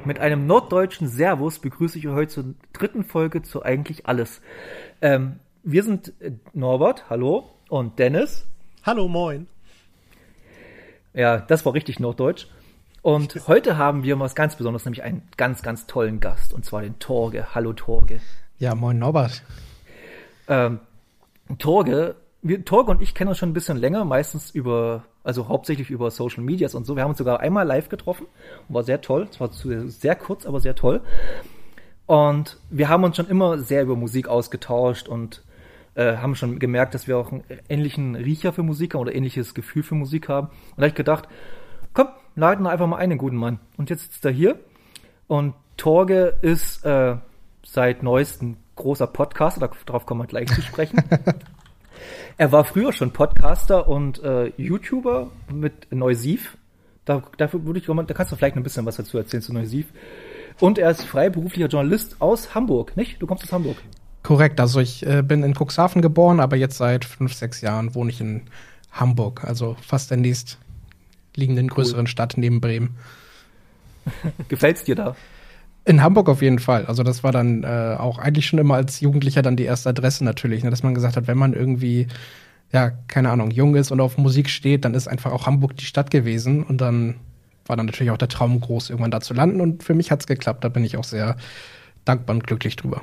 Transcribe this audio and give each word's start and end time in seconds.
Mit 0.06 0.20
einem 0.20 0.48
norddeutschen 0.48 1.08
Servus 1.08 1.60
begrüße 1.60 2.00
ich 2.00 2.08
euch 2.08 2.16
heute 2.16 2.34
zur 2.34 2.56
dritten 2.74 3.04
Folge 3.04 3.44
zu 3.44 3.62
Eigentlich 3.62 4.08
Alles. 4.08 4.42
Ähm, 5.02 5.40
wir 5.62 5.84
sind 5.84 6.12
äh, 6.20 6.32
Norbert, 6.54 7.10
hallo, 7.12 7.52
und 7.70 8.00
Dennis. 8.00 8.48
Hallo, 8.84 9.08
moin. 9.08 9.48
Ja, 11.14 11.38
das 11.38 11.66
war 11.66 11.76
richtig 11.76 12.00
norddeutsch. 12.00 12.48
Und 13.04 13.50
heute 13.50 13.78
haben 13.78 14.04
wir 14.04 14.18
was 14.18 14.34
ganz 14.34 14.56
Besonderes, 14.56 14.86
nämlich 14.86 15.04
einen 15.04 15.24
ganz, 15.36 15.62
ganz 15.62 15.88
tollen 15.88 16.22
Gast, 16.22 16.54
und 16.54 16.64
zwar 16.64 16.84
den 16.84 17.00
Torge. 17.00 17.54
Hallo, 17.54 17.74
Torge. 17.74 18.22
Ja, 18.60 18.76
moin, 18.76 18.98
Norbert. 18.98 19.44
Ähm, 20.48 20.80
Torge, 21.60 22.16
wir, 22.42 22.64
Torge 22.64 22.92
und 22.92 23.02
ich 23.02 23.14
kennen 23.14 23.28
uns 23.28 23.40
schon 23.40 23.50
ein 23.50 23.54
bisschen 23.54 23.76
länger, 23.76 24.06
meistens 24.06 24.52
über, 24.52 25.04
also 25.22 25.50
hauptsächlich 25.50 25.90
über 25.90 26.12
Social 26.12 26.44
Medias 26.44 26.76
und 26.76 26.86
so. 26.86 26.96
Wir 26.96 27.04
haben 27.04 27.10
uns 27.10 27.18
sogar 27.18 27.42
einmal 27.42 27.68
live 27.68 27.90
getroffen, 27.90 28.26
war 28.70 28.84
sehr 28.84 29.02
toll. 29.02 29.28
Es 29.30 29.42
war 29.42 29.50
sehr 29.52 30.16
kurz, 30.16 30.46
aber 30.46 30.62
sehr 30.62 30.76
toll. 30.76 31.02
Und 32.06 32.58
wir 32.70 32.88
haben 32.88 33.04
uns 33.04 33.18
schon 33.18 33.28
immer 33.28 33.58
sehr 33.58 33.82
über 33.82 33.98
Musik 33.98 34.30
ausgetauscht 34.30 35.10
und 35.10 35.44
äh, 35.96 36.16
haben 36.16 36.36
schon 36.36 36.58
gemerkt, 36.58 36.94
dass 36.94 37.10
wir 37.10 37.18
auch 37.18 37.34
einen 37.34 37.44
ähnlichen 37.68 38.16
Riecher 38.16 38.54
für 38.54 38.64
Musik 38.64 38.94
haben 38.94 39.02
oder 39.02 39.14
ähnliches 39.14 39.54
Gefühl 39.54 39.84
für 39.84 39.96
Musik 39.96 40.30
haben. 40.30 40.48
Und 40.48 40.78
da 40.78 40.84
habe 40.84 40.88
ich 40.88 40.96
gedacht, 40.96 41.28
komm, 41.94 42.08
laden 42.36 42.64
wir 42.64 42.72
einfach 42.72 42.88
mal 42.88 42.98
einen 42.98 43.18
guten 43.18 43.38
Mann. 43.38 43.60
Und 43.78 43.90
jetzt 43.90 44.04
sitzt 44.04 44.26
er 44.26 44.32
hier. 44.32 44.60
Und 45.28 45.54
Torge 45.78 46.36
ist 46.42 46.86
äh, 46.86 47.16
seit 47.64 48.04
neuestem 48.04 48.58
großer 48.76 49.08
Podcaster, 49.08 49.70
darauf 49.86 50.06
kommen 50.06 50.22
wir 50.22 50.28
gleich 50.28 50.48
zu 50.54 50.62
sprechen. 50.62 51.02
er 52.38 52.52
war 52.52 52.64
früher 52.64 52.92
schon 52.92 53.12
Podcaster 53.12 53.88
und 53.88 54.22
äh, 54.24 54.52
YouTuber 54.58 55.32
mit 55.52 55.92
Neusiv. 55.92 56.58
Da, 57.06 57.22
dafür 57.38 57.66
würde 57.66 57.80
ich, 57.80 57.86
da 57.86 58.14
kannst 58.14 58.32
du 58.32 58.36
vielleicht 58.36 58.56
ein 58.56 58.64
bisschen 58.64 58.86
was 58.86 58.96
dazu 58.96 59.18
erzählen 59.18 59.44
zu 59.44 59.54
Neusiv. 59.54 59.88
Und 60.60 60.78
er 60.78 60.92
ist 60.92 61.04
freiberuflicher 61.04 61.68
Journalist 61.68 62.18
aus 62.20 62.56
Hamburg, 62.56 62.96
nicht? 62.96 63.22
Du 63.22 63.28
kommst 63.28 63.44
aus 63.44 63.52
Hamburg. 63.52 63.78
Korrekt, 64.22 64.60
also 64.60 64.80
ich 64.80 65.06
äh, 65.06 65.22
bin 65.22 65.44
in 65.44 65.54
Cuxhaven 65.54 66.02
geboren, 66.02 66.40
aber 66.40 66.56
jetzt 66.56 66.78
seit 66.78 67.04
fünf, 67.04 67.34
sechs 67.34 67.62
Jahren 67.62 67.94
wohne 67.94 68.10
ich 68.10 68.22
in 68.22 68.44
Hamburg, 68.92 69.44
also 69.44 69.76
fast 69.82 70.12
der 70.12 70.18
nächst 70.18 70.60
liegenden 71.36 71.68
größeren 71.68 72.02
cool. 72.02 72.08
Stadt 72.08 72.34
neben 72.38 72.62
Bremen. 72.62 72.98
Gefällt's 74.50 74.84
dir 74.84 74.96
da? 74.96 75.16
In 75.86 76.02
Hamburg 76.02 76.30
auf 76.30 76.42
jeden 76.42 76.60
Fall. 76.60 76.86
Also 76.86 77.04
das 77.04 77.24
war 77.24 77.32
dann 77.32 77.64
äh, 77.64 77.96
auch 78.00 78.18
eigentlich 78.18 78.46
schon 78.46 78.60
immer 78.60 78.76
als 78.76 79.02
Jugendlicher 79.02 79.42
dann 79.42 79.58
die 79.58 79.66
erste 79.66 79.90
Adresse 79.90 80.24
natürlich, 80.24 80.64
ne? 80.64 80.70
dass 80.70 80.84
man 80.84 80.96
gesagt 80.96 81.18
hat, 81.18 81.28
wenn 81.28 81.38
man 81.38 81.54
irgendwie, 81.54 82.08
ja, 82.72 82.92
keine 83.08 83.32
Ahnung, 83.32 83.52
jung 83.52 83.76
ist 83.76 83.92
und 83.92 84.00
auf 84.00 84.18
Musik 84.18 84.50
steht, 84.50 84.86
dann 84.86 84.94
ist 84.94 85.08
einfach 85.08 85.32
auch 85.34 85.46
Hamburg 85.46 85.76
die 85.76 85.86
Stadt 85.86 86.10
gewesen 86.10 86.64
und 86.64 86.80
dann 86.80 87.16
war 87.66 87.76
dann 87.76 87.86
natürlich 87.86 88.12
auch 88.12 88.18
der 88.18 88.30
Traum 88.30 88.60
groß, 88.60 88.90
irgendwann 88.90 89.12
da 89.12 89.20
zu 89.20 89.34
landen 89.34 89.62
und 89.62 89.84
für 89.84 89.94
mich 89.94 90.12
hat's 90.12 90.28
geklappt. 90.28 90.64
Da 90.64 90.70
bin 90.70 90.84
ich 90.86 90.98
auch 90.98 91.04
sehr 91.04 91.36
dankbar 92.06 92.36
und 92.36 92.48
glücklich 92.48 92.76
drüber. 92.76 93.02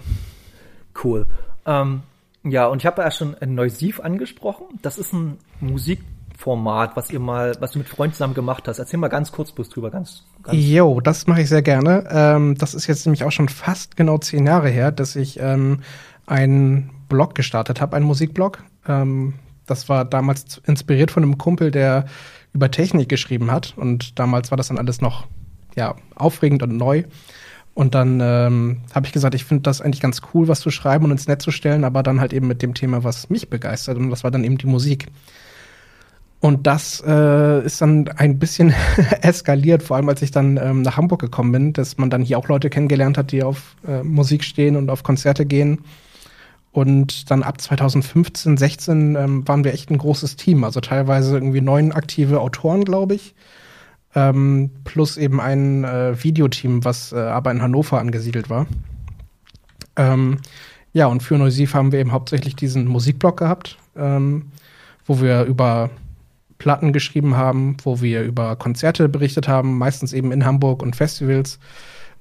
Cool. 1.03 1.27
Ähm, 1.67 2.03
ja, 2.45 2.67
und 2.67 2.79
ich 2.79 2.87
habe 2.87 3.03
ja 3.03 3.11
schon 3.11 3.37
Neusiv 3.45 4.01
angesprochen. 4.01 4.67
Das 4.83 4.97
ist 4.97 5.13
ein 5.13 5.39
Musikformat, 6.41 6.97
was 6.97 7.11
ihr 7.11 7.21
mal, 7.21 7.55
was 7.61 7.73
du 7.73 7.79
mit 7.79 7.89
Freunden 7.89 8.15
zusammen 8.15 8.35
gemacht 8.35 8.67
hast. 8.67 8.79
Erzähl 8.79 8.99
mal 8.99 9.09
ganz 9.09 9.31
kurz 9.33 9.53
bloß 9.53 9.69
drüber, 9.69 9.91
ganz. 9.91 10.25
ganz 10.43 10.57
jo, 10.59 11.01
das 11.01 11.27
mache 11.27 11.43
ich 11.43 11.49
sehr 11.49 11.63
gerne. 11.63 12.05
Ähm, 12.11 12.55
das 12.57 12.75
ist 12.75 12.87
jetzt 12.87 13.07
nämlich 13.07 13.25
auch 13.25 13.33
schon 13.33 13.49
fast 13.49 13.97
genau 13.97 14.19
zehn 14.19 14.47
Jahre 14.47 14.69
her, 14.69 14.91
dass 14.91 15.17
ich 15.17 15.39
ähm, 15.41 15.81
einen 16.27 16.91
Blog 17.09 17.35
gestartet 17.35 17.81
habe, 17.81 17.97
einen 17.97 18.07
Musikblog. 18.07 18.63
Ähm, 18.89 19.35
das 19.67 19.89
war 19.89 20.05
damals 20.05 20.61
inspiriert 20.67 21.11
von 21.11 21.23
einem 21.23 21.39
Kumpel, 21.39 21.71
der 21.71 22.07
über 22.53 22.71
Technik 22.71 23.09
geschrieben 23.09 23.51
hat. 23.51 23.75
Und 23.77 24.19
damals 24.19 24.51
war 24.51 24.57
das 24.57 24.69
dann 24.69 24.79
alles 24.79 25.01
noch 25.01 25.27
ja, 25.77 25.95
aufregend 26.17 26.63
und 26.63 26.77
neu. 26.77 27.05
Und 27.75 27.95
dann 27.95 28.19
ähm, 28.21 28.79
habe 28.93 29.07
ich 29.07 29.13
gesagt, 29.13 29.35
ich 29.35 29.45
finde 29.45 29.63
das 29.63 29.81
eigentlich 29.81 30.01
ganz 30.01 30.23
cool, 30.35 30.49
was 30.49 30.61
zu 30.61 30.71
schreiben 30.71 31.05
und 31.05 31.13
ins 31.13 31.29
Netz 31.29 31.45
zu 31.45 31.53
stellen, 31.53 31.85
aber 31.85 32.03
dann 32.03 32.21
halt 32.21 32.33
eben 32.33 32.49
mit 32.49 32.63
dem 32.63 32.75
Thema, 32.75 33.05
was 33.05 33.31
mich 33.31 33.49
begeistert. 33.49 33.97
Und 33.97 34.11
das 34.11 34.25
war 34.25 34.31
dann 34.31 34.43
eben 34.43 34.59
die 34.59 34.67
Musik. 34.67 35.07
Und 36.41 36.67
das 36.67 37.03
äh, 37.07 37.65
ist 37.65 37.83
dann 37.83 38.09
ein 38.09 38.39
bisschen 38.39 38.75
eskaliert, 39.21 39.83
vor 39.83 39.97
allem 39.97 40.09
als 40.09 40.23
ich 40.23 40.31
dann 40.31 40.57
ähm, 40.57 40.83
nach 40.83 40.97
Hamburg 40.97 41.21
gekommen 41.21 41.53
bin, 41.53 41.73
dass 41.75 41.99
man 41.99 42.09
dann 42.09 42.23
hier 42.23 42.39
auch 42.39 42.49
Leute 42.49 42.71
kennengelernt 42.71 43.19
hat, 43.19 43.31
die 43.31 43.43
auf 43.43 43.77
äh, 43.87 44.03
Musik 44.03 44.43
stehen 44.43 44.77
und 44.77 44.89
auf 44.89 45.03
Konzerte 45.03 45.45
gehen. 45.45 45.81
Und 46.73 47.31
dann 47.31 47.43
ab 47.43 47.61
2015, 47.61 48.57
16 48.57 49.17
ähm, 49.17 49.47
waren 49.49 49.65
wir 49.65 49.75
echt 49.75 49.91
ein 49.91 49.99
großes 49.99 50.37
Team. 50.37 50.65
Also 50.65 50.81
teilweise 50.81 51.35
irgendwie 51.35 51.61
neun 51.61 51.93
aktive 51.93 52.41
Autoren, 52.41 52.85
glaube 52.85 53.17
ich. 53.17 53.35
Ähm, 54.15 54.71
plus 54.85 55.19
eben 55.19 55.41
ein 55.41 55.85
äh, 55.85 56.23
Videoteam, 56.23 56.85
was 56.85 57.13
äh, 57.13 57.19
aber 57.19 57.51
in 57.51 57.61
Hannover 57.61 57.99
angesiedelt 57.99 58.49
war. 58.49 58.67
Ähm, 59.97 60.39
ja, 60.93 61.07
und 61.07 61.23
für 61.23 61.37
Neusiv 61.37 61.75
haben 61.75 61.93
wir 61.93 62.01
eben 62.01 62.13
hauptsächlich 62.13 62.57
diesen 62.57 62.87
Musikblog 62.87 63.37
gehabt, 63.37 63.77
ähm, 63.97 64.47
wo 65.07 65.21
wir 65.21 65.45
über 65.45 65.91
Platten 66.61 66.93
geschrieben 66.93 67.37
haben, 67.37 67.77
wo 67.83 68.01
wir 68.01 68.23
über 68.23 68.55
Konzerte 68.55 69.09
berichtet 69.09 69.49
haben, 69.49 69.79
meistens 69.79 70.13
eben 70.13 70.31
in 70.31 70.45
Hamburg 70.45 70.83
und 70.83 70.95
Festivals, 70.95 71.59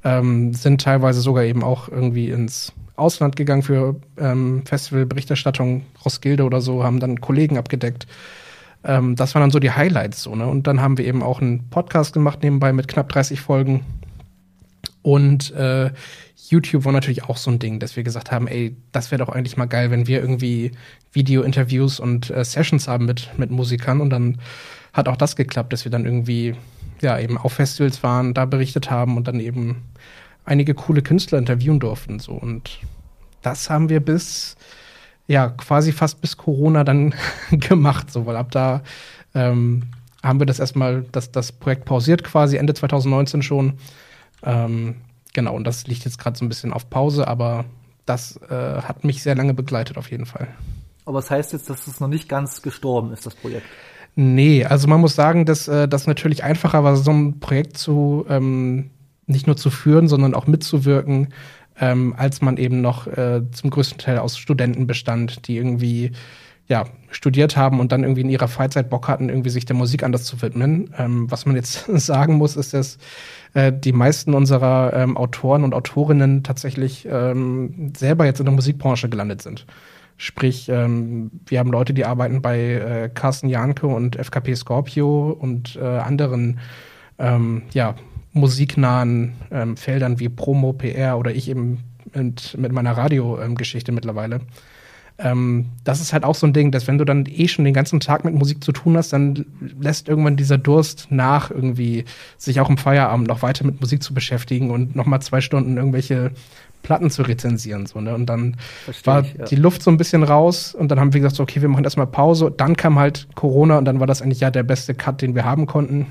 ähm, 0.04 0.54
sind 0.54 0.82
teilweise 0.82 1.20
sogar 1.20 1.44
eben 1.44 1.62
auch 1.62 1.90
irgendwie 1.90 2.30
ins 2.30 2.74
Ausland 2.96 3.36
gegangen 3.36 3.64
für 3.64 3.98
ähm, 4.18 4.64
Festivalberichterstattung, 4.66 5.84
Roskilde 6.04 6.46
oder 6.46 6.62
so, 6.62 6.84
haben 6.84 7.02
dann 7.02 7.20
Kollegen 7.22 7.58
abgedeckt. 7.58 8.08
Ähm, 8.86 9.18
das 9.18 9.36
waren 9.36 9.42
dann 9.42 9.52
so 9.52 9.60
die 9.60 9.72
Highlights. 9.72 10.24
So, 10.24 10.36
ne? 10.36 10.48
Und 10.48 10.68
dann 10.68 10.82
haben 10.82 10.98
wir 10.98 11.06
eben 11.06 11.22
auch 11.22 11.42
einen 11.42 11.70
Podcast 11.70 12.14
gemacht 12.14 12.42
nebenbei 12.42 12.72
mit 12.72 12.88
knapp 12.88 13.10
30 13.10 13.42
Folgen. 13.42 13.82
Und 15.02 15.52
äh, 15.52 15.92
YouTube 16.50 16.86
war 16.86 16.92
natürlich 16.92 17.24
auch 17.24 17.38
so 17.38 17.52
ein 17.52 17.60
Ding, 17.60 17.80
dass 17.80 17.96
wir 17.96 18.04
gesagt 18.04 18.32
haben, 18.32 18.48
ey, 18.48 18.76
das 18.92 19.12
wäre 19.12 19.24
doch 19.24 19.30
eigentlich 19.34 19.58
mal 19.58 19.66
geil, 19.66 19.92
wenn 19.92 20.08
wir 20.08 20.20
irgendwie 20.20 20.72
Video-Interviews 21.14 22.00
und 22.00 22.30
äh, 22.30 22.44
Sessions 22.44 22.88
haben 22.88 23.06
mit, 23.06 23.30
mit 23.38 23.52
Musikern. 23.52 24.02
Und 24.02 24.10
dann 24.10 24.40
hat 24.94 25.08
auch 25.08 25.18
das 25.18 25.36
geklappt, 25.36 25.74
dass 25.74 25.86
wir 25.86 25.92
dann 25.92 26.06
irgendwie 26.06 26.56
ja 27.02 27.20
eben 27.20 27.38
auf 27.38 27.54
Festivals 27.54 28.04
waren, 28.04 28.34
da 28.34 28.46
berichtet 28.46 28.90
haben 28.90 29.16
und 29.16 29.28
dann 29.28 29.40
eben 29.40 29.84
einige 30.46 30.74
coole 30.74 31.02
Künstler 31.02 31.38
interviewen 31.38 31.80
durften. 31.80 32.20
So. 32.20 32.34
Und 32.34 32.80
das 33.42 33.70
haben 33.70 33.90
wir 33.90 34.00
bis 34.00 34.58
ja 35.28 35.50
quasi 35.50 35.92
fast 35.92 36.22
bis 36.22 36.38
Corona 36.38 36.84
dann 36.84 37.14
gemacht, 37.52 38.12
so, 38.12 38.26
weil 38.26 38.36
ab 38.36 38.52
da 38.52 38.82
ähm, 39.36 39.84
haben 40.24 40.40
wir 40.40 40.46
das 40.46 40.60
erstmal, 40.60 41.06
das, 41.12 41.32
das 41.32 41.52
Projekt 41.52 41.86
pausiert 41.86 42.24
quasi 42.24 42.58
Ende 42.58 42.74
2019 42.74 43.42
schon. 43.42 43.74
Ähm, 44.44 44.96
genau, 45.34 45.56
und 45.56 45.66
das 45.66 45.88
liegt 45.88 46.06
jetzt 46.06 46.20
gerade 46.20 46.38
so 46.38 46.46
ein 46.46 46.50
bisschen 46.50 46.74
auf 46.74 46.90
Pause, 46.90 47.28
aber 47.28 47.66
das 48.06 48.38
äh, 48.50 48.82
hat 48.82 49.04
mich 49.04 49.22
sehr 49.22 49.36
lange 49.36 49.54
begleitet 49.54 49.98
auf 49.98 50.10
jeden 50.12 50.26
Fall. 50.26 50.48
Aber 51.06 51.20
das 51.20 51.32
heißt 51.32 51.54
jetzt, 51.54 51.70
dass 51.70 51.88
es 51.88 52.00
noch 52.00 52.08
nicht 52.08 52.30
ganz 52.30 52.62
gestorben 52.62 53.12
ist, 53.12 53.26
das 53.26 53.36
Projekt? 53.36 53.66
Nee, 54.16 54.66
also 54.66 54.88
man 54.88 55.00
muss 55.00 55.16
sagen, 55.16 55.46
dass 55.46 55.68
äh, 55.68 55.88
das 55.88 56.08
natürlich 56.08 56.44
einfacher 56.44 56.84
war, 56.84 56.96
so 56.96 57.12
ein 57.12 57.40
Projekt 57.40 57.78
zu 57.78 58.26
ähm, 58.30 58.90
nicht 59.28 59.48
nur 59.48 59.56
zu 59.56 59.70
führen, 59.70 60.08
sondern 60.08 60.34
auch 60.34 60.48
mitzuwirken, 60.48 61.30
ähm, 61.80 62.14
als 62.18 62.42
man 62.42 62.58
eben 62.58 62.82
noch 62.82 63.08
äh, 63.08 63.42
zum 63.52 63.70
größten 63.70 64.00
Teil 64.00 64.18
aus 64.18 64.38
Studenten 64.38 64.88
bestand, 64.88 65.48
die 65.48 65.56
irgendwie 65.56 66.12
ja, 66.70 66.86
studiert 67.10 67.58
haben 67.58 67.80
und 67.80 67.92
dann 67.92 68.04
irgendwie 68.04 68.22
in 68.22 68.30
ihrer 68.30 68.48
Freizeit 68.48 68.90
Bock 68.90 69.08
hatten, 69.08 69.28
irgendwie 69.28 69.50
sich 69.50 69.66
der 69.66 69.76
Musik 69.76 70.04
anders 70.04 70.24
zu 70.24 70.42
widmen. 70.42 70.94
Ähm, 70.98 71.30
was 71.30 71.46
man 71.46 71.56
jetzt 71.56 71.86
sagen 71.88 72.36
muss, 72.36 72.56
ist, 72.56 72.74
dass 72.74 73.00
äh, 73.56 73.74
die 73.74 73.92
meisten 73.92 74.36
unserer 74.36 74.94
ähm, 74.94 75.18
Autoren 75.18 75.64
und 75.64 75.74
Autorinnen 75.74 76.44
tatsächlich 76.44 77.08
ähm, 77.12 77.92
selber 77.98 78.26
jetzt 78.26 78.40
in 78.40 78.46
der 78.46 78.54
Musikbranche 78.54 79.10
gelandet 79.10 79.42
sind. 79.42 79.66
Sprich, 80.18 80.70
ähm, 80.70 81.32
wir 81.48 81.60
haben 81.60 81.72
Leute, 81.72 81.94
die 81.94 82.06
arbeiten 82.06 82.42
bei 82.42 82.60
äh, 82.60 83.10
Carsten 83.10 83.50
Janke 83.50 83.88
und 83.88 84.16
FKP 84.16 84.54
Scorpio 84.56 85.32
und 85.32 85.76
äh, 85.76 85.86
anderen 85.86 86.60
ähm, 87.18 87.64
ja, 87.74 87.96
musiknahen 88.34 89.34
ähm, 89.50 89.76
Feldern 89.76 90.20
wie 90.20 90.30
Promo, 90.30 90.74
PR 90.74 91.18
oder 91.18 91.32
ich 91.32 91.50
eben 91.50 91.84
mit, 92.14 92.56
mit 92.58 92.72
meiner 92.74 92.96
Radiogeschichte 92.96 93.92
ähm, 93.92 93.96
mittlerweile. 93.96 94.42
Ähm, 95.22 95.66
das 95.84 96.00
ist 96.00 96.14
halt 96.14 96.24
auch 96.24 96.36
so 96.36 96.48
ein 96.48 96.54
Ding, 96.54 96.72
dass 96.72 96.88
wenn 96.88 96.98
du 96.98 97.04
dann 97.04 97.26
eh 97.28 97.48
schon 97.50 97.66
den 97.66 97.74
ganzen 97.74 98.00
Tag 98.00 98.24
mit 98.24 98.34
Musik 98.34 98.64
zu 98.64 98.72
tun 98.72 98.96
hast, 98.96 99.12
dann 99.12 99.46
lässt 99.80 100.08
irgendwann 100.08 100.38
dieser 100.38 100.58
Durst 100.58 101.08
nach, 101.10 101.52
irgendwie 101.52 102.06
sich 102.38 102.62
auch 102.62 102.70
im 102.70 102.78
Feierabend 102.78 103.28
noch 103.28 103.42
weiter 103.42 103.66
mit 103.66 103.82
Musik 103.82 104.02
zu 104.02 104.14
beschäftigen 104.14 104.72
und 104.72 104.96
nochmal 104.96 105.22
zwei 105.22 105.42
Stunden 105.42 105.76
irgendwelche 105.76 106.32
Platten 106.84 107.10
zu 107.10 107.24
rezensieren. 107.24 107.86
So, 107.86 108.00
ne? 108.00 108.16
Und 108.16 108.28
dann 108.28 108.56
Versteh 108.86 109.08
war 109.08 109.22
ich, 109.22 109.34
ja. 109.34 109.46
die 109.46 109.58
Luft 109.58 109.84
so 109.84 109.92
ein 109.92 109.98
bisschen 109.98 110.24
raus 110.24 110.74
und 110.74 110.90
dann 110.90 111.00
haben 111.00 111.14
wir 111.14 111.20
gesagt, 111.20 111.36
so, 111.36 111.44
okay, 111.44 111.62
wir 111.62 111.68
machen 111.68 111.84
erstmal 111.84 112.08
Pause. 112.08 112.54
Dann 112.56 112.78
kam 112.78 112.98
halt 112.98 113.28
Corona 113.36 113.78
und 113.78 113.86
dann 113.86 114.00
war 114.00 114.08
das 114.08 114.22
eigentlich 114.22 114.40
ja 114.40 114.52
der 114.52 114.64
beste 114.64 114.94
Cut, 114.94 115.22
den 115.22 115.36
wir 115.36 115.44
haben 115.44 115.66
konnten. 115.66 116.08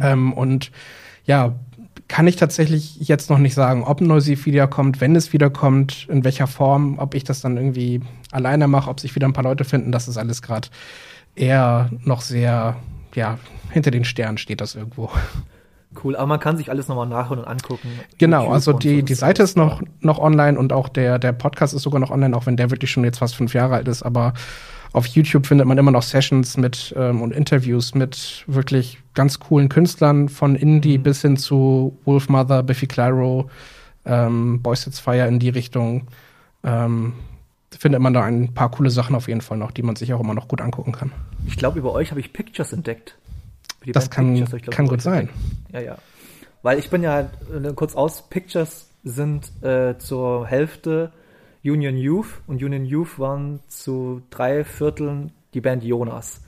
Ähm, 0.00 0.32
und 0.32 0.70
ja, 1.24 1.56
kann 2.08 2.26
ich 2.26 2.36
tatsächlich 2.36 2.96
jetzt 3.00 3.30
noch 3.30 3.38
nicht 3.38 3.54
sagen, 3.54 3.82
ob 3.82 4.00
ein 4.00 4.06
neues 4.06 4.26
wiederkommt, 4.46 5.00
wenn 5.00 5.16
es 5.16 5.32
wiederkommt, 5.32 6.06
in 6.08 6.24
welcher 6.24 6.46
Form, 6.46 6.98
ob 6.98 7.14
ich 7.14 7.24
das 7.24 7.40
dann 7.40 7.56
irgendwie 7.56 8.00
alleine 8.30 8.68
mache, 8.68 8.88
ob 8.90 9.00
sich 9.00 9.14
wieder 9.14 9.26
ein 9.26 9.32
paar 9.32 9.44
Leute 9.44 9.64
finden, 9.64 9.92
das 9.92 10.06
ist 10.08 10.16
alles 10.16 10.42
gerade 10.42 10.68
eher 11.34 11.90
noch 12.04 12.20
sehr, 12.20 12.76
ja, 13.14 13.38
hinter 13.70 13.90
den 13.90 14.04
Sternen 14.04 14.38
steht 14.38 14.60
das 14.60 14.74
irgendwo. 14.74 15.10
Cool, 16.02 16.16
aber 16.16 16.26
man 16.26 16.40
kann 16.40 16.56
sich 16.56 16.70
alles 16.70 16.88
nochmal 16.88 17.06
nachhören 17.06 17.40
und 17.40 17.48
angucken. 17.48 17.88
Genau, 18.18 18.50
also 18.50 18.72
die, 18.72 19.02
die 19.02 19.14
Seite 19.14 19.42
ist 19.42 19.56
noch, 19.56 19.82
noch 20.00 20.18
online 20.18 20.58
und 20.58 20.72
auch 20.72 20.88
der, 20.88 21.18
der 21.18 21.32
Podcast 21.32 21.74
ist 21.74 21.82
sogar 21.82 22.00
noch 22.00 22.10
online, 22.10 22.36
auch 22.36 22.46
wenn 22.46 22.56
der 22.56 22.70
wirklich 22.70 22.90
schon 22.90 23.04
jetzt 23.04 23.18
fast 23.18 23.34
fünf 23.34 23.54
Jahre 23.54 23.76
alt 23.76 23.88
ist, 23.88 24.02
aber 24.02 24.34
auf 24.96 25.06
YouTube 25.08 25.46
findet 25.46 25.66
man 25.66 25.76
immer 25.76 25.90
noch 25.90 26.02
Sessions 26.02 26.56
mit 26.56 26.94
ähm, 26.96 27.20
und 27.20 27.32
Interviews 27.32 27.94
mit 27.94 28.44
wirklich 28.46 28.98
ganz 29.12 29.38
coolen 29.38 29.68
Künstlern, 29.68 30.30
von 30.30 30.56
Indie 30.56 30.96
Mhm. 30.96 31.02
bis 31.02 31.20
hin 31.20 31.36
zu 31.36 31.98
Wolfmother, 32.06 32.62
Biffy 32.62 32.86
Clyro, 32.86 33.50
ähm, 34.06 34.62
Boys 34.62 34.82
Sets 34.82 34.98
Fire 34.98 35.28
in 35.28 35.38
die 35.38 35.50
Richtung. 35.50 36.06
Ähm, 36.64 37.12
findet 37.78 38.00
man 38.00 38.14
da 38.14 38.22
ein 38.24 38.54
paar 38.54 38.70
coole 38.70 38.88
Sachen 38.88 39.14
auf 39.14 39.28
jeden 39.28 39.42
Fall 39.42 39.58
noch, 39.58 39.70
die 39.70 39.82
man 39.82 39.96
sich 39.96 40.14
auch 40.14 40.20
immer 40.20 40.32
noch 40.32 40.48
gut 40.48 40.62
angucken 40.62 40.92
kann. 40.92 41.12
Ich 41.46 41.58
glaube, 41.58 41.78
über 41.78 41.92
euch 41.92 42.10
habe 42.10 42.20
ich 42.20 42.32
Pictures 42.32 42.72
entdeckt. 42.72 43.18
Das 43.84 44.08
kann, 44.08 44.34
Pictures, 44.34 44.62
glaub, 44.62 44.74
kann 44.74 44.86
gut 44.86 45.02
sein. 45.02 45.28
entdeckt. 45.28 45.74
Ja, 45.74 45.80
ja. 45.80 45.98
Weil 46.62 46.78
ich 46.78 46.88
bin 46.88 47.02
ja, 47.02 47.20
äh, 47.20 47.72
kurz 47.74 47.94
aus, 47.94 48.30
Pictures 48.30 48.88
sind 49.04 49.62
äh, 49.62 49.98
zur 49.98 50.46
Hälfte 50.46 51.12
Union 51.70 51.96
Youth 51.96 52.42
und 52.46 52.62
Union 52.62 52.84
Youth 52.84 53.18
waren 53.18 53.60
zu 53.68 54.22
drei 54.30 54.64
Vierteln 54.64 55.32
die 55.54 55.60
Band 55.60 55.82
Jonas. 55.82 56.42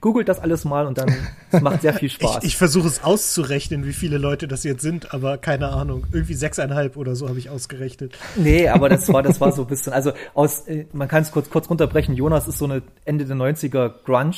Googelt 0.00 0.28
das 0.28 0.40
alles 0.40 0.64
mal 0.64 0.86
und 0.86 0.98
dann, 0.98 1.14
es 1.50 1.60
macht 1.62 1.80
sehr 1.82 1.94
viel 1.94 2.08
Spaß. 2.10 2.38
Ich, 2.38 2.50
ich 2.50 2.56
versuche 2.56 2.86
es 2.86 3.02
auszurechnen, 3.02 3.86
wie 3.86 3.92
viele 3.92 4.18
Leute 4.18 4.46
das 4.46 4.62
jetzt 4.64 4.82
sind, 4.82 5.14
aber 5.14 5.38
keine 5.38 5.68
Ahnung. 5.68 6.06
Irgendwie 6.12 6.34
sechseinhalb 6.34 6.96
oder 6.96 7.16
so 7.16 7.28
habe 7.28 7.38
ich 7.38 7.48
ausgerechnet. 7.48 8.16
Nee, 8.36 8.68
aber 8.68 8.88
das 8.88 9.10
war, 9.12 9.22
das 9.22 9.40
war 9.40 9.52
so 9.52 9.62
ein 9.62 9.68
bisschen, 9.68 9.92
also 9.92 10.12
aus, 10.34 10.68
äh, 10.68 10.86
man 10.92 11.08
kann 11.08 11.22
es 11.22 11.30
kurz, 11.30 11.48
kurz 11.48 11.70
runterbrechen. 11.70 12.14
Jonas 12.14 12.46
ist 12.46 12.58
so 12.58 12.66
eine 12.66 12.82
Ende 13.04 13.24
der 13.24 13.36
90er 13.36 13.88
Grunge 14.04 14.36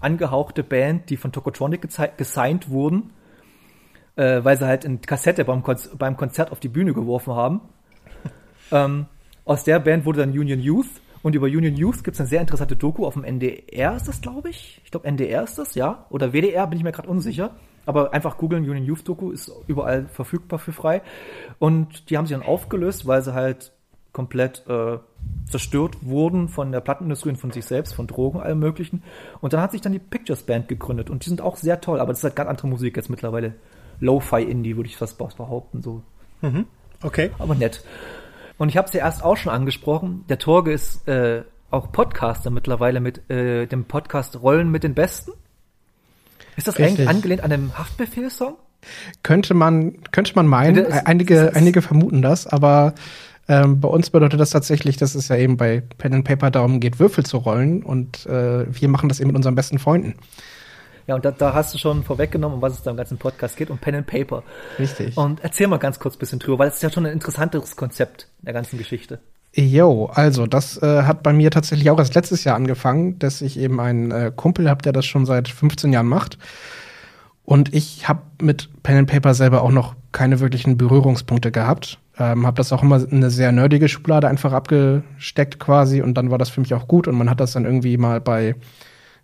angehauchte 0.00 0.62
Band, 0.62 1.10
die 1.10 1.18
von 1.18 1.30
Tokotronic 1.30 1.86
gesigned 2.16 2.70
wurden, 2.70 3.10
äh, 4.16 4.42
weil 4.42 4.56
sie 4.56 4.66
halt 4.66 4.86
eine 4.86 4.98
Kassette 4.98 5.44
beim, 5.44 5.62
Konz 5.62 5.90
beim 5.98 6.16
Konzert 6.16 6.52
auf 6.52 6.60
die 6.60 6.68
Bühne 6.68 6.94
geworfen 6.94 7.34
haben. 7.34 7.60
Ähm, 8.72 9.06
aus 9.44 9.64
der 9.64 9.80
Band 9.80 10.04
wurde 10.04 10.20
dann 10.20 10.30
Union 10.30 10.60
Youth 10.60 10.88
und 11.22 11.34
über 11.34 11.46
Union 11.46 11.76
Youth 11.76 12.02
gibt 12.02 12.14
es 12.14 12.20
eine 12.20 12.28
sehr 12.28 12.40
interessante 12.40 12.76
Doku 12.76 13.06
auf 13.06 13.14
dem 13.14 13.24
NDR 13.24 13.94
ist 13.96 14.08
das, 14.08 14.20
glaube 14.20 14.50
ich. 14.50 14.80
Ich 14.84 14.90
glaube 14.90 15.06
NDR 15.06 15.44
ist 15.44 15.58
das, 15.58 15.74
ja. 15.74 16.06
Oder 16.08 16.32
WDR, 16.32 16.66
bin 16.66 16.78
ich 16.78 16.84
mir 16.84 16.92
gerade 16.92 17.08
unsicher. 17.08 17.50
Aber 17.86 18.12
einfach 18.12 18.36
googeln, 18.38 18.68
Union 18.68 18.84
Youth 18.84 19.06
Doku 19.08 19.30
ist 19.30 19.50
überall 19.66 20.06
verfügbar 20.06 20.58
für 20.58 20.72
frei. 20.72 21.02
Und 21.58 22.08
die 22.08 22.16
haben 22.16 22.26
sich 22.26 22.36
dann 22.36 22.46
aufgelöst, 22.46 23.06
weil 23.06 23.22
sie 23.22 23.34
halt 23.34 23.72
komplett 24.12 24.64
äh, 24.68 24.98
zerstört 25.48 25.98
wurden 26.02 26.48
von 26.48 26.72
der 26.72 26.80
Plattenindustrie 26.80 27.30
und 27.30 27.36
von 27.36 27.52
sich 27.52 27.64
selbst, 27.64 27.94
von 27.94 28.06
Drogen, 28.06 28.40
allem 28.40 28.58
möglichen. 28.58 29.02
Und 29.40 29.52
dann 29.52 29.60
hat 29.60 29.72
sich 29.72 29.80
dann 29.80 29.92
die 29.92 29.98
Pictures 29.98 30.42
Band 30.42 30.68
gegründet. 30.68 31.10
Und 31.10 31.24
die 31.24 31.28
sind 31.28 31.40
auch 31.40 31.56
sehr 31.56 31.80
toll, 31.80 32.00
aber 32.00 32.12
das 32.12 32.20
ist 32.20 32.24
halt 32.24 32.36
ganz 32.36 32.48
andere 32.48 32.68
Musik 32.68 32.96
jetzt 32.96 33.10
mittlerweile. 33.10 33.54
Lo-Fi-Indie, 34.00 34.76
würde 34.76 34.88
ich 34.88 34.96
fast 34.96 35.18
behaupten, 35.18 35.82
so 35.82 36.02
Okay. 37.02 37.30
aber 37.38 37.54
nett. 37.54 37.84
Und 38.60 38.68
ich 38.68 38.76
habe 38.76 38.86
es 38.86 38.92
ja 38.92 39.00
erst 39.00 39.24
auch 39.24 39.38
schon 39.38 39.50
angesprochen. 39.50 40.26
Der 40.28 40.38
Torge 40.38 40.70
ist 40.70 41.08
äh, 41.08 41.44
auch 41.70 41.92
Podcaster 41.92 42.50
mittlerweile 42.50 43.00
mit 43.00 43.30
äh, 43.30 43.64
dem 43.64 43.86
Podcast 43.86 44.42
Rollen 44.42 44.70
mit 44.70 44.84
den 44.84 44.92
Besten. 44.92 45.32
Ist 46.56 46.68
das 46.68 46.78
Richtig. 46.78 46.98
eigentlich 46.98 47.08
angelehnt 47.08 47.42
an 47.42 47.48
dem 47.48 47.78
Haftbefehl-Song? 47.78 48.56
Könnte 49.22 49.54
man, 49.54 50.02
könnte 50.12 50.32
man 50.34 50.46
meinen, 50.46 50.84
ist- 50.84 51.06
einige, 51.06 51.36
das 51.36 51.50
ist- 51.52 51.56
einige 51.56 51.80
vermuten 51.80 52.20
das, 52.20 52.46
aber 52.46 52.94
ähm, 53.48 53.80
bei 53.80 53.88
uns 53.88 54.10
bedeutet 54.10 54.38
das 54.38 54.50
tatsächlich, 54.50 54.98
dass 54.98 55.14
es 55.14 55.28
ja 55.28 55.36
eben 55.36 55.56
bei 55.56 55.82
Pen 55.96 56.12
and 56.12 56.24
Paper 56.26 56.50
darum 56.50 56.80
geht, 56.80 56.98
Würfel 57.00 57.24
zu 57.24 57.38
rollen 57.38 57.82
und 57.82 58.26
äh, 58.26 58.66
wir 58.68 58.88
machen 58.90 59.08
das 59.08 59.20
eben 59.20 59.28
mit 59.28 59.36
unseren 59.36 59.54
besten 59.54 59.78
Freunden. 59.78 60.16
Ja, 61.10 61.16
und 61.16 61.24
da, 61.24 61.32
da 61.32 61.54
hast 61.54 61.74
du 61.74 61.78
schon 61.78 62.04
vorweggenommen, 62.04 62.58
um 62.58 62.62
was 62.62 62.74
es 62.74 62.82
da 62.84 62.92
im 62.92 62.96
ganzen 62.96 63.18
Podcast 63.18 63.56
geht, 63.56 63.68
um 63.68 63.78
Pen 63.78 63.96
and 63.96 64.06
Paper. 64.06 64.44
Richtig. 64.78 65.16
Und 65.16 65.40
erzähl 65.42 65.66
mal 65.66 65.78
ganz 65.78 65.98
kurz 65.98 66.14
ein 66.14 66.20
bisschen 66.20 66.38
drüber, 66.38 66.60
weil 66.60 66.68
das 66.68 66.76
ist 66.76 66.84
ja 66.84 66.92
schon 66.92 67.04
ein 67.04 67.12
interessanteres 67.12 67.74
Konzept 67.74 68.28
der 68.42 68.52
ganzen 68.52 68.78
Geschichte. 68.78 69.18
Jo, 69.52 70.08
also 70.14 70.46
das 70.46 70.80
äh, 70.80 71.02
hat 71.02 71.24
bei 71.24 71.32
mir 71.32 71.50
tatsächlich 71.50 71.90
auch 71.90 71.98
erst 71.98 72.14
letztes 72.14 72.44
Jahr 72.44 72.54
angefangen, 72.54 73.18
dass 73.18 73.42
ich 73.42 73.58
eben 73.58 73.80
einen 73.80 74.12
äh, 74.12 74.30
Kumpel 74.36 74.70
habe, 74.70 74.82
der 74.82 74.92
das 74.92 75.04
schon 75.04 75.26
seit 75.26 75.48
15 75.48 75.92
Jahren 75.92 76.06
macht. 76.06 76.38
Und 77.42 77.74
ich 77.74 78.06
habe 78.06 78.22
mit 78.40 78.68
Pen 78.84 78.98
and 78.98 79.10
Paper 79.10 79.34
selber 79.34 79.62
auch 79.62 79.72
noch 79.72 79.96
keine 80.12 80.38
wirklichen 80.38 80.78
Berührungspunkte 80.78 81.50
gehabt. 81.50 81.98
Ähm, 82.20 82.46
habe 82.46 82.56
das 82.56 82.72
auch 82.72 82.84
immer 82.84 83.02
in 83.02 83.16
eine 83.16 83.30
sehr 83.30 83.50
nerdige 83.50 83.88
Schublade 83.88 84.28
einfach 84.28 84.52
abgesteckt 84.52 85.58
quasi 85.58 86.02
und 86.02 86.14
dann 86.14 86.30
war 86.30 86.38
das 86.38 86.50
für 86.50 86.60
mich 86.60 86.72
auch 86.72 86.86
gut 86.86 87.08
und 87.08 87.18
man 87.18 87.28
hat 87.28 87.40
das 87.40 87.50
dann 87.50 87.64
irgendwie 87.64 87.96
mal 87.96 88.20
bei 88.20 88.54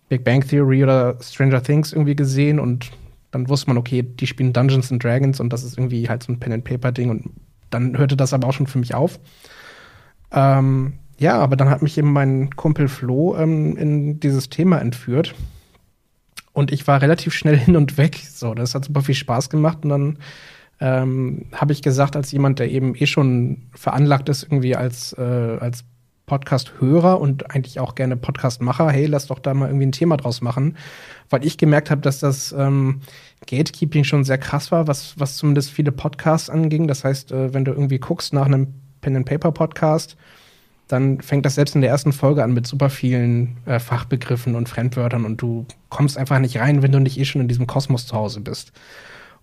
Big 0.09 0.25
Bang 0.25 0.47
Theory 0.47 0.83
oder 0.83 1.17
Stranger 1.21 1.63
Things 1.63 1.93
irgendwie 1.93 2.17
gesehen 2.17 2.61
und 2.61 2.91
dann 3.31 3.49
wusste 3.49 3.69
man, 3.69 3.79
okay, 3.79 4.03
die 4.03 4.27
spielen 4.27 4.53
Dungeons 4.53 4.93
and 4.93 5.03
Dragons 5.03 5.41
und 5.41 5.53
das 5.53 5.65
ist 5.65 5.77
irgendwie 5.77 6.09
halt 6.09 6.23
so 6.23 6.33
ein 6.33 6.39
Pen 6.39 6.53
and 6.53 6.65
Paper 6.65 6.93
Ding 6.93 7.11
und 7.11 7.31
dann 7.71 7.99
hörte 7.99 8.17
das 8.17 8.33
aber 8.33 8.49
auch 8.49 8.53
schon 8.53 8.67
für 8.67 8.79
mich 8.79 8.95
auf. 8.95 9.19
Ähm, 10.33 10.95
ja, 11.19 11.39
aber 11.39 11.57
dann 11.57 11.71
hat 11.71 11.83
mich 11.83 11.97
eben 11.99 12.13
mein 12.13 12.51
Kumpel 12.51 12.89
Flo 12.89 13.37
ähm, 13.37 13.77
in 13.77 14.21
dieses 14.21 14.49
Thema 14.49 14.79
entführt. 14.79 15.35
Und 16.53 16.73
ich 16.73 16.87
war 16.87 17.03
relativ 17.03 17.35
schnell 17.35 17.57
hin 17.59 17.77
und 17.77 17.99
weg. 17.99 18.17
So, 18.17 18.55
das 18.55 18.75
hat 18.75 18.85
super 18.85 19.03
viel 19.03 19.15
Spaß 19.15 19.51
gemacht. 19.51 19.79
Und 19.83 19.91
dann 19.91 20.19
ähm, 20.81 21.47
habe 21.53 21.73
ich 21.73 21.83
gesagt, 21.83 22.17
als 22.17 22.33
jemand, 22.33 22.59
der 22.59 22.71
eben 22.71 22.95
eh 22.95 23.07
schon 23.07 23.63
veranlagt 23.73 24.29
ist, 24.29 24.45
irgendwie 24.45 24.77
als, 24.77 25.15
äh, 25.15 25.59
als 25.61 25.85
Podcast-Hörer 26.27 27.21
und 27.21 27.51
eigentlich 27.51 27.79
auch 27.81 27.95
gerne 27.95 28.17
Podcast-Macher, 28.17 28.91
hey, 28.91 29.07
lass 29.07 29.29
doch 29.29 29.39
da 29.39 29.55
mal 29.55 29.69
irgendwie 29.69 29.87
ein 29.87 29.93
Thema 29.93 30.17
draus 30.17 30.41
machen. 30.41 30.77
Weil 31.31 31.47
ich 31.47 31.57
gemerkt 31.57 31.91
habe, 31.91 32.01
dass 32.01 32.19
das 32.19 32.53
ähm, 32.53 33.01
Gatekeeping 33.47 34.05
schon 34.05 34.25
sehr 34.25 34.39
krass 34.39 34.73
war, 34.73 34.89
was, 34.89 35.19
was 35.19 35.37
zumindest 35.37 35.71
viele 35.71 35.93
Podcasts 35.93 36.51
anging. 36.51 36.89
Das 36.89 37.05
heißt, 37.05 37.33
äh, 37.33 37.55
wenn 37.55 37.65
du 37.65 37.73
irgendwie 37.73 37.99
guckst 37.99 38.33
nach 38.33 38.47
einem 38.47 38.75
Pen-and-Paper-Podcast, 39.01 40.17
dann 40.89 41.21
fängt 41.21 41.45
das 41.47 41.57
selbst 41.57 41.75
in 41.75 41.81
der 41.81 41.91
ersten 41.91 42.13
Folge 42.13 42.45
an 42.45 42.53
mit 42.53 42.67
super 42.67 42.91
vielen 42.91 43.57
äh, 43.67 43.79
Fachbegriffen 43.79 44.55
und 44.55 44.69
Fremdwörtern 44.69 45.25
und 45.25 45.41
du 45.43 45.67
kommst 45.89 46.17
einfach 46.17 46.39
nicht 46.39 46.59
rein, 46.59 46.83
wenn 46.83 46.93
du 46.93 47.01
nicht 47.01 47.19
eh 47.19 47.25
schon 47.25 47.41
in 47.41 47.49
diesem 47.49 47.67
Kosmos 47.67 48.07
zu 48.07 48.15
Hause 48.15 48.41
bist. 48.41 48.73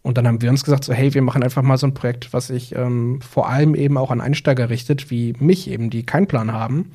Und 0.03 0.17
dann 0.17 0.27
haben 0.27 0.41
wir 0.41 0.49
uns 0.49 0.63
gesagt, 0.63 0.83
so 0.83 0.93
hey, 0.93 1.13
wir 1.13 1.21
machen 1.21 1.43
einfach 1.43 1.63
mal 1.63 1.77
so 1.77 1.87
ein 1.87 1.93
Projekt, 1.93 2.33
was 2.33 2.47
sich 2.47 2.75
ähm, 2.75 3.21
vor 3.21 3.49
allem 3.49 3.73
eben 3.73 3.97
auch 3.97 4.11
an 4.11 4.21
Einsteiger 4.21 4.69
richtet, 4.69 5.09
wie 5.09 5.33
mich 5.39 5.69
eben, 5.69 5.89
die 5.89 6.05
keinen 6.05 6.27
Plan 6.27 6.51
haben, 6.51 6.91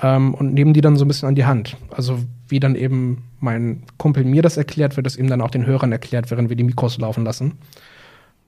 ähm, 0.00 0.34
und 0.34 0.52
nehmen 0.52 0.74
die 0.74 0.82
dann 0.82 0.96
so 0.96 1.04
ein 1.04 1.08
bisschen 1.08 1.28
an 1.28 1.34
die 1.34 1.46
Hand. 1.46 1.76
Also 1.90 2.18
wie 2.48 2.60
dann 2.60 2.74
eben 2.74 3.24
mein 3.40 3.82
Kumpel 3.96 4.24
mir 4.24 4.42
das 4.42 4.58
erklärt, 4.58 4.96
wird 4.96 5.06
es 5.06 5.16
eben 5.16 5.28
dann 5.28 5.40
auch 5.40 5.50
den 5.50 5.66
Hörern 5.66 5.92
erklärt, 5.92 6.30
während 6.30 6.50
wir 6.50 6.56
die 6.56 6.64
Mikros 6.64 6.98
laufen 6.98 7.24
lassen. 7.24 7.54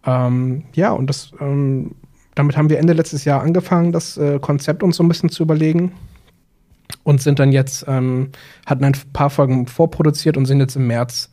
Ähm, 0.04 0.64
ja, 0.74 0.92
und 0.92 1.08
das, 1.08 1.32
ähm, 1.40 1.94
damit 2.34 2.56
haben 2.56 2.68
wir 2.68 2.78
Ende 2.78 2.92
letztes 2.92 3.24
Jahr 3.24 3.42
angefangen, 3.42 3.92
das 3.92 4.18
äh, 4.18 4.38
Konzept 4.38 4.82
uns 4.82 4.96
so 4.96 5.02
ein 5.02 5.08
bisschen 5.08 5.30
zu 5.30 5.42
überlegen 5.42 5.92
und 7.02 7.22
sind 7.22 7.38
dann 7.38 7.52
jetzt, 7.52 7.86
ähm, 7.88 8.30
hatten 8.66 8.84
ein 8.84 8.94
paar 9.12 9.30
Folgen 9.30 9.66
vorproduziert 9.66 10.36
und 10.36 10.46
sind 10.46 10.60
jetzt 10.60 10.76
im 10.76 10.86
März 10.86 11.30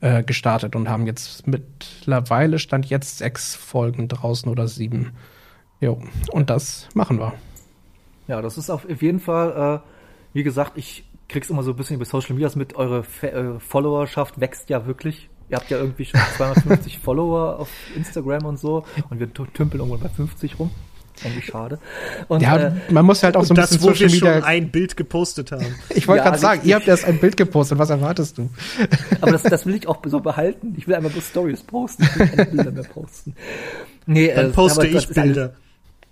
äh, 0.00 0.22
gestartet 0.22 0.76
und 0.76 0.88
haben 0.88 1.06
jetzt 1.06 1.46
mittlerweile 1.46 2.58
stand 2.58 2.86
jetzt 2.86 3.18
sechs 3.18 3.54
Folgen 3.54 4.08
draußen 4.08 4.50
oder 4.50 4.68
sieben. 4.68 5.12
Jo, 5.80 6.00
und 6.30 6.50
das 6.50 6.88
machen 6.94 7.18
wir. 7.18 7.34
Ja, 8.26 8.42
das 8.42 8.58
ist 8.58 8.70
auf 8.70 8.86
jeden 9.00 9.20
Fall, 9.20 9.82
äh, 9.82 9.88
wie 10.34 10.42
gesagt, 10.42 10.72
ich 10.76 11.04
krieg's 11.28 11.50
immer 11.50 11.62
so 11.62 11.72
ein 11.72 11.76
bisschen 11.76 11.96
über 11.96 12.04
Social 12.04 12.34
Media 12.34 12.50
mit, 12.54 12.76
eure 12.76 13.04
Fe 13.04 13.30
äh, 13.30 13.60
Followerschaft 13.60 14.40
wächst 14.40 14.70
ja 14.70 14.86
wirklich. 14.86 15.28
Ihr 15.48 15.56
habt 15.56 15.70
ja 15.70 15.78
irgendwie 15.78 16.04
schon 16.04 16.20
250 16.36 16.98
Follower 16.98 17.58
auf 17.58 17.70
Instagram 17.94 18.44
und 18.44 18.58
so 18.58 18.84
und 19.10 19.20
wir 19.20 19.32
tümpeln 19.32 19.80
irgendwo 19.80 19.98
bei 19.98 20.08
50 20.08 20.58
rum. 20.58 20.70
Eigentlich 21.24 21.46
schade. 21.46 21.78
Und, 22.28 22.40
Ja, 22.42 22.56
äh, 22.56 22.72
man 22.90 23.04
muss 23.04 23.22
halt 23.22 23.36
auch 23.36 23.44
so 23.44 23.52
ein 23.54 23.56
das, 23.56 23.70
bisschen 23.70 23.82
wo 23.82 23.88
wir 23.88 23.94
Social 23.94 24.10
schon 24.10 24.28
Media. 24.28 24.44
ein 24.44 24.70
Bild 24.70 24.96
gepostet 24.96 25.52
haben. 25.52 25.66
Ich 25.94 26.06
wollte 26.08 26.18
Ja, 26.24 26.30
gerade 26.30 26.38
sagen, 26.38 26.60
ihr 26.64 26.74
habt 26.76 26.86
erst 26.88 27.04
ein 27.04 27.18
Bild 27.18 27.36
gepostet. 27.36 27.78
Was 27.78 27.90
erwartest 27.90 28.38
du? 28.38 28.48
Aber 29.20 29.32
das, 29.32 29.42
das 29.42 29.66
will 29.66 29.74
ich 29.74 29.86
auch 29.88 29.98
so 30.06 30.20
behalten. 30.20 30.74
Ich 30.76 30.86
will 30.86 30.94
einfach 30.94 31.12
nur 31.12 31.22
Stories 31.22 31.62
posten. 31.62 32.02
Ich 32.04 32.18
will 32.18 32.28
keine 32.28 32.50
Bilder 32.50 32.70
mehr 32.70 32.84
posten. 32.84 33.34
Nee, 34.06 34.32
Dann 34.34 34.46
äh, 34.50 34.52
poste 34.52 34.86
ich 34.86 34.94
ist 34.94 35.16
alles- 35.18 35.24
Bilder. 35.34 35.52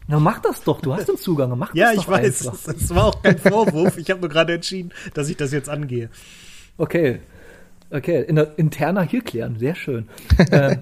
Na, 0.09 0.21
mach 0.21 0.39
das 0.41 0.63
doch. 0.63 0.81
Du 0.81 0.95
hast 0.95 1.09
den 1.09 1.17
Zugang. 1.17 1.57
Mach 1.59 1.75
Ja, 1.75 1.87
das 1.87 1.95
ich 1.97 2.01
doch 2.05 2.13
weiß. 2.13 2.47
einfach. 2.47 2.73
Das 2.75 2.95
war 2.95 3.05
auch 3.07 3.23
kein 3.23 3.39
Vorwurf. 3.39 3.99
Ich 3.99 4.09
habe 4.11 4.21
nur 4.21 4.29
gerade 4.29 4.53
entschieden, 4.55 4.93
dass 5.15 5.29
ich 5.29 5.37
das 5.37 5.51
jetzt 5.53 5.69
angehe. 5.69 6.11
Okay. 6.79 7.19
Okay. 7.91 8.23
In 8.23 8.37
der, 8.37 8.57
interner 8.57 9.03
hier 9.03 9.23
klären. 9.23 9.57
Sehr 9.59 9.75
schön. 9.75 10.09
ähm, 10.53 10.79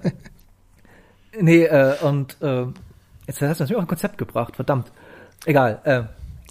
nee, 1.39 1.63
äh, 1.63 1.95
und 2.01 2.37
äh, 2.41 2.65
jetzt 3.27 3.41
hast 3.41 3.59
du 3.59 3.63
natürlich 3.63 3.77
auch 3.77 3.81
ein 3.81 3.87
Konzept 3.87 4.17
gebracht. 4.17 4.55
Verdammt. 4.55 4.91
Egal. 5.45 5.79
Äh, 5.83 6.03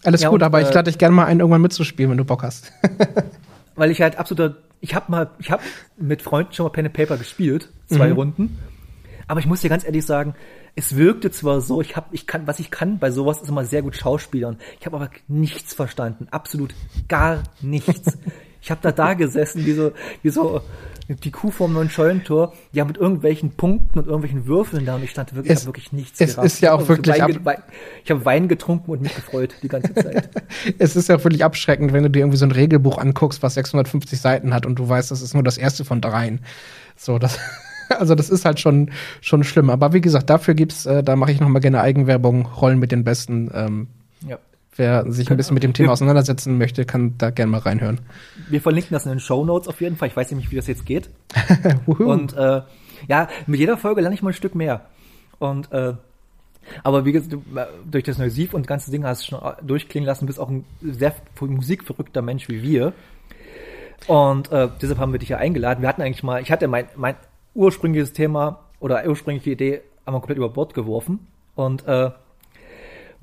Alles 0.05 0.23
Ja, 0.23 0.29
gut, 0.29 0.41
und, 0.41 0.47
aber 0.47 0.61
ich 0.61 0.69
äh, 0.69 0.75
lade 0.75 0.91
dich 0.91 0.99
gerne 0.99 1.15
mal 1.15 1.27
ein, 1.27 1.41
irgendwann 1.41 1.63
mitzuspielen, 1.63 2.11
wenn 2.11 2.19
du 2.19 2.25
Bock 2.25 2.43
hast. 2.43 2.73
weil 3.75 3.91
ich 3.91 4.01
halt 4.01 4.19
absoluter 4.19 4.57
ich 4.85 4.95
habe 4.95 5.11
mal, 5.11 5.31
ich 5.39 5.51
habe 5.51 5.63
mit 5.97 6.21
Freunden 6.21 6.53
schon 6.53 6.65
mal 6.65 6.71
Pen 6.71 6.85
and 6.85 6.95
Paper 6.95 7.17
gespielt, 7.17 7.71
zwei 7.89 8.09
Mhm. 8.09 8.15
Runden. 8.17 8.59
Aber 9.27 9.41
ich 9.41 9.47
muss 9.47 9.63
dir 9.63 9.71
ganz 9.71 9.83
ehrlich 9.83 10.05
sagen, 10.05 10.35
es 10.77 10.95
wirkte 10.95 11.31
zwar 11.31 11.63
so, 11.63 11.81
ich 11.81 11.97
habe, 11.97 12.09
ich 12.13 12.27
kann, 12.27 12.47
was 12.47 12.61
ich 12.61 12.71
kann 12.71 12.99
bei 12.99 13.11
sowas 13.11 13.41
ist 13.41 13.49
immer 13.49 13.65
sehr 13.65 13.81
gut 13.81 13.97
Schauspielern. 13.97 14.59
Ich 14.79 14.85
habe 14.85 14.97
aber 14.97 15.09
nichts 15.27 15.73
verstanden, 15.73 16.29
absolut 16.31 16.75
gar 17.09 17.45
nichts. 17.63 18.19
ich 18.65 18.71
habe 18.71 18.81
da 18.83 18.91
da 18.93 19.13
gesessen, 19.15 19.65
wie 19.67 19.73
so, 19.75 19.93
wie 20.23 20.31
so 20.31 20.63
die 21.07 21.31
Kuh 21.31 21.51
vorm 21.51 21.75
neuen 21.75 21.91
Scheunentor, 21.91 22.55
ja 22.73 22.87
mit 22.87 22.97
irgendwelchen 22.97 23.51
Punkten 23.51 23.99
und 23.99 24.07
irgendwelchen 24.07 24.47
Würfeln 24.47 24.87
da 24.87 24.95
und 24.95 25.05
ich 25.05 25.11
stand 25.11 25.35
wirklich, 25.35 25.53
Es- 25.53 25.67
wirklich 25.67 25.93
nichts 25.93 26.19
es 26.19 26.31
gerafft. 26.31 26.47
ist 26.47 26.61
ja 26.63 26.73
auch 26.73 26.89
wirklich 26.89 27.15
Wein, 27.21 27.37
ab- 27.37 27.45
Wein, 27.45 27.63
ich 28.03 28.11
habe 28.11 28.25
Wein 28.25 28.49
getrunken 28.49 28.91
und 28.91 29.03
mich 29.03 29.15
gefreut 29.15 29.55
die 29.63 29.69
ganze 29.69 29.93
Zeit. 29.95 30.31
Es 30.79 30.97
ist 30.97 31.11
ja 31.11 31.17
auch 31.17 31.25
wirklich 31.25 31.45
abschreckend, 31.45 31.93
wenn 31.93 32.05
du 32.05 32.09
dir 32.11 32.21
irgendwie 32.21 32.39
so 32.39 32.47
ein 32.47 32.53
Regelbuch 32.53 32.97
anguckst, 32.97 33.43
was 33.43 33.53
650 33.53 34.19
Seiten 34.19 34.55
hat 34.55 34.65
und 34.65 34.79
du 34.79 34.89
weißt, 34.89 35.11
das 35.11 35.21
ist 35.21 35.35
nur 35.35 35.43
das 35.43 35.59
erste 35.59 35.85
von 35.85 36.01
dreien. 36.01 36.41
So, 36.97 37.19
das, 37.19 37.39
also 37.91 38.15
das 38.15 38.31
ist 38.31 38.47
halt 38.47 38.59
schon, 38.59 38.91
schon 39.21 39.45
schlimm. 39.45 39.69
Aber 39.69 39.93
wie 39.93 40.01
gesagt, 40.01 40.31
dafür 40.31 40.55
gibt's, 40.55 40.87
äh, 40.87 41.03
da 41.03 41.17
mache 41.17 41.33
ich 41.33 41.39
noch 41.41 41.49
mal 41.51 41.59
gerne 41.59 41.83
Eigenwerbung, 41.83 42.47
Rollen 42.47 42.79
mit 42.79 42.93
den 42.93 43.05
Besten. 43.05 43.51
Ähm, 43.53 43.89
ja. 44.27 44.39
Wer 44.77 45.11
sich 45.11 45.31
ein 45.31 45.37
bisschen 45.37 45.55
mit 45.55 45.63
dem 45.63 45.73
Thema 45.73 45.93
auseinandersetzen 45.93 46.59
möchte, 46.59 46.85
kann 46.85 47.15
da 47.19 47.31
gerne 47.31 47.53
mal 47.53 47.61
reinhören. 47.61 48.01
Wir 48.49 48.61
verlinken 48.61 48.93
das 48.93 49.05
in 49.05 49.11
den 49.11 49.21
Show 49.21 49.45
Notes 49.45 49.69
auf 49.69 49.81
jeden 49.81 49.97
Fall. 49.97 50.09
Ich 50.09 50.17
weiß 50.17 50.31
nämlich, 50.31 50.51
wie 50.51 50.57
das 50.57 50.67
jetzt 50.67 50.87
geht. 50.87 51.11
Und 51.87 52.35
äh, 52.35 52.63
ja, 53.09 53.29
mit 53.47 53.61
jeder 53.61 53.77
Folge 53.77 54.01
lerne 54.01 54.15
ich 54.15 54.23
mal 54.23 54.31
ein 54.31 54.35
Stück 54.35 54.55
mehr. 54.55 54.87
Und 55.39 55.71
äh, 55.73 55.95
aber 56.83 57.05
wie 57.05 57.13
gesagt, 57.13 57.33
du, 57.33 57.43
durch 57.91 58.05
das 58.05 58.19
Neusiv 58.19 58.55
und 58.55 58.67
ganze 58.67 58.91
Ding 58.91 59.05
hast 59.05 59.23
du 59.23 59.37
schon 59.37 59.67
durchklingen 59.67 60.07
lassen, 60.07 60.27
bist 60.27 60.41
auch 60.41 60.49
ein 60.49 60.65
sehr 60.81 61.15
musikverrückter 61.41 62.23
Mensch 62.23 62.49
wie 62.49 62.63
wir. 62.63 62.93
Und 64.07 64.51
äh, 64.53 64.69
deshalb 64.81 64.99
haben 64.99 65.13
wir 65.13 65.19
dich 65.19 65.31
ja 65.31 65.39
eingeladen. 65.39 65.83
Wir 65.83 65.89
hatten 65.89 66.03
eigentlich 66.03 66.23
mal, 66.23 66.43
ich 66.43 66.51
hatte 66.51 66.69
mein, 66.69 66.87
mein 66.97 67.17
ursprüngliches 67.55 68.13
Thema 68.13 68.61
oder 68.81 69.07
ursprüngliche 69.07 69.51
Idee 69.51 69.81
einmal 70.05 70.21
komplett 70.21 70.39
über 70.39 70.49
Bord 70.49 70.75
geworfen. 70.75 71.27
Und 71.55 71.87
äh, 71.87 72.11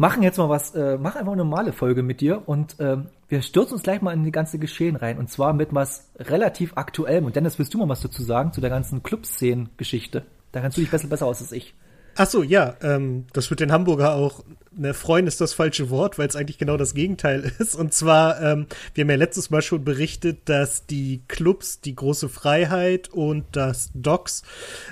machen 0.01 0.23
jetzt 0.23 0.37
mal 0.37 0.49
was, 0.49 0.73
äh, 0.73 0.97
mach 0.99 1.15
einfach 1.15 1.31
eine 1.31 1.43
normale 1.43 1.73
Folge 1.73 2.01
mit 2.01 2.21
dir 2.21 2.41
und 2.47 2.75
ähm, 2.79 3.05
wir 3.29 3.43
stürzen 3.43 3.73
uns 3.73 3.83
gleich 3.83 4.01
mal 4.01 4.13
in 4.13 4.23
die 4.23 4.31
ganze 4.31 4.57
Geschehen 4.57 4.95
rein 4.95 5.19
und 5.19 5.29
zwar 5.29 5.53
mit 5.53 5.75
was 5.75 6.09
relativ 6.17 6.75
aktuellem. 6.75 7.25
Und 7.25 7.35
Dennis, 7.35 7.59
willst 7.59 7.73
du 7.73 7.77
mal 7.77 7.87
was 7.87 8.01
dazu 8.01 8.23
sagen 8.23 8.51
zu 8.51 8.61
der 8.61 8.71
ganzen 8.71 9.03
Clubszenen-Geschichte? 9.03 10.25
Da 10.51 10.59
kannst 10.59 10.77
du 10.77 10.81
dich 10.81 10.89
besser, 10.89 11.07
besser 11.07 11.27
aus 11.27 11.39
als 11.39 11.51
ich. 11.51 11.75
Ach 12.15 12.27
so, 12.27 12.43
ja, 12.43 12.75
ähm, 12.81 13.25
das 13.33 13.49
wird 13.49 13.61
den 13.61 13.71
Hamburger 13.71 14.13
auch, 14.13 14.43
ne, 14.71 14.93
freuen 14.93 15.27
ist 15.27 15.39
das 15.39 15.53
falsche 15.53 15.89
Wort, 15.89 16.19
weil 16.19 16.27
es 16.27 16.35
eigentlich 16.35 16.57
genau 16.57 16.77
das 16.77 16.93
Gegenteil 16.93 17.51
ist. 17.59 17.75
Und 17.75 17.93
zwar, 17.93 18.41
ähm, 18.41 18.67
wir 18.93 19.03
haben 19.03 19.09
ja 19.09 19.15
letztes 19.15 19.49
Mal 19.49 19.61
schon 19.61 19.83
berichtet, 19.83 20.39
dass 20.45 20.85
die 20.85 21.21
Clubs, 21.27 21.79
die 21.81 21.95
große 21.95 22.27
Freiheit 22.29 23.09
und 23.09 23.45
das 23.53 23.91
Docs 23.93 24.43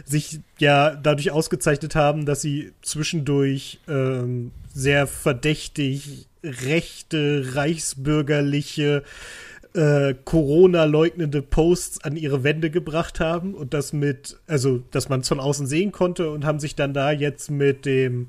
sich 0.05 0.39
ja 0.59 0.95
dadurch 0.95 1.31
ausgezeichnet 1.31 1.95
haben, 1.95 2.25
dass 2.25 2.41
sie 2.41 2.73
zwischendurch 2.81 3.79
ähm, 3.87 4.51
sehr 4.73 5.07
verdächtig 5.07 6.27
rechte, 6.43 7.49
reichsbürgerliche 7.53 9.03
äh, 9.73 10.15
Corona-leugnende 10.25 11.41
Posts 11.41 12.03
an 12.03 12.15
ihre 12.15 12.43
Wände 12.43 12.69
gebracht 12.69 13.19
haben 13.19 13.53
und 13.53 13.73
das 13.73 13.93
mit, 13.93 14.37
also, 14.47 14.81
dass 14.91 15.09
man 15.09 15.21
es 15.21 15.27
von 15.27 15.39
außen 15.39 15.67
sehen 15.67 15.91
konnte 15.91 16.31
und 16.31 16.45
haben 16.45 16.59
sich 16.59 16.75
dann 16.75 16.93
da 16.93 17.11
jetzt 17.11 17.51
mit 17.51 17.85
dem, 17.85 18.27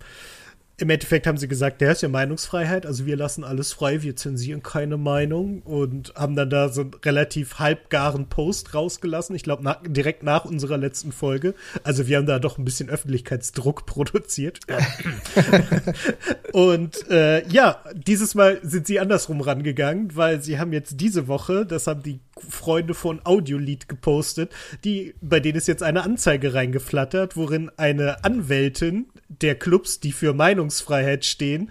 im 0.80 0.88
Endeffekt 0.88 1.26
haben 1.26 1.36
sie 1.36 1.46
gesagt, 1.46 1.82
der 1.82 1.92
ist 1.92 2.02
ja 2.02 2.08
Meinungsfreiheit, 2.08 2.86
also 2.86 3.04
wir 3.04 3.16
lassen 3.16 3.44
alles 3.44 3.72
frei, 3.72 4.02
wir 4.02 4.16
zensieren 4.16 4.62
keine 4.62 4.96
Meinung 4.96 5.60
und 5.62 6.14
haben 6.14 6.36
dann 6.36 6.48
da 6.48 6.70
so 6.70 6.80
einen 6.80 6.94
relativ 7.04 7.58
halbgaren 7.58 8.28
Post 8.28 8.74
rausgelassen, 8.74 9.36
ich 9.36 9.42
glaube 9.42 9.62
na, 9.62 9.78
direkt 9.86 10.22
nach 10.22 10.46
unserer 10.46 10.78
letzten 10.78 11.12
Folge. 11.12 11.54
Also 11.84 12.08
wir 12.08 12.16
haben 12.16 12.26
da 12.26 12.38
doch 12.38 12.56
ein 12.56 12.64
bisschen 12.64 12.88
Öffentlichkeitsdruck 12.88 13.84
produziert. 13.90 14.60
Und 16.52 17.10
äh, 17.10 17.46
ja, 17.48 17.82
dieses 17.94 18.34
Mal 18.34 18.58
sind 18.62 18.86
sie 18.86 19.00
andersrum 19.00 19.42
rangegangen, 19.42 20.16
weil 20.16 20.42
sie 20.42 20.58
haben 20.58 20.72
jetzt 20.72 21.00
diese 21.00 21.28
Woche, 21.28 21.66
das 21.66 21.86
haben 21.86 22.02
die 22.02 22.20
Freunde 22.48 22.94
von 22.94 23.20
Audiolied 23.24 23.88
gepostet, 23.88 24.52
die, 24.84 25.14
bei 25.20 25.40
denen 25.40 25.58
ist 25.58 25.68
jetzt 25.68 25.82
eine 25.82 26.02
Anzeige 26.02 26.54
reingeflattert, 26.54 27.36
worin 27.36 27.70
eine 27.76 28.24
Anwältin 28.24 29.06
der 29.28 29.54
Clubs, 29.54 30.00
die 30.00 30.12
für 30.12 30.34
Meinungsfreiheit 30.34 31.24
stehen, 31.24 31.70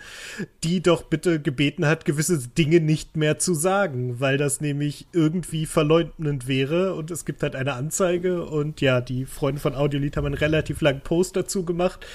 die 0.64 0.82
doch 0.82 1.04
bitte 1.04 1.42
gebeten 1.42 1.86
hat, 1.86 2.06
gewisse 2.06 2.40
Dinge 2.40 2.80
nicht 2.80 3.18
mehr 3.18 3.38
zu 3.38 3.54
sagen, 3.54 4.20
weil 4.20 4.38
das 4.38 4.62
nämlich 4.62 5.08
irgendwie 5.14 5.66
verleugnend 5.66 6.48
wäre. 6.48 6.96
Und 6.96 7.12
es 7.12 7.26
gibt 7.26 7.44
halt 7.44 7.56
eine 7.56 7.74
Anzeige 7.74 8.46
und 8.46 8.82
ja, 8.82 9.02
die 9.02 9.26
Freunde 9.26 9.62
von 9.62 9.76
Audiolied 9.76 10.18
haben 10.18 10.26
einen 10.26 10.36
relativ 10.36 10.82
langen 10.82 11.02
Post 11.02 11.36
dazu 11.36 11.66
gemacht 11.66 12.06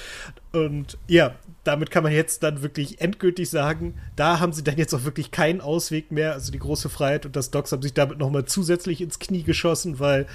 und 0.55 0.99
ja, 1.09 1.35
damit 1.65 1.91
kann 1.91 2.05
man 2.05 2.13
jetzt 2.13 2.43
dann 2.43 2.63
wirklich 2.63 3.01
endgültig 3.01 3.51
sagen, 3.51 3.95
da 4.17 4.39
haben 4.39 4.53
sie 4.53 4.63
dann 4.63 4.77
jetzt 4.77 4.95
auch 4.95 5.05
wirklich 5.05 5.31
keinen 5.31 5.61
Ausweg 5.61 6.13
mehr. 6.13 6.33
Also 6.33 6.53
die 6.53 6.59
große 6.59 6.89
Freiheit 6.89 7.27
und 7.27 7.37
das 7.37 7.51
Docs 7.51 7.73
haben 7.73 7.83
sich 7.83 7.95
damit 7.95 8.19
nochmal 8.19 8.45
zusätzlich 8.45 9.01
ins 9.01 9.19
Knie 9.19 9.43
geschossen, 9.43 9.99
weil 9.99 10.27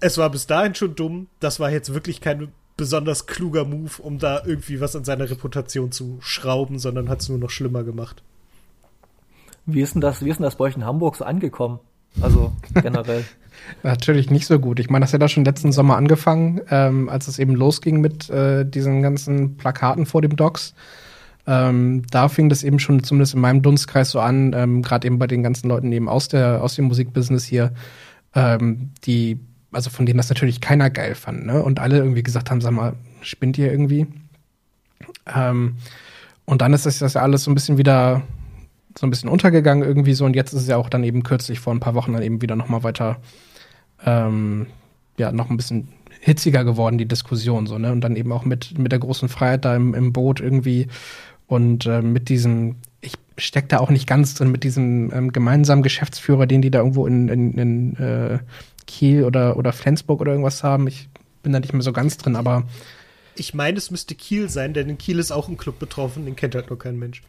es 0.00 0.18
war 0.18 0.30
bis 0.30 0.46
dahin 0.46 0.74
schon 0.74 0.94
dumm. 0.94 1.26
Das 1.40 1.60
war 1.60 1.70
jetzt 1.70 1.94
wirklich 1.94 2.20
kein 2.20 2.52
besonders 2.76 3.26
kluger 3.26 3.64
Move, 3.64 4.00
um 4.00 4.18
da 4.18 4.42
irgendwie 4.44 4.80
was 4.80 4.94
an 4.96 5.04
seiner 5.04 5.28
Reputation 5.28 5.92
zu 5.92 6.18
schrauben, 6.20 6.78
sondern 6.78 7.08
hat 7.08 7.20
es 7.20 7.28
nur 7.28 7.38
noch 7.38 7.50
schlimmer 7.50 7.82
gemacht. 7.82 8.22
Wie 9.66 9.82
ist 9.82 9.94
denn 9.94 10.00
das, 10.00 10.24
wie 10.24 10.30
ist 10.30 10.38
denn 10.38 10.44
das 10.44 10.56
bei 10.56 10.64
euch 10.64 10.76
in 10.76 10.84
Hamburg 10.84 11.16
so 11.16 11.24
angekommen? 11.24 11.80
Also 12.20 12.52
generell. 12.74 13.24
Natürlich 13.82 14.30
nicht 14.30 14.46
so 14.46 14.58
gut. 14.58 14.80
Ich 14.80 14.90
meine, 14.90 15.04
das 15.04 15.12
hat 15.12 15.22
ja 15.22 15.28
schon 15.28 15.44
letzten 15.44 15.72
Sommer 15.72 15.96
angefangen, 15.96 16.60
ähm, 16.70 17.08
als 17.08 17.28
es 17.28 17.38
eben 17.38 17.54
losging 17.54 18.00
mit 18.00 18.28
äh, 18.30 18.64
diesen 18.64 19.02
ganzen 19.02 19.56
Plakaten 19.56 20.06
vor 20.06 20.22
dem 20.22 20.36
Docs. 20.36 20.74
Ähm, 21.46 22.02
da 22.10 22.28
fing 22.28 22.48
das 22.48 22.62
eben 22.62 22.78
schon 22.78 23.02
zumindest 23.02 23.34
in 23.34 23.40
meinem 23.40 23.62
Dunstkreis 23.62 24.10
so 24.10 24.20
an, 24.20 24.52
ähm, 24.54 24.82
gerade 24.82 25.06
eben 25.06 25.18
bei 25.18 25.26
den 25.26 25.42
ganzen 25.42 25.68
Leuten 25.68 25.90
eben 25.90 26.08
aus 26.08 26.28
der 26.28 26.62
aus 26.62 26.76
dem 26.76 26.84
Musikbusiness 26.86 27.44
hier, 27.44 27.72
ähm, 28.34 28.90
die 29.04 29.40
also 29.72 29.88
von 29.88 30.04
denen 30.04 30.18
das 30.18 30.28
natürlich 30.28 30.60
keiner 30.60 30.90
geil 30.90 31.14
fand, 31.14 31.46
ne? 31.46 31.62
Und 31.62 31.78
alle 31.78 31.98
irgendwie 31.98 32.22
gesagt 32.22 32.50
haben, 32.50 32.60
sag 32.60 32.72
mal, 32.72 32.94
spinnt 33.22 33.56
ihr 33.56 33.70
irgendwie? 33.70 34.06
Ähm, 35.34 35.76
und 36.44 36.60
dann 36.60 36.72
ist 36.72 36.86
das, 36.86 36.98
das 36.98 37.14
ja 37.14 37.22
alles 37.22 37.44
so 37.44 37.50
ein 37.50 37.54
bisschen 37.54 37.78
wieder 37.78 38.22
so 38.98 39.06
ein 39.06 39.10
bisschen 39.10 39.28
untergegangen 39.28 39.86
irgendwie 39.86 40.14
so 40.14 40.24
und 40.24 40.34
jetzt 40.34 40.52
ist 40.52 40.62
es 40.62 40.68
ja 40.68 40.76
auch 40.76 40.88
dann 40.88 41.04
eben 41.04 41.22
kürzlich 41.22 41.60
vor 41.60 41.72
ein 41.72 41.80
paar 41.80 41.94
Wochen 41.94 42.12
dann 42.12 42.22
eben 42.22 42.42
wieder 42.42 42.56
noch 42.56 42.68
mal 42.68 42.82
weiter 42.82 43.20
ähm, 44.04 44.66
ja 45.18 45.32
noch 45.32 45.50
ein 45.50 45.56
bisschen 45.56 45.88
hitziger 46.20 46.64
geworden 46.64 46.98
die 46.98 47.06
Diskussion 47.06 47.66
so 47.66 47.78
ne 47.78 47.92
und 47.92 48.00
dann 48.02 48.16
eben 48.16 48.32
auch 48.32 48.44
mit 48.44 48.78
mit 48.78 48.92
der 48.92 48.98
großen 48.98 49.28
Freiheit 49.28 49.64
da 49.64 49.74
im, 49.76 49.94
im 49.94 50.12
Boot 50.12 50.40
irgendwie 50.40 50.88
und 51.46 51.86
äh, 51.86 52.02
mit 52.02 52.28
diesem 52.28 52.76
ich 53.00 53.14
steck 53.38 53.68
da 53.68 53.78
auch 53.78 53.90
nicht 53.90 54.06
ganz 54.06 54.34
drin 54.34 54.50
mit 54.50 54.64
diesem 54.64 55.12
ähm, 55.12 55.32
gemeinsamen 55.32 55.82
Geschäftsführer 55.82 56.46
den 56.46 56.62
die 56.62 56.70
da 56.70 56.80
irgendwo 56.80 57.06
in, 57.06 57.28
in, 57.28 57.54
in 57.54 57.96
äh, 57.96 58.38
Kiel 58.86 59.24
oder 59.24 59.56
oder 59.56 59.72
Flensburg 59.72 60.20
oder 60.20 60.32
irgendwas 60.32 60.62
haben 60.62 60.86
ich 60.86 61.08
bin 61.42 61.52
da 61.52 61.60
nicht 61.60 61.72
mehr 61.72 61.82
so 61.82 61.92
ganz 61.92 62.18
drin 62.18 62.36
aber 62.36 62.64
Ich 63.36 63.54
meine, 63.54 63.78
es 63.78 63.90
müsste 63.90 64.14
Kiel 64.14 64.50
sein, 64.50 64.74
denn 64.74 64.88
in 64.90 64.98
Kiel 64.98 65.18
ist 65.18 65.30
auch 65.30 65.48
ein 65.48 65.56
Club 65.56 65.78
betroffen, 65.78 66.26
den 66.26 66.36
kennt 66.36 66.54
halt 66.54 66.68
nur 66.68 66.78
kein 66.78 66.98
Mensch. 66.98 67.22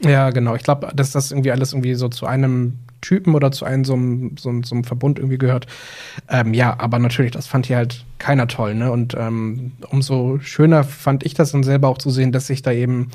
Ja, 0.00 0.30
genau. 0.30 0.54
Ich 0.54 0.62
glaube, 0.62 0.92
dass 0.94 1.12
das 1.12 1.30
irgendwie 1.30 1.52
alles 1.52 1.72
irgendwie 1.72 1.94
so 1.94 2.08
zu 2.08 2.26
einem 2.26 2.78
Typen 3.00 3.34
oder 3.34 3.52
zu 3.52 3.64
einem 3.64 3.84
so 3.84 3.94
einem, 3.94 4.36
so 4.36 4.48
einem, 4.48 4.64
so 4.64 4.74
einem 4.74 4.84
Verbund 4.84 5.18
irgendwie 5.18 5.38
gehört. 5.38 5.66
Ähm, 6.28 6.54
ja, 6.54 6.78
aber 6.78 6.98
natürlich, 6.98 7.32
das 7.32 7.46
fand 7.46 7.66
hier 7.66 7.76
halt 7.76 8.04
keiner 8.18 8.48
toll, 8.48 8.74
ne? 8.74 8.90
Und 8.90 9.14
ähm, 9.18 9.72
umso 9.90 10.38
schöner 10.40 10.84
fand 10.84 11.24
ich 11.24 11.34
das 11.34 11.52
dann 11.52 11.62
selber 11.62 11.88
auch 11.88 11.98
zu 11.98 12.10
sehen, 12.10 12.32
dass 12.32 12.46
sich 12.46 12.62
da 12.62 12.72
eben 12.72 13.10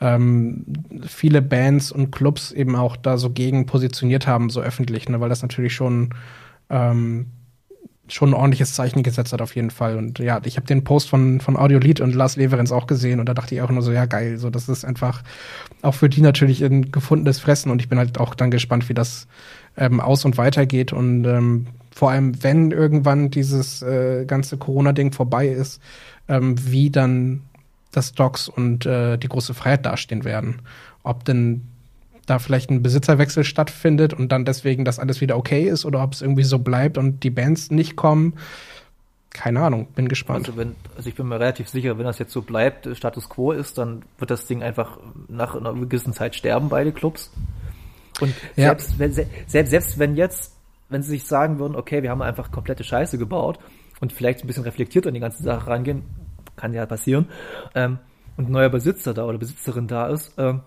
ähm, 0.00 0.64
viele 1.06 1.42
Bands 1.42 1.92
und 1.92 2.10
Clubs 2.10 2.52
eben 2.52 2.76
auch 2.76 2.96
da 2.96 3.16
so 3.16 3.30
gegen 3.30 3.66
positioniert 3.66 4.26
haben, 4.26 4.50
so 4.50 4.60
öffentlich, 4.60 5.08
ne? 5.08 5.20
Weil 5.20 5.28
das 5.28 5.42
natürlich 5.42 5.74
schon 5.74 6.10
ähm, 6.70 7.26
schon 8.08 8.30
ein 8.30 8.34
ordentliches 8.34 8.74
Zeichen 8.74 9.02
gesetzt 9.02 9.32
hat 9.32 9.40
auf 9.40 9.54
jeden 9.56 9.70
Fall. 9.70 9.96
Und 9.96 10.18
ja, 10.18 10.40
ich 10.44 10.56
habe 10.56 10.66
den 10.66 10.84
Post 10.84 11.08
von, 11.08 11.40
von 11.40 11.56
Audiolied 11.56 12.00
und 12.00 12.14
Lars 12.14 12.36
Leverenz 12.36 12.70
auch 12.70 12.86
gesehen 12.86 13.20
und 13.20 13.28
da 13.28 13.34
dachte 13.34 13.54
ich 13.54 13.62
auch 13.62 13.70
nur 13.70 13.82
so, 13.82 13.92
ja 13.92 14.06
geil, 14.06 14.38
so 14.38 14.50
das 14.50 14.68
ist 14.68 14.84
einfach 14.84 15.22
auch 15.82 15.94
für 15.94 16.08
die 16.08 16.20
natürlich 16.20 16.62
ein 16.62 16.92
gefundenes 16.92 17.40
Fressen 17.40 17.70
und 17.70 17.80
ich 17.80 17.88
bin 17.88 17.98
halt 17.98 18.18
auch 18.18 18.34
dann 18.34 18.50
gespannt, 18.50 18.88
wie 18.88 18.94
das 18.94 19.26
ähm, 19.76 20.00
aus 20.00 20.24
und 20.24 20.36
weitergeht 20.36 20.92
und 20.92 21.24
ähm, 21.24 21.66
vor 21.94 22.10
allem, 22.10 22.42
wenn 22.42 22.72
irgendwann 22.72 23.30
dieses 23.30 23.80
äh, 23.82 24.24
ganze 24.26 24.58
Corona-Ding 24.58 25.12
vorbei 25.12 25.48
ist, 25.48 25.80
ähm, 26.28 26.56
wie 26.70 26.90
dann 26.90 27.42
das 27.92 28.12
Docs 28.12 28.48
und 28.48 28.84
äh, 28.84 29.16
die 29.16 29.28
große 29.28 29.54
Freiheit 29.54 29.86
dastehen 29.86 30.24
werden. 30.24 30.62
Ob 31.04 31.24
denn 31.24 31.68
da 32.26 32.38
vielleicht 32.38 32.70
ein 32.70 32.82
Besitzerwechsel 32.82 33.44
stattfindet 33.44 34.14
und 34.14 34.32
dann 34.32 34.44
deswegen 34.44 34.84
das 34.84 34.98
alles 34.98 35.20
wieder 35.20 35.36
okay 35.36 35.64
ist 35.68 35.84
oder 35.84 36.02
ob 36.02 36.12
es 36.12 36.22
irgendwie 36.22 36.44
so 36.44 36.58
bleibt 36.58 36.98
und 36.98 37.22
die 37.22 37.30
Bands 37.30 37.70
nicht 37.70 37.96
kommen. 37.96 38.34
Keine 39.30 39.60
Ahnung, 39.62 39.88
bin 39.94 40.08
gespannt. 40.08 40.46
Also, 40.48 40.58
wenn, 40.58 40.76
also 40.96 41.08
ich 41.08 41.16
bin 41.16 41.26
mir 41.26 41.40
relativ 41.40 41.68
sicher, 41.68 41.98
wenn 41.98 42.04
das 42.04 42.18
jetzt 42.18 42.32
so 42.32 42.42
bleibt, 42.42 42.88
Status 42.96 43.28
quo 43.28 43.50
ist, 43.52 43.78
dann 43.78 44.02
wird 44.18 44.30
das 44.30 44.46
Ding 44.46 44.62
einfach 44.62 44.98
nach 45.28 45.56
einer 45.56 45.72
gewissen 45.74 46.12
Zeit 46.12 46.36
sterben, 46.36 46.68
beide 46.68 46.92
Clubs. 46.92 47.32
Und 48.20 48.32
Ja. 48.54 48.68
selbst, 48.68 48.98
wenn, 48.98 49.12
se- 49.12 49.26
selbst, 49.46 49.70
selbst 49.70 49.98
wenn 49.98 50.16
jetzt 50.16 50.52
wenn 50.90 51.02
sie 51.02 51.10
sich 51.12 51.24
sagen 51.24 51.58
würden, 51.58 51.74
okay, 51.76 52.02
wir 52.02 52.10
haben 52.10 52.22
einfach 52.22 52.52
komplette 52.52 52.84
Scheiße 52.84 53.18
gebaut 53.18 53.58
und 54.00 54.12
vielleicht 54.12 54.44
ein 54.44 54.46
bisschen 54.46 54.62
reflektiert 54.64 55.06
an 55.06 55.14
die 55.14 55.18
ganze 55.20 55.42
Sache 55.42 55.66
rangehen, 55.68 56.02
kann 56.56 56.72
ja 56.74 56.86
passieren, 56.86 57.26
ähm, 57.74 57.98
und 58.36 58.48
ein 58.48 58.52
neuer 58.52 58.68
Besitzer 58.68 59.14
da 59.14 59.24
oder 59.24 59.38
Besitzerin 59.38 59.88
da 59.88 60.08
ist, 60.08 60.34
ähm, 60.38 60.60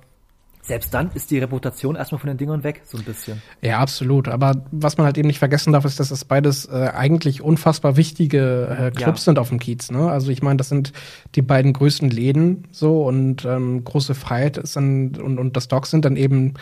selbst 0.67 0.93
dann 0.93 1.11
ist 1.13 1.31
die 1.31 1.39
Reputation 1.39 1.95
erstmal 1.95 2.19
von 2.19 2.27
den 2.27 2.37
Dingern 2.37 2.63
weg, 2.63 2.81
so 2.83 2.97
ein 2.97 3.05
bisschen. 3.05 3.41
Ja, 3.61 3.79
absolut. 3.79 4.27
Aber 4.27 4.65
was 4.71 4.97
man 4.97 5.05
halt 5.05 5.17
eben 5.17 5.27
nicht 5.27 5.39
vergessen 5.39 5.71
darf, 5.71 5.85
ist, 5.85 5.99
dass 5.99 6.09
das 6.09 6.25
beides 6.25 6.65
äh, 6.65 6.91
eigentlich 6.93 7.41
unfassbar 7.41 7.95
wichtige 7.95 8.67
äh, 8.69 8.91
Clubs 8.91 9.21
ja. 9.21 9.25
sind 9.25 9.39
auf 9.39 9.47
dem 9.47 9.59
Kiez. 9.59 9.91
Ne? 9.91 10.11
Also 10.11 10.29
ich 10.29 10.41
meine, 10.41 10.57
das 10.57 10.67
sind 10.67 10.91
die 11.35 11.41
beiden 11.41 11.71
größten 11.71 12.09
Läden 12.09 12.65
so 12.71 13.07
und 13.07 13.45
ähm, 13.45 13.85
große 13.85 14.13
Freiheit 14.13 14.57
ist 14.57 14.75
dann, 14.75 15.15
und, 15.15 15.39
und 15.39 15.55
das 15.55 15.69
Dog 15.69 15.87
sind 15.87 16.03
dann 16.03 16.17
eben 16.17 16.55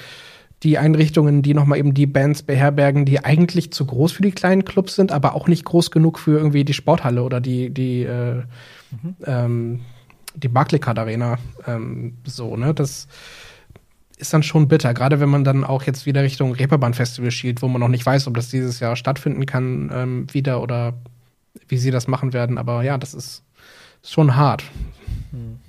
die 0.62 0.78
Einrichtungen, 0.78 1.42
die 1.42 1.56
nochmal 1.56 1.80
eben 1.80 1.96
die 1.96 2.06
Bands 2.06 2.44
beherbergen, 2.44 3.06
die 3.06 3.26
eigentlich 3.26 3.72
zu 3.74 3.86
groß 3.86 4.12
für 4.12 4.22
die 4.22 4.32
kleinen 4.32 4.66
Clubs 4.66 4.96
sind, 4.96 5.12
aber 5.12 5.34
auch 5.34 5.48
nicht 5.48 5.66
groß 5.66 5.90
genug 5.90 6.20
für 6.20 6.38
irgendwie 6.38 6.64
die 6.64 6.74
Sporthalle 6.74 7.24
oder 7.24 7.42
die, 7.42 7.72
die, 7.72 8.04
äh, 8.04 8.36
mhm. 8.36 9.16
ähm, 9.26 9.80
die 10.36 10.48
Barclaycard 10.48 11.00
Arena. 11.00 11.40
Ähm, 11.66 12.18
so, 12.24 12.56
ne? 12.56 12.74
Das 12.74 13.08
ist 14.18 14.34
dann 14.34 14.44
schon 14.44 14.68
bitter, 14.68 14.94
gerade 14.94 15.20
wenn 15.20 15.30
man 15.30 15.44
dann 15.44 15.64
auch 15.64 15.84
jetzt 15.84 16.06
wieder 16.06 16.24
Richtung 16.24 16.54
Reeperbahn 16.54 16.94
Festival 16.94 17.32
schielt, 17.32 17.62
wo 17.62 17.68
man 17.68 17.82
noch 17.82 17.90
nicht 17.90 18.06
weiß, 18.06 18.28
ob 18.28 18.36
das 18.36 18.50
dieses 18.50 18.80
Jahr 18.80 18.96
stattfinden 18.96 19.46
kann 19.46 19.92
ähm, 19.94 20.28
wieder 20.32 20.62
oder 20.62 20.94
wie 21.68 21.78
sie 21.78 21.92
das 21.92 22.08
machen 22.08 22.34
werden. 22.34 22.58
Aber 22.58 22.84
ja, 22.84 22.98
das 22.98 23.14
ist 23.14 23.44
schon 24.04 24.36
hart. 24.36 24.64
Hm. 25.32 25.60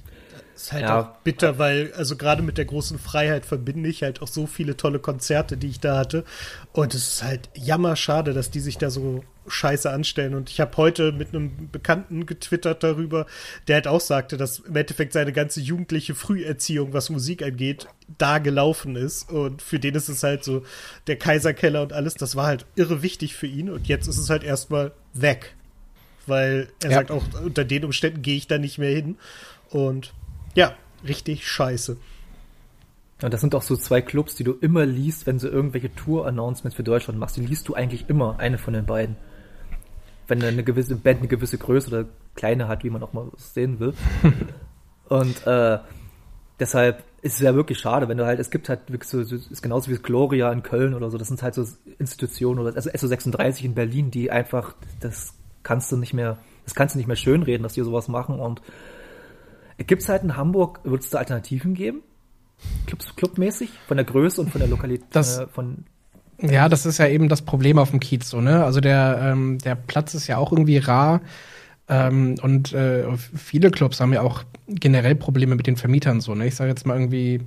Ist 0.66 0.72
halt 0.72 0.82
ja. 0.82 1.00
auch 1.00 1.06
bitter, 1.22 1.58
weil, 1.58 1.92
also 1.92 2.16
gerade 2.16 2.42
mit 2.42 2.58
der 2.58 2.64
großen 2.64 2.98
Freiheit 2.98 3.46
verbinde 3.46 3.88
ich 3.88 4.02
halt 4.02 4.20
auch 4.20 4.26
so 4.26 4.48
viele 4.48 4.76
tolle 4.76 4.98
Konzerte, 4.98 5.56
die 5.56 5.68
ich 5.68 5.78
da 5.78 5.96
hatte. 5.96 6.24
Und 6.72 6.92
es 6.92 7.06
ist 7.06 7.22
halt 7.22 7.48
jammerschade, 7.54 8.32
dass 8.32 8.50
die 8.50 8.58
sich 8.58 8.76
da 8.76 8.90
so 8.90 9.22
scheiße 9.46 9.88
anstellen. 9.88 10.34
Und 10.34 10.50
ich 10.50 10.58
habe 10.58 10.76
heute 10.76 11.12
mit 11.12 11.28
einem 11.28 11.70
Bekannten 11.70 12.26
getwittert 12.26 12.82
darüber, 12.82 13.26
der 13.68 13.76
halt 13.76 13.86
auch 13.86 14.00
sagte, 14.00 14.36
dass 14.36 14.58
im 14.58 14.74
Endeffekt 14.74 15.12
seine 15.12 15.32
ganze 15.32 15.60
jugendliche 15.60 16.16
Früherziehung, 16.16 16.92
was 16.92 17.10
Musik 17.10 17.44
angeht, 17.44 17.86
da 18.18 18.38
gelaufen 18.38 18.96
ist. 18.96 19.30
Und 19.30 19.62
für 19.62 19.78
den 19.78 19.94
ist 19.94 20.08
es 20.08 20.24
halt 20.24 20.42
so, 20.42 20.64
der 21.06 21.14
Kaiserkeller 21.14 21.82
und 21.82 21.92
alles, 21.92 22.14
das 22.14 22.34
war 22.34 22.46
halt 22.46 22.66
irre 22.74 23.02
wichtig 23.02 23.36
für 23.36 23.46
ihn. 23.46 23.70
Und 23.70 23.86
jetzt 23.86 24.08
ist 24.08 24.18
es 24.18 24.30
halt 24.30 24.42
erstmal 24.42 24.90
weg. 25.14 25.54
Weil 26.26 26.66
er 26.82 26.90
ja. 26.90 26.96
sagt 26.96 27.12
auch, 27.12 27.22
unter 27.40 27.64
den 27.64 27.84
Umständen 27.84 28.22
gehe 28.22 28.36
ich 28.36 28.48
da 28.48 28.58
nicht 28.58 28.78
mehr 28.78 28.90
hin. 28.90 29.16
Und 29.70 30.12
ja, 30.56 30.74
richtig 31.06 31.46
scheiße. 31.46 31.96
Und 33.22 33.32
das 33.32 33.40
sind 33.40 33.54
auch 33.54 33.62
so 33.62 33.76
zwei 33.76 34.02
Clubs, 34.02 34.34
die 34.34 34.44
du 34.44 34.52
immer 34.52 34.84
liest, 34.84 35.26
wenn 35.26 35.38
du 35.38 35.48
irgendwelche 35.48 35.94
Tour-Announcements 35.94 36.74
für 36.74 36.82
Deutschland 36.82 37.18
machst. 37.18 37.36
Die 37.36 37.46
liest 37.46 37.68
du 37.68 37.74
eigentlich 37.74 38.10
immer, 38.10 38.38
eine 38.38 38.58
von 38.58 38.74
den 38.74 38.84
beiden. 38.84 39.16
Wenn 40.28 40.42
eine 40.42 40.64
gewisse 40.64 40.96
Band 40.96 41.20
eine 41.20 41.28
gewisse 41.28 41.56
Größe 41.56 41.88
oder 41.88 42.04
kleine 42.34 42.68
hat, 42.68 42.84
wie 42.84 42.90
man 42.90 43.02
auch 43.02 43.12
mal 43.12 43.30
sehen 43.36 43.78
will. 43.78 43.94
Und 45.08 45.46
äh, 45.46 45.78
deshalb 46.58 47.04
ist 47.22 47.34
es 47.34 47.40
ja 47.40 47.54
wirklich 47.54 47.78
schade, 47.78 48.08
wenn 48.08 48.18
du 48.18 48.26
halt, 48.26 48.40
es 48.40 48.50
gibt 48.50 48.68
halt 48.68 48.90
wirklich 48.90 49.08
so, 49.08 49.20
ist 49.20 49.62
genauso 49.62 49.90
wie 49.90 49.96
Gloria 49.96 50.50
in 50.52 50.62
Köln 50.62 50.94
oder 50.94 51.10
so, 51.10 51.16
das 51.18 51.28
sind 51.28 51.42
halt 51.42 51.54
so 51.54 51.64
Institutionen 51.98 52.58
oder 52.58 52.74
also 52.74 52.90
SO36 52.90 53.64
in 53.64 53.74
Berlin, 53.74 54.10
die 54.10 54.30
einfach, 54.30 54.74
das 55.00 55.34
kannst 55.62 55.90
du 55.90 55.96
nicht 55.96 56.12
mehr, 56.12 56.38
das 56.64 56.74
kannst 56.74 56.94
du 56.94 56.98
nicht 56.98 57.06
mehr 57.06 57.16
schönreden, 57.16 57.62
dass 57.62 57.74
die 57.74 57.82
sowas 57.82 58.08
machen 58.08 58.40
und 58.40 58.60
Gibt 59.78 60.02
es 60.02 60.08
halt 60.08 60.22
in 60.22 60.36
Hamburg, 60.36 60.80
wird 60.84 61.02
es 61.02 61.10
da 61.10 61.18
Alternativen 61.18 61.74
geben? 61.74 62.02
Clubs, 62.86 63.14
clubmäßig? 63.16 63.70
Von 63.86 63.96
der 63.96 64.06
Größe 64.06 64.40
und 64.40 64.50
von 64.50 64.60
der 64.60 64.68
Lokalität? 64.68 65.06
Das, 65.10 65.38
äh, 65.38 65.46
von 65.46 65.84
ja, 66.40 66.68
das 66.68 66.84
ist 66.84 66.98
ja 66.98 67.06
eben 67.08 67.28
das 67.28 67.42
Problem 67.42 67.78
auf 67.78 67.90
dem 67.90 68.00
Kiez 68.00 68.28
so, 68.28 68.40
ne? 68.40 68.64
Also 68.64 68.80
der, 68.80 69.18
ähm, 69.22 69.58
der 69.58 69.74
Platz 69.74 70.14
ist 70.14 70.26
ja 70.26 70.36
auch 70.36 70.52
irgendwie 70.52 70.78
rar. 70.78 71.20
Ähm, 71.88 72.34
und 72.42 72.72
äh, 72.72 73.04
viele 73.16 73.70
Clubs 73.70 74.00
haben 74.00 74.12
ja 74.12 74.22
auch 74.22 74.42
generell 74.68 75.14
Probleme 75.14 75.54
mit 75.54 75.66
den 75.66 75.76
Vermietern 75.76 76.20
so, 76.20 76.34
ne? 76.34 76.46
Ich 76.46 76.56
sage 76.56 76.70
jetzt 76.70 76.84
mal 76.86 76.94
irgendwie, 76.94 77.40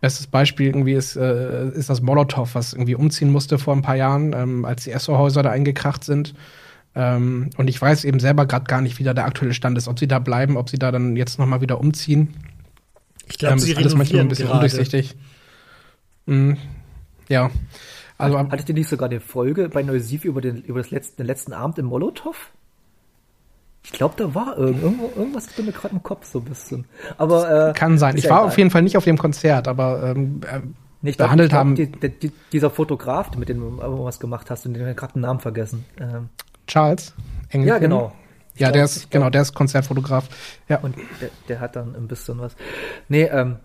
bestes 0.00 0.26
Beispiel 0.26 0.66
irgendwie 0.66 0.94
ist, 0.94 1.16
äh, 1.16 1.68
ist 1.70 1.90
das 1.90 2.00
Molotow, 2.00 2.54
was 2.54 2.72
irgendwie 2.72 2.94
umziehen 2.94 3.30
musste 3.30 3.58
vor 3.58 3.74
ein 3.74 3.82
paar 3.82 3.96
Jahren, 3.96 4.32
ähm, 4.32 4.64
als 4.64 4.84
die 4.84 4.92
Esso-Häuser 4.92 5.42
da 5.42 5.50
eingekracht 5.50 6.04
sind. 6.04 6.34
Ähm, 6.94 7.50
und 7.56 7.68
ich 7.68 7.80
weiß 7.80 8.04
eben 8.04 8.18
selber 8.18 8.46
gerade 8.46 8.64
gar 8.64 8.80
nicht, 8.80 8.98
wie 8.98 9.04
da 9.04 9.14
der 9.14 9.26
aktuelle 9.26 9.54
Stand 9.54 9.78
ist, 9.78 9.88
ob 9.88 9.98
sie 9.98 10.08
da 10.08 10.18
bleiben, 10.18 10.56
ob 10.56 10.68
sie 10.70 10.78
da 10.78 10.90
dann 10.90 11.16
jetzt 11.16 11.38
noch 11.38 11.46
mal 11.46 11.60
wieder 11.60 11.78
umziehen. 11.78 12.34
Ich 13.28 13.38
glaube, 13.38 13.54
ähm, 13.54 13.58
sie 13.60 13.72
ist 13.72 13.78
alles 13.78 13.94
manchmal 13.94 14.22
ein 14.22 14.28
bisschen 14.28 14.46
gerade. 14.46 14.58
undurchsichtig. 14.58 15.16
Mhm. 16.26 16.56
Ja. 17.28 17.50
Also, 18.18 18.38
Hattet 18.38 18.68
ihr 18.68 18.74
nicht 18.74 18.88
sogar 18.88 19.08
eine 19.08 19.20
Folge 19.20 19.68
bei 19.68 19.82
Neusiv 19.82 20.24
über 20.24 20.40
den, 20.40 20.62
über 20.62 20.80
das 20.80 20.90
letzten, 20.90 21.18
den 21.18 21.26
letzten 21.26 21.52
Abend 21.52 21.78
im 21.78 21.86
Molotow? 21.86 22.36
Ich 23.82 23.92
glaube, 23.92 24.14
da 24.18 24.34
war 24.34 24.58
irgendwo, 24.58 25.10
irgendwas 25.16 25.46
ist 25.46 25.58
mir 25.58 25.72
gerade 25.72 25.94
im 25.94 26.02
Kopf 26.02 26.26
so 26.26 26.40
ein 26.40 26.44
bisschen. 26.44 26.84
Aber 27.16 27.70
äh, 27.70 27.72
kann 27.72 27.96
sein. 27.98 28.16
Ich 28.18 28.28
war 28.28 28.40
egal. 28.40 28.48
auf 28.48 28.58
jeden 28.58 28.70
Fall 28.70 28.82
nicht 28.82 28.96
auf 28.96 29.04
dem 29.04 29.16
Konzert, 29.16 29.68
aber 29.68 30.14
ähm, 30.14 30.40
äh, 30.46 30.60
nicht 31.00 31.16
behandelt 31.16 31.50
glaub, 31.50 31.60
haben. 31.60 31.74
Die, 31.76 31.90
die, 31.90 32.30
dieser 32.52 32.68
Fotograf, 32.68 33.34
mit 33.36 33.48
dem 33.48 33.60
du 33.60 33.78
was 34.04 34.20
gemacht 34.20 34.50
hast 34.50 34.66
und 34.66 34.74
den 34.74 34.94
gerade 34.94 35.14
den 35.14 35.22
Namen 35.22 35.40
vergessen. 35.40 35.86
Ähm, 35.98 36.28
Charles 36.70 37.14
Engelken. 37.50 37.68
Ja, 37.68 37.78
genau. 37.78 38.12
Ich 38.54 38.60
ja, 38.60 38.68
glaub, 38.68 38.74
der 38.74 38.84
ist, 38.84 39.10
genau, 39.10 39.30
der 39.30 39.42
ist 39.42 39.54
Konzertfotograf. 39.54 40.28
Ja. 40.68 40.78
Und 40.80 40.96
der, 41.20 41.30
der, 41.48 41.60
hat 41.60 41.76
dann 41.76 41.96
ein 41.96 42.08
bisschen 42.08 42.38
was. 42.38 42.54
Nee, 43.08 43.24
ähm, 43.24 43.56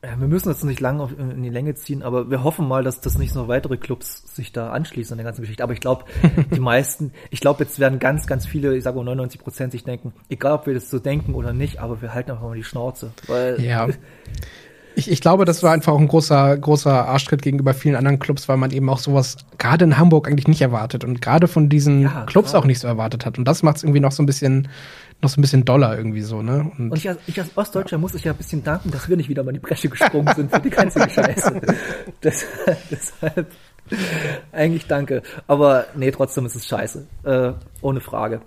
wir 0.00 0.28
müssen 0.28 0.48
das 0.48 0.62
nicht 0.62 0.80
lange 0.80 1.08
in 1.18 1.42
die 1.42 1.48
Länge 1.50 1.74
ziehen, 1.74 2.02
aber 2.02 2.30
wir 2.30 2.44
hoffen 2.44 2.68
mal, 2.68 2.84
dass 2.84 3.00
das 3.00 3.18
nicht 3.18 3.34
noch 3.34 3.48
weitere 3.48 3.76
Clubs 3.76 4.34
sich 4.34 4.52
da 4.52 4.70
anschließen 4.70 5.12
an 5.12 5.18
der 5.18 5.24
ganzen 5.24 5.40
Geschichte. 5.40 5.62
Aber 5.62 5.72
ich 5.72 5.80
glaube, 5.80 6.04
die 6.54 6.60
meisten, 6.60 7.12
ich 7.30 7.40
glaube, 7.40 7.64
jetzt 7.64 7.78
werden 7.78 7.98
ganz, 7.98 8.26
ganz 8.26 8.46
viele, 8.46 8.76
ich 8.76 8.84
sage 8.84 8.96
mal 8.96 9.04
99 9.04 9.40
Prozent 9.40 9.72
sich 9.72 9.84
denken, 9.84 10.14
egal 10.30 10.52
ob 10.52 10.66
wir 10.66 10.74
das 10.74 10.88
so 10.88 11.00
denken 11.00 11.34
oder 11.34 11.52
nicht, 11.52 11.80
aber 11.80 12.00
wir 12.00 12.14
halten 12.14 12.30
einfach 12.30 12.44
mal 12.44 12.56
die 12.56 12.64
Schnauze. 12.64 13.12
Weil 13.26 13.60
ja. 13.60 13.88
Ich, 14.98 15.08
ich 15.08 15.20
glaube, 15.20 15.44
das 15.44 15.62
war 15.62 15.70
einfach 15.70 15.92
auch 15.92 16.00
ein 16.00 16.08
großer, 16.08 16.56
großer 16.56 17.06
Arschtritt 17.06 17.40
gegenüber 17.40 17.72
vielen 17.72 17.94
anderen 17.94 18.18
Clubs, 18.18 18.48
weil 18.48 18.56
man 18.56 18.72
eben 18.72 18.90
auch 18.90 18.98
sowas 18.98 19.36
gerade 19.56 19.84
in 19.84 19.96
Hamburg 19.96 20.26
eigentlich 20.26 20.48
nicht 20.48 20.60
erwartet 20.60 21.04
und 21.04 21.22
gerade 21.22 21.46
von 21.46 21.68
diesen 21.68 22.02
ja, 22.02 22.24
Clubs 22.26 22.52
auch 22.56 22.64
nicht 22.64 22.80
so 22.80 22.88
erwartet 22.88 23.24
hat. 23.24 23.38
Und 23.38 23.44
das 23.44 23.62
macht 23.62 23.76
es 23.76 23.84
irgendwie 23.84 24.00
noch 24.00 24.10
so 24.10 24.24
ein 24.24 24.26
bisschen, 24.26 24.66
noch 25.22 25.30
so 25.30 25.38
ein 25.38 25.42
bisschen 25.42 25.64
doller 25.64 25.96
irgendwie 25.96 26.22
so, 26.22 26.42
ne? 26.42 26.68
Und, 26.76 26.90
und 26.90 26.96
ich, 26.98 27.08
als, 27.08 27.20
ich 27.28 27.38
als 27.38 27.56
Ostdeutscher 27.56 27.94
ja. 27.94 27.98
muss 28.00 28.14
ich 28.16 28.24
ja 28.24 28.32
ein 28.32 28.38
bisschen 28.38 28.64
danken, 28.64 28.90
dass 28.90 29.08
wir 29.08 29.16
nicht 29.16 29.28
wieder 29.28 29.44
mal 29.44 29.50
in 29.50 29.60
die 29.60 29.60
Bresche 29.60 29.88
gesprungen 29.88 30.34
sind 30.34 30.50
für 30.52 30.60
die 30.60 30.70
ganze 30.70 31.08
Scheiße. 31.08 31.60
Das, 32.20 32.44
deshalb 32.90 33.52
eigentlich 34.50 34.88
danke. 34.88 35.22
Aber 35.46 35.86
nee, 35.94 36.10
trotzdem 36.10 36.44
ist 36.44 36.56
es 36.56 36.66
scheiße. 36.66 37.06
Äh, 37.22 37.52
ohne 37.82 38.00
Frage. 38.00 38.40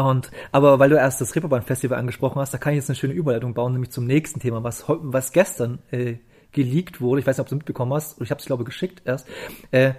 Und, 0.00 0.30
aber 0.50 0.78
weil 0.78 0.88
du 0.88 0.96
erst 0.96 1.20
das 1.20 1.34
Reeperbahn 1.34 1.62
Festival 1.62 1.98
angesprochen 1.98 2.40
hast, 2.40 2.54
da 2.54 2.58
kann 2.58 2.72
ich 2.72 2.78
jetzt 2.78 2.88
eine 2.88 2.96
schöne 2.96 3.12
Überleitung 3.12 3.54
bauen, 3.54 3.72
nämlich 3.72 3.90
zum 3.90 4.06
nächsten 4.06 4.40
Thema, 4.40 4.64
was, 4.64 4.84
was 4.88 5.32
gestern 5.32 5.80
äh, 5.90 6.16
geleakt 6.52 7.00
wurde. 7.00 7.20
Ich 7.20 7.26
weiß 7.26 7.36
nicht, 7.36 7.42
ob 7.42 7.48
du 7.48 7.56
mitbekommen 7.56 7.92
hast, 7.92 8.20
ich 8.20 8.30
habe 8.30 8.40
es 8.40 8.46
glaube 8.46 8.64
geschickt 8.64 9.02
erst. 9.04 9.26
Äh, 9.70 9.92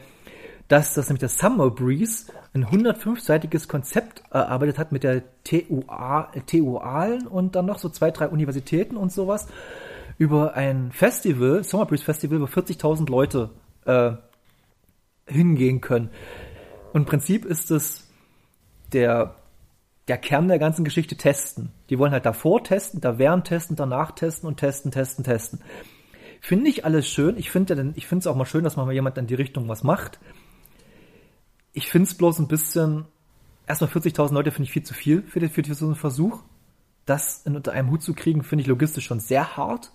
dass 0.68 0.94
das 0.94 1.10
nämlich 1.10 1.20
der 1.20 1.30
Summer 1.30 1.70
Breeze 1.70 2.32
ein 2.54 2.66
105-seitiges 2.66 3.68
Konzept 3.68 4.24
erarbeitet 4.32 4.78
hat 4.78 4.94
mit 4.94 5.04
der 5.04 5.22
TUA, 5.44 6.32
TUAlen 6.48 7.28
und 7.28 7.56
dann 7.56 7.66
noch 7.66 7.78
so 7.78 7.90
zwei, 7.90 8.10
drei 8.10 8.30
Universitäten 8.30 8.96
und 8.96 9.12
sowas 9.12 9.48
über 10.18 10.56
ein 10.56 10.92
Festival, 10.94 11.64
Summer 11.66 11.86
Breeze 11.86 12.06
Festival, 12.06 12.40
wo 12.40 12.46
40.000 12.46 13.10
Leute 13.10 13.50
äh, 13.86 14.14
hingehen 15.28 15.82
können. 15.82 16.10
Und 16.94 17.02
im 17.02 17.06
Prinzip 17.06 17.44
ist 17.44 17.70
es 17.70 18.10
der 18.94 19.36
der 20.12 20.18
Kern 20.18 20.50
der 20.50 20.60
ganzen 20.60 20.84
Geschichte 20.84 21.16
testen. 21.16 21.72
Die 21.90 21.98
wollen 21.98 22.12
halt 22.12 22.26
davor 22.26 22.66
testen, 22.66 23.00
da 23.00 23.18
während 23.18 23.48
testen, 23.48 23.78
danach 23.78 24.12
testen 24.12 24.46
und 24.46 24.58
testen, 24.58 24.92
testen, 24.92 25.24
testen. 25.24 25.62
Finde 26.42 26.70
ich 26.70 26.84
alles 26.84 27.08
schön. 27.08 27.38
Ich 27.38 27.50
finde 27.50 27.94
ich 27.96 28.08
finde 28.08 28.20
es 28.20 28.28
auch 28.28 28.36
mal 28.36 28.44
schön, 28.44 28.66
dass 28.66 28.76
man 28.76 28.88
mal 28.88 28.92
jemand 28.92 29.18
in 29.18 29.28
die 29.28 29.36
Richtung 29.36 29.70
was 29.70 29.84
macht. 29.84 30.20
Ich 31.72 31.88
finde 31.88 32.10
es 32.10 32.18
bloß 32.18 32.40
ein 32.40 32.50
bisschen, 32.50 33.06
erstmal 33.68 33.90
40.000 33.90 34.34
Leute 34.34 34.52
finde 34.52 34.66
ich 34.66 34.74
viel 34.74 34.84
zu 34.84 34.94
viel 34.94 35.24
für, 35.24 35.40
für, 35.48 35.64
für 35.64 35.76
so 35.76 35.86
einen 35.86 35.96
Versuch. 35.96 36.44
Das 37.06 37.44
in 37.46 37.56
unter 37.56 37.72
einem 37.72 37.90
Hut 37.90 38.04
zu 38.04 38.14
kriegen, 38.14 38.44
finde 38.44 38.64
ich 38.64 38.68
logistisch 38.68 39.06
schon 39.06 39.22
sehr 39.22 39.56
hart. 39.56 39.94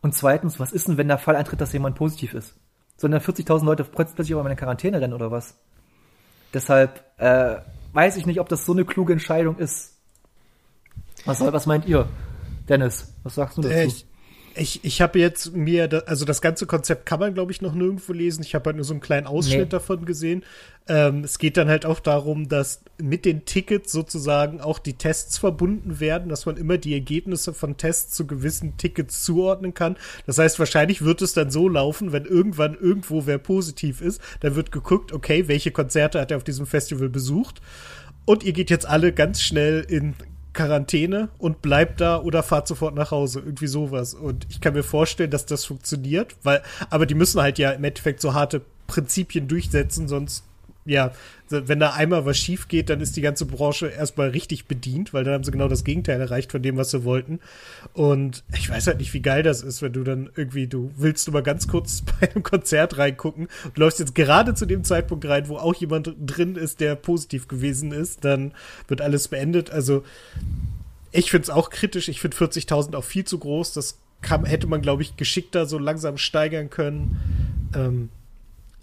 Und 0.00 0.14
zweitens, 0.14 0.58
was 0.58 0.72
ist 0.72 0.88
denn, 0.88 0.96
wenn 0.96 1.08
der 1.08 1.18
Fall 1.18 1.36
eintritt, 1.36 1.60
dass 1.60 1.74
jemand 1.74 1.96
positiv 1.96 2.32
ist? 2.32 2.56
Sollen 2.96 3.12
dann 3.12 3.20
40.000 3.20 3.66
Leute 3.66 3.84
plötzlich 3.84 4.32
aber 4.32 4.40
in 4.40 4.46
eine 4.46 4.56
Quarantäne 4.56 4.98
rennen 4.98 5.12
oder 5.12 5.30
was? 5.30 5.58
Deshalb, 6.54 7.04
äh, 7.18 7.56
weiß 7.94 8.16
ich 8.16 8.26
nicht, 8.26 8.40
ob 8.40 8.48
das 8.48 8.66
so 8.66 8.72
eine 8.72 8.84
kluge 8.84 9.12
Entscheidung 9.12 9.56
ist. 9.58 9.96
Was, 11.24 11.40
was 11.40 11.66
meint 11.66 11.86
ihr, 11.86 12.08
Dennis? 12.68 13.14
Was 13.22 13.36
sagst 13.36 13.56
du 13.56 13.62
dazu? 13.62 13.74
Ich, 13.74 14.06
Ich, 14.56 14.84
ich 14.84 15.00
habe 15.00 15.18
jetzt 15.18 15.54
mir, 15.54 15.88
da, 15.88 15.98
also 16.00 16.24
das 16.24 16.40
ganze 16.40 16.66
Konzept 16.66 17.06
kann 17.06 17.20
man, 17.20 17.34
glaube 17.34 17.52
ich, 17.52 17.60
noch 17.60 17.74
nirgendwo 17.74 18.12
lesen. 18.12 18.42
Ich 18.42 18.54
habe 18.54 18.66
halt 18.66 18.76
nur 18.76 18.84
so 18.84 18.94
einen 18.94 19.00
kleinen 19.00 19.26
Ausschnitt 19.26 19.58
nee. 19.58 19.66
davon 19.66 20.04
gesehen. 20.04 20.44
Ähm, 20.86 21.24
es 21.24 21.38
geht 21.38 21.56
dann 21.56 21.68
halt 21.68 21.86
auch 21.86 21.98
darum, 21.98 22.48
dass 22.48 22.82
mit 22.98 23.24
den 23.24 23.46
Tickets 23.46 23.90
sozusagen 23.90 24.60
auch 24.60 24.78
die 24.78 24.92
Tests 24.92 25.38
verbunden 25.38 25.98
werden, 25.98 26.28
dass 26.28 26.46
man 26.46 26.56
immer 26.56 26.78
die 26.78 26.92
Ergebnisse 26.92 27.54
von 27.54 27.76
Tests 27.76 28.14
zu 28.14 28.26
gewissen 28.26 28.76
Tickets 28.76 29.24
zuordnen 29.24 29.74
kann. 29.74 29.96
Das 30.26 30.38
heißt, 30.38 30.58
wahrscheinlich 30.58 31.02
wird 31.02 31.22
es 31.22 31.32
dann 31.32 31.50
so 31.50 31.68
laufen, 31.68 32.12
wenn 32.12 32.24
irgendwann 32.24 32.74
irgendwo 32.74 33.26
wer 33.26 33.38
positiv 33.38 34.02
ist, 34.02 34.20
dann 34.40 34.56
wird 34.56 34.72
geguckt, 34.72 35.12
okay, 35.12 35.48
welche 35.48 35.70
Konzerte 35.70 36.20
hat 36.20 36.30
er 36.30 36.36
auf 36.36 36.44
diesem 36.44 36.66
Festival 36.66 37.08
besucht. 37.08 37.60
Und 38.26 38.42
ihr 38.42 38.52
geht 38.52 38.70
jetzt 38.70 38.86
alle 38.86 39.12
ganz 39.12 39.40
schnell 39.40 39.84
in 39.88 40.14
Quarantäne 40.54 41.28
und 41.38 41.60
bleibt 41.60 42.00
da 42.00 42.20
oder 42.20 42.42
fahrt 42.42 42.66
sofort 42.66 42.94
nach 42.94 43.10
Hause. 43.10 43.40
Irgendwie 43.40 43.66
sowas. 43.66 44.14
Und 44.14 44.46
ich 44.48 44.60
kann 44.60 44.72
mir 44.74 44.82
vorstellen, 44.82 45.30
dass 45.30 45.46
das 45.46 45.64
funktioniert, 45.64 46.36
weil, 46.42 46.62
aber 46.90 47.06
die 47.06 47.14
müssen 47.14 47.40
halt 47.42 47.58
ja 47.58 47.70
im 47.70 47.84
Endeffekt 47.84 48.20
so 48.20 48.32
harte 48.32 48.62
Prinzipien 48.86 49.48
durchsetzen, 49.48 50.08
sonst 50.08 50.44
ja, 50.86 51.12
wenn 51.48 51.80
da 51.80 51.92
einmal 51.92 52.26
was 52.26 52.36
schief 52.36 52.68
geht, 52.68 52.90
dann 52.90 53.00
ist 53.00 53.16
die 53.16 53.20
ganze 53.22 53.46
Branche 53.46 53.86
erstmal 53.86 54.28
richtig 54.30 54.66
bedient, 54.66 55.14
weil 55.14 55.24
dann 55.24 55.34
haben 55.34 55.44
sie 55.44 55.50
genau 55.50 55.68
das 55.68 55.84
Gegenteil 55.84 56.20
erreicht 56.20 56.52
von 56.52 56.62
dem, 56.62 56.76
was 56.76 56.90
sie 56.90 57.04
wollten. 57.04 57.40
Und 57.94 58.44
ich 58.58 58.68
weiß 58.68 58.86
halt 58.86 58.98
nicht, 58.98 59.14
wie 59.14 59.22
geil 59.22 59.42
das 59.42 59.62
ist, 59.62 59.80
wenn 59.80 59.92
du 59.92 60.04
dann 60.04 60.30
irgendwie, 60.36 60.66
du 60.66 60.90
willst 60.96 61.26
nur 61.26 61.32
mal 61.34 61.42
ganz 61.42 61.68
kurz 61.68 62.02
bei 62.20 62.30
einem 62.30 62.42
Konzert 62.42 62.98
reingucken 62.98 63.48
und 63.64 63.78
läufst 63.78 63.98
jetzt 63.98 64.14
gerade 64.14 64.54
zu 64.54 64.66
dem 64.66 64.84
Zeitpunkt 64.84 65.26
rein, 65.26 65.48
wo 65.48 65.56
auch 65.56 65.74
jemand 65.74 66.14
drin 66.18 66.56
ist, 66.56 66.80
der 66.80 66.96
positiv 66.96 67.48
gewesen 67.48 67.92
ist, 67.92 68.24
dann 68.24 68.52
wird 68.88 69.00
alles 69.00 69.28
beendet. 69.28 69.70
Also 69.70 70.04
ich 71.12 71.30
finde 71.30 71.44
es 71.44 71.50
auch 71.50 71.70
kritisch. 71.70 72.08
Ich 72.08 72.20
finde 72.20 72.36
40.000 72.36 72.94
auch 72.94 73.04
viel 73.04 73.24
zu 73.24 73.38
groß. 73.38 73.72
Das 73.72 73.98
kann, 74.20 74.44
hätte 74.44 74.66
man, 74.66 74.82
glaube 74.82 75.02
ich, 75.02 75.16
geschickter 75.16 75.66
so 75.66 75.78
langsam 75.78 76.18
steigern 76.18 76.68
können. 76.70 77.70
Ähm, 77.74 78.08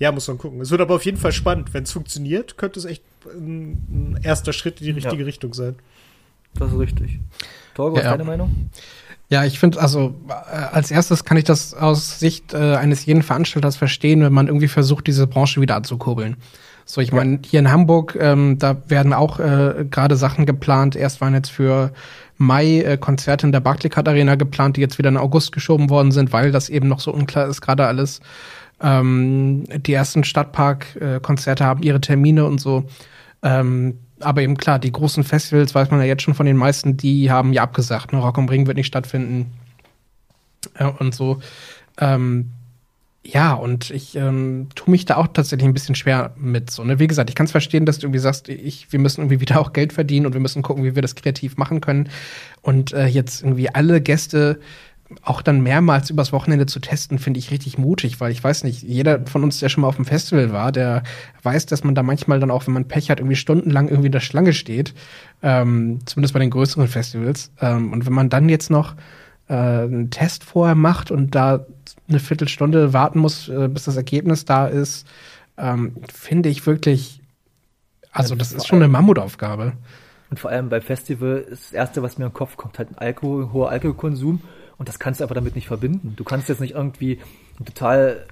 ja, 0.01 0.11
muss 0.11 0.27
man 0.27 0.39
gucken. 0.39 0.59
Es 0.61 0.71
wird 0.71 0.81
aber 0.81 0.95
auf 0.95 1.05
jeden 1.05 1.19
Fall 1.19 1.31
spannend. 1.31 1.75
Wenn 1.75 1.83
es 1.83 1.91
funktioniert, 1.91 2.57
könnte 2.57 2.79
es 2.79 2.85
echt 2.85 3.03
ein, 3.25 4.15
ein, 4.15 4.19
erster 4.23 4.51
Schritt 4.51 4.81
in 4.81 4.87
die 4.87 4.91
richtige 4.93 5.19
ja. 5.19 5.25
Richtung 5.25 5.53
sein. 5.53 5.75
Das 6.55 6.73
ist 6.73 6.79
richtig. 6.79 7.19
Torgo, 7.75 7.97
ja, 7.97 8.09
deine 8.09 8.23
Meinung? 8.23 8.71
Ja, 9.29 9.45
ich 9.45 9.59
finde, 9.59 9.79
also 9.79 10.15
äh, 10.27 10.55
als 10.55 10.89
erstes 10.89 11.23
kann 11.23 11.37
ich 11.37 11.43
das 11.43 11.75
aus 11.75 12.19
Sicht 12.19 12.55
äh, 12.55 12.77
eines 12.77 13.05
jeden 13.05 13.21
Veranstalters 13.21 13.75
verstehen, 13.75 14.23
wenn 14.23 14.33
man 14.33 14.47
irgendwie 14.47 14.67
versucht, 14.67 15.05
diese 15.05 15.27
Branche 15.27 15.61
wieder 15.61 15.75
anzukurbeln. 15.75 16.35
So, 16.85 16.99
ich 16.99 17.11
meine, 17.11 17.39
hier 17.45 17.59
in 17.59 17.71
Hamburg, 17.71 18.17
ähm, 18.19 18.57
da 18.57 18.81
werden 18.87 19.13
auch 19.13 19.39
äh, 19.39 19.85
gerade 19.87 20.15
Sachen 20.15 20.47
geplant. 20.47 20.95
Erst 20.95 21.21
waren 21.21 21.35
jetzt 21.35 21.51
für 21.51 21.93
Mai 22.37 22.81
äh, 22.81 22.97
Konzerte 22.97 23.45
in 23.45 23.51
der 23.51 23.59
Barclaycard 23.59 24.07
Arena 24.07 24.33
geplant, 24.33 24.77
die 24.77 24.81
jetzt 24.81 24.97
wieder 24.97 25.09
in 25.09 25.17
August 25.17 25.51
geschoben 25.51 25.91
worden 25.91 26.11
sind, 26.11 26.33
weil 26.33 26.51
das 26.51 26.69
eben 26.69 26.87
noch 26.87 26.99
so 26.99 27.13
unklar 27.13 27.47
ist, 27.47 27.61
gerade 27.61 27.85
alles. 27.85 28.19
Ähm, 28.82 29.63
die 29.86 29.94
ersten 29.94 30.24
Stadtpark-Konzerte 30.24 31.65
haben 31.65 31.84
ihre 31.84 32.02
Termine 32.02 32.46
und 32.46 32.60
so. 32.60 32.86
Ähm, 33.44 33.98
aber 34.20 34.41
eben 34.41 34.58
klar, 34.58 34.80
die 34.80 34.91
großen 34.91 35.24
Festivals, 35.24 35.74
weiß 35.74 35.91
man 35.91 36.00
ja 36.00 36.06
jetzt 36.06 36.24
schon 36.24 36.34
von 36.34 36.46
den 36.46 36.58
meisten, 36.58 36.98
die 36.98 37.32
haben 37.32 37.54
ja 37.54 37.63
abgesagt. 37.63 38.13
Ne? 38.13 38.20
Rock 38.20 38.38
am 38.38 38.50
Ring 38.50 38.67
wird 38.67 38.78
nicht 38.78 38.88
stattfinden. 38.88 39.52
Äh, 40.76 40.86
und 40.86 41.13
so. 41.15 41.41
Ähm, 42.00 42.52
ja, 43.24 43.54
und 43.54 43.91
ich 43.91 44.15
ähm, 44.15 44.70
tue 44.74 44.89
mich 44.89 45.06
da 45.06 45.17
auch 45.17 45.28
tatsächlich 45.28 45.67
ein 45.67 45.74
bisschen 45.74 45.94
schwer 45.94 46.34
mit. 46.38 46.72
So, 46.72 46.84
ne? 46.84 46.98
Wie 46.98 47.06
gesagt, 47.06 47.30
ich 47.30 47.36
kann 47.36 47.46
es 47.46 47.52
verstehen, 47.52 47.86
dass 47.86 48.00
du 48.00 48.08
irgendwie 48.08 48.20
sagst, 48.20 48.50
ich, 48.50 48.91
wir 48.91 49.00
müssen 49.00 49.22
irgendwie 49.22 49.41
wieder 49.41 49.60
auch 49.60 49.74
Geld 49.74 49.94
verdienen 49.94 50.26
und 50.26 50.34
wir 50.34 50.41
müssen 50.41 50.63
gucken, 50.63 50.84
wie 50.84 50.96
wir 50.96 51.04
das 51.04 51.15
kreativ 51.15 51.58
machen 51.58 51.82
können. 51.82 52.10
Und 52.63 52.94
äh, 52.94 53.06
jetzt 53.06 53.44
irgendwie 53.44 53.70
alle 53.70 54.02
Gäste 54.02 54.60
auch 55.21 55.41
dann 55.41 55.62
mehrmals 55.62 56.10
übers 56.10 56.32
Wochenende 56.32 56.65
zu 56.65 56.80
testen, 56.80 57.19
finde 57.19 57.39
ich 57.39 57.52
richtig 57.52 57.78
mutig, 57.78 58.19
weil 58.19 58.32
ich 58.32 58.43
weiß 58.43 58.63
nicht, 58.63 58.82
jeder 58.82 59.26
von 59.26 59.43
uns, 59.43 59.60
der 59.60 59.69
schon 59.69 59.82
mal 59.82 59.88
auf 59.88 59.95
dem 59.95 60.06
Festival 60.06 60.52
war, 60.52 60.71
der 60.71 61.04
weiß, 61.43 61.65
dass 61.65 61.84
man 61.84 61.95
da 61.95 62.04
manchmal 62.04 62.39
dann 62.39 62.52
auch, 62.52 62.67
wenn 62.67 62.74
man 62.74 62.88
Pech 62.88 63.10
hat, 63.10 63.19
irgendwie 63.19 63.36
stundenlang 63.36 63.88
irgendwie 63.88 64.08
in 64.08 64.13
der 64.13 64.19
Schlange 64.19 64.54
steht, 64.54 64.93
ähm, 65.43 66.00
zumindest 66.06 66.34
bei 66.34 66.39
den 66.39 66.50
größeren 66.50 66.88
Festivals. 66.88 67.52
Ähm, 67.60 67.91
und 67.93 68.06
wenn 68.06 68.13
man 68.13 68.30
dann 68.30 68.50
jetzt 68.50 68.69
noch 68.69 68.95
äh, 69.47 69.54
einen 69.54 70.10
Test 70.10 70.43
vorher 70.43 70.76
macht 70.76 71.12
und 71.12 71.36
da 71.36 71.65
eine 72.08 72.19
Viertelstunde 72.19 72.93
warten 72.93 73.19
muss, 73.19 73.50
äh, 73.50 73.67
bis 73.67 73.86
das 73.86 73.95
Ergebnis 73.95 74.45
da 74.45 74.67
ist, 74.67 75.08
ähm, 75.58 75.95
finde 76.12 76.50
ich 76.50 76.65
wirklich, 76.65 77.21
also 78.12 78.36
das 78.36 78.52
ist 78.52 78.67
schon 78.67 78.80
eine 78.80 78.88
Mammutaufgabe. 78.88 79.74
Und 80.30 80.39
vor 80.39 80.50
allem 80.50 80.69
beim 80.69 80.82
Festival 80.82 81.45
ist 81.50 81.65
das 81.65 81.74
Erste, 81.74 82.02
was 82.02 82.17
mir 82.17 82.26
im 82.26 82.34
Kopf 82.34 82.56
kommt, 82.56 82.80
halt 82.80 82.89
ein 82.89 82.97
Alkohol, 82.97 83.52
hoher 83.52 83.69
Alkoholkonsum. 83.69 84.41
Und 84.82 84.89
das 84.89 84.98
kannst 84.98 85.20
du 85.20 85.26
einfach 85.26 85.36
damit 85.36 85.54
nicht 85.54 85.67
verbinden. 85.67 86.15
Du 86.15 86.24
kannst 86.24 86.50
jetzt 86.50 86.60
nicht 86.60 86.74
irgendwie 86.74 87.20
einen 87.60 87.67
total 87.67 88.26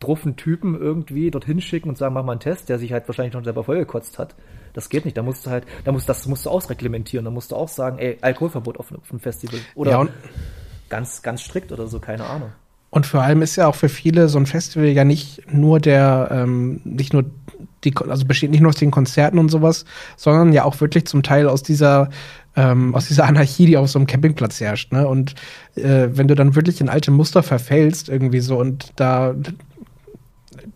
druffen 0.00 0.34
Typen 0.34 0.76
irgendwie 0.76 1.30
dorthin 1.30 1.60
schicken 1.60 1.88
und 1.88 1.96
sagen, 1.96 2.14
mach 2.14 2.24
mal 2.24 2.32
einen 2.32 2.40
Test, 2.40 2.68
der 2.68 2.80
sich 2.80 2.92
halt 2.92 3.06
wahrscheinlich 3.06 3.32
noch 3.32 3.44
selber 3.44 3.62
vollgekotzt 3.62 4.18
hat. 4.18 4.34
Das 4.72 4.88
geht 4.88 5.04
nicht. 5.04 5.16
Da 5.16 5.22
musst 5.22 5.46
du 5.46 5.50
halt, 5.50 5.66
da 5.84 5.92
musst, 5.92 6.08
das 6.08 6.26
musst 6.26 6.46
du 6.46 6.50
ausreglementieren. 6.50 7.24
Da 7.24 7.30
musst 7.30 7.52
du 7.52 7.54
auch 7.54 7.68
sagen, 7.68 8.00
ey, 8.00 8.18
Alkoholverbot 8.20 8.76
auf, 8.80 8.90
auf 8.90 9.08
einem 9.08 9.20
Festival. 9.20 9.60
Oder 9.76 9.90
ja, 9.92 10.08
ganz, 10.88 11.22
ganz 11.22 11.42
strikt 11.42 11.70
oder 11.70 11.86
so, 11.86 12.00
keine 12.00 12.24
Ahnung. 12.24 12.50
Und 12.90 13.06
vor 13.06 13.22
allem 13.22 13.40
ist 13.42 13.54
ja 13.54 13.68
auch 13.68 13.76
für 13.76 13.88
viele 13.88 14.28
so 14.28 14.40
ein 14.40 14.46
Festival 14.46 14.88
ja 14.88 15.04
nicht 15.04 15.52
nur 15.52 15.78
der, 15.78 16.28
ähm, 16.32 16.80
nicht 16.82 17.12
nur 17.12 17.24
die, 17.84 17.94
also 17.96 18.26
besteht 18.26 18.50
nicht 18.50 18.62
nur 18.62 18.70
aus 18.70 18.78
den 18.78 18.90
Konzerten 18.90 19.38
und 19.38 19.48
sowas, 19.48 19.84
sondern 20.16 20.52
ja 20.52 20.64
auch 20.64 20.80
wirklich 20.80 21.06
zum 21.06 21.22
Teil 21.22 21.48
aus 21.48 21.62
dieser 21.62 22.10
ähm, 22.58 22.92
aus 22.94 23.06
dieser 23.06 23.24
Anarchie, 23.24 23.66
die 23.66 23.76
auf 23.76 23.88
so 23.88 24.00
einem 24.00 24.06
Campingplatz 24.08 24.60
herrscht. 24.60 24.92
Ne? 24.92 25.06
Und 25.06 25.36
äh, 25.76 26.08
wenn 26.10 26.26
du 26.26 26.34
dann 26.34 26.56
wirklich 26.56 26.80
in 26.80 26.88
alte 26.88 27.12
Muster 27.12 27.44
verfällst 27.44 28.08
irgendwie 28.08 28.40
so 28.40 28.58
und 28.58 28.92
da 28.96 29.34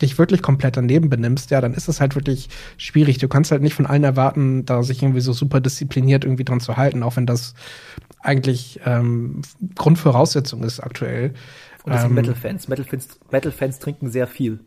dich 0.01 0.17
wirklich 0.17 0.43
komplett 0.43 0.77
daneben 0.77 1.11
benimmst, 1.11 1.51
ja, 1.51 1.61
dann 1.61 1.75
ist 1.75 1.89
es 1.89 2.01
halt 2.01 2.15
wirklich 2.15 2.49
schwierig. 2.77 3.19
Du 3.19 3.27
kannst 3.27 3.51
halt 3.51 3.63
nicht 3.63 3.75
von 3.75 3.87
allen 3.87 4.05
erwarten, 4.05 4.65
da 4.65 4.85
sich 4.85 5.03
irgendwie 5.03 5.21
so 5.21 5.33
super 5.33 5.61
diszipliniert 5.61 6.25
irgendwie 6.25 6.45
dran 6.45 6.61
zu 6.61 6.77
halten, 6.77 7.03
auch 7.03 7.17
wenn 7.17 7.27
das 7.27 7.55
eigentlich 8.21 8.81
ähm, 8.85 9.43
Grundvoraussetzung 9.75 10.63
ist 10.63 10.79
aktuell. 10.79 11.35
Und 11.83 11.93
das 11.93 12.03
sind 12.03 12.11
ähm, 12.11 12.15
Metal-Fans. 12.15 12.69
Metal-Fans 12.69 13.19
Metal 13.33 13.53
-Fans 13.53 13.81
trinken 13.81 14.09
sehr 14.09 14.29
viel. 14.29 14.61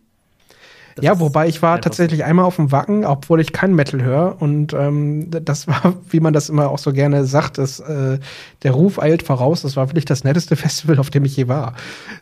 Das 0.96 1.04
ja, 1.04 1.20
wobei 1.20 1.48
ich 1.48 1.62
war 1.62 1.82
tatsächlich 1.82 2.22
so. 2.22 2.26
einmal 2.26 2.46
auf 2.46 2.56
dem 2.56 2.72
Wacken, 2.72 3.04
obwohl 3.04 3.42
ich 3.42 3.52
kein 3.52 3.74
Metal 3.74 4.02
höre. 4.02 4.42
Und 4.42 4.74
ähm, 4.74 5.30
das 5.30 5.68
war, 5.68 5.94
wie 6.10 6.22
man 6.22 6.34
das 6.34 6.48
immer 6.48 6.70
auch 6.70 6.80
so 6.80 6.94
gerne 6.94 7.26
sagt, 7.26 7.58
dass, 7.58 7.82
äh, 7.82 8.20
der 8.64 8.72
Ruf 8.72 8.98
eilt 9.00 9.22
voraus. 9.22 9.62
Das 9.62 9.76
war 9.76 9.90
wirklich 9.90 10.06
das 10.06 10.24
netteste 10.24 10.56
Festival, 10.56 10.98
auf 11.00 11.10
dem 11.10 11.26
ich 11.26 11.36
je 11.36 11.50
war. 11.50 11.74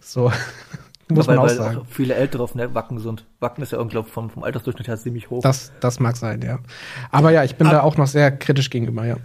So. 0.01 0.31
Muss 1.09 1.27
ja, 1.27 1.36
man 1.36 1.45
auch 1.45 1.49
sagen. 1.49 1.77
Auch 1.79 1.86
viele 1.88 2.15
Ältere 2.15 2.41
auf 2.41 2.55
ne, 2.55 2.73
Wacken 2.73 2.97
sind. 2.97 3.25
Wacken 3.39 3.62
ist 3.62 3.71
ja 3.71 3.77
irgendwie 3.77 4.01
vom, 4.03 4.29
vom 4.29 4.43
Altersdurchschnitt 4.43 4.88
her 4.88 4.97
ziemlich 4.97 5.29
hoch. 5.29 5.43
Das, 5.43 5.71
das 5.79 5.99
mag 5.99 6.17
sein, 6.17 6.41
ja. 6.41 6.59
Aber 7.12 7.29
ja, 7.29 7.43
ich 7.43 7.55
bin 7.55 7.67
Aber, 7.67 7.77
da 7.77 7.83
auch 7.83 7.97
noch 7.97 8.07
sehr 8.07 8.31
kritisch 8.31 8.69
gegenüber, 8.69 9.05
ja. 9.05 9.17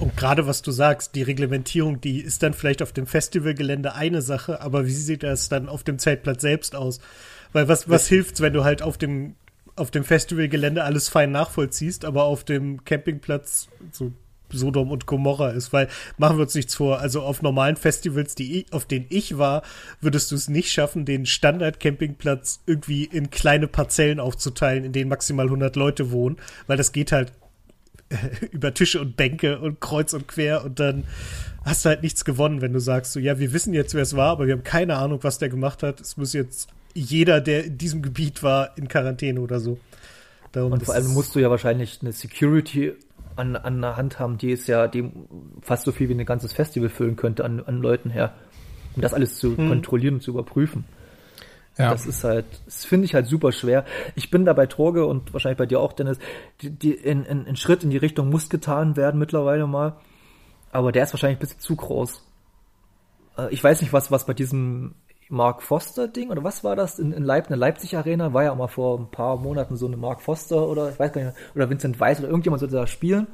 Und 0.00 0.16
gerade 0.16 0.46
was 0.46 0.60
du 0.62 0.72
sagst, 0.72 1.14
die 1.14 1.22
Reglementierung, 1.22 2.00
die 2.00 2.20
ist 2.20 2.42
dann 2.42 2.52
vielleicht 2.54 2.82
auf 2.82 2.92
dem 2.92 3.06
Festivalgelände 3.06 3.94
eine 3.94 4.20
Sache, 4.20 4.60
aber 4.60 4.84
wie 4.84 4.92
sieht 4.92 5.22
das 5.22 5.48
dann 5.48 5.68
auf 5.68 5.84
dem 5.84 5.98
Zeltplatz 5.98 6.42
selbst 6.42 6.74
aus? 6.74 7.00
Weil 7.52 7.68
was, 7.68 7.88
was 7.88 8.08
hilft's, 8.08 8.40
wenn 8.40 8.52
du 8.52 8.64
halt 8.64 8.82
auf 8.82 8.98
dem, 8.98 9.34
auf 9.76 9.90
dem 9.90 10.04
Festivalgelände 10.04 10.84
alles 10.84 11.08
fein 11.08 11.32
nachvollziehst, 11.32 12.04
aber 12.04 12.24
auf 12.24 12.44
dem 12.44 12.84
Campingplatz 12.84 13.68
so 13.90 14.12
Sodom 14.54 14.90
und 14.90 15.06
Gomorra 15.06 15.50
ist, 15.50 15.72
weil 15.72 15.88
machen 16.18 16.36
wir 16.36 16.42
uns 16.42 16.54
nichts 16.54 16.74
vor. 16.74 17.00
Also 17.00 17.22
auf 17.22 17.42
normalen 17.42 17.76
Festivals, 17.76 18.34
die 18.34 18.60
ich, 18.60 18.72
auf 18.72 18.84
denen 18.84 19.06
ich 19.08 19.38
war, 19.38 19.62
würdest 20.00 20.30
du 20.30 20.34
es 20.34 20.48
nicht 20.48 20.70
schaffen, 20.70 21.04
den 21.04 21.26
Standard-Campingplatz 21.26 22.60
irgendwie 22.66 23.04
in 23.04 23.30
kleine 23.30 23.68
Parzellen 23.68 24.20
aufzuteilen, 24.20 24.84
in 24.84 24.92
denen 24.92 25.08
maximal 25.08 25.46
100 25.46 25.74
Leute 25.76 26.10
wohnen, 26.10 26.36
weil 26.66 26.76
das 26.76 26.92
geht 26.92 27.12
halt 27.12 27.32
über 28.52 28.74
Tische 28.74 29.00
und 29.00 29.16
Bänke 29.16 29.58
und 29.58 29.80
kreuz 29.80 30.12
und 30.12 30.28
quer 30.28 30.64
und 30.64 30.78
dann 30.78 31.04
hast 31.64 31.84
du 31.84 31.90
halt 31.90 32.02
nichts 32.02 32.24
gewonnen, 32.24 32.60
wenn 32.60 32.72
du 32.72 32.80
sagst 32.80 33.12
so, 33.12 33.20
ja, 33.20 33.38
wir 33.38 33.52
wissen 33.52 33.72
jetzt, 33.72 33.94
wer 33.94 34.02
es 34.02 34.16
war, 34.16 34.30
aber 34.30 34.46
wir 34.46 34.54
haben 34.54 34.64
keine 34.64 34.96
Ahnung, 34.96 35.20
was 35.22 35.38
der 35.38 35.48
gemacht 35.48 35.82
hat. 35.82 36.00
Es 36.00 36.16
muss 36.16 36.32
jetzt 36.32 36.68
jeder, 36.94 37.40
der 37.40 37.64
in 37.64 37.78
diesem 37.78 38.02
Gebiet 38.02 38.42
war, 38.42 38.76
in 38.76 38.88
Quarantäne 38.88 39.40
oder 39.40 39.60
so. 39.60 39.78
Darum 40.52 40.72
und 40.72 40.84
vor 40.84 40.94
allem 40.94 41.12
musst 41.14 41.34
du 41.34 41.38
ja 41.38 41.50
wahrscheinlich 41.50 42.00
eine 42.02 42.12
Security 42.12 42.92
an, 43.36 43.56
an 43.56 43.80
der 43.80 43.96
Hand 43.96 44.18
haben, 44.18 44.36
die 44.38 44.50
ist 44.50 44.66
ja 44.66 44.86
die 44.88 45.10
fast 45.62 45.84
so 45.84 45.92
viel 45.92 46.08
wie 46.08 46.14
ein 46.14 46.26
ganzes 46.26 46.52
Festival 46.52 46.90
füllen 46.90 47.16
könnte 47.16 47.44
an, 47.44 47.60
an 47.60 47.80
Leuten 47.80 48.10
her, 48.10 48.34
um 48.94 49.02
das 49.02 49.14
alles 49.14 49.38
zu 49.38 49.56
hm. 49.56 49.68
kontrollieren 49.68 50.14
und 50.14 50.20
zu 50.20 50.30
überprüfen. 50.30 50.84
Ja. 51.78 51.90
Das 51.90 52.04
ist 52.04 52.22
halt, 52.22 52.44
das 52.66 52.84
finde 52.84 53.06
ich 53.06 53.14
halt 53.14 53.26
super 53.26 53.50
schwer. 53.50 53.86
Ich 54.14 54.30
bin 54.30 54.44
da 54.44 54.52
bei 54.52 54.66
Torge 54.66 55.06
und 55.06 55.32
wahrscheinlich 55.32 55.56
bei 55.56 55.64
dir 55.64 55.80
auch, 55.80 55.94
Dennis, 55.94 56.18
die, 56.60 56.70
die 56.70 56.92
in, 56.92 57.24
in, 57.24 57.46
ein 57.46 57.56
Schritt 57.56 57.82
in 57.82 57.88
die 57.88 57.96
Richtung 57.96 58.28
muss 58.28 58.50
getan 58.50 58.96
werden 58.96 59.18
mittlerweile 59.18 59.66
mal. 59.66 59.96
Aber 60.70 60.92
der 60.92 61.04
ist 61.04 61.14
wahrscheinlich 61.14 61.38
ein 61.38 61.40
bisschen 61.40 61.60
zu 61.60 61.76
groß. 61.76 62.22
Äh, 63.38 63.54
ich 63.54 63.64
weiß 63.64 63.80
nicht, 63.80 63.92
was, 63.92 64.10
was 64.10 64.26
bei 64.26 64.34
diesem 64.34 64.94
Mark 65.32 65.62
Foster 65.62 66.08
Ding 66.08 66.30
oder 66.30 66.44
was 66.44 66.62
war 66.62 66.76
das 66.76 66.98
in, 66.98 67.12
in 67.12 67.24
Leip 67.24 67.46
eine 67.46 67.56
Leipzig 67.56 67.96
Arena 67.96 68.34
war 68.34 68.44
ja 68.44 68.52
auch 68.52 68.56
mal 68.56 68.68
vor 68.68 68.98
ein 68.98 69.10
paar 69.10 69.36
Monaten 69.38 69.76
so 69.76 69.86
eine 69.86 69.96
Mark 69.96 70.20
Foster 70.20 70.68
oder 70.68 70.90
ich 70.90 70.98
weiß 70.98 71.12
gar 71.12 71.24
nicht 71.24 71.36
oder 71.54 71.70
Vincent 71.70 71.98
Weiss 71.98 72.18
oder 72.18 72.28
irgendjemand 72.28 72.60
sollte 72.60 72.76
da 72.76 72.86
spielen 72.86 73.26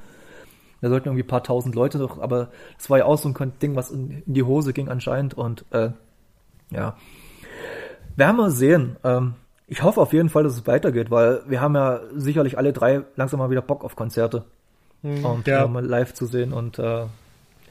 Da 0.80 0.88
sollten 0.88 1.08
irgendwie 1.08 1.24
ein 1.24 1.28
paar 1.28 1.42
tausend 1.42 1.74
Leute 1.74 1.98
doch, 1.98 2.20
aber 2.20 2.48
es 2.78 2.88
war 2.88 2.98
ja 2.98 3.04
auch 3.04 3.18
so 3.18 3.28
ein 3.28 3.52
Ding, 3.60 3.74
was 3.74 3.90
in, 3.90 4.22
in 4.26 4.34
die 4.34 4.44
Hose 4.44 4.72
ging 4.72 4.88
anscheinend 4.88 5.34
und 5.34 5.64
äh, 5.72 5.90
ja. 6.70 6.96
Werden 8.16 8.36
wir 8.36 8.50
sehen. 8.50 8.96
Ähm, 9.04 9.34
ich 9.66 9.82
hoffe 9.82 10.00
auf 10.00 10.12
jeden 10.12 10.28
Fall, 10.28 10.44
dass 10.44 10.54
es 10.54 10.66
weitergeht, 10.66 11.10
weil 11.10 11.42
wir 11.48 11.60
haben 11.60 11.74
ja 11.74 12.00
sicherlich 12.14 12.58
alle 12.58 12.72
drei 12.72 13.02
langsam 13.16 13.38
mal 13.40 13.50
wieder 13.50 13.62
Bock 13.62 13.84
auf 13.84 13.96
Konzerte 13.96 14.44
Hm, 15.02 15.24
und 15.24 15.46
ja. 15.46 15.66
mal 15.68 15.84
live 15.84 16.14
zu 16.14 16.26
sehen 16.26 16.52
und 16.52 16.78
äh, 16.78 17.06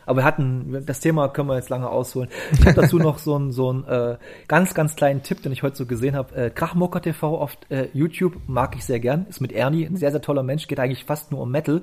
aber 0.07 0.21
wir 0.21 0.23
hatten, 0.23 0.83
das 0.85 0.99
Thema 0.99 1.27
können 1.27 1.49
wir 1.49 1.55
jetzt 1.55 1.69
lange 1.69 1.89
ausholen. 1.89 2.29
Ich 2.53 2.65
habe 2.65 2.73
dazu 2.73 2.97
noch 2.97 3.19
so 3.19 3.35
einen 3.35 3.51
so 3.51 3.69
einen, 3.69 3.83
äh, 3.83 4.17
ganz, 4.47 4.73
ganz 4.73 4.95
kleinen 4.95 5.21
Tipp, 5.21 5.41
den 5.43 5.51
ich 5.51 5.63
heute 5.63 5.75
so 5.75 5.85
gesehen 5.85 6.15
habe. 6.15 6.35
Äh, 6.35 6.49
Krachmucker 6.49 7.01
TV 7.01 7.37
auf 7.37 7.57
äh, 7.69 7.87
YouTube 7.93 8.37
mag 8.47 8.75
ich 8.75 8.85
sehr 8.85 8.99
gern. 8.99 9.25
Ist 9.29 9.41
mit 9.41 9.51
Ernie, 9.51 9.85
ein 9.85 9.97
sehr, 9.97 10.11
sehr 10.11 10.21
toller 10.21 10.43
Mensch, 10.43 10.67
geht 10.67 10.79
eigentlich 10.79 11.05
fast 11.05 11.31
nur 11.31 11.41
um 11.41 11.51
Metal. 11.51 11.81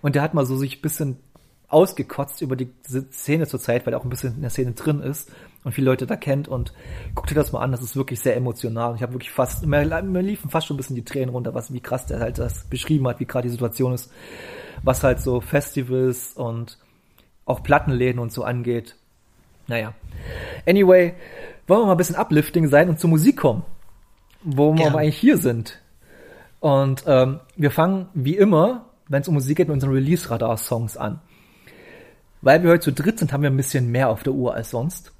Und 0.00 0.14
der 0.14 0.22
hat 0.22 0.32
mal 0.32 0.46
so 0.46 0.56
sich 0.56 0.80
bisschen 0.80 1.18
ausgekotzt 1.68 2.42
über 2.42 2.56
die 2.56 2.68
Szene 3.12 3.46
zurzeit, 3.46 3.86
weil 3.86 3.94
er 3.94 4.00
auch 4.00 4.04
ein 4.04 4.10
bisschen 4.10 4.34
in 4.34 4.40
der 4.42 4.50
Szene 4.50 4.72
drin 4.72 5.00
ist 5.00 5.30
und 5.62 5.72
viele 5.72 5.86
Leute 5.86 6.06
da 6.06 6.16
kennt 6.16 6.48
und 6.48 6.72
guck 7.14 7.26
dir 7.26 7.34
das 7.34 7.52
mal 7.52 7.60
an, 7.60 7.70
das 7.70 7.82
ist 7.82 7.96
wirklich 7.96 8.20
sehr 8.20 8.36
emotional. 8.36 8.96
Ich 8.96 9.02
habe 9.02 9.12
wirklich 9.12 9.30
fast, 9.30 9.64
mir, 9.64 10.02
mir 10.02 10.22
liefen 10.22 10.50
fast 10.50 10.66
schon 10.66 10.74
ein 10.74 10.78
bisschen 10.78 10.96
die 10.96 11.04
Tränen 11.04 11.30
runter, 11.30 11.54
was 11.54 11.72
wie 11.72 11.80
krass 11.80 12.06
der 12.06 12.18
halt 12.18 12.38
das 12.38 12.64
beschrieben 12.64 13.06
hat, 13.06 13.20
wie 13.20 13.24
gerade 13.24 13.46
die 13.46 13.52
Situation 13.52 13.92
ist, 13.92 14.10
was 14.82 15.04
halt 15.04 15.20
so 15.20 15.40
Festivals 15.40 16.32
und 16.34 16.78
auch 17.50 17.62
Plattenläden 17.62 18.20
und 18.20 18.32
so 18.32 18.44
angeht. 18.44 18.96
Naja. 19.66 19.94
Anyway, 20.66 21.14
wollen 21.66 21.82
wir 21.82 21.86
mal 21.86 21.92
ein 21.92 21.98
bisschen 21.98 22.16
uplifting 22.16 22.68
sein 22.68 22.88
und 22.88 22.98
zur 22.98 23.10
Musik 23.10 23.36
kommen, 23.36 23.62
wo 24.42 24.74
wir 24.74 24.94
eigentlich 24.94 25.18
hier 25.18 25.36
sind. 25.36 25.80
Und 26.60 27.04
ähm, 27.06 27.40
wir 27.56 27.70
fangen 27.70 28.08
wie 28.14 28.36
immer, 28.36 28.86
wenn 29.08 29.22
es 29.22 29.28
um 29.28 29.34
Musik 29.34 29.56
geht, 29.56 29.68
mit 29.68 29.74
unseren 29.74 29.92
Release-Radar-Songs 29.92 30.96
an. 30.96 31.20
Weil 32.42 32.62
wir 32.62 32.70
heute 32.70 32.84
zu 32.84 32.92
dritt 32.92 33.18
sind, 33.18 33.32
haben 33.32 33.42
wir 33.42 33.50
ein 33.50 33.56
bisschen 33.56 33.90
mehr 33.90 34.08
auf 34.08 34.22
der 34.22 34.32
Uhr 34.32 34.54
als 34.54 34.70
sonst. 34.70 35.12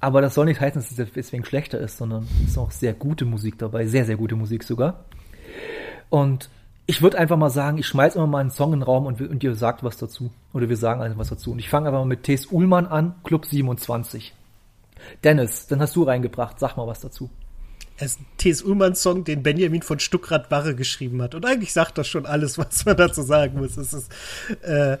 Aber 0.00 0.20
das 0.20 0.34
soll 0.34 0.46
nicht 0.46 0.60
heißen, 0.60 0.80
dass 0.80 0.90
es 0.90 1.12
deswegen 1.12 1.44
schlechter 1.44 1.78
ist, 1.78 1.98
sondern 1.98 2.26
es 2.42 2.50
ist 2.50 2.58
auch 2.58 2.70
sehr 2.70 2.92
gute 2.92 3.24
Musik 3.24 3.58
dabei, 3.58 3.86
sehr, 3.86 4.04
sehr 4.04 4.16
gute 4.16 4.34
Musik 4.34 4.64
sogar. 4.64 5.04
Und 6.10 6.50
ich 6.86 7.02
würde 7.02 7.18
einfach 7.18 7.36
mal 7.36 7.50
sagen, 7.50 7.78
ich 7.78 7.86
schmeiß 7.86 8.16
immer 8.16 8.26
mal 8.26 8.38
einen 8.40 8.50
Song 8.50 8.72
in 8.72 8.80
den 8.80 8.84
Raum 8.84 9.06
und, 9.06 9.20
wir- 9.20 9.30
und 9.30 9.42
ihr 9.44 9.54
sagt 9.54 9.84
was 9.84 9.96
dazu. 9.96 10.30
Oder 10.52 10.68
wir 10.68 10.76
sagen 10.76 11.00
einfach 11.00 11.18
was 11.18 11.28
dazu. 11.28 11.52
Und 11.52 11.58
ich 11.58 11.68
fange 11.68 11.88
einfach 11.88 12.00
mal 12.00 12.06
mit 12.06 12.24
Thes 12.24 12.46
Ullmann 12.46 12.86
an, 12.86 13.14
Club 13.24 13.46
27. 13.46 14.34
Dennis, 15.24 15.66
dann 15.66 15.80
hast 15.80 15.96
du 15.96 16.02
reingebracht, 16.04 16.58
sag 16.58 16.76
mal 16.76 16.86
was 16.86 17.00
dazu. 17.00 17.30
Es 17.98 18.12
ist 18.12 18.20
ein 18.20 18.26
T.S. 18.38 18.62
Ullmann-Song, 18.62 19.24
den 19.24 19.42
Benjamin 19.42 19.82
von 19.82 19.98
Stuckrad-Barre 20.00 20.74
geschrieben 20.74 21.22
hat. 21.22 21.34
Und 21.34 21.44
eigentlich 21.46 21.72
sagt 21.72 21.98
das 21.98 22.08
schon 22.08 22.26
alles, 22.26 22.58
was 22.58 22.84
man 22.84 22.96
dazu 22.96 23.22
sagen 23.22 23.58
muss. 23.58 23.76
Es 23.76 23.92
ist 23.92 24.10
äh, 24.62 24.98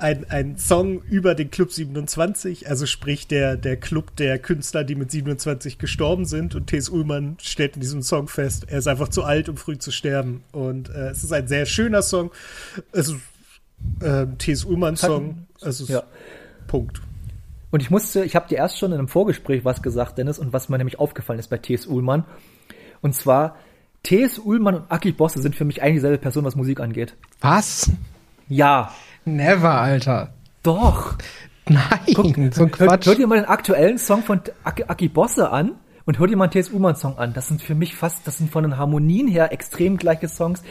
ein, 0.00 0.28
ein 0.30 0.56
Song 0.56 1.02
über 1.02 1.34
den 1.34 1.50
Club 1.50 1.72
27, 1.72 2.68
also 2.68 2.86
sprich 2.86 3.26
der, 3.28 3.56
der 3.56 3.76
Club 3.76 4.16
der 4.16 4.38
Künstler, 4.38 4.84
die 4.84 4.94
mit 4.94 5.10
27 5.10 5.78
gestorben 5.78 6.24
sind. 6.24 6.54
Und 6.54 6.68
T.S. 6.68 6.88
Ullmann 6.88 7.36
stellt 7.40 7.74
in 7.74 7.80
diesem 7.80 8.02
Song 8.02 8.28
fest, 8.28 8.66
er 8.68 8.78
ist 8.78 8.88
einfach 8.88 9.08
zu 9.08 9.24
alt, 9.24 9.48
um 9.48 9.56
früh 9.56 9.78
zu 9.78 9.90
sterben. 9.90 10.42
Und 10.52 10.88
äh, 10.90 11.10
es 11.10 11.22
ist 11.22 11.32
ein 11.32 11.48
sehr 11.48 11.66
schöner 11.66 12.02
Song. 12.02 12.30
Es 12.92 13.08
ist 13.08 13.16
äh, 14.00 14.26
T.S. 14.38 14.64
Ullmann-Song. 14.64 15.46
Also 15.60 15.84
Ja. 15.92 16.02
Punkt. 16.66 17.00
Und 17.70 17.80
ich 17.80 17.90
musste, 17.90 18.24
ich 18.24 18.34
habe 18.34 18.48
dir 18.48 18.56
erst 18.56 18.78
schon 18.78 18.92
in 18.92 18.98
einem 18.98 19.08
Vorgespräch 19.08 19.64
was 19.64 19.82
gesagt, 19.82 20.18
Dennis, 20.18 20.38
und 20.38 20.52
was 20.52 20.68
mir 20.68 20.78
nämlich 20.78 20.98
aufgefallen 20.98 21.38
ist 21.38 21.48
bei 21.48 21.58
T.S. 21.58 21.86
Ullmann. 21.86 22.24
Und 23.00 23.14
zwar, 23.14 23.56
T.S. 24.02 24.38
Ullmann 24.38 24.74
und 24.74 24.90
Aki 24.90 25.12
Bosse 25.12 25.40
sind 25.40 25.54
für 25.54 25.64
mich 25.64 25.82
eigentlich 25.82 25.96
dieselbe 25.96 26.18
Person, 26.18 26.44
was 26.44 26.56
Musik 26.56 26.80
angeht. 26.80 27.14
Was? 27.40 27.90
Ja, 28.48 28.92
Never, 29.24 29.70
Alter. 29.80 30.32
doch. 30.62 31.14
Nein, 31.68 31.80
so 32.14 32.22
ein 32.22 32.50
Hört, 32.56 32.72
Quatsch. 32.72 33.06
hört 33.06 33.18
ihr 33.20 33.26
mal 33.28 33.36
den 33.36 33.44
aktuellen 33.44 33.96
Song 33.98 34.24
von 34.24 34.40
Aki, 34.64 34.84
Aki 34.88 35.08
Bosse 35.08 35.50
an 35.50 35.72
und 36.04 36.18
hört 36.18 36.30
ihr 36.30 36.36
mal 36.36 36.44
einen 36.44 36.50
T.S. 36.52 36.70
Ullmann 36.70 36.96
Song 36.96 37.16
an. 37.16 37.32
Das 37.32 37.46
sind 37.46 37.62
für 37.62 37.76
mich 37.76 37.94
fast, 37.94 38.26
das 38.26 38.38
sind 38.38 38.50
von 38.50 38.64
den 38.64 38.76
Harmonien 38.76 39.28
her 39.28 39.52
extrem 39.52 39.96
gleiche 39.96 40.26
Songs, 40.26 40.62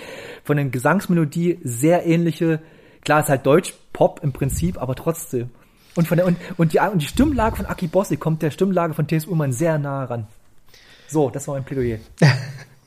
von 0.44 0.58
den 0.58 0.72
Gesangsmelodie 0.72 1.60
sehr 1.64 2.06
ähnliche. 2.06 2.60
Klar, 3.06 3.22
ist 3.22 3.30
halt 3.30 3.46
Deutsch, 3.46 3.74
Pop 3.94 4.20
im 4.24 4.34
Prinzip, 4.34 4.82
aber 4.82 4.94
trotzdem. 4.96 5.52
Und 5.96 6.06
von 6.08 6.18
der, 6.18 6.26
und, 6.28 6.38
und 6.58 6.74
die, 6.74 6.80
und 6.80 7.02
die 7.02 7.06
Stimmlage 7.08 7.56
von 7.56 7.66
Aki 7.66 7.88
Bosse 7.88 8.18
kommt 8.18 8.42
der 8.42 8.52
Stimmlage 8.52 8.94
von 8.94 9.08
T.S. 9.08 9.26
Ullmann 9.26 9.54
sehr 9.54 9.80
nah 9.80 10.04
ran. 10.04 10.28
So, 11.08 11.30
das 11.30 11.48
war 11.48 11.56
mein 11.56 11.64
Plädoyer. 11.64 12.00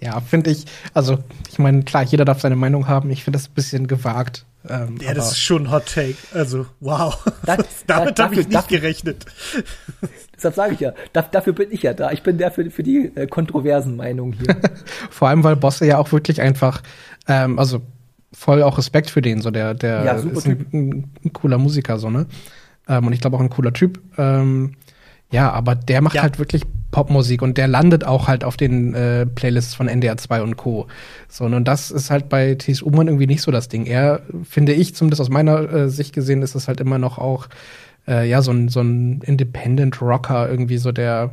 Ja, 0.01 0.18
finde 0.18 0.51
ich, 0.51 0.64
also 0.94 1.18
ich 1.48 1.61
meine, 1.61 1.85
klar, 1.85 2.03
jeder 2.03 2.25
darf 2.25 2.40
seine 2.40 2.57
Meinung 2.57 2.88
haben. 2.88 3.09
Ich 3.11 3.22
finde 3.22 3.38
das 3.38 3.46
ein 3.48 3.55
bisschen 3.55 3.87
gewagt. 3.87 4.44
Ähm, 4.68 4.96
Ja, 5.01 5.09
aber 5.09 5.14
das 5.16 5.33
ist 5.33 5.40
schon 5.40 5.66
ein 5.66 5.70
Hot 5.72 5.87
Take. 5.87 6.14
Also, 6.33 6.66
wow. 6.81 7.16
Da- 7.44 7.57
Damit 7.57 7.68
da- 7.87 7.96
habe 7.96 8.12
dafür- 8.12 8.33
ich 8.40 8.46
nicht 8.48 8.55
dafür- 8.57 8.79
gerechnet. 8.81 9.27
Deshalb 10.37 10.55
sage 10.55 10.75
ich 10.75 10.81
ja, 10.81 10.92
da, 11.12 11.22
dafür 11.22 11.53
bin 11.53 11.68
ich 11.70 11.83
ja 11.83 11.94
da. 11.94 12.11
Ich 12.12 12.22
bin 12.22 12.37
der 12.38 12.51
für, 12.51 12.68
für 12.70 12.83
die 12.83 13.12
äh, 13.14 13.27
kontroversen 13.27 13.96
Meinungen 13.96 14.33
hier. 14.33 14.57
vor 15.11 15.29
allem, 15.29 15.44
weil 15.44 15.57
Bosse 15.57 15.87
ja 15.87 15.98
auch 15.98 16.11
wirklich 16.12 16.40
einfach, 16.40 16.83
ähm, 17.29 17.59
also 17.59 17.83
voll 18.33 18.62
auch 18.62 18.79
Respekt 18.79 19.11
für 19.11 19.22
den, 19.22 19.40
so 19.40 19.51
der, 19.51 19.75
der 19.75 20.05
Ja, 20.05 20.18
super 20.18 20.38
ist 20.38 20.46
ein, 20.46 20.66
ein, 20.72 21.11
ein 21.25 21.33
cooler 21.33 21.59
Musiker, 21.59 21.98
so, 21.98 22.11
ne? 22.11 22.27
Ähm, 22.88 23.07
und 23.07 23.12
ich 23.12 23.20
glaube 23.20 23.37
auch 23.37 23.40
ein 23.40 23.51
cooler 23.51 23.72
Typ. 23.72 24.01
Ähm, 24.18 24.75
ja, 25.33 25.51
aber 25.51 25.75
der 25.75 26.01
macht 26.01 26.14
Ja. 26.14 26.23
halt 26.23 26.38
wirklich 26.38 26.62
Popmusik 26.92 27.40
und 27.42 27.57
der 27.57 27.68
landet 27.68 28.05
auch 28.05 28.29
halt 28.29 28.45
auf 28.45 28.57
den 28.59 28.95
äh, 28.95 29.25
Playlists 29.27 29.75
von 29.75 29.88
NDR 29.88 30.18
2 30.18 30.42
und 30.42 30.57
Co. 30.59 30.87
So, 31.29 31.45
und 31.47 31.64
das 31.64 31.90
ist 31.90 32.11
halt 32.11 32.29
bei 32.29 32.55
T.S. 32.55 32.83
Ullmann 32.83 33.09
irgendwie 33.09 33.27
nicht 33.27 33.40
so 33.42 33.51
das 33.51 33.68
Ding. 33.68 33.87
Er, 33.87 34.21
finde 34.45 34.75
ich, 34.75 34.95
zumindest 34.95 35.23
aus 35.23 35.31
meiner 35.31 35.73
äh, 35.73 35.88
Sicht 35.88 36.12
gesehen, 36.14 36.42
ist 36.42 36.55
es 36.55 36.68
halt 36.68 36.81
immer 36.81 36.99
noch 36.99 37.16
auch, 37.16 37.49
äh, 38.07 38.29
ja, 38.29 38.42
so 38.42 38.51
ein, 38.53 38.68
so 38.68 38.81
ein 38.83 39.23
Independent 39.23 40.03
Rocker, 40.03 40.51
irgendwie 40.51 40.77
so 40.77 40.92
der, 40.92 41.31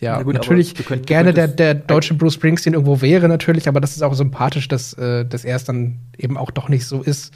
ja, 0.00 0.16
Na 0.16 0.22
gut, 0.24 0.34
natürlich 0.34 0.74
könnt- 0.74 1.06
gerne 1.06 1.32
der, 1.32 1.46
der 1.46 1.74
deutsche 1.74 2.14
Bruce 2.14 2.34
Springsteen 2.34 2.74
irgendwo 2.74 3.00
wäre 3.00 3.28
natürlich, 3.28 3.68
aber 3.68 3.80
das 3.80 3.92
ist 3.92 4.02
auch 4.02 4.14
sympathisch, 4.14 4.66
dass, 4.66 4.94
äh, 4.94 5.24
dass 5.24 5.44
er 5.44 5.54
es 5.54 5.62
dann 5.64 5.98
eben 6.18 6.36
auch 6.36 6.50
doch 6.50 6.68
nicht 6.68 6.84
so 6.86 7.00
ist. 7.02 7.32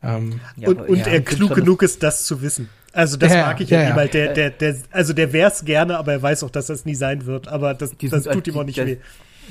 Ähm, 0.00 0.38
Ja, 0.56 0.68
und 0.68 0.80
und 0.88 0.98
ja, 0.98 1.06
er 1.06 1.22
klug 1.22 1.54
genug 1.56 1.82
ist, 1.82 2.04
das 2.04 2.24
zu 2.24 2.40
wissen. 2.40 2.68
Also 2.94 3.16
das 3.16 3.32
Ja, 3.32 3.46
mag 3.46 3.60
ich 3.60 3.70
ja, 3.70 3.78
ja, 3.78 3.84
nie, 3.84 3.90
ja. 3.90 3.96
weil 3.96 4.08
der, 4.08 4.32
der, 4.32 4.50
der, 4.50 4.76
also 4.92 5.12
der 5.12 5.32
wär's 5.32 5.64
gerne, 5.64 5.98
aber 5.98 6.12
er 6.12 6.22
weiß 6.22 6.44
auch, 6.44 6.50
dass 6.50 6.66
das 6.66 6.84
nie 6.84 6.94
sein 6.94 7.26
wird. 7.26 7.48
Aber 7.48 7.74
das, 7.74 7.94
das 7.98 8.22
sind- 8.24 8.32
tut 8.32 8.46
ihm 8.48 8.56
auch 8.58 8.64
nicht 8.64 8.78
der- 8.78 8.86
weh. 8.86 8.96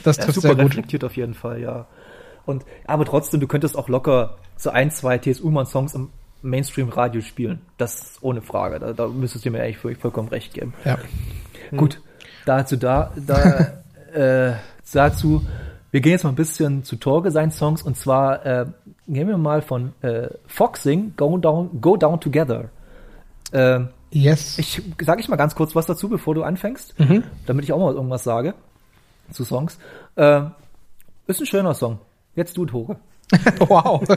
das 0.03 0.17
trifft 0.17 0.35
super 0.35 0.47
sehr 0.49 0.55
gut. 0.55 0.65
reflektiert 0.71 1.03
auf 1.03 1.15
jeden 1.17 1.33
Fall, 1.33 1.59
ja. 1.61 1.85
Und 2.45 2.65
aber 2.85 3.05
trotzdem, 3.05 3.39
du 3.39 3.47
könntest 3.47 3.77
auch 3.77 3.89
locker 3.89 4.37
so 4.57 4.69
ein, 4.69 4.91
zwei 4.91 5.17
T.S. 5.17 5.39
Ullmann 5.41 5.65
Songs 5.65 5.93
im 5.93 6.09
Mainstream-Radio 6.41 7.21
spielen. 7.21 7.61
Das 7.77 7.95
ist 7.95 8.17
ohne 8.23 8.41
Frage. 8.41 8.79
Da, 8.79 8.93
da 8.93 9.07
müsstest 9.07 9.45
du 9.45 9.51
mir 9.51 9.61
eigentlich 9.61 9.77
voll- 9.77 9.95
vollkommen 9.95 10.27
recht 10.29 10.53
geben. 10.53 10.73
Ja. 10.85 10.97
Gut, 11.75 12.01
dazu 12.45 12.75
da, 12.77 13.11
da 13.15 13.73
äh, 14.13 14.53
dazu. 14.93 15.45
Wir 15.91 16.01
gehen 16.01 16.13
jetzt 16.13 16.23
mal 16.23 16.31
ein 16.31 16.35
bisschen 16.35 16.83
zu 16.83 16.95
Torge 16.95 17.29
seinen 17.31 17.51
Songs 17.51 17.81
und 17.83 17.97
zwar 17.97 18.45
äh, 18.45 18.65
nehmen 19.05 19.29
wir 19.29 19.37
mal 19.37 19.61
von 19.61 19.93
äh, 20.01 20.27
Foxing 20.47 21.13
Go 21.15 21.37
Down 21.37 21.81
Go 21.81 21.97
Down 21.97 22.19
Together. 22.19 22.69
Ähm, 23.53 23.89
Yes. 24.11 24.59
ich 24.59 24.79
sage 25.01 25.21
ich 25.21 25.27
mal 25.27 25.37
ganz 25.37 25.55
kurz 25.55 25.73
was 25.73 25.87
dazu, 25.87 26.07
bevor 26.07 26.35
du 26.35 26.43
anfängst, 26.43 26.93
damit 27.47 27.65
ich 27.65 27.73
auch 27.73 27.79
mal 27.79 27.95
irgendwas 27.95 28.23
sage 28.23 28.53
zu 29.31 29.43
Songs. 29.43 29.77
Ähm, 30.17 30.51
ist 31.25 31.39
ein 31.39 31.45
schöner 31.45 31.73
Song. 31.73 31.99
Jetzt 32.35 32.57
du, 32.57 32.65
Tore. 32.65 32.97
wow. 33.59 34.03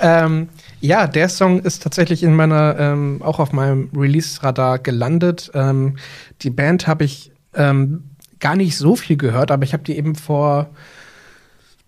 ähm, 0.00 0.48
ja, 0.80 1.06
der 1.06 1.28
Song 1.28 1.60
ist 1.60 1.82
tatsächlich 1.82 2.22
in 2.22 2.34
meiner, 2.34 2.78
ähm, 2.78 3.20
auch 3.22 3.38
auf 3.38 3.52
meinem 3.52 3.90
Release-Radar 3.94 4.78
gelandet. 4.78 5.50
Ähm, 5.54 5.96
die 6.42 6.50
Band 6.50 6.86
habe 6.86 7.04
ich 7.04 7.32
ähm, 7.54 8.04
gar 8.38 8.56
nicht 8.56 8.76
so 8.76 8.96
viel 8.96 9.16
gehört, 9.16 9.50
aber 9.50 9.64
ich 9.64 9.72
habe 9.72 9.82
die 9.82 9.96
eben 9.96 10.14
vor 10.14 10.70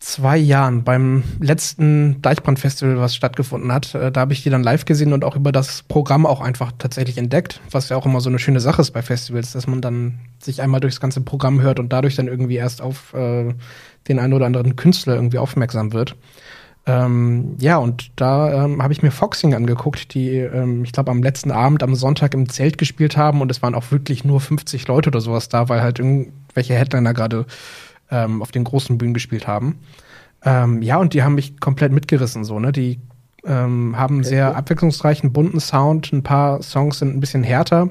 zwei 0.03 0.37
Jahren 0.37 0.83
beim 0.83 1.23
letzten 1.39 2.21
Deichbrand-Festival, 2.23 2.99
was 2.99 3.15
stattgefunden 3.15 3.73
hat, 3.73 3.95
äh, 3.95 4.11
da 4.11 4.23
habe 4.23 4.33
ich 4.33 4.43
die 4.43 4.51
dann 4.51 4.65
live 4.65 4.85
gesehen 4.85 5.13
und 5.13 5.25
auch 5.25 5.37
über 5.37 5.53
das 5.53 5.85
Programm 5.85 6.27
auch 6.27 6.41
einfach 6.41 6.73
tatsächlich 6.77 7.19
entdeckt, 7.19 7.61
was 7.71 7.89
ja 7.89 7.97
auch 7.97 8.05
immer 8.05 8.21
so 8.21 8.29
eine 8.29 8.41
schöne 8.41 8.59
Sache 8.59 8.83
ist 8.83 8.91
bei 8.91 9.03
Festivals, 9.03 9.53
dass 9.53 9.69
man 9.69 9.81
dann 9.81 10.19
sich 10.41 10.61
einmal 10.61 10.81
durchs 10.81 11.01
ganze 11.01 11.21
Programm 11.21 11.61
hört 11.61 11.79
und 11.79 11.93
dadurch 11.93 12.17
dann 12.17 12.27
irgendwie 12.27 12.57
erst 12.57 12.83
auf 12.83 13.15
äh, 13.15 13.55
den 14.09 14.19
einen 14.19 14.33
oder 14.33 14.47
anderen 14.47 14.75
Künstler 14.75 15.15
irgendwie 15.15 15.39
aufmerksam 15.39 15.93
wird. 15.93 16.17
Ähm, 16.85 17.55
ja, 17.61 17.77
und 17.77 18.11
da 18.17 18.65
ähm, 18.65 18.83
habe 18.83 18.93
ich 18.93 19.03
mir 19.03 19.13
Foxing 19.13 19.55
angeguckt, 19.55 20.15
die, 20.15 20.39
ähm, 20.39 20.83
ich 20.83 20.91
glaube, 20.91 21.13
am 21.13 21.23
letzten 21.23 21.53
Abend 21.53 21.85
am 21.85 21.95
Sonntag 21.95 22.35
im 22.35 22.49
Zelt 22.49 22.77
gespielt 22.77 23.17
haben 23.17 23.41
und 23.41 23.53
es 23.53 23.63
waren 23.63 23.77
auch 23.77 23.93
wirklich 23.93 24.25
nur 24.25 24.41
50 24.41 24.89
Leute 24.89 25.11
oder 25.11 25.21
sowas 25.21 25.49
da, 25.49 25.69
weil 25.69 25.81
halt 25.81 26.01
irgendwelche 26.01 26.75
Headliner 26.75 27.15
gerade 27.15 27.47
ähm, 28.13 28.43
auf 28.43 28.53
den 28.53 28.63
großen 28.63 28.97
Bühnen 28.99 29.15
gespielt 29.15 29.49
haben. 29.49 29.81
Ähm, 30.45 30.83
ja, 30.83 30.99
und 30.99 31.15
die 31.15 31.25
haben 31.25 31.35
mich 31.35 31.59
komplett 31.59 31.93
mitgerissen, 31.93 32.45
so, 32.45 32.61
ne? 32.61 32.71
Die 32.71 33.01
ähm, 33.45 33.97
haben 33.97 34.17
einen 34.17 34.25
sehr 34.25 34.57
abwechslungsreichen, 34.57 35.33
bunten 35.33 35.59
Sound. 35.59 36.13
Ein 36.13 36.23
paar 36.23 36.63
Songs 36.63 37.01
sind 37.01 37.17
ein 37.17 37.21
bisschen 37.21 37.43
härter. 37.43 37.91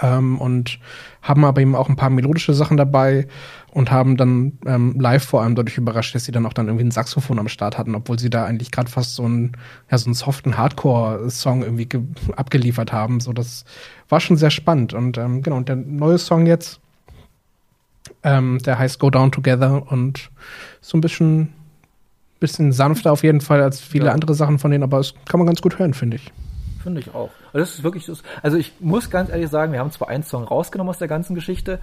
ähm, 0.00 0.38
und 0.38 0.78
haben 1.22 1.44
aber 1.44 1.60
eben 1.60 1.74
auch 1.74 1.88
ein 1.88 1.96
paar 1.96 2.10
melodische 2.10 2.54
Sachen 2.54 2.76
dabei 2.76 3.26
und 3.72 3.90
haben 3.90 4.16
dann 4.16 4.58
ähm, 4.66 4.98
live 4.98 5.24
vor 5.24 5.42
allem 5.42 5.54
dadurch 5.54 5.78
überrascht, 5.78 6.14
dass 6.14 6.24
sie 6.24 6.32
dann 6.32 6.46
auch 6.46 6.52
dann 6.52 6.66
irgendwie 6.66 6.84
ein 6.84 6.90
Saxophon 6.90 7.38
am 7.38 7.48
Start 7.48 7.78
hatten, 7.78 7.94
obwohl 7.94 8.18
sie 8.18 8.30
da 8.30 8.44
eigentlich 8.44 8.70
gerade 8.70 8.90
fast 8.90 9.14
so 9.14 9.24
einen, 9.24 9.52
ja, 9.90 9.98
so 9.98 10.06
einen 10.06 10.14
soften 10.14 10.56
Hardcore-Song 10.56 11.62
irgendwie 11.62 11.88
abgeliefert 12.36 12.92
haben. 12.92 13.20
So, 13.20 13.32
das 13.32 13.64
war 14.08 14.20
schon 14.20 14.36
sehr 14.36 14.50
spannend. 14.50 14.94
Und 14.94 15.18
ähm, 15.18 15.42
genau, 15.42 15.56
und 15.56 15.68
der 15.68 15.76
neue 15.76 16.18
Song 16.18 16.46
jetzt, 16.46 16.80
ähm, 18.22 18.58
der 18.58 18.78
heißt 18.78 18.98
Go 18.98 19.10
Down 19.10 19.32
Together 19.32 19.90
und 19.90 20.30
so 20.80 20.96
ein 20.96 21.00
bisschen, 21.00 21.52
bisschen 22.40 22.72
sanfter 22.72 23.12
auf 23.12 23.22
jeden 23.22 23.40
Fall 23.40 23.62
als 23.62 23.80
viele 23.80 24.06
Ja. 24.06 24.12
andere 24.12 24.34
Sachen 24.34 24.58
von 24.58 24.70
denen, 24.70 24.84
aber 24.84 24.98
es 24.98 25.14
kann 25.26 25.38
man 25.38 25.46
ganz 25.46 25.60
gut 25.62 25.78
hören, 25.78 25.94
finde 25.94 26.16
ich. 26.16 26.32
Finde 26.82 27.00
ich 27.00 27.14
auch. 27.14 27.30
Also 27.52 27.58
das 27.58 27.74
ist 27.74 27.82
wirklich, 27.82 28.08
also 28.42 28.56
ich 28.56 28.72
muss 28.80 29.10
ganz 29.10 29.30
ehrlich 29.30 29.48
sagen, 29.48 29.72
wir 29.72 29.80
haben 29.80 29.90
zwar 29.90 30.08
einen 30.08 30.22
Song 30.22 30.44
rausgenommen 30.44 30.90
aus 30.90 30.98
der 30.98 31.08
ganzen 31.08 31.34
Geschichte, 31.34 31.80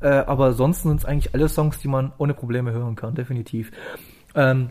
äh, 0.00 0.08
aber 0.08 0.52
sonst 0.52 0.82
sind 0.82 0.96
es 0.98 1.04
eigentlich 1.04 1.34
alle 1.34 1.48
Songs, 1.48 1.78
die 1.80 1.88
man 1.88 2.12
ohne 2.18 2.32
Probleme 2.34 2.72
hören 2.72 2.96
kann, 2.96 3.14
definitiv. 3.14 3.70
Ähm, 4.34 4.70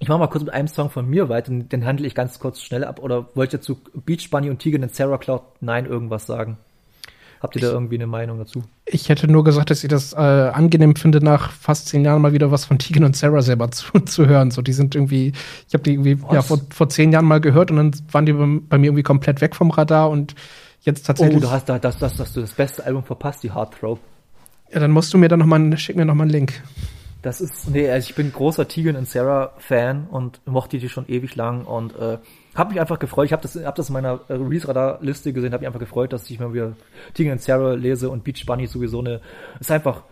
ich 0.00 0.08
mache 0.08 0.18
mal 0.20 0.28
kurz 0.28 0.44
mit 0.44 0.54
einem 0.54 0.68
Song 0.68 0.90
von 0.90 1.08
mir 1.08 1.28
weiter, 1.28 1.50
den, 1.52 1.84
handle 1.84 2.06
ich 2.06 2.14
ganz 2.14 2.38
kurz 2.38 2.60
schnell 2.62 2.84
ab. 2.84 3.00
Oder 3.02 3.26
wollt 3.34 3.52
ihr 3.52 3.60
zu 3.60 3.80
Beach 4.06 4.30
Bunny 4.30 4.48
und 4.50 4.60
Tegan 4.60 4.82
und 4.84 4.94
Sarah 4.94 5.18
Cloud 5.18 5.42
9 5.60 5.86
irgendwas 5.86 6.26
sagen? 6.26 6.56
Habt 7.40 7.54
ihr 7.56 7.62
da 7.62 7.68
irgendwie 7.68 7.94
eine 7.94 8.06
Meinung 8.08 8.38
dazu? 8.38 8.62
Ich 8.86 9.08
hätte 9.08 9.28
nur 9.30 9.44
gesagt, 9.44 9.70
dass 9.70 9.84
ich 9.84 9.88
das 9.88 10.12
äh, 10.12 10.16
angenehm 10.16 10.96
finde, 10.96 11.22
nach 11.22 11.52
fast 11.52 11.86
zehn 11.88 12.04
Jahren 12.04 12.20
mal 12.20 12.32
wieder 12.32 12.50
was 12.50 12.64
von 12.64 12.78
Tegan 12.78 13.04
und 13.04 13.16
Sarah 13.16 13.42
selber 13.42 13.70
zu, 13.70 13.92
zu 14.00 14.26
hören. 14.26 14.50
So, 14.50 14.60
die 14.62 14.72
sind 14.72 14.94
irgendwie, 14.94 15.32
ich 15.68 15.74
habe 15.74 15.84
die 15.84 15.92
irgendwie 15.92 16.18
ja, 16.32 16.42
vor, 16.42 16.60
vor 16.70 16.88
zehn 16.88 17.12
Jahren 17.12 17.26
mal 17.26 17.40
gehört 17.40 17.70
und 17.70 17.76
dann 17.76 17.92
waren 18.10 18.26
die 18.26 18.32
bei, 18.32 18.78
mir 18.78 18.86
irgendwie 18.86 19.02
komplett 19.04 19.40
weg 19.40 19.54
vom 19.54 19.70
Radar 19.70 20.10
und 20.10 20.34
jetzt 20.82 21.04
Oh, 21.04 21.06
tatsächlich. 21.08 21.40
du 21.42 21.50
hast 21.50 21.68
da, 21.68 21.78
das, 21.78 21.98
das, 21.98 22.18
hast 22.18 22.34
du 22.36 22.40
das 22.40 22.52
beste 22.52 22.84
Album 22.84 23.04
verpasst, 23.04 23.42
die 23.42 23.54
Heartthrob. 23.54 24.00
ja, 24.72 24.80
dann 24.80 24.90
musst 24.90 25.12
du 25.14 25.18
mir 25.18 25.28
dann 25.28 25.38
noch 25.38 25.46
mal, 25.46 25.56
einen- 25.56 25.76
schick 25.78 25.96
mir 25.96 26.04
noch 26.04 26.14
mal 26.14 26.22
einen 26.24 26.30
Link. 26.32 26.62
Das 27.22 27.40
ist, 27.40 27.68
nee, 27.70 27.90
also 27.90 28.08
ich 28.08 28.14
bin 28.14 28.32
großer 28.32 28.68
Tegan 28.68 28.94
und 28.94 29.08
Sarah 29.08 29.52
Fan 29.58 30.06
und 30.08 30.40
mochte 30.46 30.78
die 30.78 30.88
schon 30.88 31.04
ewig 31.08 31.34
lang 31.34 31.64
und 31.64 31.94
äh, 31.96 32.18
habe 32.54 32.70
mich 32.70 32.80
einfach 32.80 32.98
gefreut. 32.98 33.26
Ich 33.26 33.32
habe 33.32 33.42
das, 33.42 33.56
hab 33.56 33.74
das 33.74 33.88
in 33.88 33.92
meiner 33.92 34.20
äh, 34.28 34.34
Release-Radar-Liste 34.34 35.32
gesehen, 35.32 35.52
habe 35.52 35.60
mich 35.60 35.68
einfach 35.68 35.80
gefreut, 35.80 36.12
dass 36.12 36.28
ich 36.28 36.40
mal 36.40 36.52
wieder 36.52 36.74
Tegan 37.14 37.32
und 37.32 37.42
Sarah 37.42 37.74
lese 37.74 38.10
und 38.10 38.24
Beach 38.24 38.44
Bunny 38.46 38.66
sowieso 38.66 39.00
eine, 39.00 39.20
ist 39.60 39.70
einfach 39.70 40.02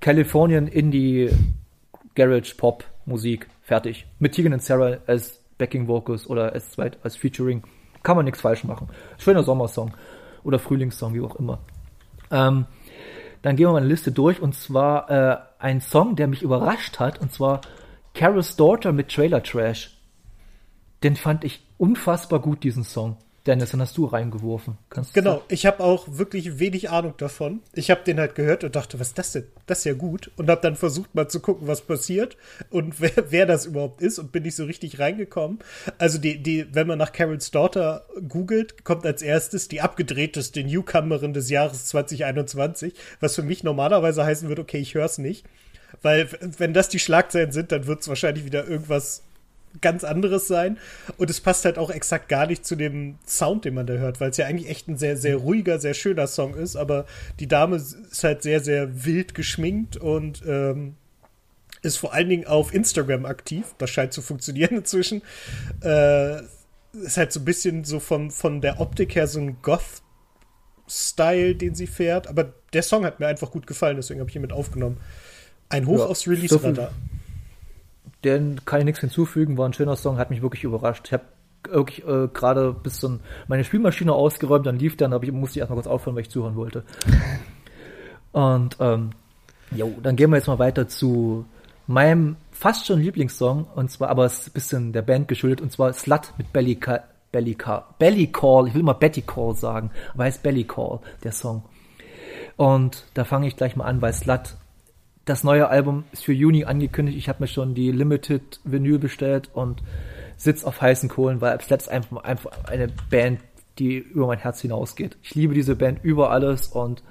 Californian 0.00 0.66
Indie 0.66 1.30
Garage 2.14 2.54
Pop 2.56 2.84
Musik 3.04 3.48
fertig. 3.62 4.06
Mit 4.18 4.32
Tegan 4.32 4.52
und 4.52 4.62
Sarah 4.62 4.98
als 5.06 5.42
Backing 5.56 5.88
Vocals 5.88 6.28
oder 6.28 6.52
als 6.52 6.70
zweit, 6.70 6.98
als 7.02 7.16
Featuring 7.16 7.62
kann 8.02 8.16
man 8.16 8.24
nichts 8.24 8.40
falsch 8.40 8.64
machen. 8.64 8.88
Schöner 9.18 9.42
Sommersong 9.42 9.92
oder 10.44 10.58
Frühlingssong, 10.58 11.14
wie 11.14 11.20
auch 11.20 11.36
immer. 11.36 11.58
Ähm, 12.30 12.66
dann 13.42 13.56
gehen 13.56 13.66
wir 13.66 13.72
mal 13.72 13.78
eine 13.78 13.86
Liste 13.86 14.12
durch 14.12 14.40
und 14.40 14.54
zwar 14.54 15.10
äh, 15.10 15.36
ein 15.58 15.80
Song, 15.80 16.16
der 16.16 16.28
mich 16.28 16.42
überrascht 16.42 16.98
hat 16.98 17.20
und 17.20 17.32
zwar 17.32 17.60
Carol's 18.14 18.56
Daughter 18.56 18.92
mit 18.92 19.08
Trailer 19.10 19.42
Trash. 19.42 19.96
Den 21.02 21.16
fand 21.16 21.44
ich 21.44 21.67
unfassbar 21.78 22.40
gut, 22.40 22.64
diesen 22.64 22.84
Song. 22.84 23.16
Dennis, 23.48 23.70
den 23.70 23.80
hast 23.80 23.96
du 23.96 24.04
reingeworfen. 24.04 24.76
Kannst 24.90 25.14
Genau, 25.14 25.42
ich 25.48 25.64
habe 25.64 25.82
auch 25.82 26.06
wirklich 26.06 26.58
wenig 26.58 26.90
Ahnung 26.90 27.14
davon. 27.16 27.60
Ich 27.72 27.90
habe 27.90 28.04
den 28.04 28.20
halt 28.20 28.34
gehört 28.34 28.62
und 28.62 28.76
dachte, 28.76 29.00
was 29.00 29.08
ist 29.08 29.18
das 29.18 29.32
denn? 29.32 29.46
Das 29.66 29.78
ist 29.78 29.84
ja 29.84 29.94
gut. 29.94 30.30
Und 30.36 30.50
habe 30.50 30.60
dann 30.60 30.76
versucht 30.76 31.14
mal 31.14 31.28
zu 31.28 31.40
gucken, 31.40 31.66
was 31.66 31.80
passiert 31.80 32.36
und 32.68 33.00
wer, 33.00 33.30
wer 33.30 33.46
das 33.46 33.64
überhaupt 33.64 34.02
ist 34.02 34.18
und 34.18 34.32
bin 34.32 34.42
nicht 34.42 34.54
so 34.54 34.64
richtig 34.64 34.98
reingekommen. 34.98 35.60
Also 35.96 36.18
die, 36.18 36.42
die, 36.42 36.66
wenn 36.74 36.86
man 36.86 36.98
nach 36.98 37.12
Carol's 37.12 37.50
Daughter 37.50 38.04
googelt, 38.28 38.84
kommt 38.84 39.06
als 39.06 39.22
erstes 39.22 39.68
die 39.68 39.80
abgedrehteste 39.80 40.62
Newcomerin 40.62 41.32
des 41.32 41.48
Jahres 41.48 41.86
2021, 41.86 42.92
was 43.20 43.34
für 43.34 43.42
mich 43.42 43.64
normalerweise 43.64 44.26
heißen 44.26 44.48
würde, 44.48 44.60
okay, 44.60 44.78
ich 44.78 44.94
höre 44.94 45.06
es 45.06 45.16
nicht. 45.16 45.46
Weil 46.02 46.28
wenn 46.58 46.74
das 46.74 46.90
die 46.90 46.98
Schlagzeilen 46.98 47.52
sind, 47.52 47.72
dann 47.72 47.86
wird 47.86 48.02
es 48.02 48.08
wahrscheinlich 48.08 48.44
wieder 48.44 48.68
irgendwas 48.68 49.22
ganz 49.80 50.04
anderes 50.04 50.48
sein. 50.48 50.78
Und 51.16 51.30
es 51.30 51.40
passt 51.40 51.64
halt 51.64 51.78
auch 51.78 51.90
exakt 51.90 52.28
gar 52.28 52.46
nicht 52.46 52.64
zu 52.64 52.76
dem 52.76 53.16
Sound, 53.26 53.64
den 53.64 53.74
man 53.74 53.86
da 53.86 53.94
hört, 53.94 54.20
weil 54.20 54.30
es 54.30 54.36
ja 54.36 54.46
eigentlich 54.46 54.68
echt 54.68 54.88
ein 54.88 54.96
sehr, 54.96 55.16
sehr 55.16 55.36
ruhiger, 55.36 55.78
sehr 55.78 55.94
schöner 55.94 56.26
Song 56.26 56.54
ist. 56.54 56.76
Aber 56.76 57.06
die 57.40 57.46
Dame 57.48 57.76
ist 57.76 58.24
halt 58.24 58.42
sehr, 58.42 58.60
sehr 58.60 59.04
wild 59.04 59.34
geschminkt 59.34 59.96
und 59.96 60.42
ähm, 60.46 60.96
ist 61.82 61.96
vor 61.96 62.12
allen 62.12 62.28
Dingen 62.28 62.46
auf 62.46 62.74
Instagram 62.74 63.24
aktiv. 63.24 63.74
Das 63.78 63.90
scheint 63.90 64.12
zu 64.12 64.22
funktionieren 64.22 64.76
inzwischen. 64.78 65.22
Äh, 65.82 66.42
ist 66.92 67.16
halt 67.16 67.32
so 67.32 67.40
ein 67.40 67.44
bisschen 67.44 67.84
so 67.84 68.00
von, 68.00 68.30
von 68.30 68.60
der 68.60 68.80
Optik 68.80 69.14
her 69.14 69.26
so 69.26 69.40
ein 69.40 69.58
Goth-Style, 69.62 71.54
den 71.54 71.74
sie 71.74 71.86
fährt. 71.86 72.26
Aber 72.26 72.52
der 72.72 72.82
Song 72.82 73.04
hat 73.04 73.20
mir 73.20 73.26
einfach 73.26 73.50
gut 73.50 73.66
gefallen, 73.66 73.96
deswegen 73.96 74.20
habe 74.20 74.30
ich 74.30 74.36
ihn 74.36 74.42
mit 74.42 74.52
aufgenommen. 74.52 74.98
Ein 75.68 75.86
Hoch 75.86 75.98
Ja, 75.98 76.06
aufs 76.06 76.26
Release-Radar. 76.26 76.92
Den 78.24 78.64
kann 78.64 78.80
ich 78.80 78.84
nichts 78.84 79.00
hinzufügen, 79.00 79.58
war 79.58 79.68
ein 79.68 79.72
schöner 79.72 79.96
Song, 79.96 80.18
hat 80.18 80.30
mich 80.30 80.42
wirklich 80.42 80.64
überrascht. 80.64 81.06
Ich 81.06 81.12
habe 81.12 81.24
wirklich 81.70 82.06
äh, 82.06 82.28
gerade 82.32 82.72
bis 82.72 83.00
so 83.00 83.18
meine 83.46 83.64
Spielmaschine 83.64 84.12
ausgeräumt, 84.12 84.66
dann 84.66 84.78
lief 84.78 84.96
der, 84.96 85.08
dann 85.08 85.14
hab 85.14 85.24
ich, 85.24 85.32
musste 85.32 85.58
ich 85.58 85.60
erstmal 85.60 85.76
kurz 85.76 85.86
aufhören, 85.86 86.16
weil 86.16 86.22
ich 86.22 86.30
zuhören 86.30 86.56
wollte. 86.56 86.84
Und 88.32 88.76
ähm, 88.80 89.10
jo, 89.70 89.92
dann 90.02 90.16
gehen 90.16 90.30
wir 90.30 90.36
jetzt 90.36 90.46
mal 90.46 90.58
weiter 90.58 90.88
zu 90.88 91.46
meinem 91.86 92.36
fast 92.50 92.86
schon 92.86 93.00
Lieblingssong, 93.00 93.66
und 93.74 93.90
zwar, 93.90 94.10
aber 94.10 94.26
es 94.26 94.40
ist 94.40 94.48
ein 94.48 94.52
bisschen 94.52 94.92
der 94.92 95.02
Band 95.02 95.28
geschuldet, 95.28 95.60
und 95.60 95.72
zwar 95.72 95.92
Slut 95.92 96.34
mit 96.36 96.52
Belly, 96.52 96.76
Ca 96.76 97.04
Belly, 97.32 97.54
Ca 97.54 97.86
Belly 97.98 98.26
Call, 98.28 98.68
ich 98.68 98.74
will 98.74 98.82
mal 98.82 98.94
Betty 98.94 99.22
Call 99.22 99.54
sagen, 99.54 99.90
aber 100.12 100.24
heißt 100.24 100.42
Belly 100.42 100.64
Call, 100.64 101.00
der 101.24 101.32
Song. 101.32 101.62
Und 102.56 103.04
da 103.14 103.24
fange 103.24 103.46
ich 103.46 103.56
gleich 103.56 103.76
mal 103.76 103.84
an, 103.84 104.02
weil 104.02 104.12
Slut 104.12 104.56
das 105.28 105.44
neue 105.44 105.68
Album 105.68 106.04
ist 106.12 106.24
für 106.24 106.32
Juni 106.32 106.64
angekündigt. 106.64 107.18
Ich 107.18 107.28
habe 107.28 107.42
mir 107.42 107.48
schon 107.48 107.74
die 107.74 107.92
Limited 107.92 108.60
Vinyl 108.64 108.98
bestellt 108.98 109.50
und 109.52 109.82
sitz 110.36 110.64
auf 110.64 110.80
heißen 110.80 111.08
Kohlen, 111.08 111.40
weil 111.40 111.58
ist 111.58 111.88
einfach, 111.88 112.24
einfach 112.24 112.50
eine 112.64 112.88
Band, 113.10 113.40
die 113.78 113.98
über 113.98 114.26
mein 114.26 114.38
Herz 114.38 114.60
hinausgeht. 114.60 115.18
Ich 115.22 115.34
liebe 115.34 115.54
diese 115.54 115.76
Band 115.76 116.02
über 116.02 116.30
alles 116.30 116.68
und 116.68 117.02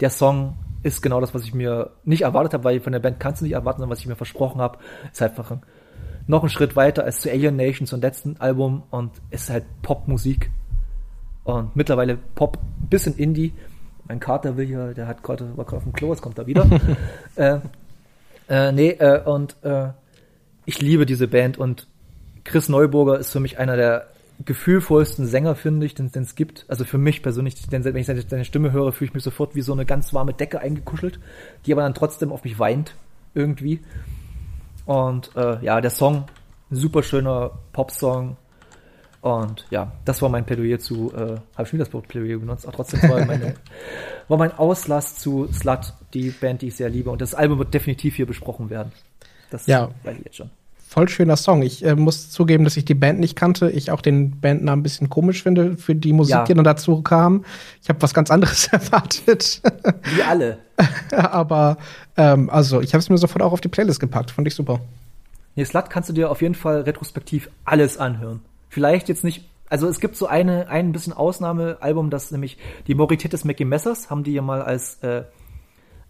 der 0.00 0.10
Song 0.10 0.56
ist 0.82 1.00
genau 1.00 1.20
das, 1.20 1.32
was 1.32 1.44
ich 1.44 1.54
mir 1.54 1.90
nicht 2.04 2.22
erwartet 2.22 2.54
habe, 2.54 2.64
weil 2.64 2.80
von 2.80 2.92
der 2.92 3.00
Band 3.00 3.20
kannst 3.20 3.40
du 3.40 3.44
nicht 3.44 3.54
erwarten, 3.54 3.78
sondern 3.78 3.92
was 3.92 4.00
ich 4.00 4.06
mir 4.06 4.16
versprochen 4.16 4.60
habe. 4.60 4.78
Ist 5.12 5.22
einfach 5.22 5.50
ein, 5.52 5.62
noch 6.26 6.42
ein 6.42 6.48
Schritt 6.48 6.74
weiter 6.74 7.04
als 7.04 7.20
zu 7.20 7.30
Alien 7.30 7.54
Nation, 7.54 7.86
zum 7.86 8.00
letzten 8.00 8.36
Album 8.38 8.82
und 8.90 9.12
ist 9.30 9.48
halt 9.48 9.64
Popmusik 9.82 10.50
und 11.44 11.76
mittlerweile 11.76 12.16
Pop, 12.16 12.58
bisschen 12.90 13.16
Indie. 13.16 13.52
Mein 14.08 14.20
Kater 14.20 14.56
will 14.56 14.66
hier, 14.66 14.94
der 14.94 15.06
hat 15.06 15.22
gerade, 15.22 15.56
war 15.56 15.64
gerade 15.64 15.78
auf 15.78 15.84
dem 15.84 15.92
Klo, 15.92 16.10
jetzt 16.10 16.22
kommt 16.22 16.38
er 16.38 16.46
wieder. 16.46 16.66
äh, 17.36 17.58
äh, 18.48 18.72
nee, 18.72 18.90
äh, 18.90 19.22
und 19.24 19.56
äh, 19.62 19.88
ich 20.64 20.80
liebe 20.80 21.06
diese 21.06 21.28
Band 21.28 21.58
und 21.58 21.86
Chris 22.44 22.68
Neuburger 22.68 23.18
ist 23.18 23.30
für 23.30 23.40
mich 23.40 23.58
einer 23.58 23.76
der 23.76 24.08
gefühlvollsten 24.44 25.26
Sänger, 25.26 25.54
finde 25.54 25.86
ich, 25.86 25.94
den 25.94 26.10
es 26.14 26.34
gibt. 26.34 26.64
Also 26.68 26.84
für 26.84 26.98
mich 26.98 27.22
persönlich, 27.22 27.68
denn 27.68 27.84
wenn 27.84 27.96
ich 27.96 28.06
seine, 28.06 28.22
seine 28.22 28.44
Stimme 28.44 28.72
höre, 28.72 28.92
fühle 28.92 29.08
ich 29.08 29.14
mich 29.14 29.22
sofort 29.22 29.54
wie 29.54 29.62
so 29.62 29.72
eine 29.72 29.84
ganz 29.84 30.12
warme 30.12 30.32
Decke 30.32 30.60
eingekuschelt, 30.60 31.20
die 31.64 31.72
aber 31.72 31.82
dann 31.82 31.94
trotzdem 31.94 32.32
auf 32.32 32.44
mich 32.44 32.58
weint, 32.58 32.96
irgendwie. 33.34 33.80
Und 34.84 35.30
äh, 35.36 35.64
ja, 35.64 35.80
der 35.80 35.90
Song, 35.90 36.24
ein 36.70 36.76
super 36.76 37.02
schöner 37.02 37.52
Popsong. 37.72 38.36
Und 39.22 39.64
ja, 39.70 39.92
das 40.04 40.20
war 40.20 40.28
mein 40.28 40.44
Plädoyer 40.44 40.78
zu, 40.80 41.12
äh, 41.14 41.36
habe 41.56 41.62
ich 41.64 41.72
wieder 41.72 41.84
das 41.84 41.94
Wort 41.94 42.08
Plädoyer 42.08 42.38
benutzt, 42.38 42.66
aber 42.66 42.76
trotzdem 42.76 43.02
war, 43.08 43.24
meine, 43.24 43.54
war 44.28 44.36
mein 44.36 44.52
Auslass 44.58 45.16
zu 45.16 45.48
Slut, 45.52 45.94
die 46.12 46.30
Band, 46.30 46.60
die 46.62 46.68
ich 46.68 46.74
sehr 46.76 46.90
liebe. 46.90 47.08
Und 47.10 47.20
das 47.22 47.32
Album 47.34 47.58
wird 47.58 47.72
definitiv 47.72 48.16
hier 48.16 48.26
besprochen 48.26 48.68
werden. 48.68 48.90
Das 49.50 49.66
Ja. 49.66 49.90
weiß 50.02 50.16
ich 50.18 50.24
jetzt 50.24 50.36
schon. 50.36 50.50
Voll 50.88 51.08
schöner 51.08 51.36
Song. 51.36 51.62
Ich 51.62 51.84
äh, 51.86 51.94
muss 51.94 52.30
zugeben, 52.30 52.64
dass 52.64 52.76
ich 52.76 52.84
die 52.84 52.94
Band 52.94 53.18
nicht 53.20 53.34
kannte. 53.36 53.70
Ich 53.70 53.90
auch 53.92 54.02
den 54.02 54.40
Bandnamen 54.40 54.80
ein 54.80 54.82
bisschen 54.82 55.08
komisch 55.08 55.42
finde 55.42 55.76
für 55.78 55.94
die 55.94 56.12
Musik, 56.12 56.34
Ja. 56.34 56.44
die 56.44 56.52
dann 56.54 56.64
dazu 56.64 57.00
kam. 57.00 57.44
Ich 57.80 57.88
habe 57.88 58.02
was 58.02 58.12
ganz 58.12 58.30
anderes 58.30 58.66
erwartet. 58.72 59.62
Wie 60.16 60.22
alle. 60.22 60.58
Aber 61.16 61.78
ähm, 62.16 62.50
also, 62.50 62.80
ich 62.80 62.92
habe 62.92 62.98
es 63.00 63.08
mir 63.08 63.16
sofort 63.18 63.40
auch 63.42 63.52
auf 63.52 63.60
die 63.62 63.68
Playlist 63.68 64.00
gepackt. 64.00 64.32
Fand 64.32 64.48
ich 64.48 64.54
super. 64.54 64.80
Nee, 65.54 65.64
Slut 65.64 65.88
kannst 65.90 66.08
du 66.08 66.12
dir 66.12 66.28
auf 66.30 66.42
jeden 66.42 66.54
Fall 66.56 66.80
retrospektiv 66.82 67.48
alles 67.64 67.96
anhören. 67.98 68.40
Vielleicht 68.72 69.10
jetzt 69.10 69.22
nicht, 69.22 69.50
also 69.68 69.86
es 69.86 70.00
gibt 70.00 70.16
so 70.16 70.26
eine, 70.26 70.70
ein 70.70 70.92
bisschen 70.92 71.12
Ausnahmealbum, 71.12 72.08
das 72.08 72.30
nämlich 72.30 72.56
die 72.86 72.94
Morität 72.94 73.34
des 73.34 73.44
Mackie 73.44 73.66
Messers 73.66 74.08
haben 74.08 74.24
die 74.24 74.32
ja 74.32 74.40
mal 74.40 74.62
als 74.62 74.94
äh, 75.02 75.24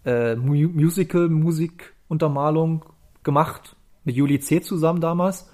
äh, 0.05 0.37
Mu 0.37 0.69
Musical, 0.69 1.27
Musikuntermalung 1.27 2.85
gemacht, 3.21 3.75
mit 4.05 4.15
Juli 4.15 4.39
C. 4.39 4.61
zusammen 4.61 5.01
damals. 5.01 5.51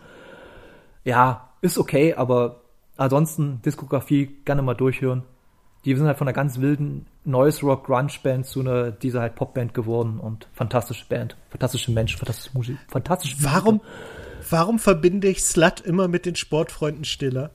Ja, 1.04 1.50
ist 1.62 1.80
okay, 1.80 2.14
aber 2.14 2.62
ansonsten 2.96 3.60
Diskografie 3.64 4.28
gerne 4.46 4.62
mal 4.62 4.76
durchhören. 4.76 5.24
Die 5.86 5.96
sind 5.96 6.06
halt 6.06 6.20
von 6.20 6.28
einer 6.28 6.36
ganz 6.36 6.60
wilden 6.60 7.08
Noise 7.26 7.66
Rock 7.66 7.88
Grunge 7.88 8.14
Band 8.22 8.46
zu 8.46 8.60
einer 8.60 8.92
dieser 8.92 9.22
halt 9.22 9.34
Popband 9.34 9.74
geworden 9.74 10.20
und 10.20 10.48
fantastische 10.54 11.08
Band, 11.10 11.36
fantastische 11.50 11.92
Menschen, 11.92 12.20
fantastische 12.20 12.56
Musik, 12.56 12.78
fantastische 12.88 13.38
Warum, 13.40 13.82
warum 14.50 14.80
verbinde 14.80 15.28
ich 15.28 15.44
Slut 15.44 15.82
immer 15.82 16.08
mit 16.08 16.26
den 16.26 16.36
Sportfreunden 16.36 17.06
Stiller? 17.06 17.52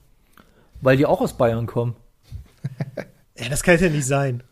Weil 0.80 0.96
die 0.96 1.06
auch 1.06 1.20
aus 1.20 1.36
Bayern 1.36 1.66
kommen. 1.66 1.96
Ja, 3.36 3.48
das 3.48 3.64
kann 3.64 3.78
ja 3.80 3.88
nicht 3.88 4.06
sein. 4.06 4.44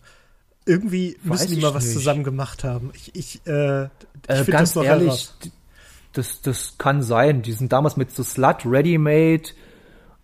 Irgendwie 0.66 1.16
Weiß 1.22 1.42
müssen 1.42 1.54
die 1.54 1.60
mal 1.62 1.72
was 1.72 1.84
nicht. 1.84 1.92
zusammen 1.92 2.24
gemacht 2.24 2.64
haben. 2.64 2.90
Ich, 2.94 3.14
ich, 3.14 3.46
äh, 3.46 3.84
ich 3.84 3.88
Äh, 4.26 4.36
finde 4.38 4.50
ganz 4.50 4.72
das 4.74 4.84
ehrlich, 4.84 5.30
das, 6.12 6.42
das 6.42 6.78
kann 6.78 7.00
sein. 7.00 7.42
Die 7.42 7.52
sind 7.52 7.72
damals 7.72 7.96
mit 7.96 8.10
so 8.10 8.24
Slut, 8.24 8.66
Ready 8.66 8.98
Made, 8.98 9.44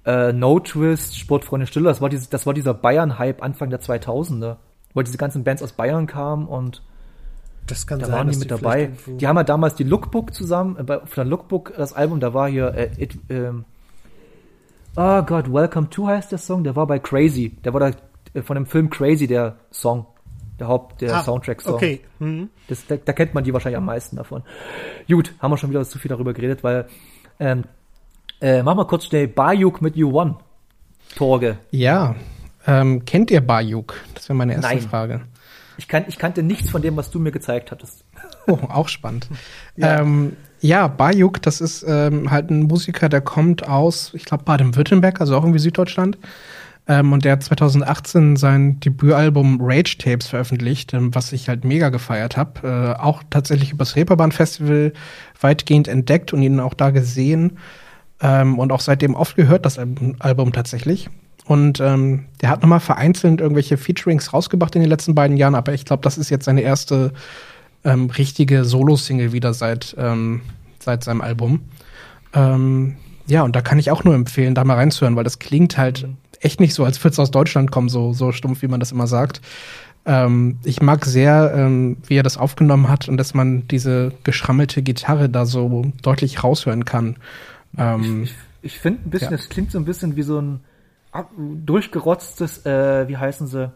äh, 0.04 0.32
No 0.32 0.58
Twist, 0.58 1.16
Sportfreunde 1.16 1.68
Stille, 1.68 1.88
das 1.88 2.00
war, 2.00 2.08
dieses, 2.08 2.28
das 2.28 2.46
war 2.46 2.52
dieser 2.54 2.74
Bayern-Hype 2.74 3.42
Anfang 3.42 3.70
der 3.70 3.80
2000er, 3.80 4.56
wo 4.92 5.02
diese 5.02 5.18
ganzen 5.18 5.44
Bands 5.44 5.62
aus 5.62 5.72
Bayern 5.72 6.08
kamen 6.08 6.48
und 6.48 6.82
Das 7.68 7.86
kann 7.86 8.00
da 8.00 8.06
sein, 8.06 8.14
waren 8.16 8.30
die 8.30 8.36
mit 8.38 8.48
vielleicht 8.48 8.62
dabei. 8.64 8.90
Die 9.06 9.26
haben 9.26 9.36
ja 9.36 9.44
damals 9.44 9.74
die 9.76 9.84
Lookbook 9.84 10.34
zusammen, 10.34 10.76
äh, 10.78 10.82
bei, 10.82 10.98
von 10.98 11.08
der 11.14 11.24
Lookbook, 11.26 11.74
das 11.76 11.92
Album, 11.92 12.18
da 12.20 12.34
war 12.34 12.48
hier, 12.48 12.74
äh, 12.74 12.90
it, 12.98 13.16
ähm, 13.28 13.64
oh 14.96 15.22
Gott, 15.22 15.52
Welcome 15.52 15.90
to 15.90 16.06
heißt 16.06 16.32
der 16.32 16.38
Song, 16.38 16.64
der 16.64 16.74
war 16.74 16.86
bei 16.86 16.98
Crazy, 16.98 17.50
der 17.64 17.72
war 17.72 17.80
da 17.80 17.90
äh, 18.34 18.42
von 18.42 18.56
dem 18.56 18.66
Film 18.66 18.90
Crazy, 18.90 19.26
der 19.26 19.56
Song, 19.70 20.06
der 20.58 20.68
Haupt, 20.68 21.00
der 21.00 21.14
Ah, 21.14 21.22
Soundtrack-Song. 21.22 21.74
Okay. 21.74 22.00
Mhm. 22.18 22.48
Das, 22.66 22.86
da, 22.86 22.96
da 22.96 23.12
kennt 23.12 23.34
man 23.34 23.44
die 23.44 23.52
wahrscheinlich 23.52 23.78
am 23.78 23.84
meisten 23.84 24.16
davon. 24.16 24.42
Gut, 25.08 25.34
haben 25.38 25.52
wir 25.52 25.56
schon 25.56 25.70
wieder 25.70 25.84
zu 25.84 25.98
viel 25.98 26.08
darüber 26.08 26.32
geredet, 26.32 26.64
weil 26.64 26.86
ähm, 27.38 27.64
äh, 28.40 28.62
mach 28.62 28.74
mal 28.74 28.86
kurz 28.86 29.06
schnell 29.06 29.28
Bayuk 29.28 29.82
mit 29.82 29.96
You 29.96 30.10
One. 30.18 30.36
Torge. 31.16 31.58
Ja. 31.70 32.14
Ähm, 32.66 33.04
kennt 33.04 33.30
ihr 33.30 33.40
Bayuk? 33.40 33.94
Das 34.14 34.28
wäre 34.28 34.36
meine 34.36 34.54
erste 34.54 34.68
Nein. 34.68 34.80
Frage. 34.80 35.22
Ich, 35.78 35.88
kann, 35.88 36.04
ich 36.08 36.18
kannte 36.18 36.42
nichts 36.42 36.70
von 36.70 36.82
dem, 36.82 36.96
was 36.96 37.10
du 37.10 37.18
mir 37.18 37.30
gezeigt 37.30 37.70
hattest. 37.70 38.04
Oh, 38.46 38.58
auch 38.68 38.88
spannend. 38.88 39.28
ja, 39.76 40.00
ähm, 40.00 40.36
ja 40.60 40.88
Bayuk, 40.88 41.40
das 41.40 41.60
ist 41.60 41.84
ähm, 41.86 42.30
halt 42.30 42.50
ein 42.50 42.64
Musiker, 42.64 43.08
der 43.08 43.20
kommt 43.20 43.66
aus, 43.68 44.12
ich 44.14 44.24
glaube, 44.24 44.44
Baden-Württemberg, 44.44 45.20
also 45.20 45.36
auch 45.36 45.42
irgendwie 45.42 45.60
Süddeutschland. 45.60 46.18
Ähm, 46.88 47.12
und 47.12 47.24
der 47.24 47.32
hat 47.32 47.42
2018 47.42 48.36
sein 48.36 48.80
Debütalbum 48.80 49.58
Rage 49.60 49.98
Tapes 49.98 50.26
veröffentlicht, 50.26 50.94
ähm, 50.94 51.14
was 51.14 51.32
ich 51.32 51.48
halt 51.48 51.64
mega 51.64 51.90
gefeiert 51.90 52.36
habe. 52.36 52.96
Äh, 52.98 53.00
auch 53.00 53.22
tatsächlich 53.28 53.72
übers 53.72 53.94
Reeperbahn 53.94 54.32
Festival 54.32 54.92
weitgehend 55.40 55.86
entdeckt 55.86 56.32
und 56.32 56.42
ihn 56.42 56.60
auch 56.60 56.74
da 56.74 56.90
gesehen. 56.90 57.58
Ähm, 58.20 58.58
und 58.58 58.72
auch 58.72 58.80
seitdem 58.80 59.14
oft 59.14 59.36
gehört, 59.36 59.66
das 59.66 59.78
Album, 59.78 60.16
Album 60.18 60.52
tatsächlich. 60.52 61.10
Und 61.48 61.80
ähm, 61.80 62.26
der 62.42 62.50
hat 62.50 62.60
nochmal 62.60 62.78
vereinzelt 62.78 63.40
irgendwelche 63.40 63.78
Featurings 63.78 64.34
rausgebracht 64.34 64.74
in 64.74 64.82
den 64.82 64.90
letzten 64.90 65.14
beiden 65.14 65.38
Jahren, 65.38 65.54
aber 65.54 65.72
ich 65.72 65.86
glaube, 65.86 66.02
das 66.02 66.18
ist 66.18 66.28
jetzt 66.28 66.44
seine 66.44 66.60
erste 66.60 67.12
ähm, 67.84 68.10
richtige 68.10 68.66
Solo-Single 68.66 69.32
wieder 69.32 69.54
seit, 69.54 69.96
ähm, 69.98 70.42
seit 70.78 71.04
seinem 71.04 71.22
Album. 71.22 71.62
Ähm, 72.34 72.96
ja, 73.26 73.42
und 73.42 73.56
da 73.56 73.62
kann 73.62 73.78
ich 73.78 73.90
auch 73.90 74.04
nur 74.04 74.14
empfehlen, 74.14 74.54
da 74.54 74.62
mal 74.62 74.74
reinzuhören, 74.74 75.16
weil 75.16 75.24
das 75.24 75.38
klingt 75.38 75.78
halt 75.78 76.06
echt 76.40 76.60
nicht 76.60 76.74
so, 76.74 76.84
als 76.84 77.02
würde 77.02 77.12
es 77.14 77.18
aus 77.18 77.30
Deutschland 77.30 77.70
kommen, 77.70 77.88
so, 77.88 78.12
so 78.12 78.30
stumpf, 78.30 78.60
wie 78.60 78.68
man 78.68 78.78
das 78.78 78.92
immer 78.92 79.06
sagt. 79.06 79.40
Ähm, 80.04 80.58
ich 80.64 80.82
mag 80.82 81.06
sehr, 81.06 81.54
ähm, 81.56 81.96
wie 82.06 82.16
er 82.16 82.22
das 82.22 82.36
aufgenommen 82.36 82.90
hat 82.90 83.08
und 83.08 83.16
dass 83.16 83.32
man 83.32 83.66
diese 83.68 84.12
geschrammelte 84.22 84.82
Gitarre 84.82 85.30
da 85.30 85.46
so 85.46 85.92
deutlich 86.02 86.44
raushören 86.44 86.84
kann. 86.84 87.16
Ähm, 87.78 88.24
Ich, 88.24 88.34
ich 88.60 88.78
finde 88.78 89.00
ein 89.06 89.10
bisschen, 89.10 89.30
ja. 89.30 89.36
das 89.38 89.48
klingt 89.48 89.70
so 89.70 89.78
ein 89.78 89.86
bisschen 89.86 90.14
wie 90.14 90.22
so 90.22 90.38
ein 90.42 90.60
durchgerotztes, 91.36 92.64
äh, 92.66 93.08
wie 93.08 93.16
heißen 93.16 93.46
sie? 93.46 93.72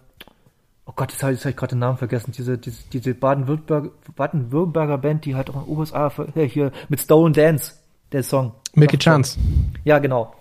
Oh 0.84 0.92
Gott, 0.94 1.12
jetzt 1.12 1.22
habe 1.22 1.32
ich, 1.32 1.40
hab 1.40 1.50
ich 1.50 1.56
gerade 1.56 1.74
den 1.74 1.78
Namen 1.78 1.96
vergessen. 1.96 2.32
Diese, 2.36 2.58
diese, 2.58 2.82
diese 2.92 3.14
Baden-Württemberger 3.14 3.92
Baden 4.14 5.00
Band, 5.00 5.24
die 5.24 5.34
halt 5.34 5.50
auch 5.50 5.56
in 5.56 5.64
den 5.66 5.78
USA, 5.78 6.12
äh, 6.34 6.48
hier 6.48 6.72
mit 6.88 7.00
Stolen 7.00 7.32
Dance, 7.32 7.74
der 8.10 8.22
Song. 8.22 8.52
Milky. 8.74 8.98
Chance. 8.98 9.38
Ja, 9.84 9.98
genau. 9.98 10.34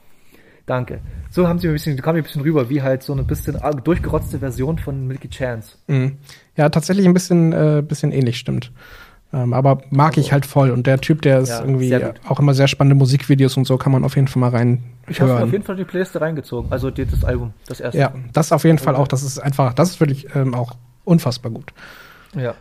Danke. 0.65 1.01
So 1.29 1.47
haben 1.47 1.59
sie 1.59 1.67
mir 1.67 1.73
ein 1.73 1.75
bisschen, 1.75 2.01
kam 2.01 2.15
mir 2.15 2.21
ein 2.21 2.23
bisschen 2.23 2.41
rüber, 2.41 2.69
wie 2.69 2.81
halt 2.81 3.03
so 3.03 3.13
eine 3.13 3.23
bisschen 3.23 3.59
durchgerotzte 3.83 4.39
Version 4.39 4.77
von 4.77 5.07
Milky 5.07 5.29
Chance. 5.29 5.77
Mhm. 5.87 6.17
Ja, 6.55 6.69
tatsächlich 6.69 7.05
ein 7.05 7.13
bisschen, 7.13 7.51
äh, 7.51 7.83
bisschen 7.85 8.11
ähnlich, 8.11 8.37
stimmt. 8.37 8.71
Ähm, 9.33 9.53
aber 9.53 9.81
mag 9.91 10.17
ich 10.17 10.33
halt 10.33 10.45
voll. 10.45 10.71
Und 10.71 10.87
der 10.87 10.99
Typ, 10.99 11.21
der 11.21 11.39
ist 11.39 11.49
Ja, 11.49 11.61
irgendwie 11.61 11.95
auch 12.27 12.39
immer 12.39 12.53
sehr 12.53 12.67
spannende 12.67 12.95
Musikvideos 12.95 13.55
und 13.55 13.65
so, 13.65 13.77
kann 13.77 13.91
man 13.91 14.03
auf 14.03 14.15
jeden 14.15 14.27
Fall 14.27 14.41
mal 14.41 14.49
reinhören. 14.49 14.83
Ich 15.07 15.21
habe 15.21 15.43
auf 15.43 15.51
jeden 15.51 15.63
Fall 15.63 15.75
die 15.77 15.85
Playlist 15.85 16.19
reingezogen, 16.19 16.71
also 16.71 16.91
die, 16.91 17.05
das 17.05 17.23
Album, 17.23 17.53
das 17.67 17.79
erste. 17.79 17.99
Ja, 17.99 18.13
das 18.33 18.51
auf 18.51 18.63
jeden 18.63 18.77
Fall 18.77 18.95
auch. 18.95 19.07
Das 19.07 19.23
ist 19.23 19.39
einfach, 19.39 19.73
das 19.73 19.91
ist 19.91 19.99
wirklich 19.99 20.27
ähm, 20.35 20.53
auch 20.53 20.73
unfassbar 21.05 21.51
gut. 21.51 21.71
ja. 22.35 22.55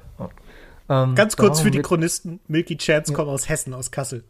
Ähm, 0.89 1.15
Ganz 1.15 1.37
kurz 1.37 1.61
für 1.61 1.71
die 1.71 1.83
Chronisten. 1.83 2.41
Milky 2.49 2.77
Chance 2.77 3.13
kommen 3.13 3.31
aus 3.31 3.49
Hessen, 3.49 3.75
aus 3.75 3.93
Kassel. 3.93 4.25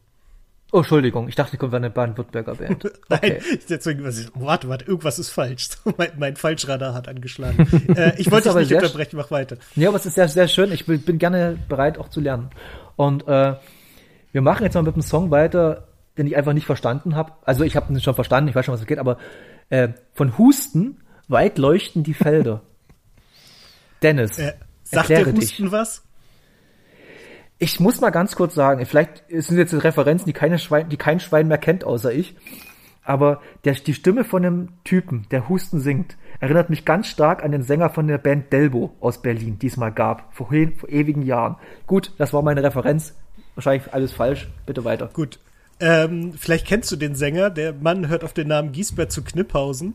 Oh, 0.72 0.78
Entschuldigung, 0.78 1.28
ich 1.28 1.34
dachte, 1.34 1.56
kommt 1.56 1.72
von 1.72 1.78
eine 1.82 1.90
Baden-Württemberger 1.90 2.54
Band. 2.54 2.92
Nein, 3.08 3.38
deswegen, 3.68 4.04
was 4.04 4.20
ich, 4.20 4.28
warte, 4.34 4.68
warte, 4.68 4.84
irgendwas 4.84 5.18
ist 5.18 5.30
falsch. 5.30 5.68
mein, 5.98 6.10
mein 6.16 6.36
Falschradar 6.36 6.94
hat 6.94 7.08
angeschlagen. 7.08 7.66
äh, 7.96 8.12
ich 8.18 8.30
wollte 8.30 8.44
dich 8.44 8.50
aber 8.50 8.60
nicht 8.60 8.72
unterbrechen, 8.72 9.16
mach 9.16 9.30
weiter. 9.30 9.56
Ja, 9.74 9.88
aber 9.88 9.96
es 9.96 10.06
ist 10.06 10.14
sehr, 10.14 10.28
sehr 10.28 10.46
schön. 10.46 10.70
Ich 10.72 10.86
will, 10.86 10.98
bin 10.98 11.18
gerne 11.18 11.58
bereit, 11.68 11.98
auch 11.98 12.08
zu 12.08 12.20
lernen. 12.20 12.50
Und 12.96 13.26
äh, 13.26 13.56
wir 14.32 14.42
machen 14.42 14.62
jetzt 14.62 14.74
mal 14.74 14.82
mit 14.82 14.94
einem 14.94 15.02
Song 15.02 15.30
weiter, 15.32 15.88
den 16.16 16.26
ich 16.26 16.36
einfach 16.36 16.52
nicht 16.52 16.66
verstanden 16.66 17.16
habe. 17.16 17.32
Also 17.44 17.64
ich 17.64 17.74
habe 17.74 17.92
ihn 17.92 18.00
schon 18.00 18.14
verstanden, 18.14 18.48
ich 18.48 18.54
weiß 18.54 18.64
schon, 18.64 18.74
was 18.74 18.80
es 18.80 18.86
geht, 18.86 18.98
aber 18.98 19.18
äh, 19.70 19.88
von 20.12 20.38
Husten 20.38 21.02
weit 21.26 21.58
leuchten 21.58 22.04
die 22.04 22.14
Felder. 22.14 22.62
Dennis, 24.02 24.38
Äh, 24.38 24.54
sagt 24.84 25.08
der 25.08 25.18
erkläre 25.18 25.32
dich. 25.32 25.50
Husten 25.50 25.72
was? 25.72 26.02
Ich 27.62 27.78
muss 27.78 28.00
mal 28.00 28.08
ganz 28.08 28.36
kurz 28.36 28.54
sagen, 28.54 28.84
vielleicht 28.86 29.22
sind 29.28 29.58
jetzt 29.58 29.74
Referenzen, 29.74 30.24
die, 30.26 30.32
keine 30.32 30.58
Schwein, 30.58 30.88
die 30.88 30.96
kein 30.96 31.20
Schwein 31.20 31.46
mehr 31.46 31.58
kennt, 31.58 31.84
außer 31.84 32.10
ich. 32.10 32.34
Aber 33.04 33.42
der, 33.64 33.74
die 33.74 33.92
Stimme 33.92 34.24
von 34.24 34.42
dem 34.42 34.68
Typen, 34.82 35.26
der 35.30 35.46
Husten 35.50 35.78
singt, 35.78 36.16
erinnert 36.40 36.70
mich 36.70 36.86
ganz 36.86 37.08
stark 37.08 37.44
an 37.44 37.52
den 37.52 37.62
Sänger 37.62 37.90
von 37.90 38.06
der 38.08 38.16
Band 38.16 38.50
Delbo 38.50 38.96
aus 39.00 39.20
Berlin, 39.20 39.58
die 39.58 39.66
es 39.66 39.76
mal 39.76 39.90
gab, 39.90 40.34
vor, 40.34 40.46
vor 40.46 40.88
ewigen 40.88 41.20
Jahren. 41.20 41.56
Gut, 41.86 42.12
das 42.16 42.32
war 42.32 42.40
meine 42.40 42.62
Referenz. 42.62 43.14
Wahrscheinlich 43.56 43.92
alles 43.92 44.12
falsch. 44.12 44.48
Bitte 44.64 44.84
weiter. 44.86 45.10
Gut. 45.12 45.38
Ähm, 45.80 46.32
vielleicht 46.38 46.66
kennst 46.66 46.90
du 46.92 46.96
den 46.96 47.14
Sänger. 47.14 47.50
Der 47.50 47.74
Mann 47.74 48.08
hört 48.08 48.24
auf 48.24 48.32
den 48.32 48.48
Namen 48.48 48.72
Giesbert 48.72 49.12
zu 49.12 49.22
Kniphausen. 49.22 49.94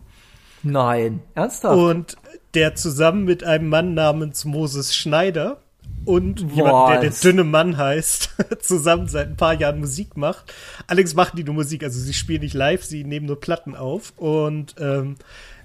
Nein, 0.61 1.21
ernsthaft? 1.33 1.77
Und 1.77 2.15
der 2.53 2.75
zusammen 2.75 3.23
mit 3.23 3.43
einem 3.43 3.69
Mann 3.69 3.95
namens 3.95 4.45
Moses 4.45 4.95
Schneider 4.95 5.61
und 6.05 6.39
jemand, 6.53 6.89
der 6.93 7.01
der 7.01 7.09
dünne 7.11 7.43
Mann 7.43 7.77
heißt, 7.77 8.29
zusammen 8.61 9.07
seit 9.07 9.27
ein 9.29 9.37
paar 9.37 9.53
Jahren 9.53 9.79
Musik 9.79 10.15
macht. 10.17 10.53
Allerdings 10.87 11.13
machen 11.15 11.35
die 11.37 11.43
nur 11.43 11.55
Musik, 11.55 11.83
also 11.83 11.99
sie 11.99 12.13
spielen 12.13 12.41
nicht 12.41 12.53
live, 12.53 12.83
sie 12.83 13.03
nehmen 13.03 13.25
nur 13.25 13.39
Platten 13.39 13.75
auf 13.75 14.13
und 14.17 14.75
ähm, 14.79 15.15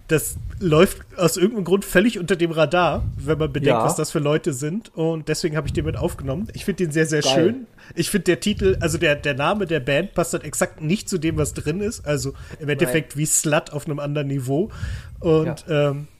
das 0.09 0.37
läuft 0.59 0.99
aus 1.17 1.37
irgendeinem 1.37 1.65
Grund 1.65 1.85
völlig 1.85 2.19
unter 2.19 2.35
dem 2.35 2.51
Radar, 2.51 3.05
wenn 3.17 3.39
man 3.39 3.53
bedenkt, 3.53 3.79
Ja. 3.79 3.85
was 3.85 3.95
das 3.95 4.11
für 4.11 4.19
Leute 4.19 4.53
sind. 4.53 4.91
Und 4.97 5.29
deswegen 5.29 5.57
habe 5.57 5.69
ich 5.69 5.73
den 5.73 5.85
mit 5.85 5.97
aufgenommen. 5.97 6.49
Ich 6.53 6.65
finde 6.65 6.83
den 6.85 6.91
sehr, 6.93 7.07
sehr 7.07 7.21
Geil. 7.23 7.33
schön. 7.33 7.67
Ich 7.95 8.11
finde 8.11 8.25
der 8.25 8.41
Titel, 8.41 8.77
also 8.81 8.99
der, 8.99 9.15
der 9.15 9.35
Name 9.35 9.67
der 9.67 9.79
Band 9.79 10.15
passt 10.15 10.33
halt 10.33 10.43
exakt 10.43 10.81
nicht 10.81 11.09
zu 11.09 11.19
dem, 11.19 11.37
was 11.37 11.55
drin 11.55 11.81
ist. 11.81 12.05
Also 12.09 12.33
im 12.59 12.69
Endeffekt 12.69 13.17
wie 13.17 13.25
Slut 13.25 13.71
auf 13.71 13.87
einem 13.87 14.01
anderen 14.01 14.27
Niveau. 14.27 14.71
Und 15.21 15.65
ähm, 15.69 16.09
ja, 16.09 16.20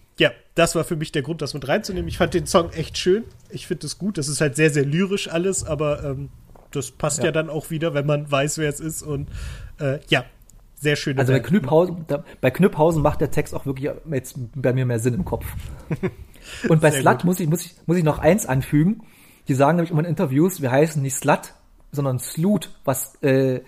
das 0.61 0.75
war 0.75 0.85
für 0.85 0.97
mich 0.97 1.11
der 1.11 1.23
Grund, 1.23 1.41
das 1.41 1.55
mit 1.55 1.67
reinzunehmen. 1.67 2.07
Ich 2.07 2.19
fand 2.19 2.35
den 2.35 2.47
Song 2.47 2.71
echt 2.73 2.99
schön. 2.99 3.25
Ich 3.49 3.67
finde 3.67 3.87
es 3.87 3.97
gut. 3.97 4.19
Das 4.19 4.29
ist 4.29 4.43
halt 4.43 4.57
sehr, 4.57 4.69
sehr 4.69 4.85
lyrisch 4.85 5.27
alles, 5.27 5.65
aber 5.65 6.05
ähm, 6.05 6.29
das 6.71 6.91
passt 6.91 7.21
ja. 7.21 7.27
Ja. 7.27 7.33
dann 7.33 7.49
auch 7.49 7.71
wieder, 7.71 7.95
wenn 7.95 8.05
man 8.05 8.31
weiß, 8.31 8.59
wer 8.59 8.69
es 8.69 8.79
ist. 8.79 9.03
Und 9.03 9.31
äh, 9.79 10.01
ja, 10.09 10.27
sehr 10.75 10.97
schön. 10.97 11.19
Also 11.19 11.33
bei 11.33 11.41
Knüpphausen, 11.41 12.05
da, 12.09 12.25
bei 12.43 12.51
Knüpphausen 12.51 13.01
macht 13.01 13.23
der 13.23 13.31
Text 13.31 13.55
auch 13.55 13.65
wirklich 13.65 13.91
jetzt 14.11 14.35
bei 14.55 14.75
mir 14.75 14.85
mehr 14.85 14.99
Sinn 14.99 15.15
im 15.15 15.25
Kopf. 15.25 15.47
Und 16.69 16.83
bei 16.83 16.91
Slut 16.91 17.15
gut. 17.15 17.25
muss 17.25 17.41
ich, 17.41 17.49
muss, 17.49 17.65
ich, 17.65 17.75
muss 17.87 17.97
ich 17.97 18.05
noch 18.05 18.19
eins 18.19 18.45
anfügen. 18.45 19.03
Die 19.49 19.55
sagen 19.55 19.77
nämlich 19.77 19.91
immer 19.91 20.01
in 20.01 20.07
Interviews, 20.11 20.61
wir 20.61 20.71
heißen 20.71 21.01
nicht 21.01 21.15
Slut, 21.15 21.55
sondern 21.91 22.19
Slut, 22.19 22.69
was 22.85 23.15
äh, 23.23 23.63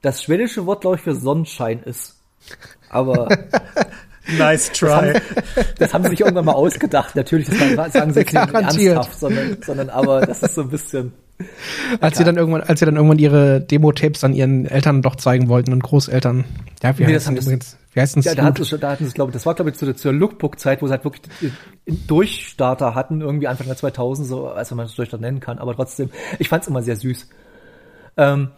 das 0.00 0.22
schwedische 0.22 0.64
Wort, 0.64 0.82
glaube 0.82 0.94
ich, 0.94 1.02
für 1.02 1.16
Sonnenschein 1.16 1.82
ist. 1.82 2.20
Aber 2.88 3.28
Nice 4.38 4.72
try. 4.72 5.14
das 5.78 5.94
haben 5.94 6.04
sie 6.04 6.10
sich 6.10 6.20
irgendwann 6.20 6.44
mal 6.46 6.52
ausgedacht. 6.52 7.14
Natürlich, 7.16 7.48
das 7.48 7.92
sagen 7.92 8.12
sie 8.12 8.20
jetzt 8.20 8.32
nicht 8.32 8.52
ernsthaft, 8.54 9.18
sondern, 9.18 9.56
sondern 9.64 9.90
aber 9.90 10.22
das 10.22 10.42
ist 10.42 10.54
so 10.54 10.62
ein 10.62 10.70
bisschen. 10.70 11.12
Als 12.00 12.16
sie 12.16 12.24
dann 12.24 12.36
irgendwann, 12.36 12.62
als 12.62 12.80
sie 12.80 12.86
dann 12.86 12.96
irgendwann 12.96 13.18
ihre 13.18 13.60
Demo-Tapes 13.60 14.20
dann 14.20 14.32
ihren 14.32 14.64
Eltern 14.64 15.02
doch 15.02 15.16
zeigen 15.16 15.48
wollten 15.48 15.72
und 15.74 15.82
Großeltern. 15.82 16.44
Ja, 16.82 16.96
wie 16.98 17.04
Nee, 17.04 17.14
heißt 17.14 17.16
das 17.16 17.22
das 17.24 17.26
haben 17.26 17.34
das- 17.36 17.44
übrigens? 17.44 17.76
Wie 17.92 18.00
heißt 18.00 18.16
denn 18.16 18.22
Ja, 18.22 18.34
da 18.34 18.44
hatten 18.44 18.62
sie, 18.64 18.68
schon- 18.70 18.80
da 18.80 18.90
hatten 18.90 19.06
sie, 19.06 19.12
glaube 19.12 19.30
ich, 19.30 19.34
das 19.34 19.44
war, 19.46 19.54
glaube 19.54 19.70
ich, 19.70 19.76
zu 19.76 19.84
der, 19.84 19.96
zur 19.96 20.12
Lookbook-Zeit, 20.12 20.80
wo 20.82 20.86
sie 20.86 20.92
halt 20.92 21.04
wirklich 21.04 21.22
Durchstarter 22.06 22.94
hatten, 22.94 23.20
irgendwie 23.20 23.48
Anfang 23.48 23.66
der 23.66 23.76
2000, 23.76 24.26
so, 24.26 24.48
als 24.48 24.70
man 24.72 24.86
es 24.86 24.94
Durchstarter 24.94 25.22
nennen 25.22 25.40
kann, 25.40 25.58
aber 25.58 25.74
trotzdem, 25.74 26.10
ich 26.38 26.48
fand's 26.48 26.66
immer 26.68 26.82
sehr 26.82 26.96
süß. 26.96 27.28
Ähm, 28.16 28.48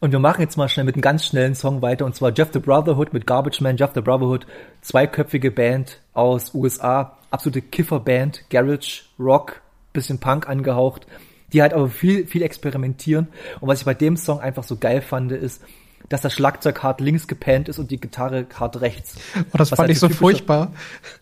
und 0.00 0.12
wir 0.12 0.18
machen 0.18 0.40
jetzt 0.40 0.56
mal 0.56 0.68
schnell 0.68 0.84
mit 0.84 0.94
einem 0.94 1.02
ganz 1.02 1.24
schnellen 1.26 1.54
Song 1.54 1.82
weiter, 1.82 2.04
und 2.06 2.14
zwar 2.14 2.32
Jeff 2.34 2.48
the 2.52 2.58
Brotherhood 2.58 3.12
mit 3.12 3.26
Garbage 3.26 3.60
Man, 3.60 3.76
Jeff 3.76 3.90
the 3.94 4.00
Brotherhood, 4.00 4.46
zweiköpfige 4.80 5.50
Band 5.50 6.00
aus 6.14 6.54
USA, 6.54 7.18
absolute 7.30 7.60
Kifferband, 7.62 8.44
Garage, 8.50 9.02
Rock, 9.18 9.60
bisschen 9.92 10.18
Punk 10.18 10.48
angehaucht, 10.48 11.06
die 11.52 11.62
halt 11.62 11.74
aber 11.74 11.88
viel, 11.88 12.26
viel 12.26 12.42
experimentieren. 12.42 13.28
Und 13.60 13.68
was 13.68 13.80
ich 13.80 13.84
bei 13.84 13.94
dem 13.94 14.16
Song 14.16 14.40
einfach 14.40 14.64
so 14.64 14.76
geil 14.76 15.02
fand, 15.02 15.32
ist, 15.32 15.62
dass 16.08 16.22
das 16.22 16.32
Schlagzeug 16.32 16.82
hart 16.82 17.00
links 17.00 17.28
gepennt 17.28 17.68
ist 17.68 17.78
und 17.78 17.90
die 17.90 18.00
Gitarre 18.00 18.46
hart 18.58 18.80
rechts. 18.80 19.16
Oh, 19.36 19.58
das 19.58 19.70
Was 19.70 19.76
fand 19.76 19.78
halt 19.80 19.90
ich 19.90 19.98
so 20.00 20.06
typische- 20.06 20.18
furchtbar. 20.18 20.72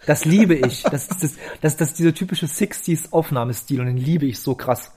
Das 0.07 0.25
liebe 0.25 0.55
ich. 0.55 0.83
Das, 0.83 1.09
das, 1.09 1.37
das, 1.61 1.77
das, 1.77 1.95
dieser 1.95 2.15
typische 2.15 2.47
60s 2.47 3.11
Aufnahmestil 3.13 3.81
und 3.81 3.87
den 3.87 3.97
liebe 3.99 4.25
ich 4.27 4.39
so 4.39 4.55
krass. 4.55 4.93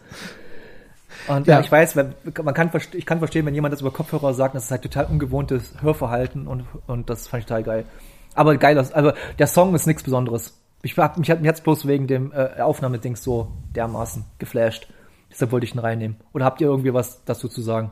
Und 1.27 1.47
ja, 1.47 1.55
Ja. 1.55 1.59
ich 1.61 1.71
weiß, 1.71 1.95
man 1.95 2.13
kann, 2.53 2.71
ich 2.93 3.05
kann 3.05 3.19
verstehen, 3.19 3.45
wenn 3.45 3.53
jemand 3.55 3.73
das 3.73 3.81
über 3.81 3.91
Kopfhörer 3.91 4.33
sagt, 4.33 4.55
das 4.55 4.65
ist 4.65 4.71
halt 4.71 4.81
total 4.81 5.05
ungewohntes 5.05 5.73
Hörverhalten 5.81 6.47
und, 6.47 6.65
und 6.87 7.09
das 7.09 7.27
fand 7.27 7.41
ich 7.41 7.47
total 7.47 7.63
geil. 7.63 7.85
Aber 8.33 8.55
geil, 8.57 8.75
das- 8.75 8.91
also 8.93 9.11
der 9.39 9.47
Song 9.47 9.75
ist 9.75 9.87
nichts 9.87 10.03
Besonderes. 10.03 10.57
Ich 10.83 10.97
hab, 10.97 11.17
mich 11.17 11.29
hat 11.29 11.41
mir 11.41 11.47
jetzt 11.47 11.63
bloß 11.63 11.85
wegen 11.87 12.07
dem 12.07 12.31
äh, 12.31 12.59
Aufnahmedings 12.61 13.23
so 13.23 13.51
dermaßen 13.75 14.25
geflasht. 14.39 14.87
Deshalb 15.29 15.51
wollte 15.51 15.65
ich 15.65 15.75
ihn 15.75 15.79
reinnehmen. 15.79 16.17
Oder 16.33 16.45
habt 16.45 16.59
ihr 16.59 16.67
irgendwie 16.67 16.93
was 16.93 17.23
dazu 17.25 17.47
zu 17.47 17.61
sagen? 17.61 17.91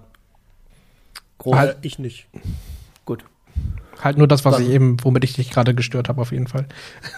Groß. 1.38 1.56
Äh, 1.58 1.76
ich 1.82 2.00
nicht. 2.00 2.28
Gut. 3.06 3.24
Halt 4.02 4.18
nur 4.18 4.28
das, 4.28 4.44
was 4.46 4.56
Dann- 4.56 4.64
ich 4.66 4.70
eben, 4.72 4.98
womit 5.04 5.24
ich 5.24 5.34
dich 5.34 5.52
gerade 5.52 5.76
gestört 5.76 6.10
habe, 6.10 6.22
auf 6.22 6.32
jeden 6.32 6.48
Fall. 6.48 6.66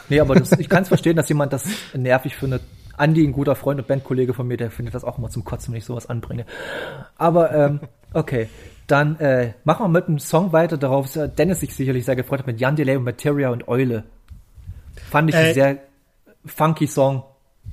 Nee, 0.10 0.20
aber 0.20 0.36
das, 0.36 0.52
ich 0.60 0.68
kann 0.70 0.84
es 0.84 0.90
verstehen, 0.90 1.16
dass 1.16 1.30
jemand 1.30 1.54
das 1.54 1.64
nervig 1.94 2.36
findet. 2.36 2.62
Andi, 3.02 3.26
ein 3.26 3.32
guter 3.32 3.56
Freund 3.56 3.80
und 3.80 3.88
Bandkollege 3.88 4.34
von 4.34 4.48
mir, 4.48 4.58
der 4.58 4.70
findet 4.70 4.94
das 4.94 5.04
auch 5.04 5.18
immer 5.18 5.30
zum 5.30 5.44
Kotzen, 5.44 5.74
wenn 5.74 5.80
ich 5.80 5.86
sowas 5.86 6.08
anbringe. 6.10 6.46
Aber 7.18 7.52
ähm, 7.54 7.80
okay, 8.14 8.48
dann 8.88 9.20
äh, 9.20 9.54
machen 9.64 9.84
wir 9.86 9.90
mit 9.90 10.08
einem 10.08 10.20
Song 10.20 10.54
weiter, 10.54 10.78
darauf 10.78 11.14
ja 11.16 11.28
Dennis 11.28 11.62
sich 11.62 11.74
sicherlich 11.74 12.06
sehr 12.06 12.16
gefreut 12.16 12.40
hat, 12.40 12.48
mit 12.48 12.60
Jan 12.60 12.76
Delay 12.76 12.96
und 12.96 13.04
Materia 13.04 13.50
und 13.50 13.68
Eule. 13.68 14.04
Fand 15.10 15.30
ich 15.30 15.36
Äh, 15.36 15.40
ein 15.40 15.54
sehr 15.54 15.78
funky 16.46 16.88
Song. 16.88 17.24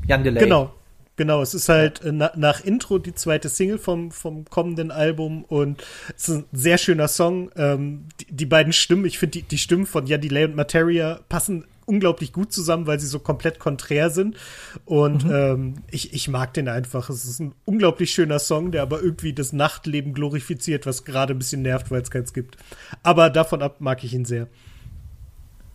Jan 0.06 0.24
Delay. 0.24 0.42
Genau. 0.42 0.72
Genau, 1.16 1.42
es 1.42 1.52
ist 1.52 1.68
halt 1.68 2.00
äh, 2.04 2.12
na, 2.12 2.30
nach 2.36 2.60
Intro 2.60 2.98
die 2.98 3.12
zweite 3.12 3.48
Single 3.48 3.78
vom, 3.78 4.12
vom 4.12 4.44
kommenden 4.44 4.92
Album 4.92 5.44
und 5.44 5.82
es 6.16 6.28
ist 6.28 6.36
ein 6.36 6.44
sehr 6.52 6.78
schöner 6.78 7.08
Song. 7.08 7.50
Ähm, 7.56 8.06
die, 8.20 8.26
die 8.30 8.46
beiden 8.46 8.72
Stimmen, 8.72 9.04
ich 9.04 9.18
finde, 9.18 9.32
die, 9.32 9.42
die 9.42 9.58
Stimmen 9.58 9.84
von 9.84 10.06
Ja 10.06 10.16
Delay 10.16 10.44
und 10.44 10.54
Materia 10.54 11.18
passen 11.28 11.64
unglaublich 11.88 12.32
gut 12.32 12.52
zusammen, 12.52 12.86
weil 12.86 13.00
sie 13.00 13.06
so 13.06 13.18
komplett 13.18 13.58
konträr 13.58 14.10
sind. 14.10 14.36
Und 14.84 15.24
ähm, 15.30 15.76
ich, 15.90 16.12
ich 16.12 16.28
mag 16.28 16.54
den 16.54 16.68
einfach. 16.68 17.10
Es 17.10 17.24
ist 17.24 17.40
ein 17.40 17.54
unglaublich 17.64 18.10
schöner 18.10 18.38
Song, 18.38 18.70
der 18.70 18.82
aber 18.82 19.02
irgendwie 19.02 19.32
das 19.32 19.52
Nachtleben 19.52 20.12
glorifiziert, 20.12 20.86
was 20.86 21.04
gerade 21.04 21.34
ein 21.34 21.38
bisschen 21.38 21.62
nervt, 21.62 21.90
weil 21.90 22.02
es 22.02 22.10
keins 22.10 22.32
gibt. 22.32 22.56
Aber 23.02 23.30
davon 23.30 23.62
ab 23.62 23.76
mag 23.80 24.04
ich 24.04 24.14
ihn 24.14 24.24
sehr. 24.24 24.48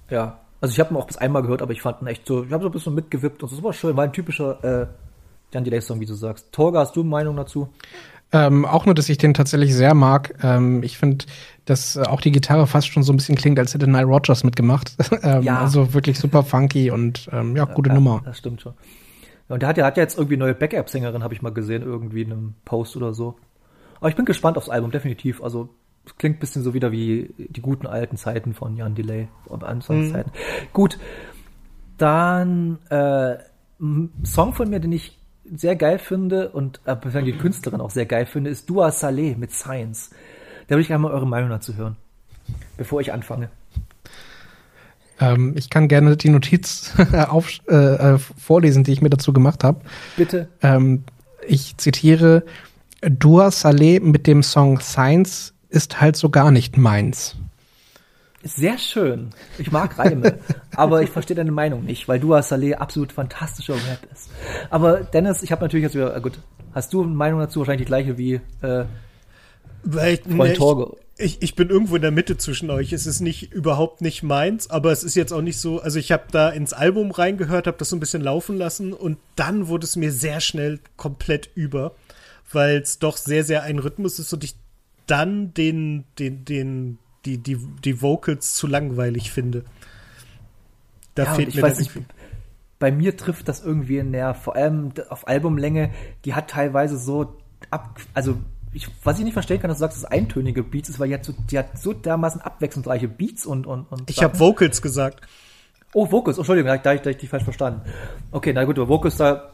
Ja. 0.10 0.40
Also 0.62 0.74
ich 0.74 0.80
habe 0.80 0.94
ihn 0.94 0.98
auch 0.98 1.08
bis 1.08 1.18
einmal 1.18 1.42
gehört, 1.42 1.62
aber 1.62 1.74
ich 1.74 1.82
fand 1.82 2.02
ihn 2.02 2.08
echt 2.08 2.26
so, 2.26 2.46
ich 2.46 2.52
habe 2.54 2.64
so 2.64 2.70
ein 2.70 2.72
bisschen 2.72 2.96
mitgewippt 2.96 3.44
und 3.44 3.50
so, 3.50 3.56
das 3.58 3.64
war 3.66 3.74
schön, 3.74 3.98
war 3.98 4.06
ein 4.06 4.14
typischer 4.14 4.64
äh, 4.64 4.88
Jan 5.54 5.66
Delay 5.66 5.82
Song, 5.82 6.00
wie 6.00 6.06
du 6.06 6.14
sagst. 6.14 6.54
Torga, 6.54 6.80
hast 6.80 6.96
du 6.96 7.02
eine 7.02 7.10
Meinung 7.10 7.36
dazu? 7.36 7.68
Ähm, 8.34 8.66
auch 8.66 8.86
nur, 8.86 8.96
dass 8.96 9.08
ich 9.10 9.20
den 9.20 9.36
tatsächlich 9.36 9.74
sehr 9.76 9.94
mag. 9.94 10.34
Ähm, 10.44 10.82
ich 10.82 10.98
finde, 10.98 11.26
dass 11.66 11.96
äh, 11.96 12.02
auch 12.02 12.20
die 12.20 12.32
Gitarre 12.32 12.66
fast 12.66 12.88
schon 12.88 13.04
so 13.04 13.14
ein 13.14 13.18
bisschen 13.18 13.36
klingt, 13.36 13.60
als 13.60 13.74
hätte 13.74 13.88
Nile 13.88 14.06
Rodgers 14.06 14.44
mitgemacht. 14.44 14.96
ähm, 15.24 15.44
Ja. 15.44 15.60
Also 15.60 15.94
wirklich 15.94 16.20
super 16.20 16.44
funky 16.44 16.90
und 16.90 17.30
ähm, 17.32 17.56
ja, 17.56 17.66
gute 17.66 17.90
ja, 17.90 17.96
Nummer. 17.96 18.22
Das 18.26 18.40
stimmt 18.40 18.62
schon. 18.62 18.74
Ja, 19.48 19.54
und 19.54 19.62
der 19.62 19.70
hat 19.70 19.78
ja, 19.78 19.86
hat 19.86 19.98
ja 19.98 20.04
jetzt 20.04 20.18
irgendwie 20.18 20.38
neue 20.38 20.56
Backup-Sängerin, 20.56 21.24
habe 21.24 21.34
ich 21.34 21.42
mal 21.42 21.54
gesehen, 21.54 21.84
irgendwie 21.84 22.24
in 22.24 22.32
einem 22.32 22.56
Post 22.66 22.98
oder 22.98 23.14
so. 23.14 23.36
Aber 24.00 24.10
ich 24.10 24.16
bin 24.16 24.26
gespannt 24.26 24.58
aufs 24.58 24.70
Album, 24.70 24.92
definitiv. 24.92 25.44
Also 25.44 25.70
es 26.06 26.18
klingt 26.18 26.38
ein 26.38 26.40
bisschen 26.40 26.64
so 26.64 26.74
wieder 26.74 26.92
wie 26.92 27.34
die 27.38 27.62
guten 27.62 27.86
alten 27.86 28.18
Zeiten 28.18 28.54
von 28.54 28.76
Jan 28.76 28.96
Delay, 28.96 29.28
und 29.46 29.64
Anfangszeiten. 29.64 30.32
Gut, 30.74 30.98
dann 31.98 32.80
äh, 32.90 33.38
ein 33.80 34.12
Song 34.26 34.54
von 34.54 34.70
mir, 34.70 34.80
den 34.80 34.92
ich 34.92 35.20
sehr 35.56 35.76
geil 35.76 36.00
finde 36.00 36.50
und 36.50 36.82
äh, 36.86 37.24
die 37.24 37.34
Künstlerin 37.34 37.82
auch 37.82 37.92
sehr 37.92 38.06
geil 38.06 38.26
finde, 38.26 38.50
ist 38.50 38.70
Dua 38.70 38.92
Saleh 38.92 39.36
mit 39.36 39.52
Science. 39.52 40.12
Da 40.68 40.76
will 40.76 40.82
ich 40.82 40.94
einmal 40.94 41.12
eure 41.12 41.28
Meinung 41.28 41.50
dazu 41.50 41.76
hören, 41.76 41.98
bevor 42.78 43.02
ich 43.02 43.14
anfange. 43.14 43.50
Ähm, 45.20 45.54
ich 45.56 45.70
kann 45.70 45.88
gerne 45.88 46.18
die 46.18 46.30
Notiz 46.30 46.94
auf, 47.28 47.50
äh, 47.70 47.76
äh, 47.76 48.18
vorlesen, 48.18 48.84
die 48.84 48.92
ich 48.92 49.02
mir 49.02 49.10
dazu 49.10 49.34
gemacht 49.34 49.64
habe. 49.64 49.82
Bitte. 50.18 50.48
Ähm, 50.62 51.04
ich 51.48 51.78
zitiere: 51.78 52.44
Dua 53.02 53.52
Saleh 53.52 54.00
mit 54.00 54.28
dem 54.28 54.44
Song 54.44 54.80
Science 54.80 55.54
ist 55.70 56.02
halt 56.02 56.16
so 56.16 56.30
gar 56.30 56.52
nicht 56.52 56.78
meins. 56.78 57.36
Sehr 58.44 58.78
schön. 58.78 59.30
Ich 59.58 59.72
mag 59.72 59.98
Reime, 59.98 60.40
aber 60.76 61.02
ich 61.02 61.10
verstehe 61.10 61.36
deine 61.36 61.52
Meinung 61.52 61.86
nicht, 61.86 62.10
weil 62.10 62.20
Dua 62.20 62.44
Saleh 62.44 62.76
absolut 62.76 63.14
fantastischer 63.14 63.76
Rap 63.76 64.06
ist. 64.12 64.30
Aber 64.70 64.98
Dennis, 65.04 65.44
ich 65.44 65.52
habe 65.54 65.64
natürlich 65.64 65.84
jetzt 65.84 65.96
wieder, 65.96 66.16
äh, 66.16 66.20
gut, 66.20 66.40
hast 66.74 66.94
du 66.94 67.04
eine 67.04 67.14
Meinung 67.14 67.40
dazu? 67.40 67.60
Wahrscheinlich 67.60 67.86
die 67.86 67.90
gleiche 67.90 68.18
wie 68.18 68.42
äh, 68.62 68.86
Weil, 69.84 70.18
Freund 70.18 70.38
ne, 70.38 70.54
Torge. 70.54 70.98
ich, 71.18 71.38
ich, 71.38 71.42
ich 71.42 71.56
bin 71.56 71.70
irgendwo 71.70 71.96
in 71.96 72.02
der 72.02 72.12
Mitte 72.12 72.36
zwischen 72.36 72.70
euch. 72.70 72.92
Es 72.92 73.06
ist 73.06 73.22
nicht 73.22 73.54
überhaupt 73.54 74.02
nicht 74.02 74.24
meins, 74.24 74.70
aber 74.70 74.92
es 74.92 75.06
ist 75.06 75.16
jetzt 75.16 75.32
auch 75.32 75.42
nicht 75.42 75.58
so. 75.58 75.80
Also 75.80 75.98
ich 75.98 76.12
habe 76.12 76.24
da 76.32 76.50
ins 76.50 76.74
Album 76.74 77.12
reingehört, 77.12 77.66
habe 77.68 77.78
das 77.78 77.90
so 77.90 77.96
ein 77.96 78.02
bisschen 78.02 78.22
laufen 78.22 78.58
lassen 78.58 78.92
und 78.92 79.20
dann 79.38 79.70
wurde 79.70 79.86
es 79.86 79.96
mir 79.96 80.12
sehr 80.12 80.42
schnell 80.42 80.82
komplett 80.98 81.50
über, 81.56 81.96
weil 82.52 82.82
es 82.82 83.00
doch 83.00 83.16
sehr 83.16 83.46
sehr 83.46 83.64
ein 83.64 83.80
Rhythmus 83.80 84.20
ist 84.20 84.34
und 84.34 84.44
ich 84.44 84.56
dann 85.08 85.54
den 85.54 86.04
den 86.20 86.44
den 86.44 86.98
die 87.26 87.38
die 87.38 87.58
die 87.58 88.02
Vocals 88.02 88.54
zu 88.54 88.68
langweilig 88.68 89.32
finde. 89.32 89.64
Da 91.16 91.26
Ja, 91.26 91.34
fehlt 91.34 91.50
ich 91.50 91.56
mir 91.56 91.62
weiß 91.62 91.80
nicht, 91.80 91.92
bei 92.80 92.92
mir 92.92 93.16
trifft 93.16 93.48
das 93.48 93.64
irgendwie 93.64 93.98
in 93.98 94.12
der, 94.12 94.34
vor 94.34 94.56
allem 94.56 94.92
auf 95.10 95.28
Albumlänge, 95.28 95.92
die 96.26 96.34
hat 96.34 96.50
teilweise 96.50 96.98
so 96.98 97.38
ab, 97.70 98.00
also 98.14 98.38
ich, 98.74 98.90
was 99.04 99.20
ich 99.20 99.24
nicht 99.24 99.34
verstehen 99.34 99.62
kann, 99.62 99.70
dass 99.70 99.78
du 99.78 99.82
sagst, 99.82 99.98
dass 99.98 100.04
es 100.04 100.12
eintönige 100.12 100.64
Beats 100.64 100.90
ist, 100.90 101.00
weil 101.00 101.08
die 101.08 101.14
hat 101.14 101.24
so, 101.24 101.34
die 101.50 101.60
hat 101.60 101.78
so 101.80 101.94
dermaßen 101.94 102.42
abwechslungsreiche 102.42 103.08
Beats 103.08 103.46
und, 103.46 103.68
und, 103.68 103.90
und 103.92 104.10
Ich 104.10 104.22
habe 104.24 104.38
Vocals 104.40 104.82
gesagt. 104.82 105.22
Oh, 105.94 106.12
Vocals, 106.12 106.38
oh, 106.38 106.42
Entschuldigung, 106.42 106.68
da, 106.68 106.78
da, 106.78 106.96
da 106.96 107.00
hab 107.00 107.06
ich 107.06 107.18
dich 107.18 107.30
falsch 107.30 107.44
verstanden. 107.44 107.82
Okay, 108.32 108.52
na 108.52 108.64
gut, 108.66 108.78
aber 108.78 108.90
Vocals, 108.90 109.16
da 109.16 109.52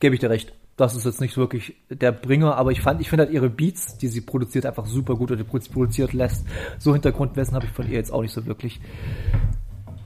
gebe 0.00 0.14
ich 0.16 0.20
dir 0.20 0.28
recht. 0.28 0.52
Das 0.78 0.94
ist 0.94 1.04
jetzt 1.04 1.20
nicht 1.20 1.36
wirklich 1.36 1.74
der 1.90 2.12
Bringer, 2.12 2.56
aber 2.56 2.70
ich 2.70 2.80
fand, 2.80 3.00
ich 3.00 3.10
finde 3.10 3.24
halt 3.24 3.34
ihre 3.34 3.50
Beats, 3.50 3.98
die 3.98 4.06
sie 4.06 4.20
produziert, 4.20 4.64
einfach 4.64 4.86
super 4.86 5.16
gut 5.16 5.32
oder 5.32 5.42
produ- 5.42 5.72
produziert 5.72 6.12
lässt. 6.12 6.46
So 6.78 6.92
Hintergrundwissen 6.92 7.56
habe 7.56 7.66
ich 7.66 7.72
von 7.72 7.86
ihr 7.88 7.94
jetzt 7.94 8.12
auch 8.12 8.22
nicht 8.22 8.32
so 8.32 8.46
wirklich. 8.46 8.80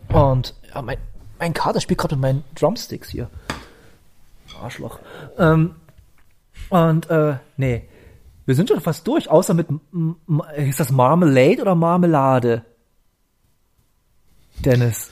Und 0.08 0.54
ja, 0.74 0.80
mein, 0.80 0.96
mein 1.38 1.52
Kater 1.52 1.80
spielt 1.80 2.00
gerade 2.00 2.16
mit 2.16 2.22
meinen 2.22 2.44
Drumsticks 2.54 3.10
hier. 3.10 3.28
Arschloch. 4.62 4.98
Ähm, 5.38 5.74
und 6.70 7.10
äh, 7.10 7.36
nee, 7.58 7.86
wir 8.46 8.54
sind 8.54 8.70
schon 8.70 8.80
fast 8.80 9.06
durch, 9.06 9.30
außer 9.30 9.52
mit, 9.52 9.68
ist 10.56 10.80
das 10.80 10.90
Marmalade 10.90 11.60
oder 11.60 11.74
Marmelade? 11.74 12.64
Dennis. 14.64 15.10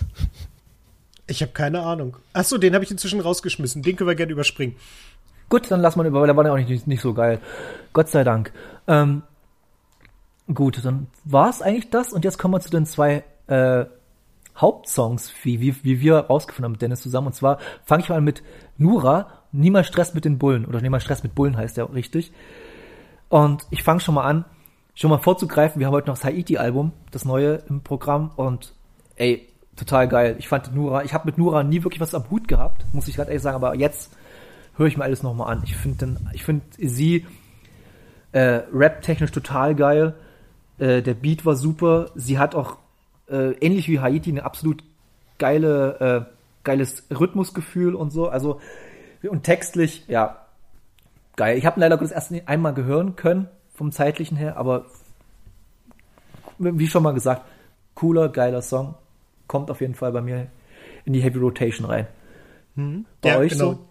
Ich 1.27 1.43
habe 1.43 1.53
keine 1.53 1.83
Ahnung. 1.83 2.17
Ach 2.33 2.45
so, 2.45 2.57
den 2.57 2.73
habe 2.73 2.83
ich 2.83 2.91
inzwischen 2.91 3.21
rausgeschmissen. 3.21 3.83
Den 3.83 3.97
können 3.97 4.09
wir 4.09 4.15
gerne 4.15 4.33
überspringen. 4.33 4.77
Gut, 5.51 5.71
dann 5.71 5.81
lass 5.81 5.97
mal 5.97 6.07
über, 6.07 6.21
weil 6.21 6.29
der 6.29 6.37
war 6.37 6.47
ja 6.47 6.53
auch 6.53 6.57
nicht, 6.57 6.87
nicht 6.87 7.01
so 7.03 7.13
geil. 7.13 7.41
Gott 7.93 8.09
sei 8.09 8.23
Dank. 8.25 8.53
Ähm, 8.87 9.23
gut, 10.55 10.83
dann 10.85 11.09
war 11.25 11.51
es 11.51 11.61
eigentlich 11.61 11.91
das 11.91 12.13
und 12.13 12.25
jetzt 12.25 12.39
kommen 12.39 12.55
wir 12.55 12.61
zu 12.61 12.71
den 12.71 12.87
zwei 12.87 13.25
äh, 13.49 13.85
Hauptsongs, 14.57 15.33
wie, 15.43 15.61
wie, 15.61 15.75
wie 15.83 16.01
wir 16.01 16.19
rausgefunden 16.19 16.67
haben 16.67 16.73
mit 16.73 16.83
Dennis 16.83 17.03
zusammen. 17.03 17.29
Und 17.29 17.33
zwar 17.35 17.59
fange 17.85 18.03
ich 18.05 18.09
mal 18.09 18.21
mit 18.21 18.43
Nura, 18.79 19.27
Niemals 19.53 19.89
Stress 19.89 20.15
mit 20.15 20.25
den 20.25 20.39
Bullen. 20.39 20.67
Oder 20.67 20.81
Niemals 20.81 21.03
Stress 21.03 21.25
mit 21.25 21.35
Bullen 21.35 21.57
heißt 21.57 21.77
der 21.77 21.93
richtig. 21.93 22.33
Und 23.29 23.67
ich 23.71 23.83
fange 23.83 24.01
schon 24.01 24.15
mal 24.15 24.25
an, 24.25 24.45
schon 24.95 25.11
mal 25.11 25.19
vorzugreifen. 25.19 25.81
Wir 25.81 25.89
haben 25.89 25.95
heute 25.95 26.09
noch 26.09 26.17
das 26.17 26.25
Haiti-Album, 26.25 26.93
das 27.11 27.25
neue 27.25 27.63
im 27.69 27.81
Programm. 27.81 28.31
Und 28.37 28.73
ey, 29.17 29.49
total 29.75 30.07
geil. 30.07 30.37
Ich 30.39 30.47
fand 30.47 30.73
Nura, 30.75 31.03
ich 31.03 31.13
habe 31.13 31.27
mit 31.27 31.39
Nura 31.39 31.65
nie 31.65 31.83
wirklich 31.83 32.01
was 32.01 32.15
am 32.15 32.31
Hut 32.31 32.47
gehabt, 32.47 32.85
muss 32.93 33.09
ich 33.09 33.17
gerade 33.17 33.31
ehrlich 33.31 33.43
sagen. 33.43 33.57
Aber 33.57 33.75
jetzt 33.75 34.13
höre 34.81 34.87
ich 34.87 34.97
mir 34.97 35.05
alles 35.05 35.23
nochmal 35.23 35.53
an. 35.53 35.63
Ich 35.65 35.77
finde 35.77 36.17
ich 36.33 36.43
finde 36.43 36.65
sie 36.79 37.27
äh, 38.33 38.63
rap-technisch 38.73 39.31
total 39.31 39.75
geil. 39.75 40.15
Äh, 40.79 41.03
der 41.03 41.13
Beat 41.13 41.45
war 41.45 41.55
super. 41.55 42.11
Sie 42.15 42.39
hat 42.39 42.55
auch 42.55 42.79
äh, 43.29 43.53
ähnlich 43.61 43.89
wie 43.89 44.01
Haiti 44.01 44.31
eine 44.31 44.43
absolut 44.43 44.83
geile, 45.39 46.27
äh, 46.29 46.35
geiles 46.65 47.05
Rhythmusgefühl 47.11 47.95
und 47.95 48.11
so. 48.11 48.31
Also 48.31 48.59
und 49.23 49.43
textlich, 49.43 50.05
ja, 50.09 50.47
geil. 51.37 51.59
Ich 51.59 51.67
habe 51.67 51.79
leider 51.79 51.99
Gottes 51.99 52.13
erst 52.13 52.31
nie 52.31 52.43
einmal 52.47 52.73
gehören 52.73 53.17
können 53.17 53.49
vom 53.75 53.93
zeitlichen 53.93 54.39
her, 54.39 54.57
aber 54.57 54.87
wie 56.59 56.87
schon 56.87 57.03
mal 57.03 57.13
gesagt, 57.13 57.43
cooler, 57.95 58.31
geiler 58.31 58.63
Song. 58.63 58.95
Kommt 59.47 59.71
auf 59.71 59.83
jeden 59.83 59.95
Fall 59.95 60.13
bei 60.13 60.23
mir 60.23 60.47
in 61.05 61.13
die 61.13 61.21
Heavy 61.21 61.39
Rotation 61.39 61.85
rein. 61.85 62.07
Bei 63.21 63.37
euch 63.37 63.55
so? 63.55 63.90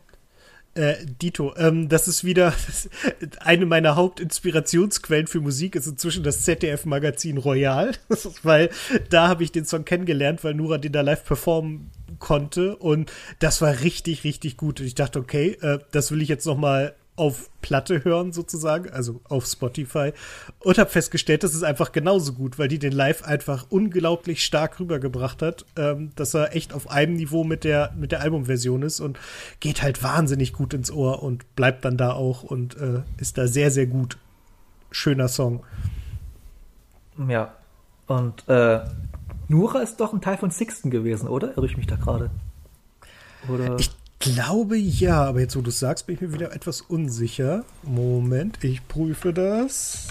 Äh, 0.75 0.95
Dito, 1.21 1.55
ähm, 1.57 1.89
das 1.89 2.07
ist 2.07 2.23
wieder 2.23 2.53
eine 3.39 3.65
meiner 3.65 3.95
Hauptinspirationsquellen 3.95 5.27
für 5.27 5.39
Musik, 5.39 5.75
ist 5.75 5.87
inzwischen 5.87 6.23
das 6.23 6.43
ZDF-Magazin 6.43 7.37
Royal, 7.37 7.93
weil 8.43 8.69
da 9.09 9.27
habe 9.27 9.43
ich 9.43 9.51
den 9.51 9.65
Song 9.65 9.83
kennengelernt, 9.83 10.43
weil 10.43 10.53
Nura 10.53 10.77
den 10.77 10.91
da 10.91 11.01
live 11.01 11.23
performen 11.23 11.89
konnte 12.19 12.75
und 12.75 13.11
das 13.39 13.61
war 13.61 13.81
richtig, 13.81 14.23
richtig 14.23 14.57
gut. 14.57 14.79
Und 14.79 14.85
ich 14.85 14.95
dachte, 14.95 15.19
okay, 15.19 15.57
äh, 15.61 15.79
das 15.91 16.11
will 16.11 16.21
ich 16.21 16.29
jetzt 16.29 16.45
noch 16.45 16.57
mal 16.57 16.93
auf 17.19 17.49
Platte 17.61 18.03
hören 18.03 18.31
sozusagen, 18.31 18.89
also 18.89 19.19
auf 19.27 19.45
Spotify 19.45 20.13
und 20.59 20.77
habe 20.77 20.89
festgestellt, 20.89 21.43
das 21.43 21.53
ist 21.53 21.63
einfach 21.63 21.91
genauso 21.91 22.33
gut, 22.33 22.57
weil 22.57 22.69
die 22.69 22.79
den 22.79 22.93
Live 22.93 23.23
einfach 23.23 23.65
unglaublich 23.69 24.43
stark 24.43 24.79
rübergebracht 24.79 25.41
hat, 25.41 25.65
ähm, 25.75 26.11
dass 26.15 26.33
er 26.33 26.55
echt 26.55 26.73
auf 26.73 26.89
einem 26.89 27.15
Niveau 27.15 27.43
mit 27.43 27.63
der 27.63 27.93
mit 27.97 28.11
der 28.11 28.21
Albumversion 28.21 28.81
ist 28.81 29.01
und 29.01 29.19
geht 29.59 29.81
halt 29.83 30.01
wahnsinnig 30.01 30.53
gut 30.53 30.73
ins 30.73 30.91
Ohr 30.91 31.21
und 31.21 31.55
bleibt 31.55 31.83
dann 31.85 31.97
da 31.97 32.13
auch 32.13 32.43
und 32.43 32.77
äh, 32.77 33.01
ist 33.17 33.37
da 33.37 33.47
sehr 33.47 33.69
sehr 33.69 33.85
gut. 33.85 34.17
Schöner 34.91 35.27
Song. 35.27 35.63
Ja. 37.27 37.53
Und 38.07 38.47
äh, 38.47 38.79
Nura 39.49 39.81
ist 39.81 39.97
doch 39.99 40.13
ein 40.13 40.21
Teil 40.21 40.37
von 40.37 40.49
Sixten 40.49 40.89
gewesen, 40.89 41.27
oder? 41.27 41.55
Irre 41.57 41.65
ich 41.67 41.77
mich 41.77 41.85
da 41.85 41.95
gerade? 41.95 42.31
Oder? 43.47 43.77
Ich 43.79 43.91
glaube 44.19 44.77
ja, 44.77 45.23
aber 45.23 45.39
jetzt, 45.39 45.55
wo 45.55 45.61
du 45.61 45.71
sagst, 45.71 46.07
bin 46.07 46.15
ich 46.15 46.21
mir 46.21 46.33
wieder 46.33 46.53
etwas 46.53 46.81
unsicher. 46.81 47.63
Moment, 47.83 48.63
ich 48.63 48.87
prüfe 48.87 49.33
das. 49.33 50.07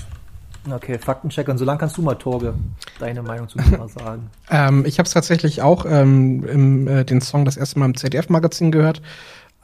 Okay, 0.69 0.99
Faktencheck. 0.99 1.49
Und 1.49 1.59
solange 1.59 1.79
kannst 1.79 1.97
du 1.97 2.03
mal, 2.03 2.15
Torge, 2.15 2.55
deine 2.99 3.23
Meinung 3.23 3.49
zu 3.49 3.59
Nura 3.59 3.89
sagen. 3.89 4.31
ähm, 4.51 4.85
ich 4.87 4.99
habe 4.99 5.07
es 5.07 5.13
tatsächlich 5.13 5.63
auch 5.63 5.87
ähm, 5.89 6.45
im, 6.45 6.89
äh, 6.89 7.05
den 7.05 7.21
Song 7.21 7.45
das 7.45 7.57
erste 7.57 7.79
Mal 7.79 7.87
im 7.87 7.97
ZDF-Magazin 7.97 8.73
gehört. 8.73 9.01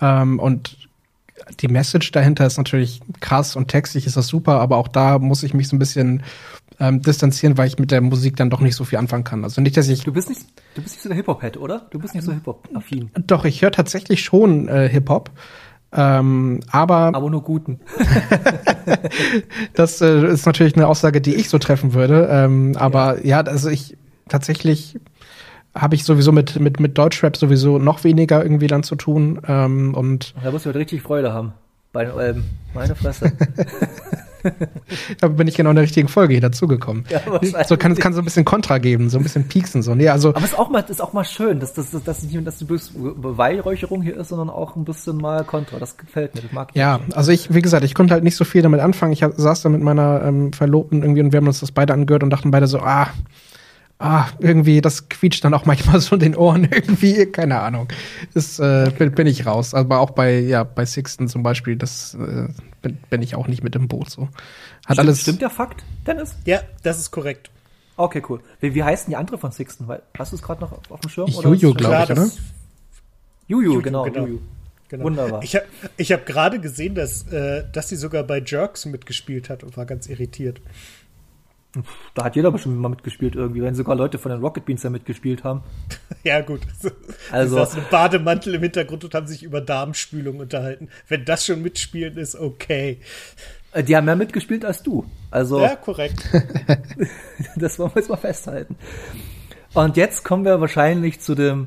Ähm, 0.01 0.39
und 0.39 0.77
die 1.61 1.69
Message 1.69 2.13
dahinter 2.13 2.47
ist 2.47 2.59
natürlich 2.59 3.01
krass 3.21 3.57
und 3.57 3.69
textlich 3.69 4.07
ist 4.07 4.17
das 4.17 4.29
super, 4.29 4.61
aber 4.61 4.77
auch 4.77 4.89
da 4.89 5.19
muss 5.19 5.43
ich 5.43 5.53
mich 5.53 5.69
so 5.69 5.77
ein 5.77 5.79
bisschen 5.79 6.23
ähm, 6.81 7.03
distanzieren, 7.03 7.57
weil 7.57 7.69
ich 7.69 7.79
mit 7.79 7.91
der 7.91 8.01
Musik 8.01 8.37
dann 8.37 8.51
doch 8.51 8.61
nicht 8.61 8.75
so 8.75 8.85
viel 8.85 8.99
anfangen 8.99 9.25
kann. 9.25 9.45
Also 9.45 9.61
nicht, 9.61 9.77
dass 9.77 9.89
ich. 9.89 10.05
Du 10.05 10.13
bist 10.13 10.29
nicht, 10.29 10.43
du 10.75 10.83
bist 10.83 10.95
nicht 10.95 11.03
so 11.03 11.09
der 11.09 11.17
Hip-Hop-Head, 11.17 11.57
oder? 11.57 11.87
Du 11.91 11.99
bist 11.99 12.15
nicht 12.15 12.25
so 12.25 12.33
Hip-Hop-affin. 12.33 13.11
Doch, 13.27 13.45
ich 13.45 13.63
höre 13.63 13.73
tatsächlich 13.73 14.23
schon 14.23 14.69
äh, 14.69 14.89
Hip-Hop. 14.89 15.31
Ähm, 15.93 16.61
aber. 16.71 17.13
Aber 17.15 17.31
nur 17.31 17.43
guten. 17.43 17.81
das 19.75 20.01
äh, 20.01 20.27
ist 20.27 20.47
natürlich 20.47 20.77
eine 20.77 20.89
Aussage, 20.89 21.21
die 21.21 21.35
ich 21.35 21.49
so 21.49 21.59
treffen 21.59 21.95
würde. 21.95 22.29
Ähm, 22.31 22.77
aber 22.77 23.25
ja. 23.25 23.43
ja, 23.43 23.47
also 23.47 23.71
ich 23.71 23.97
tatsächlich 24.29 24.99
habe 25.75 25.95
ich 25.95 26.05
sowieso 26.05 26.33
mit, 26.33 26.59
mit, 26.61 26.81
mit 26.81 26.97
Deutschrap 26.99 27.37
sowieso 27.37 27.79
noch 27.79 28.05
weniger 28.05 28.43
irgendwie 28.43 28.67
dann 28.69 28.83
zu 28.83 28.97
tun. 28.97 29.41
Ähm, 29.47 29.95
und 29.95 30.35
da 30.43 30.51
musst 30.51 30.65
du 30.65 30.69
halt 30.69 30.77
richtig 30.77 31.03
Freude 31.03 31.33
haben. 31.33 31.53
Bei 31.93 32.05
den 32.05 32.15
Alben. 32.15 32.45
Meine 32.75 32.97
Fresse. 32.97 33.33
da 35.21 35.29
bin 35.29 35.49
ich 35.49 35.57
genau 35.57 35.71
in 35.71 35.77
der 35.77 35.85
richtigen 35.85 36.09
Folge 36.09 36.35
hier 36.35 36.41
dazugekommen. 36.41 37.05
Ja, 37.09 37.21
so 37.65 37.77
kann, 37.77 37.95
kann 37.95 38.13
so 38.13 38.21
ein 38.21 38.25
bisschen 38.25 38.45
Kontra 38.45 38.79
geben, 38.79 39.09
so 39.09 39.19
ein 39.19 39.23
bisschen 39.23 39.49
pieksen. 39.49 39.83
So. 39.83 39.95
Nee, 39.95 40.09
also, 40.09 40.31
Aber 40.31 40.39
es 40.39 40.53
ist 40.53 40.59
auch 40.59 40.71
mal, 40.71 40.85
ist 40.89 41.03
auch 41.03 41.13
mal 41.13 41.25
schön, 41.25 41.61
dass, 41.61 41.75
dass, 41.75 41.91
dass, 41.91 42.05
dass 42.05 42.23
nicht 42.23 42.47
dass 42.47 42.59
die 42.59 42.65
Beweihräucherung 42.65 44.03
hier 44.03 44.17
ist, 44.17 44.29
sondern 44.29 44.51
auch 44.51 44.77
ein 44.77 44.85
bisschen 44.85 45.17
mal 45.17 45.45
Kontra. 45.45 45.79
Das 45.79 45.97
gefällt 45.97 46.35
mir, 46.35 46.43
das 46.43 46.53
mag 46.53 46.71
ich. 46.73 46.77
Ja, 46.77 47.01
also 47.15 47.33
ich, 47.33 47.53
wie 47.55 47.63
gesagt, 47.63 47.85
ich 47.85 47.95
konnte 47.95 48.15
halt 48.15 48.25
nicht 48.25 48.37
so 48.37 48.45
viel 48.45 48.63
damit 48.63 48.81
anfangen. 48.81 49.13
Ich 49.13 49.25
saß 49.37 49.63
da 49.63 49.69
mit 49.69 49.83
meiner 49.83 50.23
ähm, 50.25 50.53
Verlobten 50.53 51.03
irgendwie 51.03 51.21
und 51.21 51.33
wir 51.33 51.39
haben 51.39 51.47
uns 51.47 51.61
das 51.61 51.73
beide 51.73 51.93
angehört 51.93 52.23
und 52.23 52.31
dachten 52.31 52.51
beide 52.51 52.67
so, 52.67 52.81
ah, 52.81 53.09
ah, 53.99 54.29
irgendwie, 54.39 54.81
das 54.81 55.09
quietscht 55.09 55.45
dann 55.45 55.55
auch 55.55 55.65
manchmal 55.65 56.01
so 56.03 56.15
in 56.15 56.21
den 56.21 56.37
Ohren 56.37 56.65
irgendwie, 56.65 57.27
keine 57.27 57.61
Ahnung. 57.61 57.89
Das 58.35 58.59
äh, 58.59 58.91
bin, 58.97 59.13
bin, 59.13 59.27
ich 59.27 59.47
raus. 59.47 59.75
Aber 59.75 60.01
auch 60.01 60.11
bei, 60.11 60.39
ja, 60.39 60.65
bei 60.65 60.85
Sixten 60.85 61.29
zum 61.29 61.43
Beispiel, 61.43 61.77
das 61.77 62.15
äh, 62.15 62.49
bin, 62.83 62.99
bin, 63.11 63.23
ich 63.23 63.35
auch 63.35 63.47
nicht 63.47 63.63
mit 63.63 63.75
im 63.77 63.89
Boot 63.89 64.11
so. 64.11 64.23
Hat 64.23 64.31
stimmt, 64.85 64.99
alles. 65.01 65.21
Stimmt 65.23 65.43
der 65.43 65.51
Fakt, 65.51 65.85
Dennis? 66.07 66.37
Ja, 66.45 66.61
das 66.83 66.99
ist 66.99 67.11
korrekt. 67.11 67.51
Okay, 67.97 68.23
cool. 68.29 68.41
Wie, 68.61 68.75
wie 68.75 68.83
heißt 68.83 69.07
denn 69.07 69.13
die 69.13 69.17
andere 69.17 69.39
von 69.39 69.53
Sixten? 69.53 69.87
Weil, 69.87 70.03
hast 70.19 70.33
du 70.33 70.37
es 70.37 70.43
gerade 70.43 70.61
noch 70.61 70.73
auf 70.91 71.01
dem 71.01 71.11
Schirm? 71.11 71.29
Juju, 71.29 71.75
glaube 71.75 72.05
ich, 72.05 72.11
oder? 72.11 72.31
Juju, 73.47 73.73
Juju, 73.73 73.83
genau. 73.83 74.05
genau. 74.05 74.27
Juju. 74.27 74.41
Genau. 74.89 75.05
Wunderbar. 75.05 75.43
Ich 75.43 75.57
habe 75.57 75.65
ich 75.97 76.13
hab 76.13 76.27
gerade 76.27 76.61
gesehen, 76.61 76.95
dass, 76.95 77.27
äh, 77.33 77.65
dass 77.73 77.89
sie 77.89 77.97
sogar 77.97 78.23
bei 78.23 78.43
Jerks 78.45 78.85
mitgespielt 78.87 79.49
hat 79.49 79.65
und 79.65 79.77
war 79.77 79.87
ganz 79.87 80.09
irritiert. 80.09 80.61
Da 82.15 82.25
hat 82.25 82.37
jeder 82.37 82.51
bestimmt 82.51 82.79
mal 82.79 82.89
mitgespielt 82.89 83.35
irgendwie, 83.35 83.63
wenn 83.63 83.75
sogar 83.75 83.97
Leute 83.97 84.19
von 84.19 84.31
den 84.31 84.41
Rocket 84.41 84.65
Beans 84.65 84.83
da 84.83 84.91
mitgespielt 84.91 85.45
haben. 85.45 85.63
Ja, 86.23 86.41
gut. 86.41 86.63
Also. 87.31 87.57
Das 87.57 87.77
ein 87.77 87.85
Bademantel 87.91 88.55
im 88.55 88.63
Hintergrund 88.63 89.05
und 89.05 89.15
haben 89.15 89.27
sich 89.27 89.43
über 89.43 89.61
Darmspülung 89.61 90.39
unterhalten. 90.39 90.89
Wenn 91.07 91.27
das 91.27 91.45
schon 91.45 91.61
mitspielen 91.61 92.17
ist, 92.17 92.35
okay. 92.35 92.99
Äh, 93.73 93.83
die 93.83 93.95
haben 93.95 94.07
mehr 94.07 94.17
mitgespielt 94.17 94.65
als 94.65 94.83
du. 94.83 95.05
Also. 95.31 95.61
Ja, 95.61 95.77
korrekt. 95.77 96.25
das 97.57 97.79
wollen 97.79 97.91
wir 97.95 98.01
jetzt 98.01 98.09
mal 98.09 98.17
festhalten. 98.17 98.77
Und 99.75 99.99
jetzt 99.99 100.25
kommen 100.25 100.47
wir 100.47 100.61
wahrscheinlich 100.63 101.21
zu 101.21 101.35
dem, 101.35 101.67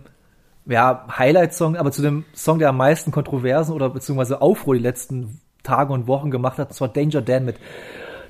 ja, 0.66 1.06
Highlight-Song, 1.16 1.76
aber 1.76 1.92
zu 1.92 2.02
dem 2.02 2.26
Song, 2.34 2.58
der 2.58 2.70
am 2.70 2.78
meisten 2.78 3.12
Kontroversen 3.12 3.74
oder 3.74 3.90
beziehungsweise 3.90 4.42
Aufruhr 4.42 4.76
die 4.76 4.82
letzten 4.82 5.40
Tage 5.62 5.94
und 5.94 6.08
Wochen 6.08 6.32
gemacht 6.32 6.58
hat. 6.58 6.70
Das 6.70 6.82
war 6.82 6.88
Danger 6.88 7.22
Dan 7.22 7.46
mit 7.46 7.58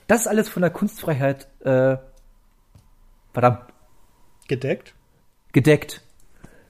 das 0.08 0.22
ist 0.22 0.28
alles 0.28 0.49
von 0.49 0.62
der 0.62 0.72
Kunstfreiheit, 0.72 1.47
äh, 1.62 1.97
verdammt. 3.34 3.62
Gedeckt? 4.47 4.93
Gedeckt. 5.51 6.01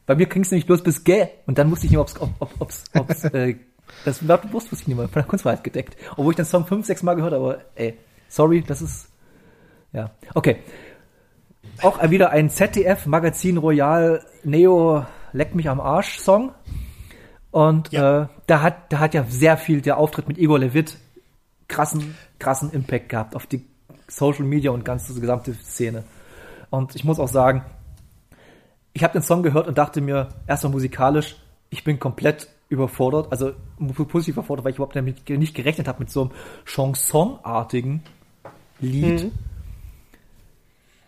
Bei 0.05 0.15
mir 0.15 0.25
ging 0.25 0.41
es 0.41 0.51
nämlich 0.51 0.65
bloß 0.65 0.83
bis 0.83 1.03
Gä 1.03 1.29
und 1.45 1.57
dann 1.57 1.69
wusste 1.69 1.85
ich 1.85 1.91
nicht, 1.91 1.99
ob's, 1.99 2.19
ob, 2.19 2.29
ob, 2.39 2.51
ob's, 2.59 2.83
ob's, 2.93 3.23
äh, 3.33 3.55
das 4.05 4.19
bewusst, 4.19 4.71
wusste 4.71 4.83
ich 4.83 4.88
nicht 4.88 4.97
mehr, 4.97 5.07
von 5.07 5.21
der 5.21 5.23
Kunstfreiheit 5.23 5.63
gedeckt. 5.63 5.97
Obwohl 6.11 6.31
ich 6.31 6.38
den 6.38 6.45
Song 6.45 6.65
fünf, 6.65 6.85
sechs 6.85 7.03
Mal 7.03 7.15
gehört 7.15 7.33
habe, 7.33 7.43
aber 7.43 7.61
ey, 7.75 7.97
sorry, 8.27 8.61
das 8.61 8.81
ist, 8.81 9.09
ja, 9.91 10.11
okay. 10.33 10.57
Auch 11.81 12.01
wieder 12.09 12.31
ein 12.31 12.49
ZDF 12.49 13.05
Magazin 13.05 13.57
Royal 13.57 14.25
Neo 14.43 15.05
Leck 15.33 15.53
mich 15.53 15.69
am 15.69 15.79
Arsch 15.79 16.19
Song. 16.19 16.53
Und 17.51 17.91
ja. 17.91 18.23
äh, 18.23 18.27
da 18.47 18.61
hat 18.61 18.91
da 18.91 18.99
hat 18.99 19.13
ja 19.13 19.23
sehr 19.27 19.57
viel 19.57 19.81
der 19.81 19.97
Auftritt 19.97 20.27
mit 20.27 20.38
Igor 20.38 20.59
Levit 20.59 20.97
krassen, 21.67 22.15
krassen 22.39 22.71
Impact 22.71 23.09
gehabt 23.09 23.35
auf 23.35 23.45
die 23.47 23.65
Social 24.07 24.45
Media 24.45 24.71
und 24.71 24.85
ganze 24.85 25.19
gesamte 25.19 25.53
Szene. 25.53 26.03
Und 26.69 26.95
ich 26.95 27.03
muss 27.03 27.19
auch 27.19 27.27
sagen, 27.27 27.63
ich 28.93 29.03
habe 29.03 29.13
den 29.13 29.21
Song 29.21 29.43
gehört 29.43 29.67
und 29.67 29.77
dachte 29.77 30.01
mir, 30.01 30.29
erstmal 30.47 30.71
musikalisch, 30.71 31.35
ich 31.69 31.83
bin 31.83 31.99
komplett 31.99 32.47
überfordert, 32.69 33.31
also 33.31 33.53
positiv 34.09 34.35
überfordert, 34.35 34.65
weil 34.65 34.71
ich 34.71 34.77
überhaupt 34.77 34.95
nicht 34.95 35.55
gerechnet 35.55 35.88
habe 35.88 35.99
mit 35.99 36.09
so 36.09 36.21
einem 36.21 36.31
Chanson-artigen 36.65 38.03
Lied. 38.79 39.25
Mhm. 39.25 39.31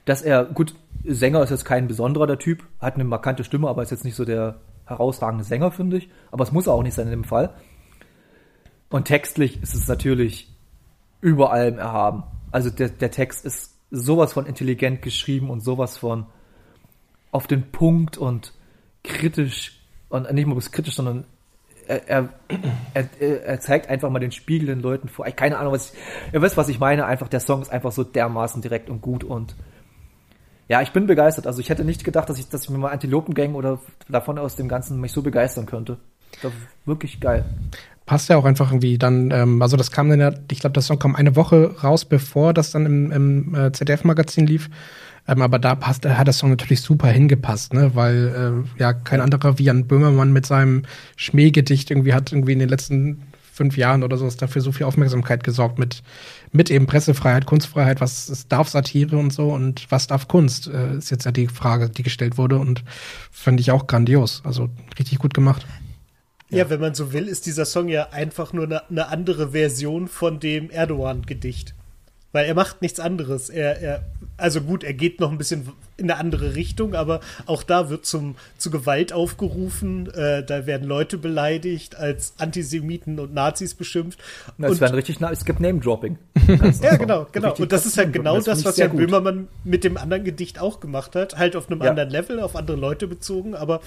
Dass 0.06 0.22
er, 0.22 0.46
gut, 0.46 0.76
Sänger 1.04 1.44
ist 1.44 1.50
jetzt 1.50 1.66
kein 1.66 1.88
besonderer 1.88 2.28
der 2.28 2.40
Typ, 2.40 2.64
hat 2.80 2.96
eine 2.96 3.04
markante 3.04 3.44
Stimme, 3.44 3.68
aber 3.68 3.84
ist 3.84 3.92
jetzt 3.92 4.06
nicht 4.06 4.16
so 4.16 4.26
der 4.26 4.60
herausragende 4.86 5.44
Sänger, 5.44 5.72
finde 5.72 5.98
ich. 5.98 6.10
Aber 6.32 6.44
es 6.44 6.52
muss 6.52 6.68
er 6.68 6.74
auch 6.74 6.84
nicht 6.84 6.96
sein 6.96 7.08
in 7.08 7.12
dem 7.12 7.24
Fall. 7.24 7.54
Und 8.90 9.06
textlich 9.06 9.62
ist 9.62 9.76
es 9.76 9.88
natürlich 9.88 10.56
über 11.22 11.52
allem 11.52 11.78
erhaben. 11.78 12.24
Also 12.52 12.70
der, 12.70 12.90
der 12.90 13.12
Text 13.12 13.46
ist 13.46 13.76
sowas 13.92 14.34
von 14.34 14.46
intelligent 14.46 15.02
geschrieben 15.02 15.50
und 15.50 15.62
sowas 15.62 15.98
von 15.98 16.26
auf 17.32 17.48
den 17.48 17.72
Punkt 17.72 18.18
und 18.18 18.54
kritisch 19.04 19.80
und 20.10 20.32
nicht 20.32 20.46
mal 20.46 20.54
bloß 20.54 20.72
kritisch, 20.72 20.96
sondern 20.96 21.26
er, 21.88 22.30
er, 22.94 23.10
er, 23.20 23.60
zeigt 23.60 23.90
einfach 23.90 24.12
mal 24.12 24.20
den 24.20 24.32
Spiegel 24.32 24.68
den 24.68 24.82
Leuten 24.82 25.08
vor. 25.08 25.26
Ich, 25.26 25.36
keine 25.36 25.58
Ahnung, 25.58 25.74
was 25.74 25.92
ich, 25.92 26.00
ihr 26.34 26.42
wisst, 26.42 26.56
was 26.56 26.70
ich 26.70 26.80
meine. 26.80 27.06
Einfach 27.06 27.28
der 27.28 27.40
Song 27.40 27.64
ist 27.64 27.72
einfach 27.72 27.92
so 27.92 28.04
dermaßen 28.04 28.62
direkt 28.62 28.92
und 28.92 29.02
gut 29.02 29.24
und 29.24 29.56
ja, 30.68 30.84
ich 30.84 30.92
bin 30.92 31.08
begeistert. 31.08 31.48
Also 31.48 31.62
ich 31.62 31.70
hätte 31.70 31.84
nicht 31.84 32.04
gedacht, 32.04 32.30
dass 32.30 32.38
ich, 32.38 32.48
dass 32.48 32.66
ich 32.66 32.70
mir 32.70 32.78
mal 32.78 32.92
Antilopengang 32.92 33.56
oder 33.56 33.80
davon 34.08 34.38
aus 34.38 34.56
dem 34.56 34.68
Ganzen 34.68 35.02
mich 35.02 35.12
so 35.12 35.24
begeistern 35.24 35.66
könnte. 35.66 35.98
Das 36.34 36.44
war 36.44 36.52
wirklich 36.86 37.20
geil 37.20 37.44
passt 38.10 38.28
ja 38.28 38.38
auch 38.38 38.46
einfach 38.46 38.72
irgendwie 38.72 38.98
dann, 38.98 39.30
ähm, 39.30 39.62
also 39.62 39.78
das 39.78 39.92
kam 39.92 40.10
dann 40.10 40.20
ja, 40.20 40.32
ich 40.50 40.62
glaube, 40.62 40.74
das 40.74 40.88
Song 40.88 40.98
kam 40.98 41.16
eine 41.16 41.36
Woche 41.36 41.76
raus, 41.84 42.06
bevor 42.06 42.56
das 42.56 42.72
dann 42.72 42.88
im, 42.88 43.12
im 43.12 43.54
äh, 43.54 43.72
ZDF-Magazin 43.72 44.48
lief. 44.48 44.72
Ähm, 45.28 45.44
aber 45.44 45.60
da 45.60 45.76
passt, 45.76 46.08
hat 46.08 46.26
der 46.26 46.34
Song 46.34 46.50
natürlich 46.50 46.82
super 46.82 47.08
hingepasst, 47.10 47.76
ne? 47.76 47.92
Weil 47.94 48.66
äh, 48.76 48.80
ja 48.82 48.94
kein 48.94 49.22
anderer 49.22 49.60
wie 49.60 49.66
Jan 49.66 49.86
Böhmermann 49.86 50.34
mit 50.34 50.48
seinem 50.48 50.86
Schmähgedicht 51.18 51.92
irgendwie 51.92 52.16
hat 52.16 52.32
irgendwie 52.32 52.54
in 52.54 52.58
den 52.58 52.70
letzten 52.70 53.22
fünf 53.54 53.78
Jahren 53.78 54.02
oder 54.02 54.18
so 54.18 54.26
ist 54.26 54.42
dafür 54.42 54.64
so 54.64 54.72
viel 54.72 54.88
Aufmerksamkeit 54.88 55.44
gesorgt 55.44 55.78
mit, 55.78 56.02
mit 56.52 56.72
eben 56.72 56.88
Pressefreiheit, 56.88 57.46
Kunstfreiheit, 57.46 58.02
was 58.02 58.28
ist, 58.28 58.52
darf 58.52 58.70
Satire 58.70 59.18
und 59.18 59.32
so 59.32 59.54
und 59.54 59.86
was 59.92 60.08
darf 60.08 60.28
Kunst, 60.28 60.68
äh, 60.68 60.96
ist 60.98 61.12
jetzt 61.12 61.26
ja 61.26 61.32
die 61.32 61.48
Frage, 61.48 61.92
die 61.92 62.02
gestellt 62.02 62.40
wurde 62.40 62.58
und 62.58 62.84
fand 63.30 63.60
ich 63.60 63.70
auch 63.70 63.86
grandios. 63.86 64.42
Also 64.46 64.70
richtig 64.98 65.20
gut 65.20 65.36
gemacht. 65.36 65.68
Ja. 66.50 66.60
ja, 66.60 66.70
wenn 66.70 66.80
man 66.80 66.96
so 66.96 67.14
will, 67.14 67.28
ist 67.28 67.46
dieser 67.46 67.66
Song 67.66 67.90
ja 67.90 68.10
einfach 68.10 68.54
nur 68.54 68.66
eine, 68.66 68.90
eine 68.90 69.08
andere 69.08 69.52
Version 69.52 70.08
von 70.08 70.40
dem 70.40 70.70
Erdogan-Gedicht. 70.70 71.76
Weil 72.32 72.46
er 72.46 72.54
macht 72.54 72.84
nichts 72.84 73.00
anderes. 73.00 73.50
Er, 73.50 73.82
er, 73.82 74.04
also 74.38 74.62
gut, 74.62 74.84
er 74.84 74.94
geht 74.94 75.20
noch 75.20 75.32
ein 75.32 75.40
bisschen 75.40 75.68
in 75.98 76.12
eine 76.12 76.20
andere 76.20 76.54
Richtung, 76.54 76.94
aber 76.94 77.22
auch 77.48 77.64
da 77.64 77.90
wird 77.90 78.06
zum, 78.06 78.36
zu 78.58 78.70
Gewalt 78.70 79.14
aufgerufen. 79.14 80.08
Äh, 80.14 80.44
da 80.44 80.68
werden 80.68 80.88
Leute 80.88 81.18
beleidigt, 81.18 81.96
als 81.96 82.34
Antisemiten 82.38 83.20
und 83.20 83.34
Nazis 83.34 83.74
beschimpft. 83.74 84.20
Na, 84.60 84.68
es, 84.68 84.80
werden 84.80 84.94
richtig, 84.94 85.20
es 85.20 85.44
gibt 85.44 85.60
Name-Dropping. 85.60 86.20
ja, 86.84 86.98
genau, 86.98 87.26
genau. 87.32 87.56
Und 87.56 87.72
das 87.72 87.88
ist 87.88 87.98
halt 87.98 88.14
genau 88.14 88.36
das, 88.36 88.46
das 88.46 88.66
was 88.66 88.78
Jan 88.78 88.96
Böhmermann 88.96 89.48
mit 89.64 89.84
dem 89.84 89.98
anderen 89.98 90.24
Gedicht 90.24 90.60
auch 90.60 90.80
gemacht 90.80 91.16
hat. 91.16 91.36
Halt 91.36 91.56
auf 91.56 91.72
einem 91.72 91.82
ja. 91.82 91.90
anderen 91.90 92.12
Level, 92.12 92.40
auf 92.40 92.56
andere 92.56 92.78
Leute 92.78 93.08
bezogen, 93.08 93.56
aber 93.56 93.82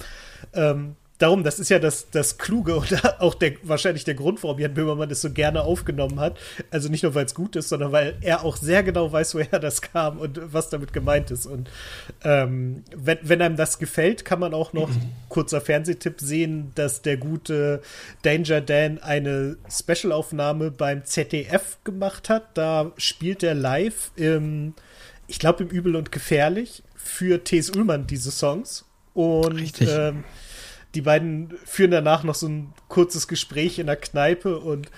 ähm, 0.53 0.97
darum, 1.17 1.43
das 1.43 1.59
ist 1.59 1.69
ja 1.69 1.79
das, 1.79 2.09
das 2.09 2.37
Kluge 2.37 2.75
und 2.75 2.93
auch 3.19 3.35
der, 3.35 3.53
wahrscheinlich 3.63 4.03
der 4.03 4.15
Grund, 4.15 4.43
warum 4.43 4.59
Jan 4.59 4.73
Böhmermann 4.73 5.09
das 5.09 5.21
so 5.21 5.31
gerne 5.31 5.63
aufgenommen 5.63 6.19
hat. 6.19 6.37
Also 6.71 6.89
nicht 6.89 7.03
nur, 7.03 7.15
weil 7.15 7.25
es 7.25 7.35
gut 7.35 7.55
ist, 7.55 7.69
sondern 7.69 7.91
weil 7.91 8.17
er 8.21 8.43
auch 8.43 8.57
sehr 8.57 8.83
genau 8.83 9.11
weiß, 9.11 9.35
woher 9.35 9.59
das 9.59 9.81
kam 9.81 10.19
und 10.19 10.39
was 10.53 10.69
damit 10.69 10.93
gemeint 10.93 11.31
ist. 11.31 11.45
Und 11.45 11.69
ähm, 12.23 12.83
wenn, 12.95 13.19
wenn 13.21 13.41
einem 13.41 13.55
das 13.55 13.79
gefällt, 13.79 14.25
kann 14.25 14.39
man 14.39 14.53
auch 14.53 14.73
noch, 14.73 14.89
kurzer 15.29 15.61
Fernsehtipp, 15.61 16.19
sehen, 16.19 16.71
dass 16.75 17.01
der 17.01 17.17
gute 17.17 17.81
Danger 18.23 18.61
Dan 18.61 18.99
eine 18.99 19.57
Specialaufnahme 19.69 20.71
beim 20.71 21.05
ZDF 21.05 21.77
gemacht 21.83 22.29
hat. 22.29 22.57
Da 22.57 22.91
spielt 22.97 23.43
er 23.43 23.55
live 23.55 24.11
im, 24.15 24.73
ich 25.27 25.39
glaube, 25.39 25.63
im 25.63 25.69
Übel 25.69 25.95
und 25.95 26.11
Gefährlich 26.11 26.83
für 26.95 27.43
T.S. 27.43 27.69
Ullmann 27.71 28.07
diese 28.07 28.31
Songs. 28.31 28.85
Und 29.13 29.53
Richtig. 29.53 29.89
ähm, 29.91 30.23
die 30.95 31.01
beiden 31.01 31.53
führen 31.65 31.91
danach 31.91 32.23
noch 32.23 32.35
so 32.35 32.47
ein 32.47 32.73
kurzes 32.87 33.27
Gespräch 33.27 33.79
in 33.79 33.87
der 33.87 33.95
Kneipe 33.95 34.59
und 34.59 34.91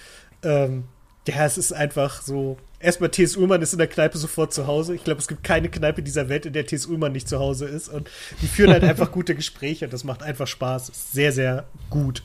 ähm, 0.44 0.86
ja, 1.28 1.46
es 1.46 1.58
ist 1.58 1.72
einfach 1.72 2.22
so. 2.22 2.58
Erstmal 2.80 3.10
T.S. 3.10 3.36
Ullmann 3.36 3.62
ist 3.64 3.74
in 3.74 3.80
der 3.80 3.88
Kneipe 3.88 4.18
sofort 4.18 4.54
zu 4.54 4.68
Hause. 4.68 4.94
Ich 4.94 5.04
glaube, 5.04 5.20
es 5.20 5.28
gibt 5.28 5.44
keine 5.44 5.70
Kneipe 5.70 6.04
dieser 6.04 6.30
Welt, 6.30 6.46
in 6.46 6.54
der 6.54 6.68
T.S. 6.68 6.86
Ullmann 6.86 7.14
nicht 7.14 7.28
zu 7.28 7.40
Hause 7.40 7.66
ist. 7.66 7.90
Und 7.90 8.12
die 8.42 8.48
führen 8.48 8.72
halt 8.72 8.84
einfach 8.84 9.12
gute 9.12 9.34
Gespräche 9.34 9.86
und 9.86 9.94
das 9.94 10.04
macht 10.04 10.22
einfach 10.22 10.46
Spaß. 10.46 10.90
Ist 10.90 11.14
sehr, 11.14 11.32
sehr 11.32 11.66
gut. 11.90 12.24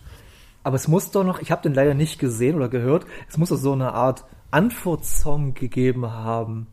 Aber 0.63 0.77
es 0.77 0.87
muss 0.87 1.11
doch 1.11 1.25
noch, 1.25 1.41
ich 1.41 1.51
habe 1.51 1.63
den 1.63 1.73
leider 1.73 1.95
nicht 1.95 2.19
gesehen 2.19 2.57
oder 2.57 2.69
gehört, 2.69 3.07
es 3.29 3.39
muss 3.39 3.49
doch 3.49 3.57
so 3.57 3.73
eine 3.73 3.95
Art 3.95 4.25
Antwortsong 4.51 5.55
gegeben 5.55 6.11
haben 6.11 6.67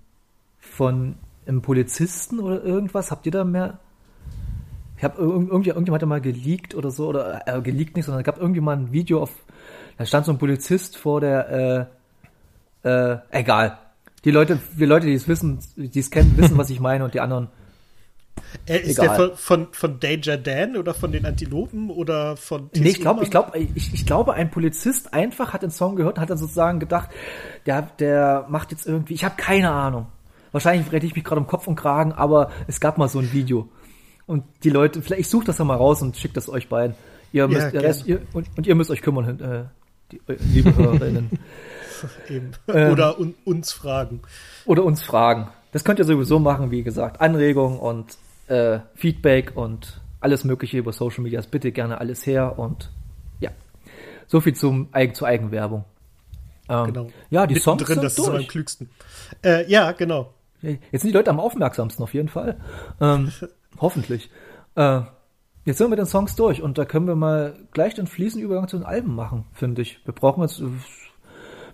von 0.59 1.15
einem 1.45 1.61
Polizisten 1.61 2.39
oder 2.39 2.61
irgendwas. 2.61 3.11
Habt 3.11 3.25
ihr 3.25 3.31
da 3.31 3.45
mehr? 3.45 3.79
Ich 4.97 5.03
habe 5.03 5.17
irgendwie 5.19 5.69
irgendjemand 5.69 6.01
hat 6.01 6.09
mal 6.09 6.21
geleakt 6.21 6.73
oder 6.73 6.89
so 6.89 7.07
oder 7.07 7.41
äh, 7.45 7.61
geleakt 7.61 7.95
nicht, 7.95 8.05
sondern 8.05 8.21
es 8.21 8.25
gab 8.25 8.39
irgendwie 8.39 8.61
mal 8.61 8.75
ein 8.75 8.91
Video 8.91 9.21
auf, 9.21 9.31
da 9.97 10.05
stand 10.05 10.25
so 10.25 10.31
ein 10.31 10.39
Polizist 10.39 10.97
vor 10.97 11.21
der, 11.21 11.89
äh, 12.83 12.89
äh, 12.89 13.17
egal. 13.31 13.77
Die 14.25 14.31
Leute, 14.31 14.59
die 14.77 14.85
Leute, 14.85 15.05
die 15.05 15.13
es 15.13 15.27
wissen, 15.27 15.59
die 15.75 15.99
es 15.99 16.09
kennen, 16.09 16.35
wissen, 16.37 16.57
was 16.57 16.69
ich 16.69 16.79
meine 16.79 17.05
und 17.05 17.13
die 17.13 17.19
anderen. 17.19 17.49
Äh, 18.65 18.79
ist 18.79 18.99
Egal. 18.99 19.07
der 19.07 19.15
von, 19.15 19.37
von, 19.37 19.67
von 19.73 19.99
Danger 19.99 20.37
Dan 20.37 20.77
oder 20.77 20.93
von 20.93 21.11
den 21.11 21.25
Antilopen 21.25 21.89
oder 21.89 22.37
von 22.37 22.69
Nee, 22.75 22.89
ich 22.89 23.01
glaube, 23.01 23.23
ich 23.23 23.31
glaube, 23.31 23.57
ich, 23.57 23.93
ich 23.93 24.05
glaube, 24.05 24.33
ein 24.33 24.51
Polizist 24.51 25.13
einfach 25.13 25.53
hat 25.53 25.63
den 25.63 25.71
Song 25.71 25.95
gehört 25.95 26.17
und 26.17 26.21
hat 26.21 26.29
dann 26.29 26.37
sozusagen 26.37 26.79
gedacht, 26.79 27.09
der, 27.65 27.83
der 27.99 28.45
macht 28.49 28.71
jetzt 28.71 28.87
irgendwie, 28.87 29.13
ich 29.13 29.23
habe 29.23 29.35
keine 29.37 29.71
Ahnung. 29.71 30.07
Wahrscheinlich 30.51 30.91
rede 30.91 31.05
ich 31.05 31.15
mich 31.15 31.23
gerade 31.23 31.41
um 31.41 31.47
Kopf 31.47 31.67
und 31.67 31.75
Kragen, 31.75 32.13
aber 32.13 32.51
es 32.67 32.79
gab 32.79 32.97
mal 32.97 33.07
so 33.07 33.19
ein 33.19 33.31
Video. 33.33 33.69
Und 34.27 34.43
die 34.63 34.69
Leute, 34.69 35.01
vielleicht 35.01 35.21
ich 35.21 35.29
suche 35.29 35.45
das 35.45 35.57
dann 35.57 35.67
mal 35.67 35.75
raus 35.75 36.01
und 36.01 36.15
schicke 36.15 36.35
das 36.35 36.49
euch 36.49 36.69
beiden. 36.69 36.95
Ihr 37.31 37.47
müsst, 37.47 37.71
gern. 37.71 37.83
Rest, 37.83 38.05
ihr, 38.05 38.21
und, 38.33 38.47
und 38.57 38.67
ihr 38.67 38.75
müsst 38.75 38.91
euch 38.91 39.01
kümmern, 39.01 39.39
äh, 39.39 39.63
die, 40.11 40.17
äh, 40.31 40.37
liebe 40.53 40.75
Hörerinnen. 40.75 41.31
Ähm. 42.27 42.91
Oder 42.91 43.19
un, 43.19 43.33
uns 43.43 43.71
fragen. 43.71 44.21
Oder 44.65 44.83
uns 44.83 45.01
fragen. 45.01 45.47
Das 45.71 45.83
könnt 45.83 45.97
ihr 45.97 46.05
sowieso 46.05 46.37
machen, 46.37 46.69
wie 46.69 46.83
gesagt. 46.83 47.21
Anregungen 47.21 47.79
und 47.79 48.17
äh, 48.49 48.81
Feedback 48.93 49.53
und 49.55 49.99
alles 50.19 50.43
Mögliche 50.43 50.77
über 50.77 50.93
Social 50.93 51.23
Medias. 51.23 51.47
Bitte 51.47 51.71
gerne 51.71 51.99
alles 51.99 52.23
her 52.27 52.59
und 52.59 52.91
ja. 53.39 53.49
So 54.27 54.41
viel 54.41 54.53
zum, 54.53 54.89
zur 55.13 55.27
Eigenwerbung. 55.27 55.85
Ähm, 56.69 56.85
Genau. 56.85 57.07
Ja, 57.29 57.47
die 57.47 57.55
Songs 57.55 57.81
Mittendrin, 57.81 57.95
sind 57.95 58.03
das 58.03 58.13
ist 58.13 58.19
immer 58.19 58.27
am 58.27 58.33
durch. 58.35 58.47
klügsten. 58.47 58.89
Äh, 59.43 59.67
ja, 59.67 59.91
genau. 59.93 60.33
Jetzt 60.61 61.01
sind 61.01 61.11
die 61.11 61.17
Leute 61.17 61.29
am 61.29 61.39
aufmerksamsten 61.39 62.03
auf 62.03 62.13
jeden 62.13 62.29
Fall. 62.29 62.59
Ähm, 62.99 63.31
hoffentlich. 63.79 64.29
Äh, 64.75 65.01
jetzt 65.65 65.77
sind 65.77 65.87
wir 65.87 65.89
mit 65.89 65.99
den 65.99 66.05
Songs 66.05 66.35
durch 66.35 66.61
und 66.61 66.77
da 66.77 66.85
können 66.85 67.07
wir 67.07 67.15
mal 67.15 67.55
gleich 67.71 67.95
den 67.95 68.07
fließenden 68.07 68.45
Übergang 68.45 68.67
zu 68.67 68.77
den 68.77 68.85
Alben 68.85 69.15
machen, 69.15 69.45
finde 69.53 69.81
ich. 69.81 69.99
Wir 70.05 70.13
brauchen 70.13 70.41
jetzt, 70.41 70.59
äh, 70.59 70.67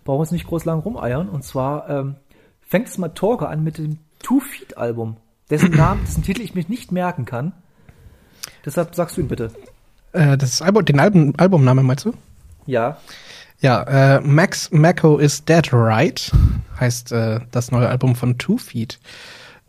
brauchen 0.04 0.22
uns 0.22 0.32
nicht 0.32 0.48
groß 0.48 0.66
lang 0.66 0.80
rumeiern. 0.80 1.30
Und 1.30 1.44
zwar 1.44 1.90
ähm, 1.90 2.16
fängt 2.62 2.88
es 2.88 2.98
mal 2.98 3.10
Torge 3.10 3.48
an 3.48 3.64
mit 3.64 3.78
dem 3.78 4.00
Two 4.22 4.40
Feet 4.40 4.78
Album, 4.78 5.18
dessen 5.50 5.72
Namen, 5.76 6.02
dessen 6.06 6.24
Titel 6.24 6.42
ich 6.42 6.56
mich 6.56 6.70
nicht 6.70 6.92
merken 6.92 7.26
kann. 7.26 7.54
Deshalb 8.66 8.96
sagst 8.96 9.18
du 9.18 9.22
ihn 9.22 9.28
bitte. 9.28 9.52
Äh, 10.14 10.38
das 10.38 10.62
Album, 10.62 10.86
den 10.86 11.00
Album, 11.00 11.34
Albumname 11.38 11.84
meinst 11.84 12.06
du? 12.06 12.14
Ja. 12.66 12.98
Ja, 13.60 13.84
äh, 14.18 14.22
Max 14.22 14.72
Mako 14.72 15.18
is 15.18 15.46
Dead 15.46 15.72
Right 15.72 16.32
heißt 16.80 17.12
äh, 17.12 17.40
das 17.52 17.72
neue 17.72 17.88
Album 17.88 18.16
von 18.16 18.38
Two 18.38 18.58
Feet. 18.58 19.00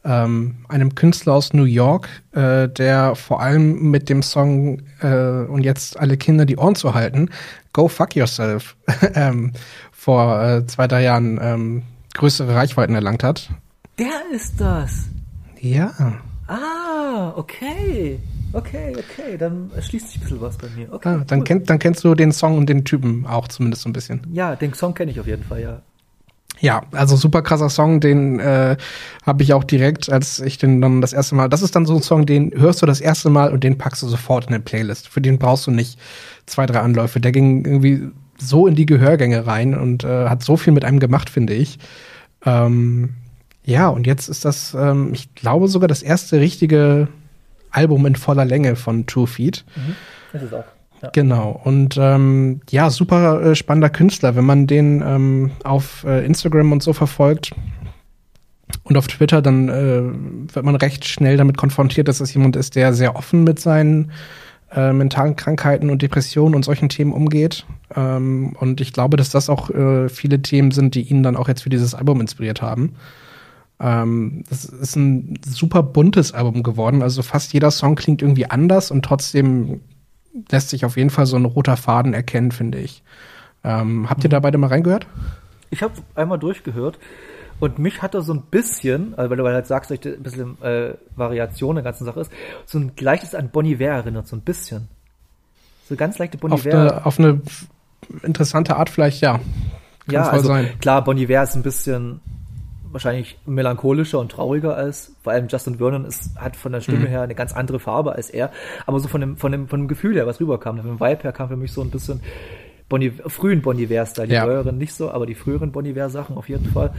Ähm, 0.04 0.56
einem 0.68 0.94
Künstler 0.94 1.32
aus 1.34 1.54
New 1.54 1.64
York, 1.64 2.08
äh, 2.32 2.68
der 2.68 3.14
vor 3.14 3.40
allem 3.40 3.90
mit 3.90 4.08
dem 4.10 4.22
Song 4.22 4.82
äh, 5.00 5.44
und 5.46 5.62
jetzt 5.64 5.98
alle 5.98 6.16
Kinder 6.18 6.44
die 6.44 6.58
Ohren 6.58 6.74
zu 6.74 6.92
halten, 6.94 7.30
Go 7.72 7.88
Fuck 7.88 8.14
Yourself, 8.14 8.76
ähm, 9.14 9.52
vor 9.92 10.42
äh, 10.42 10.66
zwei, 10.66 10.86
drei 10.88 11.02
Jahren 11.04 11.38
ähm, 11.42 11.82
größere 12.14 12.54
Reichweiten 12.54 12.94
erlangt 12.94 13.22
hat. 13.24 13.48
Der 13.98 14.22
ist 14.32 14.60
das. 14.60 15.04
Ja. 15.60 15.92
Ah, 16.46 17.32
okay. 17.36 18.18
Okay, 18.52 18.92
okay. 18.96 19.36
Dann 19.38 19.70
schließt 19.80 20.08
sich 20.08 20.18
ein 20.18 20.20
bisschen 20.20 20.40
was 20.40 20.58
bei 20.58 20.68
mir. 20.76 20.92
Okay, 20.92 21.08
Ah, 21.08 21.24
dann, 21.26 21.38
cool. 21.40 21.44
kennt, 21.44 21.70
dann 21.70 21.78
kennst 21.78 22.04
du 22.04 22.14
den 22.14 22.30
Song 22.30 22.58
und 22.58 22.68
den 22.68 22.84
Typen 22.84 23.26
auch 23.26 23.48
zumindest 23.48 23.82
so 23.82 23.88
ein 23.88 23.92
bisschen. 23.92 24.20
Ja, 24.32 24.54
den 24.54 24.74
Song 24.74 24.94
kenne 24.94 25.10
ich 25.10 25.18
auf 25.18 25.26
jeden 25.26 25.42
Fall, 25.42 25.62
ja. 25.62 25.82
Ja, 26.60 26.82
also 26.92 27.16
super 27.16 27.42
krasser 27.42 27.68
Song, 27.68 28.00
den 28.00 28.38
äh, 28.38 28.76
habe 29.26 29.42
ich 29.42 29.52
auch 29.52 29.64
direkt, 29.64 30.10
als 30.10 30.40
ich 30.40 30.56
den 30.56 30.80
dann 30.80 31.00
das 31.00 31.12
erste 31.12 31.34
Mal, 31.34 31.48
das 31.48 31.62
ist 31.62 31.74
dann 31.74 31.84
so 31.84 31.96
ein 31.96 32.02
Song, 32.02 32.26
den 32.26 32.52
hörst 32.56 32.80
du 32.80 32.86
das 32.86 33.00
erste 33.00 33.28
Mal 33.28 33.52
und 33.52 33.64
den 33.64 33.76
packst 33.76 34.02
du 34.02 34.08
sofort 34.08 34.46
in 34.46 34.54
eine 34.54 34.62
Playlist. 34.62 35.08
Für 35.08 35.20
den 35.20 35.38
brauchst 35.38 35.66
du 35.66 35.70
nicht 35.70 35.98
zwei, 36.46 36.66
drei 36.66 36.80
Anläufe. 36.80 37.20
Der 37.20 37.32
ging 37.32 37.64
irgendwie 37.64 38.08
so 38.38 38.66
in 38.66 38.76
die 38.76 38.86
Gehörgänge 38.86 39.46
rein 39.46 39.74
und 39.76 40.04
äh, 40.04 40.28
hat 40.28 40.42
so 40.42 40.56
viel 40.56 40.72
mit 40.72 40.84
einem 40.84 41.00
gemacht, 41.00 41.28
finde 41.28 41.54
ich. 41.54 41.78
Ähm, 42.46 43.14
ja, 43.64 43.88
und 43.88 44.06
jetzt 44.06 44.28
ist 44.28 44.44
das, 44.44 44.74
ähm, 44.74 45.10
ich 45.12 45.34
glaube 45.34 45.68
sogar 45.68 45.88
das 45.88 46.02
erste 46.02 46.38
richtige 46.40 47.08
Album 47.70 48.06
in 48.06 48.14
voller 48.14 48.44
Länge 48.44 48.76
von 48.76 49.06
Two 49.06 49.26
Feet. 49.26 49.64
Das 50.32 50.42
ist 50.42 50.54
auch. 50.54 50.64
Ja. 51.04 51.10
Genau. 51.12 51.60
Und 51.64 51.96
ähm, 52.00 52.60
ja, 52.70 52.90
super 52.90 53.42
äh, 53.42 53.54
spannender 53.54 53.90
Künstler, 53.90 54.36
wenn 54.36 54.44
man 54.44 54.66
den 54.66 55.02
ähm, 55.06 55.50
auf 55.62 56.04
äh, 56.04 56.24
Instagram 56.24 56.72
und 56.72 56.82
so 56.82 56.92
verfolgt 56.92 57.52
und 58.84 58.96
auf 58.96 59.06
Twitter, 59.06 59.42
dann 59.42 59.68
äh, 59.68 60.54
wird 60.54 60.64
man 60.64 60.76
recht 60.76 61.04
schnell 61.04 61.36
damit 61.36 61.56
konfrontiert, 61.56 62.08
dass 62.08 62.18
das 62.18 62.34
jemand 62.34 62.56
ist, 62.56 62.76
der 62.76 62.92
sehr 62.92 63.16
offen 63.16 63.44
mit 63.44 63.58
seinen 63.60 64.12
äh, 64.74 64.92
mentalen 64.92 65.36
Krankheiten 65.36 65.90
und 65.90 66.02
Depressionen 66.02 66.54
und 66.54 66.64
solchen 66.64 66.88
Themen 66.88 67.12
umgeht. 67.12 67.64
Ähm, 67.94 68.56
und 68.58 68.80
ich 68.80 68.92
glaube, 68.92 69.16
dass 69.16 69.30
das 69.30 69.48
auch 69.48 69.70
äh, 69.70 70.08
viele 70.08 70.42
Themen 70.42 70.70
sind, 70.70 70.94
die 70.94 71.02
ihn 71.02 71.22
dann 71.22 71.36
auch 71.36 71.48
jetzt 71.48 71.62
für 71.62 71.70
dieses 71.70 71.94
Album 71.94 72.20
inspiriert 72.20 72.60
haben. 72.60 72.94
Ähm, 73.80 74.44
das 74.48 74.64
ist 74.64 74.96
ein 74.96 75.38
super 75.46 75.82
buntes 75.82 76.32
Album 76.32 76.62
geworden. 76.62 77.02
Also 77.02 77.22
fast 77.22 77.52
jeder 77.52 77.70
Song 77.70 77.94
klingt 77.94 78.22
irgendwie 78.22 78.50
anders 78.50 78.90
und 78.90 79.04
trotzdem 79.04 79.80
lässt 80.50 80.70
sich 80.70 80.84
auf 80.84 80.96
jeden 80.96 81.10
Fall 81.10 81.26
so 81.26 81.36
ein 81.36 81.44
roter 81.44 81.76
Faden 81.76 82.14
erkennen, 82.14 82.52
finde 82.52 82.78
ich. 82.78 83.02
Ähm, 83.62 84.08
habt 84.10 84.24
ihr 84.24 84.30
da 84.30 84.40
beide 84.40 84.58
mal 84.58 84.66
reingehört? 84.68 85.06
Ich 85.70 85.82
habe 85.82 85.94
einmal 86.14 86.38
durchgehört 86.38 86.98
und 87.60 87.78
mich 87.78 88.02
hat 88.02 88.14
er 88.14 88.22
so 88.22 88.34
ein 88.34 88.42
bisschen, 88.42 89.14
also 89.16 89.30
weil 89.30 89.36
du 89.36 89.46
halt 89.46 89.66
sagst, 89.66 89.90
dass 89.90 90.04
ein 90.04 90.22
bisschen 90.22 90.60
äh, 90.62 90.94
Variation 91.16 91.76
der 91.76 91.84
ganzen 91.84 92.04
Sache 92.04 92.20
ist, 92.20 92.32
so 92.66 92.78
ein 92.78 92.92
leichtes 92.98 93.34
an 93.34 93.50
Bon 93.50 93.64
Iver 93.64 93.86
erinnert, 93.86 94.26
so 94.26 94.36
ein 94.36 94.42
bisschen. 94.42 94.88
So 95.88 95.96
ganz 95.96 96.18
leichte 96.18 96.38
Bon 96.38 96.52
Auf 96.52 96.64
Iver. 96.64 96.80
eine, 96.80 97.06
auf 97.06 97.18
eine 97.18 97.40
interessante 98.22 98.76
Art 98.76 98.90
vielleicht, 98.90 99.20
ja. 99.20 99.40
Kann 100.06 100.14
ja, 100.14 100.28
also 100.28 100.48
sein. 100.48 100.70
klar, 100.80 101.02
Bon 101.04 101.16
Iver 101.16 101.42
ist 101.42 101.54
ein 101.54 101.62
bisschen 101.62 102.20
wahrscheinlich 102.94 103.36
melancholischer 103.44 104.18
und 104.20 104.32
trauriger 104.32 104.74
als 104.76 105.14
vor 105.22 105.32
allem 105.34 105.48
Justin 105.48 105.76
Vernon 105.76 106.04
ist, 106.06 106.34
hat 106.38 106.56
von 106.56 106.72
der 106.72 106.80
Mhm. 106.80 106.84
Stimme 106.84 107.06
her 107.08 107.20
eine 107.22 107.34
ganz 107.34 107.52
andere 107.52 107.78
Farbe 107.78 108.12
als 108.12 108.30
er, 108.30 108.50
aber 108.86 108.98
so 109.00 109.08
von 109.08 109.20
dem, 109.20 109.36
von 109.36 109.52
dem, 109.52 109.68
von 109.68 109.80
dem 109.80 109.88
Gefühl 109.88 110.14
her, 110.14 110.26
was 110.26 110.40
rüberkam, 110.40 110.78
von 110.78 110.86
dem 110.86 111.00
Vibe 111.00 111.22
her 111.24 111.32
kam 111.32 111.48
für 111.48 111.56
mich 111.56 111.72
so 111.72 111.82
ein 111.82 111.90
bisschen 111.90 112.20
bon 112.88 113.02
Iver, 113.02 113.28
frühen 113.28 113.60
Bon 113.62 113.78
Iver-Style, 113.78 114.28
die 114.28 114.34
Ja. 114.34 114.46
neueren 114.46 114.78
nicht 114.78 114.94
so, 114.94 115.10
aber 115.10 115.26
die 115.26 115.34
früheren 115.34 115.72
Bon 115.72 115.84
Iver-Sachen 115.84 116.36
auf 116.36 116.48
jeden 116.48 116.66
Fall. 116.70 116.92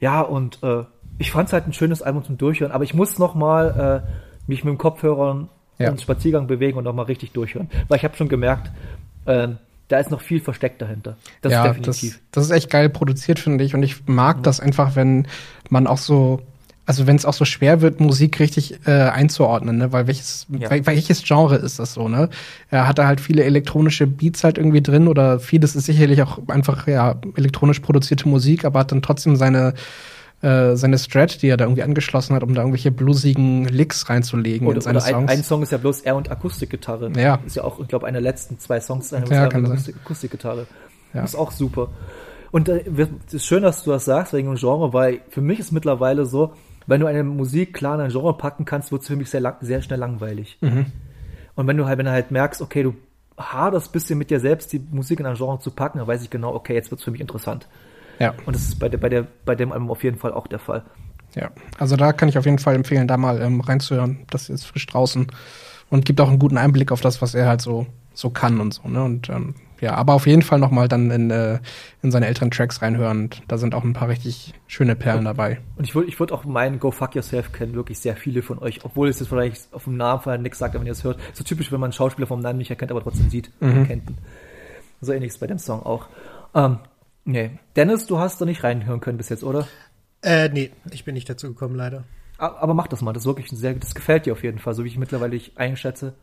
Ja, 0.00 0.20
und 0.22 0.62
äh, 0.62 0.84
ich 1.18 1.30
fand 1.32 1.48
es 1.48 1.52
halt 1.52 1.66
ein 1.66 1.72
schönes 1.72 2.02
Album 2.02 2.24
zum 2.24 2.38
Durchhören, 2.38 2.72
aber 2.72 2.84
ich 2.84 2.94
muss 2.94 3.18
noch 3.18 3.34
mal 3.34 4.04
äh, 4.06 4.10
mich 4.46 4.64
mit 4.64 4.72
dem 4.72 4.78
Kopfhörern 4.78 5.48
Ja. 5.78 5.90
und 5.90 6.00
Spaziergang 6.00 6.46
bewegen 6.46 6.78
und 6.78 6.84
noch 6.84 6.94
mal 6.94 7.02
richtig 7.02 7.32
durchhören, 7.32 7.68
weil 7.88 7.98
ich 7.98 8.04
habe 8.04 8.16
schon 8.16 8.28
gemerkt, 8.28 8.70
äh, 9.26 9.48
da 9.88 9.98
ist 9.98 10.10
noch 10.10 10.20
viel 10.20 10.40
versteckt 10.40 10.80
dahinter. 10.82 11.16
Das 11.40 11.52
ja, 11.52 11.64
ist 11.64 11.68
definitiv. 11.70 12.12
Das, 12.12 12.20
das 12.32 12.44
ist 12.44 12.50
echt 12.50 12.70
geil 12.70 12.88
produziert, 12.88 13.38
finde 13.38 13.64
ich. 13.64 13.74
Und 13.74 13.82
ich 13.82 14.06
mag 14.06 14.42
das 14.42 14.60
einfach, 14.60 14.96
wenn 14.96 15.26
man 15.70 15.86
auch 15.86 15.98
so, 15.98 16.40
also 16.84 17.06
wenn 17.06 17.16
es 17.16 17.24
auch 17.24 17.32
so 17.32 17.44
schwer 17.44 17.80
wird, 17.80 17.98
Musik 18.00 18.38
richtig 18.38 18.86
äh, 18.86 18.90
einzuordnen, 18.90 19.78
ne? 19.78 19.92
Weil 19.92 20.06
welches, 20.06 20.46
Ja. 20.50 20.70
wel, 20.70 20.86
welches 20.86 21.22
Genre 21.24 21.56
ist 21.56 21.78
das 21.78 21.94
so, 21.94 22.08
ne? 22.08 22.28
Er 22.70 22.86
hat 22.86 22.98
da 22.98 23.06
halt 23.06 23.20
viele 23.20 23.44
elektronische 23.44 24.06
Beats 24.06 24.44
halt 24.44 24.58
irgendwie 24.58 24.82
drin 24.82 25.08
oder 25.08 25.40
vieles 25.40 25.74
ist 25.74 25.86
sicherlich 25.86 26.22
auch 26.22 26.38
einfach 26.48 26.86
ja 26.86 27.16
elektronisch 27.36 27.80
produzierte 27.80 28.28
Musik, 28.28 28.64
aber 28.64 28.80
hat 28.80 28.92
dann 28.92 29.02
trotzdem 29.02 29.36
seine 29.36 29.74
äh, 30.40 30.76
seine 30.76 30.98
Strat, 30.98 31.42
die 31.42 31.48
er 31.48 31.56
da 31.56 31.64
irgendwie 31.64 31.82
angeschlossen 31.82 32.34
hat, 32.36 32.42
um 32.42 32.54
da 32.54 32.62
irgendwelche 32.62 32.90
bluesigen 32.90 33.64
Licks 33.66 34.08
reinzulegen 34.08 34.66
Oder, 34.68 34.76
in 34.76 34.80
seine 34.82 34.98
oder 34.98 35.06
ein, 35.06 35.14
Songs. 35.14 35.30
ein 35.30 35.42
Song 35.42 35.62
ist 35.62 35.72
ja 35.72 35.78
bloß 35.78 36.00
er 36.02 36.16
und 36.16 36.30
Akustikgitarre. 36.30 37.10
Ja. 37.16 37.40
Ist 37.44 37.56
ja 37.56 37.64
auch, 37.64 37.80
ich 37.80 37.88
glaube, 37.88 38.06
einer 38.06 38.20
der 38.20 38.30
letzten 38.30 38.58
zwei 38.58 38.80
Songs 38.80 39.06
ist 39.06 39.14
eine 39.14 39.26
Ja. 39.28 39.44
Akustik, 39.44 39.96
Akustikgitarre. 40.04 40.66
Ja. 41.12 41.24
Ist 41.24 41.34
auch 41.34 41.50
super. 41.50 41.88
Und 42.50 42.68
äh, 42.68 42.84
es 43.26 43.34
ist 43.34 43.46
schön, 43.46 43.62
dass 43.62 43.82
du 43.82 43.90
das 43.90 44.04
sagst 44.04 44.32
wegen 44.32 44.48
dem 44.48 44.56
Genre, 44.56 44.92
weil 44.92 45.20
für 45.28 45.40
mich 45.40 45.58
ist 45.58 45.72
mittlerweile 45.72 46.24
so, 46.24 46.52
wenn 46.86 47.00
du 47.00 47.06
eine 47.06 47.22
Musik 47.24 47.74
klar 47.74 47.96
in 47.96 48.00
ein 48.00 48.10
Genre 48.10 48.36
packen 48.36 48.64
kannst, 48.64 48.92
wird 48.92 49.02
es 49.02 49.08
für 49.08 49.16
mich 49.16 49.28
sehr, 49.28 49.40
lang, 49.40 49.56
sehr 49.60 49.82
schnell 49.82 49.98
langweilig. 49.98 50.56
Mhm. 50.60 50.86
Und 51.54 51.66
wenn 51.66 51.76
du 51.76 51.86
halt, 51.86 51.98
wenn 51.98 52.06
du 52.06 52.12
halt 52.12 52.30
merkst, 52.30 52.62
okay, 52.62 52.82
du 52.84 52.94
haderst 53.36 53.88
ein 53.88 53.92
bisschen 53.92 54.18
mit 54.18 54.30
dir 54.30 54.40
selbst, 54.40 54.72
die 54.72 54.80
Musik 54.90 55.20
in 55.20 55.26
ein 55.26 55.34
Genre 55.34 55.58
zu 55.58 55.70
packen, 55.70 55.98
dann 55.98 56.06
weiß 56.06 56.22
ich 56.22 56.30
genau, 56.30 56.54
okay, 56.54 56.74
jetzt 56.74 56.90
wird 56.90 57.00
es 57.00 57.04
für 57.04 57.10
mich 57.10 57.20
interessant. 57.20 57.66
Ja. 58.18 58.34
Und 58.46 58.54
das 58.54 58.62
ist 58.62 58.78
bei, 58.78 58.88
der, 58.88 58.98
bei, 58.98 59.08
der, 59.08 59.26
bei 59.44 59.54
dem 59.54 59.72
Album 59.72 59.90
auf 59.90 60.02
jeden 60.04 60.18
Fall 60.18 60.32
auch 60.32 60.46
der 60.46 60.58
Fall. 60.58 60.84
Ja, 61.34 61.50
also 61.78 61.96
da 61.96 62.12
kann 62.12 62.28
ich 62.28 62.38
auf 62.38 62.44
jeden 62.46 62.58
Fall 62.58 62.74
empfehlen, 62.74 63.06
da 63.06 63.16
mal 63.16 63.40
ähm, 63.42 63.60
reinzuhören. 63.60 64.20
Das 64.30 64.48
ist 64.48 64.64
frisch 64.64 64.86
draußen 64.86 65.26
und 65.90 66.04
gibt 66.04 66.20
auch 66.20 66.28
einen 66.28 66.38
guten 66.38 66.56
Einblick 66.58 66.90
auf 66.92 67.00
das, 67.00 67.20
was 67.22 67.34
er 67.34 67.46
halt 67.46 67.60
so 67.60 67.86
so 68.18 68.30
kann 68.30 68.60
und 68.60 68.74
so. 68.74 68.88
Ne? 68.88 69.04
Und 69.04 69.28
ähm, 69.28 69.54
ja, 69.80 69.94
aber 69.94 70.14
auf 70.14 70.26
jeden 70.26 70.42
Fall 70.42 70.58
noch 70.58 70.72
mal 70.72 70.88
dann 70.88 71.08
in, 71.12 71.30
äh, 71.30 71.60
in 72.02 72.10
seine 72.10 72.26
älteren 72.26 72.50
Tracks 72.50 72.82
reinhören. 72.82 73.22
Und 73.24 73.42
da 73.46 73.58
sind 73.58 73.76
auch 73.76 73.84
ein 73.84 73.92
paar 73.92 74.08
richtig 74.08 74.54
schöne 74.66 74.96
Perlen 74.96 75.24
dabei. 75.24 75.60
Und 75.76 75.84
ich 75.84 75.94
würde 75.94 76.08
ich 76.08 76.18
würd 76.18 76.32
auch 76.32 76.44
meinen 76.44 76.80
Go 76.80 76.90
Fuck 76.90 77.14
Yourself 77.14 77.52
kennen 77.52 77.74
wirklich 77.74 78.00
sehr 78.00 78.16
viele 78.16 78.42
von 78.42 78.58
euch, 78.58 78.84
obwohl 78.84 79.08
es 79.08 79.20
jetzt 79.20 79.28
vielleicht 79.28 79.72
auf 79.72 79.84
dem 79.84 79.96
Namen 79.96 80.20
vorher 80.20 80.40
nichts 80.42 80.58
sagt, 80.58 80.74
aber 80.74 80.80
wenn 80.80 80.88
ihr 80.88 80.92
es 80.92 81.04
hört. 81.04 81.20
So 81.32 81.44
typisch, 81.44 81.70
wenn 81.70 81.78
man 81.78 81.88
einen 81.88 81.92
Schauspieler 81.92 82.26
vom 82.26 82.40
Namen 82.40 82.58
nicht 82.58 82.70
erkennt, 82.70 82.90
aber 82.90 83.02
trotzdem 83.04 83.30
sieht, 83.30 83.52
Mhm. 83.60 83.86
kennt 83.86 84.10
ihn. 84.10 84.18
So 85.00 85.12
ähnlich 85.12 85.28
ist 85.28 85.38
bei 85.38 85.46
dem 85.46 85.58
Song 85.60 85.84
auch. 85.84 86.06
Ähm, 86.56 86.78
nee. 87.28 87.50
Dennis, 87.76 88.06
du 88.06 88.18
hast 88.18 88.40
da 88.40 88.44
nicht 88.44 88.64
reinhören 88.64 89.00
können 89.00 89.18
bis 89.18 89.28
jetzt, 89.28 89.44
oder? 89.44 89.68
Äh, 90.22 90.48
nee, 90.48 90.72
ich 90.90 91.04
bin 91.04 91.14
nicht 91.14 91.28
dazu 91.28 91.48
gekommen, 91.48 91.76
leider. 91.76 92.04
Aber 92.38 92.74
mach 92.74 92.86
das 92.86 93.02
mal, 93.02 93.12
das 93.12 93.22
ist 93.22 93.26
wirklich 93.26 93.50
ein 93.50 93.56
sehr, 93.56 93.74
das 93.74 93.94
gefällt 93.94 94.26
dir 94.26 94.32
auf 94.32 94.44
jeden 94.44 94.58
Fall, 94.58 94.74
so 94.74 94.84
wie 94.84 94.88
ich 94.88 94.98
mittlerweile 94.98 95.34
ich 95.34 95.58
einschätze. 95.58 96.14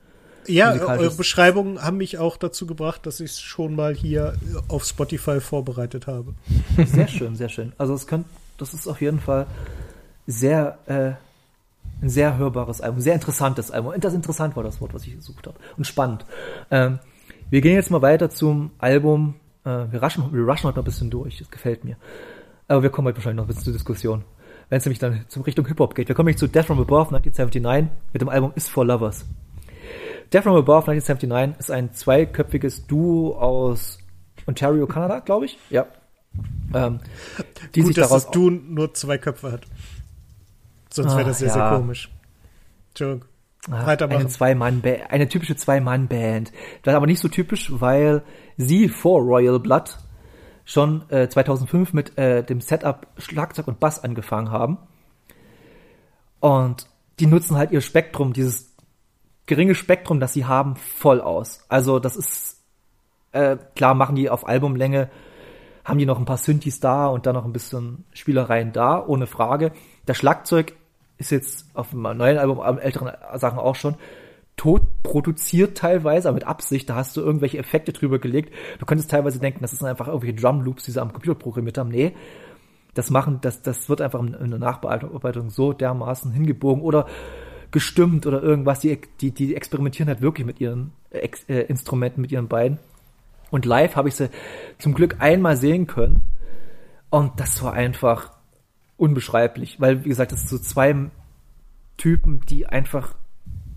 Ja, 0.47 0.73
eure 0.73 1.11
Beschreibungen 1.11 1.81
haben 1.81 1.97
mich 1.97 2.17
auch 2.17 2.37
dazu 2.37 2.67
gebracht, 2.67 3.05
dass 3.05 3.19
ich 3.19 3.31
es 3.31 3.39
schon 3.39 3.75
mal 3.75 3.93
hier 3.93 4.35
auf 4.67 4.85
Spotify 4.85 5.41
vorbereitet 5.41 6.07
habe. 6.07 6.33
Sehr 6.85 7.07
schön, 7.07 7.35
sehr 7.35 7.49
schön. 7.49 7.73
Also 7.77 7.93
es 7.93 8.07
könnte, 8.07 8.29
das 8.57 8.73
ist 8.73 8.87
auf 8.87 9.01
jeden 9.01 9.19
Fall 9.19 9.47
sehr, 10.27 10.77
äh, 10.85 11.13
ein 12.01 12.09
sehr 12.09 12.37
hörbares 12.37 12.81
Album, 12.81 13.01
sehr 13.01 13.15
interessantes 13.15 13.71
Album. 13.71 13.93
Und 13.93 14.03
das 14.03 14.13
interessant 14.13 14.55
war 14.55 14.63
das 14.63 14.79
Wort, 14.81 14.93
was 14.93 15.05
ich 15.05 15.15
gesucht 15.15 15.47
habe. 15.47 15.57
Und 15.77 15.85
spannend. 15.85 16.25
Ähm, 16.71 16.99
wir 17.49 17.61
gehen 17.61 17.75
jetzt 17.75 17.91
mal 17.91 18.01
weiter 18.01 18.29
zum 18.29 18.71
Album. 18.77 19.35
Äh, 19.65 19.91
wir, 19.91 20.01
rushen, 20.01 20.31
wir 20.31 20.43
rushen 20.43 20.63
heute 20.67 20.77
noch 20.77 20.83
ein 20.83 20.85
bisschen 20.85 21.09
durch, 21.09 21.37
das 21.39 21.49
gefällt 21.51 21.83
mir. 21.83 21.97
Aber 22.67 22.83
wir 22.83 22.89
kommen 22.89 23.07
heute 23.07 23.17
wahrscheinlich 23.17 23.37
noch 23.37 23.43
ein 23.45 23.47
bisschen 23.47 23.63
zur 23.63 23.73
Diskussion. 23.73 24.23
Wenn 24.69 24.77
es 24.77 24.85
nämlich 24.85 24.99
dann 24.99 25.25
zum 25.27 25.43
Richtung 25.43 25.67
Hip-Hop 25.67 25.93
geht. 25.93 26.07
Wir 26.07 26.15
kommen 26.15 26.25
nämlich 26.27 26.39
zu 26.39 26.47
Death 26.47 26.65
from 26.65 26.79
Above 26.79 27.15
1979 27.15 27.91
mit 28.13 28.21
dem 28.21 28.29
Album 28.29 28.51
Is 28.55 28.67
for 28.67 28.85
Lovers. 28.85 29.25
Death 30.33 30.43
from 30.43 30.55
Above 30.55 30.89
1979 30.91 31.59
ist 31.59 31.71
ein 31.71 31.93
zweiköpfiges 31.93 32.87
Duo 32.87 33.37
aus 33.37 33.99
Ontario, 34.47 34.87
Kanada, 34.87 35.19
glaube 35.19 35.45
ich. 35.45 35.57
Ja. 35.69 35.85
Ähm, 36.73 36.99
die 37.75 37.81
Gut, 37.81 37.87
sich 37.87 37.95
dass 37.97 38.09
daraus 38.09 38.23
das 38.25 38.31
Du 38.31 38.49
nur 38.49 38.93
zwei 38.93 39.17
Köpfe 39.17 39.51
hat. 39.51 39.61
Sonst 40.89 41.11
wäre 41.11 41.25
Ah, 41.25 41.27
das 41.27 41.39
sehr, 41.39 41.47
ja. 41.49 41.53
sehr 41.53 41.77
komisch. 41.77 42.09
Entschuldigung. 42.89 43.25
Weitermachen. 43.67 44.21
Eine 44.21 44.29
Zwei-Mann, 44.29 44.83
eine 45.09 45.27
typische 45.27 45.55
Zwei-Mann-Band. 45.55 46.51
Das 46.83 46.93
ist 46.93 46.95
aber 46.95 47.07
nicht 47.07 47.19
so 47.19 47.27
typisch, 47.27 47.71
weil 47.73 48.23
sie 48.57 48.89
vor 48.89 49.21
Royal 49.21 49.59
Blood 49.59 49.97
schon 50.65 51.09
äh, 51.09 51.27
2005 51.29 51.93
mit 51.93 52.17
äh, 52.17 52.43
dem 52.43 52.61
Setup 52.61 53.07
Schlagzeug 53.17 53.67
und 53.67 53.79
Bass 53.79 54.03
angefangen 54.03 54.51
haben. 54.51 54.77
Und 56.39 56.87
die 57.19 57.27
nutzen 57.27 57.57
halt 57.57 57.71
ihr 57.71 57.81
Spektrum, 57.81 58.33
dieses 58.33 58.75
geringe 59.45 59.75
Spektrum, 59.75 60.19
das 60.19 60.33
sie 60.33 60.45
haben, 60.45 60.75
voll 60.75 61.21
aus. 61.21 61.63
Also 61.69 61.99
das 61.99 62.15
ist 62.15 62.63
äh, 63.31 63.57
klar, 63.75 63.93
machen 63.93 64.15
die 64.15 64.29
auf 64.29 64.47
Albumlänge, 64.47 65.09
haben 65.83 65.99
die 65.99 66.05
noch 66.05 66.19
ein 66.19 66.25
paar 66.25 66.37
Synthes 66.37 66.79
da 66.79 67.07
und 67.07 67.25
dann 67.25 67.35
noch 67.35 67.45
ein 67.45 67.53
bisschen 67.53 68.05
Spielereien 68.13 68.73
da, 68.73 69.03
ohne 69.05 69.27
Frage. 69.27 69.71
Das 70.05 70.17
Schlagzeug 70.17 70.75
ist 71.17 71.31
jetzt 71.31 71.65
auf 71.73 71.91
dem 71.91 72.01
neuen 72.01 72.37
Album, 72.37 72.59
am 72.59 72.77
älteren 72.77 73.11
Sachen 73.35 73.59
auch 73.59 73.75
schon, 73.75 73.95
tot 74.57 74.81
produziert 75.03 75.77
teilweise, 75.77 76.29
aber 76.29 76.35
mit 76.35 76.47
Absicht, 76.47 76.89
da 76.89 76.95
hast 76.95 77.15
du 77.17 77.21
irgendwelche 77.21 77.57
Effekte 77.57 77.91
drüber 77.93 78.19
gelegt. 78.19 78.53
Du 78.79 78.85
könntest 78.85 79.11
teilweise 79.11 79.39
denken, 79.39 79.59
das 79.61 79.71
sind 79.71 79.87
einfach 79.87 80.07
irgendwelche 80.07 80.35
Drum 80.35 80.61
Loops, 80.61 80.85
die 80.85 80.91
sie 80.91 81.01
am 81.01 81.11
Computer 81.11 81.37
programmiert 81.37 81.77
haben. 81.77 81.89
Nee, 81.89 82.13
das 82.93 83.09
machen, 83.09 83.39
das, 83.41 83.61
das 83.61 83.89
wird 83.89 84.01
einfach 84.01 84.21
in 84.21 84.49
der 84.49 84.59
Nachbearbeitung 84.59 85.49
so 85.49 85.73
dermaßen 85.73 86.31
hingebogen 86.31 86.81
oder 86.81 87.07
gestimmt 87.71 88.25
oder 88.25 88.41
irgendwas. 88.41 88.79
Die, 88.79 88.99
die, 89.19 89.31
die 89.31 89.55
experimentieren 89.55 90.07
halt 90.07 90.21
wirklich 90.21 90.45
mit 90.45 90.61
ihren 90.61 90.93
Ex, 91.09 91.43
äh, 91.49 91.61
Instrumenten, 91.63 92.21
mit 92.21 92.31
ihren 92.31 92.47
beiden. 92.47 92.79
Und 93.51 93.65
live 93.65 93.97
habe 93.97 94.07
ich 94.07 94.15
sie 94.15 94.29
zum 94.79 94.93
Glück 94.93 95.17
einmal 95.19 95.57
sehen 95.57 95.87
können. 95.87 96.21
Und 97.09 97.39
das 97.39 97.61
war 97.61 97.73
einfach 97.73 98.31
unbeschreiblich, 98.97 99.79
weil, 99.79 100.03
wie 100.05 100.09
gesagt, 100.09 100.31
das 100.31 100.41
sind 100.41 100.49
so 100.49 100.57
zwei 100.57 101.09
Typen, 101.97 102.41
die 102.41 102.67
einfach 102.67 103.15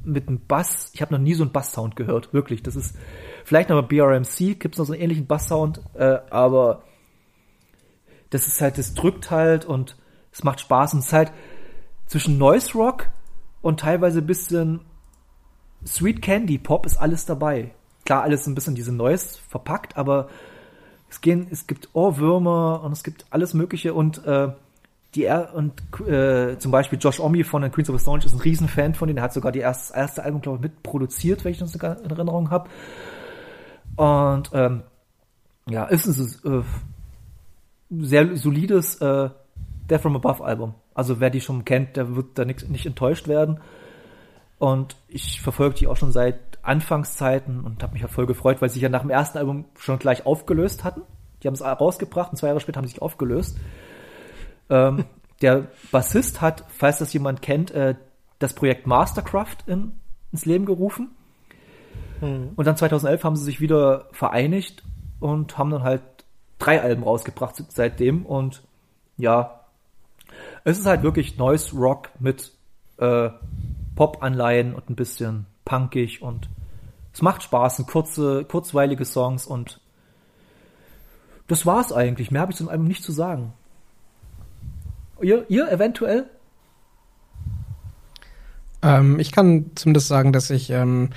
mit 0.04 0.28
einem 0.28 0.40
Bass, 0.46 0.90
ich 0.94 1.02
habe 1.02 1.14
noch 1.14 1.20
nie 1.20 1.34
so 1.34 1.42
einen 1.42 1.52
Bass-Sound 1.52 1.96
gehört, 1.96 2.32
wirklich. 2.32 2.62
Das 2.62 2.76
ist 2.76 2.96
vielleicht 3.44 3.68
noch 3.68 3.80
bei 3.82 3.96
BRMC 3.96 4.58
gibt 4.58 4.74
es 4.74 4.78
noch 4.78 4.86
so 4.86 4.92
einen 4.92 5.02
ähnlichen 5.02 5.26
Bass-Sound, 5.26 5.82
äh, 5.94 6.18
aber 6.30 6.82
das 8.30 8.46
ist 8.46 8.60
halt, 8.60 8.78
das 8.78 8.94
drückt 8.94 9.30
halt 9.30 9.64
und 9.64 9.96
es 10.32 10.44
macht 10.44 10.60
Spaß 10.60 10.94
und 10.94 11.00
es 11.00 11.06
ist 11.06 11.12
halt 11.12 11.32
zwischen 12.06 12.38
Noise 12.38 12.72
Rock 12.74 13.08
und 13.60 13.80
teilweise 13.80 14.20
ein 14.20 14.26
bisschen 14.26 14.80
Sweet 15.86 16.22
Candy 16.22 16.58
Pop 16.58 16.86
ist 16.86 16.96
alles 16.96 17.26
dabei. 17.26 17.72
Klar, 18.04 18.22
alles 18.22 18.46
ein 18.46 18.54
bisschen 18.54 18.74
diese 18.74 18.92
Noise 18.92 19.38
verpackt, 19.48 19.96
aber 19.96 20.28
es 21.10 21.20
gehen, 21.20 21.46
es 21.50 21.66
gibt 21.66 21.90
Ohrwürmer 21.92 22.82
und 22.82 22.92
es 22.92 23.04
gibt 23.04 23.26
alles 23.30 23.54
Mögliche 23.54 23.94
und 23.94 24.24
äh, 24.26 24.52
die 25.14 25.24
er 25.24 25.54
und 25.54 25.72
äh, 26.06 26.58
zum 26.58 26.70
Beispiel 26.70 26.98
Josh 27.00 27.18
Omi 27.18 27.42
von 27.44 27.62
den 27.62 27.72
Queens 27.72 27.88
of 27.88 27.96
the 27.96 28.02
Stone 28.02 28.22
ist 28.24 28.32
ein 28.32 28.40
Riesenfan 28.40 28.94
von 28.94 29.08
denen. 29.08 29.16
Der 29.16 29.24
hat 29.24 29.32
sogar 29.32 29.52
die 29.52 29.60
erste, 29.60 29.96
erste 29.96 30.22
Album, 30.22 30.42
glaube 30.42 30.58
ich, 30.58 30.62
mitproduziert, 30.62 31.44
wenn 31.44 31.52
ich 31.52 31.58
das 31.58 31.74
in 31.74 31.80
Erinnerung 31.80 32.50
habe. 32.50 32.68
Und 33.96 34.50
ähm, 34.52 34.82
ja, 35.68 35.84
ist 35.84 36.06
ein 36.06 36.60
äh, 36.60 38.04
sehr 38.04 38.36
solides 38.36 39.00
äh, 39.00 39.30
Death 39.88 40.02
from 40.02 40.16
Above 40.16 40.44
Album. 40.44 40.74
Also 40.94 41.20
wer 41.20 41.30
die 41.30 41.40
schon 41.40 41.64
kennt, 41.64 41.96
der 41.96 42.14
wird 42.14 42.38
da 42.38 42.44
nicht, 42.44 42.68
nicht 42.68 42.86
enttäuscht 42.86 43.28
werden. 43.28 43.60
Und 44.58 44.96
ich 45.08 45.40
verfolge 45.40 45.76
die 45.76 45.86
auch 45.86 45.96
schon 45.96 46.12
seit 46.12 46.38
Anfangszeiten 46.62 47.64
und 47.64 47.82
habe 47.82 47.92
mich 47.92 48.02
ja 48.02 48.08
voll 48.08 48.26
gefreut, 48.26 48.60
weil 48.60 48.68
sie 48.68 48.74
sich 48.74 48.82
ja 48.82 48.88
nach 48.88 49.02
dem 49.02 49.10
ersten 49.10 49.38
Album 49.38 49.64
schon 49.78 49.98
gleich 49.98 50.26
aufgelöst 50.26 50.84
hatten. 50.84 51.02
Die 51.42 51.46
haben 51.46 51.54
es 51.54 51.62
rausgebracht 51.62 52.30
und 52.30 52.36
zwei 52.36 52.48
Jahre 52.48 52.60
später 52.60 52.78
haben 52.78 52.86
sie 52.86 52.94
sich 52.94 53.02
aufgelöst. 53.02 53.56
Ähm, 54.70 55.04
der 55.42 55.68
Bassist 55.90 56.40
hat, 56.40 56.64
falls 56.68 56.98
das 56.98 57.12
jemand 57.12 57.42
kennt, 57.42 57.70
äh, 57.70 57.94
das 58.38 58.54
Projekt 58.54 58.86
Mastercraft 58.86 59.56
in, 59.66 59.92
ins 60.32 60.44
Leben 60.44 60.64
gerufen. 60.64 61.10
Und 62.56 62.66
dann 62.66 62.76
2011 62.76 63.24
haben 63.24 63.36
sie 63.36 63.44
sich 63.44 63.60
wieder 63.60 64.06
vereinigt 64.12 64.82
und 65.20 65.56
haben 65.56 65.70
dann 65.70 65.82
halt 65.82 66.02
drei 66.58 66.82
Alben 66.82 67.04
rausgebracht 67.04 67.54
seitdem. 67.68 68.26
Und 68.26 68.62
ja, 69.16 69.60
es 70.64 70.78
ist 70.78 70.86
halt 70.86 71.02
wirklich 71.02 71.38
Noise 71.38 71.76
Rock 71.76 72.10
mit 72.18 72.52
äh, 72.98 73.30
Pop-Anleihen 73.94 74.74
und 74.74 74.90
ein 74.90 74.96
bisschen 74.96 75.46
punkig 75.64 76.22
und 76.22 76.48
es 77.12 77.22
macht 77.22 77.42
Spaß, 77.42 77.76
sind 77.76 77.88
kurze, 77.88 78.44
kurzweilige 78.44 79.04
Songs 79.04 79.46
und 79.46 79.80
das 81.46 81.66
war's 81.66 81.92
eigentlich. 81.92 82.30
Mehr 82.30 82.42
habe 82.42 82.52
ich 82.52 82.58
zum 82.58 82.68
Album 82.68 82.86
nicht 82.86 83.02
zu 83.02 83.10
sagen. 83.10 83.54
Ihr, 85.20 85.44
ihr 85.48 85.70
eventuell? 85.70 86.26
Ähm, 88.82 89.18
ich 89.18 89.32
kann 89.32 89.70
zumindest 89.74 90.08
sagen, 90.08 90.32
dass 90.32 90.50
ich 90.50 90.70
ähm, 90.70 91.10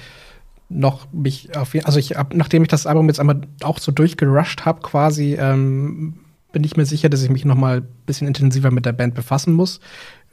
noch 0.69 1.11
mich 1.11 1.55
auf 1.55 1.75
also 1.83 1.99
ich 1.99 2.15
hab, 2.15 2.33
nachdem 2.33 2.63
ich 2.63 2.69
das 2.69 2.87
Album 2.87 3.07
jetzt 3.07 3.19
einmal 3.19 3.41
auch 3.63 3.77
so 3.77 3.91
durchgerusht 3.91 4.65
habe, 4.65 4.81
quasi, 4.81 5.35
ähm, 5.39 6.19
bin 6.51 6.63
ich 6.63 6.75
mir 6.75 6.85
sicher, 6.85 7.09
dass 7.09 7.23
ich 7.23 7.29
mich 7.29 7.45
noch 7.45 7.55
mal 7.55 7.77
ein 7.77 7.87
bisschen 8.05 8.27
intensiver 8.27 8.71
mit 8.71 8.85
der 8.85 8.93
Band 8.93 9.15
befassen 9.15 9.53
muss. 9.53 9.79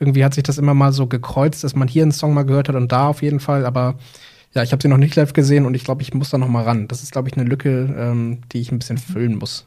Irgendwie 0.00 0.24
hat 0.24 0.34
sich 0.34 0.42
das 0.42 0.58
immer 0.58 0.74
mal 0.74 0.92
so 0.92 1.06
gekreuzt, 1.06 1.62
dass 1.64 1.76
man 1.76 1.88
hier 1.88 2.02
einen 2.02 2.12
Song 2.12 2.34
mal 2.34 2.44
gehört 2.44 2.68
hat 2.68 2.76
und 2.76 2.90
da 2.90 3.08
auf 3.08 3.22
jeden 3.22 3.40
Fall, 3.40 3.66
aber 3.66 3.96
ja, 4.54 4.62
ich 4.62 4.72
habe 4.72 4.82
sie 4.82 4.88
noch 4.88 4.96
nicht 4.96 5.14
live 5.14 5.32
gesehen 5.32 5.66
und 5.66 5.74
ich 5.74 5.84
glaube, 5.84 6.02
ich 6.02 6.14
muss 6.14 6.30
da 6.30 6.38
noch 6.38 6.48
mal 6.48 6.64
ran. 6.64 6.88
Das 6.88 7.02
ist, 7.02 7.12
glaube 7.12 7.28
ich, 7.28 7.36
eine 7.36 7.48
Lücke, 7.48 7.94
ähm, 7.96 8.40
die 8.52 8.60
ich 8.60 8.72
ein 8.72 8.78
bisschen 8.78 8.98
füllen 8.98 9.36
muss. 9.36 9.66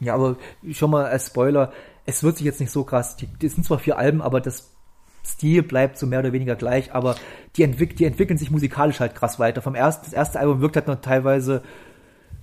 Ja, 0.00 0.14
aber 0.14 0.36
schon 0.72 0.90
mal 0.90 1.06
als 1.06 1.26
Spoiler, 1.26 1.72
es 2.04 2.22
wird 2.22 2.36
sich 2.36 2.46
jetzt 2.46 2.60
nicht 2.60 2.72
so 2.72 2.84
krass. 2.84 3.16
Die, 3.16 3.26
die 3.26 3.48
sind 3.48 3.64
zwar 3.64 3.78
vier 3.78 3.98
Alben, 3.98 4.22
aber 4.22 4.40
das 4.40 4.70
Stil 5.24 5.62
bleibt 5.62 5.98
so 5.98 6.06
mehr 6.06 6.18
oder 6.18 6.32
weniger 6.32 6.56
gleich, 6.56 6.94
aber 6.94 7.14
die, 7.56 7.62
entwick 7.62 7.96
die 7.96 8.04
entwickeln 8.04 8.38
sich 8.38 8.50
musikalisch 8.50 8.98
halt 8.98 9.14
krass 9.14 9.38
weiter. 9.38 9.62
Vom 9.62 9.74
ersten, 9.74 10.04
das 10.04 10.12
erste 10.12 10.40
Album 10.40 10.60
wirkt 10.60 10.76
halt 10.76 10.88
noch 10.88 11.00
teilweise 11.00 11.62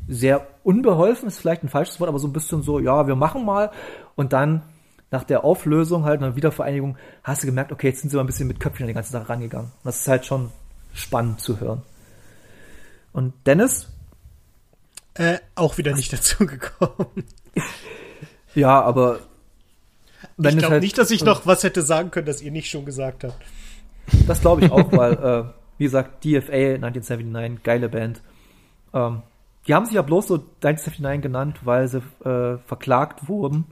sehr 0.07 0.47
unbeholfen, 0.63 1.27
ist 1.27 1.39
vielleicht 1.39 1.63
ein 1.63 1.69
falsches 1.69 1.99
Wort, 1.99 2.07
aber 2.07 2.19
so 2.19 2.27
ein 2.27 2.33
bisschen 2.33 2.63
so, 2.63 2.79
ja, 2.79 3.05
wir 3.07 3.15
machen 3.15 3.45
mal. 3.45 3.71
Und 4.15 4.33
dann 4.33 4.63
nach 5.11 5.23
der 5.23 5.43
Auflösung 5.43 6.05
halt, 6.05 6.21
nach 6.21 6.35
Wiedervereinigung, 6.35 6.97
hast 7.23 7.43
du 7.43 7.47
gemerkt, 7.47 7.71
okay, 7.71 7.87
jetzt 7.87 8.01
sind 8.01 8.09
sie 8.09 8.15
mal 8.15 8.23
ein 8.23 8.27
bisschen 8.27 8.47
mit 8.47 8.59
Köpfchen 8.59 8.85
an 8.85 8.87
die 8.87 8.93
ganze 8.93 9.11
Sache 9.11 9.29
rangegangen. 9.29 9.67
Und 9.67 9.85
das 9.85 9.99
ist 9.99 10.07
halt 10.07 10.25
schon 10.25 10.51
spannend 10.93 11.41
zu 11.41 11.59
hören. 11.59 11.81
Und 13.11 13.33
Dennis? 13.45 13.87
Äh, 15.15 15.39
auch 15.55 15.77
wieder 15.77 15.93
nicht 15.95 16.13
dazu 16.13 16.45
gekommen. 16.45 17.25
Ja, 18.55 18.81
aber 18.81 19.19
ich 20.39 20.57
glaube 20.57 20.73
halt, 20.73 20.83
nicht, 20.83 20.97
dass 20.97 21.11
ich 21.11 21.23
noch 21.23 21.45
was 21.45 21.63
hätte 21.63 21.81
sagen 21.81 22.11
können, 22.11 22.25
das 22.25 22.41
ihr 22.41 22.51
nicht 22.51 22.69
schon 22.69 22.85
gesagt 22.85 23.23
habt. 23.23 23.35
Das 24.27 24.41
glaube 24.41 24.65
ich 24.65 24.71
auch, 24.71 24.91
weil, 24.91 25.13
äh, 25.13 25.43
wie 25.77 25.83
gesagt, 25.83 26.23
DFA 26.23 26.75
1979, 26.75 27.63
geile 27.63 27.89
Band. 27.89 28.21
Ähm, 28.93 29.21
die 29.67 29.75
haben 29.75 29.85
sich 29.85 29.95
ja 29.95 30.01
bloß 30.01 30.27
so 30.27 30.35
1979 30.35 31.21
genannt, 31.21 31.59
weil 31.63 31.87
sie 31.87 32.01
äh, 32.23 32.57
verklagt 32.65 33.27
wurden 33.27 33.65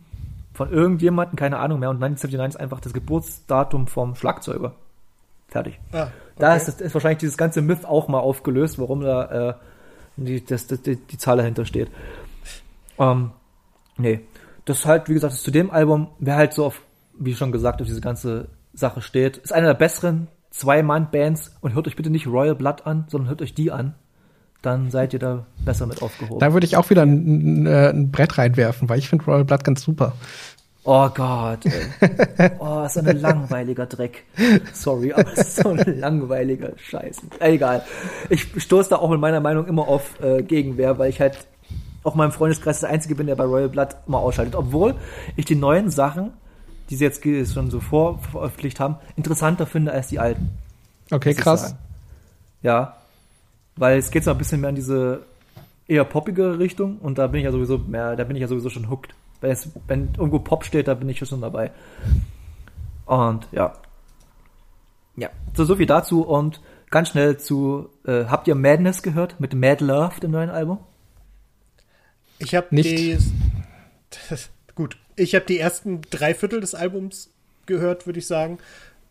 von 0.54 0.72
irgendjemandem, 0.72 1.36
keine 1.36 1.60
Ahnung 1.60 1.80
mehr. 1.80 1.90
Und 1.90 1.98
1979 2.04 2.56
ist 2.56 2.62
einfach 2.62 2.82
das 2.82 2.94
Geburtsdatum 2.94 3.88
vom 3.88 4.16
Schlagzeuger. 4.16 4.74
Fertig. 5.48 5.80
Ah, 5.92 6.04
okay. 6.04 6.12
Da 6.38 6.56
ist, 6.56 6.82
ist, 6.82 6.94
wahrscheinlich 6.94 7.20
dieses 7.20 7.38
ganze 7.38 7.62
Myth 7.62 7.86
auch 7.86 8.08
mal 8.08 8.20
aufgelöst, 8.20 8.80
warum 8.80 9.02
da 9.02 9.50
äh, 9.50 9.54
die, 10.18 10.44
das, 10.44 10.68
die, 10.68 10.98
die 10.98 11.18
Zahl 11.18 11.38
dahinter 11.38 11.66
steht. 11.66 11.90
Ähm, 13.00 13.32
nee. 13.98 14.22
Das 14.68 14.86
halt, 14.86 15.10
wie 15.10 15.14
gesagt, 15.14 15.34
das 15.34 15.44
zu 15.44 15.52
dem 15.52 15.72
Album, 15.72 16.10
wer 16.20 16.36
halt 16.36 16.54
so 16.54 16.66
auf, 16.66 16.82
wie 17.18 17.34
schon 17.36 17.52
gesagt, 17.52 17.82
auf 17.82 17.88
diese 17.88 18.02
ganze 18.02 18.50
Sache 18.74 19.02
steht, 19.02 19.38
ist 19.38 19.54
einer 19.54 19.68
der 19.68 19.74
besseren 19.74 20.28
Zwei-Mann-Bands 20.52 21.56
und 21.62 21.74
hört 21.74 21.88
euch 21.88 21.96
bitte 21.96 22.10
nicht 22.10 22.28
Royal 22.28 22.56
Blood 22.56 22.86
an, 22.86 23.06
sondern 23.08 23.30
hört 23.30 23.42
euch 23.42 23.54
die 23.54 23.72
an 23.72 23.96
dann 24.62 24.92
seid 24.92 25.14
ihr 25.14 25.20
da 25.20 25.46
besser 25.64 25.86
mit 25.86 26.02
aufgehoben. 26.02 26.40
Da 26.40 26.52
würde 26.52 26.66
ich 26.66 26.78
auch 26.78 26.90
wieder 26.90 27.04
ein, 27.04 27.64
ein, 27.64 27.68
ein 27.68 28.12
Brett 28.12 28.38
reinwerfen, 28.38 28.90
weil 28.90 29.00
ich 29.00 29.08
finde 29.08 29.26
Royal 29.26 29.46
Blood 29.46 29.64
ganz 29.64 29.82
super. 29.84 30.14
Oh 30.84 31.10
Gott, 31.10 31.66
ey. 31.66 32.52
Oh, 32.60 32.84
ist 32.86 32.94
so 32.94 33.02
ein 33.02 33.20
langweiliger 33.20 33.86
Dreck. 33.86 34.24
Sorry, 34.72 35.12
aber 35.12 35.34
es 35.34 35.40
ist 35.40 35.56
so 35.58 35.70
ein 35.70 36.00
langweiliger 36.00 36.72
Scheiß. 36.78 37.24
Egal. 37.40 37.84
Ich 38.30 38.48
stoße 38.58 38.90
da 38.92 38.96
auch 38.98 39.10
mit 39.10 39.20
meiner 39.20 39.42
Meinung 39.42 39.68
immer 39.68 39.88
auf 39.88 40.22
äh, 40.22 40.44
Gegenwehr, 40.44 40.98
weil 40.98 41.10
ich 41.10 41.20
halt 41.20 41.40
auch 42.08 42.14
in 42.14 42.20
meinem 42.20 42.32
Freundeskreis 42.32 42.80
der 42.80 42.90
Einzige 42.90 43.16
bin, 43.16 43.28
der 43.28 43.36
bei 43.36 43.44
Royal 43.44 43.70
Blood 43.70 43.96
mal 44.08 44.20
ausschaltet. 44.20 44.56
Obwohl 44.56 44.96
ich 45.36 45.46
die 45.46 45.56
neuen 45.56 45.90
Sachen, 45.90 46.32
die 46.90 46.96
sie 46.96 47.04
jetzt 47.04 47.24
schon 47.54 47.70
so 47.70 47.80
vorveröffentlicht 47.80 48.80
haben, 48.80 48.96
interessanter 49.16 49.66
finde 49.66 49.92
als 49.92 50.08
die 50.08 50.20
alten. 50.20 50.58
Okay, 51.12 51.34
krass. 51.34 51.76
Ja, 52.62 52.96
weil 53.76 53.98
es 53.98 54.10
geht 54.10 54.24
so 54.24 54.32
ein 54.32 54.38
bisschen 54.38 54.62
mehr 54.62 54.70
in 54.70 54.76
diese 54.76 55.24
eher 55.88 56.06
poppige 56.06 56.60
Richtung 56.60 56.98
und 57.00 57.18
da 57.18 57.28
bin 57.28 57.40
ich 57.40 57.46
ja 57.46 57.52
sowieso 57.52 57.78
mehr, 57.78 58.16
da 58.16 58.24
bin 58.24 58.36
ich 58.36 58.42
ja 58.42 58.48
sowieso 58.48 58.70
schon 58.70 58.90
hooked. 58.90 59.14
Wenn, 59.40 59.52
es, 59.52 59.70
wenn 59.88 60.10
irgendwo 60.18 60.40
Pop 60.40 60.66
steht, 60.66 60.88
da 60.88 60.96
bin 60.96 61.08
ich 61.10 61.20
schon 61.20 61.42
dabei. 61.42 61.72
Und 63.06 63.48
ja. 63.52 63.74
Ja, 65.16 65.30
so, 65.56 65.66
so 65.66 65.76
viel 65.76 65.86
dazu 65.86 66.24
und 66.24 66.62
ganz 66.90 67.10
schnell 67.10 67.38
zu, 67.38 67.90
äh, 68.06 68.26
habt 68.26 68.48
ihr 68.48 68.56
Madness 68.56 69.04
gehört 69.04 69.40
mit 69.40 69.54
Mad 69.54 69.84
Love, 69.84 70.20
dem 70.22 70.32
neuen 70.32 70.50
Album? 70.50 70.80
Ich 72.40 72.56
habe 72.56 72.68
nicht. 72.72 72.90
Die, 72.90 73.18
das, 74.30 74.50
gut, 74.76 74.98
ich 75.16 75.36
habe 75.36 75.46
die 75.46 75.60
ersten 75.60 76.02
drei 76.10 76.34
Viertel 76.34 76.62
des 76.62 76.76
Albums 76.76 77.32
gehört, 77.66 78.06
würde 78.06 78.20
ich 78.20 78.28
sagen. 78.28 78.60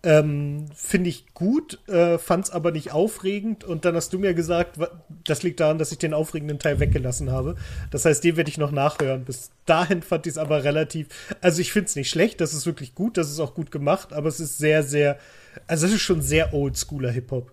Ähm, 0.02 0.66
Finde 0.74 1.10
ich 1.10 1.26
gut, 1.34 1.80
äh, 1.88 2.18
fand 2.18 2.44
es 2.44 2.50
aber 2.50 2.70
nicht 2.70 2.92
aufregend. 2.92 3.64
Und 3.64 3.84
dann 3.84 3.96
hast 3.96 4.12
du 4.12 4.20
mir 4.20 4.34
gesagt, 4.34 4.78
das 5.24 5.42
liegt 5.42 5.58
daran, 5.58 5.78
dass 5.78 5.90
ich 5.90 5.98
den 5.98 6.14
aufregenden 6.14 6.60
Teil 6.60 6.78
weggelassen 6.78 7.32
habe. 7.32 7.56
Das 7.90 8.04
heißt, 8.04 8.22
den 8.22 8.36
werde 8.36 8.48
ich 8.48 8.58
noch 8.58 8.70
nachhören. 8.70 9.24
Bis 9.24 9.50
dahin 9.64 10.02
fand 10.02 10.26
ich 10.26 10.32
es 10.32 10.38
aber 10.38 10.62
relativ. 10.62 11.08
Also, 11.40 11.60
ich 11.60 11.72
finde 11.72 11.88
es 11.88 11.96
nicht 11.96 12.10
schlecht, 12.10 12.40
das 12.40 12.54
ist 12.54 12.66
wirklich 12.66 12.94
gut, 12.94 13.16
das 13.16 13.30
ist 13.30 13.40
auch 13.40 13.54
gut 13.54 13.72
gemacht, 13.72 14.12
aber 14.12 14.28
es 14.28 14.38
ist 14.38 14.58
sehr, 14.58 14.84
sehr. 14.84 15.18
Also, 15.66 15.86
es 15.86 15.94
ist 15.94 16.02
schon 16.02 16.22
sehr 16.22 16.54
oldschooler 16.54 17.10
Hip-Hop. 17.10 17.50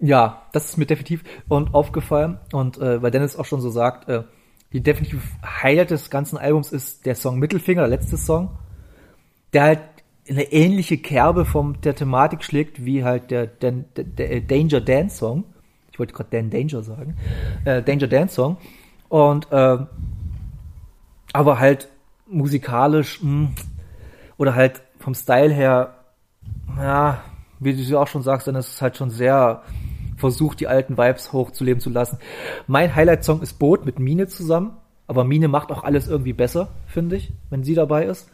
Ja, 0.00 0.46
das 0.52 0.66
ist 0.66 0.76
mir 0.76 0.86
definitiv 0.86 1.24
und 1.48 1.74
aufgefallen. 1.74 2.38
Und 2.52 2.76
äh, 2.78 3.00
weil 3.00 3.10
Dennis 3.10 3.36
auch 3.36 3.46
schon 3.46 3.60
so 3.60 3.70
sagt, 3.70 4.08
äh, 4.08 4.24
die 4.72 4.82
definitiv 4.82 5.22
Highlight 5.62 5.90
des 5.90 6.10
ganzen 6.10 6.36
Albums 6.36 6.72
ist 6.72 7.06
der 7.06 7.14
Song 7.14 7.38
Mittelfinger, 7.38 7.82
der 7.82 7.88
letzte 7.88 8.16
Song, 8.16 8.50
der 9.52 9.62
halt 9.62 9.80
eine 10.28 10.52
ähnliche 10.52 10.98
Kerbe 10.98 11.44
von 11.44 11.80
der 11.82 11.94
Thematik 11.94 12.44
schlägt 12.44 12.84
wie 12.84 13.02
halt 13.02 13.30
der, 13.30 13.46
der, 13.46 13.72
der 13.72 14.30
äh, 14.30 14.40
Danger 14.42 14.80
Dance 14.80 15.16
Song. 15.16 15.44
Ich 15.90 15.98
wollte 15.98 16.12
gerade 16.12 16.28
Dan 16.30 16.50
Danger 16.50 16.82
sagen. 16.82 17.16
Äh, 17.64 17.82
Danger 17.82 18.08
Dance 18.08 18.34
Song. 18.34 18.58
Und 19.08 19.50
äh, 19.50 19.78
aber 21.32 21.58
halt 21.58 21.88
musikalisch 22.26 23.22
mh, 23.22 23.28
hm, 23.30 23.54
oder 24.36 24.54
halt 24.54 24.82
vom 24.98 25.14
Style 25.14 25.52
her, 25.52 25.94
ja, 26.76 27.22
wie 27.58 27.74
du 27.74 27.98
auch 27.98 28.06
schon 28.06 28.22
sagst, 28.22 28.46
dann 28.46 28.54
ist 28.54 28.68
es 28.68 28.82
halt 28.82 28.96
schon 28.96 29.10
sehr 29.10 29.62
versucht, 30.18 30.60
die 30.60 30.68
alten 30.68 30.98
Vibes 30.98 31.32
hochzuleben 31.32 31.80
zu 31.80 31.90
lassen. 31.90 32.18
Mein 32.66 32.94
Highlight-Song 32.94 33.42
ist 33.42 33.58
Boot 33.58 33.86
mit 33.86 33.98
Mine 33.98 34.26
zusammen, 34.26 34.76
aber 35.06 35.24
Mine 35.24 35.48
macht 35.48 35.70
auch 35.70 35.84
alles 35.84 36.08
irgendwie 36.08 36.32
besser, 36.32 36.68
finde 36.86 37.16
ich, 37.16 37.32
wenn 37.50 37.64
sie 37.64 37.74
dabei 37.74 38.04
ist. 38.04 38.30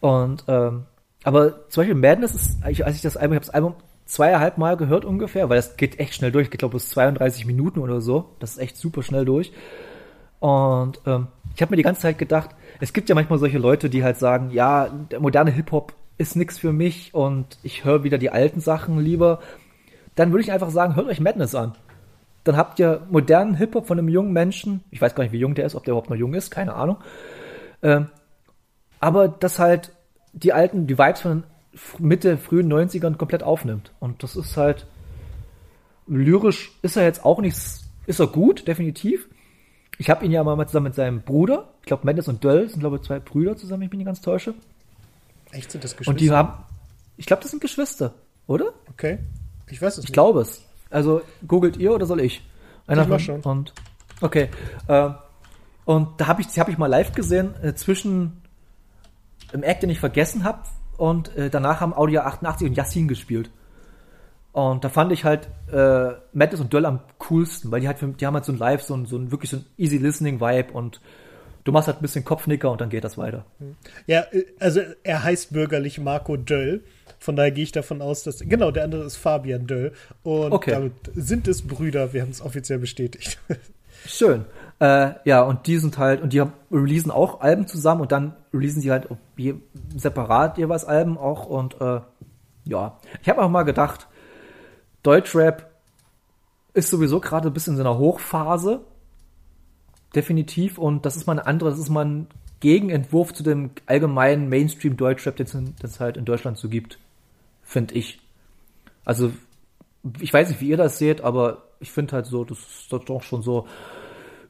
Und 0.00 0.44
ähm, 0.48 0.84
aber 1.24 1.68
zum 1.68 1.82
Beispiel 1.82 1.96
Madness 1.96 2.34
ist, 2.34 2.62
als 2.62 2.96
ich 2.96 3.02
das 3.02 3.16
Album, 3.16 3.32
ich 3.32 3.36
habe 3.36 3.46
das 3.46 3.54
Album 3.54 3.74
zweieinhalb 4.06 4.56
Mal 4.58 4.76
gehört 4.76 5.04
ungefähr, 5.04 5.48
weil 5.48 5.56
das 5.56 5.76
geht 5.76 5.98
echt 5.98 6.14
schnell 6.14 6.32
durch. 6.32 6.48
Ich 6.50 6.58
glaube, 6.58 6.74
bis 6.74 6.88
32 6.90 7.44
Minuten 7.44 7.80
oder 7.80 8.00
so. 8.00 8.30
Das 8.38 8.52
ist 8.52 8.58
echt 8.58 8.76
super 8.76 9.02
schnell 9.02 9.24
durch. 9.24 9.52
Und 10.40 11.00
ähm, 11.06 11.26
ich 11.54 11.60
habe 11.60 11.72
mir 11.72 11.76
die 11.76 11.82
ganze 11.82 12.02
Zeit 12.02 12.18
gedacht, 12.18 12.50
es 12.80 12.92
gibt 12.92 13.08
ja 13.08 13.14
manchmal 13.14 13.38
solche 13.38 13.58
Leute, 13.58 13.90
die 13.90 14.04
halt 14.04 14.16
sagen, 14.16 14.50
ja, 14.52 14.88
der 14.88 15.20
moderne 15.20 15.50
Hip-Hop 15.50 15.92
ist 16.16 16.36
nix 16.36 16.58
für 16.58 16.72
mich 16.72 17.12
und 17.14 17.58
ich 17.62 17.84
höre 17.84 18.04
wieder 18.04 18.18
die 18.18 18.30
alten 18.30 18.60
Sachen 18.60 18.98
lieber. 18.98 19.40
Dann 20.18 20.32
würde 20.32 20.42
ich 20.42 20.50
einfach 20.50 20.70
sagen, 20.70 20.96
hört 20.96 21.06
euch 21.06 21.20
Madness 21.20 21.54
an. 21.54 21.76
Dann 22.42 22.56
habt 22.56 22.80
ihr 22.80 23.06
modernen 23.08 23.54
Hip-Hop 23.54 23.86
von 23.86 24.00
einem 24.00 24.08
jungen 24.08 24.32
Menschen. 24.32 24.82
Ich 24.90 25.00
weiß 25.00 25.14
gar 25.14 25.22
nicht, 25.22 25.32
wie 25.32 25.38
jung 25.38 25.54
der 25.54 25.64
ist, 25.64 25.76
ob 25.76 25.84
der 25.84 25.92
überhaupt 25.92 26.10
noch 26.10 26.16
jung 26.16 26.34
ist, 26.34 26.50
keine 26.50 26.74
Ahnung. 26.74 26.96
Ähm, 27.82 28.08
aber 28.98 29.28
das 29.28 29.60
halt 29.60 29.92
die 30.32 30.52
alten, 30.52 30.88
die 30.88 30.98
Vibes 30.98 31.20
von 31.20 31.44
Mitte, 32.00 32.36
frühen 32.36 32.68
90ern 32.72 33.14
komplett 33.16 33.44
aufnimmt. 33.44 33.92
Und 34.00 34.24
das 34.24 34.34
ist 34.34 34.56
halt, 34.56 34.86
lyrisch 36.08 36.72
ist 36.82 36.96
er 36.96 37.04
jetzt 37.04 37.24
auch 37.24 37.40
nicht, 37.40 37.56
ist 38.06 38.18
er 38.18 38.26
gut, 38.26 38.66
definitiv. 38.66 39.28
Ich 39.98 40.10
habe 40.10 40.24
ihn 40.24 40.32
ja 40.32 40.42
mal 40.42 40.66
zusammen 40.66 40.86
mit 40.86 40.96
seinem 40.96 41.22
Bruder, 41.22 41.68
ich 41.82 41.86
glaube 41.86 42.04
Mendes 42.04 42.26
und 42.26 42.42
Döll 42.42 42.68
sind 42.68 42.80
glaube 42.80 42.96
ich 42.96 43.02
zwei 43.02 43.20
Brüder 43.20 43.56
zusammen, 43.56 43.84
ich 43.84 43.90
bin 43.90 43.98
nicht 43.98 44.06
ganz 44.06 44.20
täusche. 44.20 44.54
Echt 45.52 45.70
sind 45.70 45.84
das 45.84 45.92
Geschwister? 45.92 46.10
Und 46.10 46.20
die 46.20 46.32
haben, 46.32 46.64
ich 47.16 47.26
glaube, 47.26 47.42
das 47.42 47.52
sind 47.52 47.60
Geschwister, 47.60 48.14
oder? 48.48 48.72
Okay, 48.90 49.20
ich 49.70 49.82
weiß 49.82 49.94
es 49.94 49.98
ich 49.98 50.02
nicht. 50.04 50.10
Ich 50.10 50.12
glaube 50.12 50.40
es. 50.40 50.62
Also 50.90 51.22
googelt 51.46 51.76
ihr 51.76 51.92
oder 51.92 52.06
soll 52.06 52.20
ich? 52.20 52.42
Einer 52.86 53.02
ich 53.02 53.08
mach 53.08 53.20
schon. 53.20 53.40
Und 53.42 53.72
okay. 54.20 54.48
Äh, 54.86 55.10
und 55.84 56.20
da 56.20 56.26
habe 56.26 56.42
ich, 56.42 56.58
hab 56.58 56.68
ich 56.68 56.78
mal 56.78 56.86
live 56.86 57.12
gesehen 57.12 57.54
äh, 57.62 57.74
zwischen 57.74 58.42
im 59.52 59.62
Act, 59.62 59.82
den 59.82 59.90
ich 59.90 60.00
vergessen 60.00 60.44
habe. 60.44 60.62
Und 60.96 61.34
äh, 61.36 61.48
danach 61.50 61.80
haben 61.80 61.94
Audio 61.94 62.22
88 62.22 62.68
und 62.68 62.74
Yassin 62.74 63.08
gespielt. 63.08 63.50
Und 64.52 64.82
da 64.84 64.88
fand 64.88 65.12
ich 65.12 65.24
halt 65.24 65.48
äh, 65.72 66.14
Madness 66.32 66.60
und 66.60 66.72
Döll 66.72 66.86
am 66.86 67.00
coolsten, 67.18 67.70
weil 67.70 67.80
die 67.80 67.86
halt, 67.86 67.98
die 68.20 68.26
haben 68.26 68.34
halt 68.34 68.44
so 68.44 68.52
ein 68.52 68.58
Live, 68.58 68.82
so 68.82 68.94
ein, 68.94 69.06
so 69.06 69.16
ein 69.16 69.30
wirklich 69.30 69.50
so 69.50 69.58
ein 69.58 69.66
easy 69.76 69.98
listening 69.98 70.40
Vibe 70.40 70.72
und 70.72 71.00
du 71.64 71.72
machst 71.72 71.86
halt 71.86 71.98
ein 71.98 72.02
bisschen 72.02 72.24
Kopfnicker 72.24 72.70
und 72.70 72.80
dann 72.80 72.88
geht 72.88 73.04
das 73.04 73.18
weiter. 73.18 73.44
Ja, 74.06 74.22
äh, 74.32 74.46
also 74.58 74.80
er 75.04 75.22
heißt 75.22 75.52
bürgerlich 75.52 76.00
Marco 76.00 76.36
Döll. 76.36 76.82
Von 77.18 77.36
daher 77.36 77.50
gehe 77.50 77.64
ich 77.64 77.72
davon 77.72 78.00
aus, 78.02 78.22
dass. 78.22 78.40
Genau, 78.40 78.70
der 78.70 78.84
andere 78.84 79.04
ist 79.04 79.16
Fabian 79.16 79.66
Döll. 79.66 79.92
Und 80.22 80.52
okay. 80.52 80.70
damit 80.72 80.92
sind 81.14 81.48
es 81.48 81.66
Brüder, 81.66 82.12
wir 82.12 82.22
haben 82.22 82.30
es 82.30 82.40
offiziell 82.40 82.78
bestätigt. 82.78 83.38
Schön. 84.06 84.44
Äh, 84.80 85.14
ja, 85.24 85.42
und 85.42 85.66
die 85.66 85.78
sind 85.78 85.98
halt, 85.98 86.22
und 86.22 86.32
die 86.32 86.40
haben, 86.40 86.52
releasen 86.70 87.10
auch 87.10 87.40
Alben 87.40 87.66
zusammen 87.66 88.02
und 88.02 88.12
dann 88.12 88.36
releasen 88.54 88.80
sie 88.80 88.92
halt 88.92 89.08
je, 89.36 89.54
separat 89.96 90.56
jeweils 90.56 90.84
Alben 90.84 91.18
auch 91.18 91.46
und 91.46 91.80
äh, 91.80 92.00
ja. 92.64 92.98
Ich 93.22 93.28
habe 93.28 93.42
auch 93.42 93.48
mal 93.48 93.64
gedacht, 93.64 94.06
Deutschrap 95.02 95.68
ist 96.74 96.90
sowieso 96.90 97.18
gerade 97.18 97.48
ein 97.48 97.52
bisschen 97.52 97.72
in 97.74 97.78
seiner 97.78 97.98
Hochphase. 97.98 98.80
Definitiv. 100.14 100.78
Und 100.78 101.04
das 101.04 101.16
ist 101.16 101.26
mal 101.26 101.32
eine 101.32 101.46
andere, 101.46 101.70
das 101.70 101.78
ist 101.78 101.88
mal 101.88 102.04
ein 102.04 102.26
Gegenentwurf 102.60 103.32
zu 103.32 103.42
dem 103.42 103.70
allgemeinen 103.86 104.48
Mainstream 104.48 104.96
Deutschrap, 104.96 105.36
den 105.36 105.74
es 105.82 106.00
halt 106.00 106.16
in 106.16 106.24
Deutschland 106.24 106.58
so 106.58 106.68
gibt. 106.68 106.98
Finde 107.68 107.94
ich. 107.94 108.18
Also, 109.04 109.30
ich 110.20 110.32
weiß 110.32 110.48
nicht, 110.48 110.62
wie 110.62 110.68
ihr 110.68 110.78
das 110.78 110.96
seht, 110.96 111.20
aber 111.20 111.64
ich 111.80 111.92
finde 111.92 112.14
halt 112.14 112.24
so, 112.24 112.44
das 112.44 112.58
ist 112.58 112.90
doch 112.90 113.22
schon 113.22 113.42
so 113.42 113.68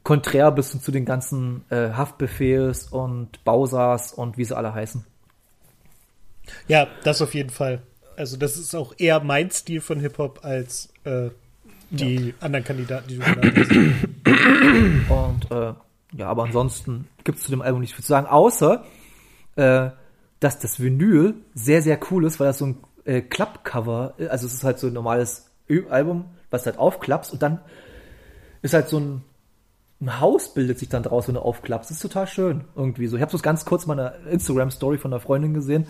konträr 0.05 0.53
bist 0.53 0.73
du 0.73 0.79
zu 0.79 0.93
den 0.93 1.05
ganzen 1.05 1.65
äh, 1.69 1.91
Haftbefehls 1.91 2.87
und 2.87 3.45
Bausas 3.45 4.13
und 4.13 4.39
wie 4.39 4.45
sie 4.45 4.57
alle 4.57 4.73
heißen. 4.73 5.05
Ja, 6.69 6.87
das 7.03 7.21
auf 7.21 7.35
jeden 7.35 7.51
Fall. 7.51 7.83
Also 8.17 8.37
das 8.37 8.57
ist 8.57 8.75
auch 8.77 8.95
eher 8.97 9.21
mein 9.21 9.51
Stil 9.51 9.81
von 9.81 9.99
Hip-Hop 10.01 10.45
als 10.45 10.91
äh, 11.03 11.31
die 11.91 12.29
ja. 12.29 12.35
anderen 12.41 12.65
Kandidaten, 12.65 13.09
die 13.09 13.19
du 13.19 13.25
genannt 13.25 13.53
hast. 13.57 15.11
Und 15.11 15.51
äh, 15.51 15.75
ja, 16.17 16.29
aber 16.29 16.45
ansonsten 16.45 17.09
gibt 17.25 17.39
es 17.39 17.45
zu 17.45 17.51
dem 17.51 17.63
Album 17.63 17.81
nicht 17.81 17.95
viel 17.95 18.05
zu 18.05 18.11
sagen, 18.11 18.29
außer 18.29 18.85
äh, 19.57 19.91
dass 20.41 20.59
das 20.59 20.81
Vinyl 20.81 21.35
sehr, 21.55 21.83
sehr 21.83 21.99
cool 22.11 22.25
ist, 22.25 22.41
weil 22.41 22.47
das 22.47 22.59
so 22.59 22.67
ein 22.67 22.79
äh, 23.09 23.23
Klappcover, 23.23 24.15
also 24.29 24.47
es 24.47 24.53
ist 24.53 24.65
halt 24.65 24.79
so 24.79 24.89
ein 24.89 24.93
normales 24.93 25.51
Album, 25.89 26.27
was 26.51 26.67
halt 26.67 26.79
aufklappst 26.79 27.33
und 27.33 27.43
dann 27.43 27.61
ist 28.61 28.75
halt 28.75 28.89
so 28.89 28.99
ein, 29.01 29.25
ein 30.01 30.21
Haus 30.21 30.53
bildet 30.53 30.79
sich 30.79 30.91
dann 30.91 31.03
draus, 31.03 31.27
wenn 31.27 31.35
du 31.35 31.41
aufklappst. 31.41 31.91
Das 31.91 31.97
ist 31.97 32.03
total 32.03 32.27
schön 32.27 32.65
irgendwie 32.77 33.07
so. 33.07 33.17
Ich 33.17 33.23
habe 33.23 33.33
das 33.33 33.43
ganz 33.43 33.65
kurz 33.65 33.85
in 33.85 33.89
meiner 33.89 34.15
Instagram-Story 34.27 34.99
von 34.99 35.13
einer 35.13 35.21
Freundin 35.21 35.55
gesehen. 35.55 35.87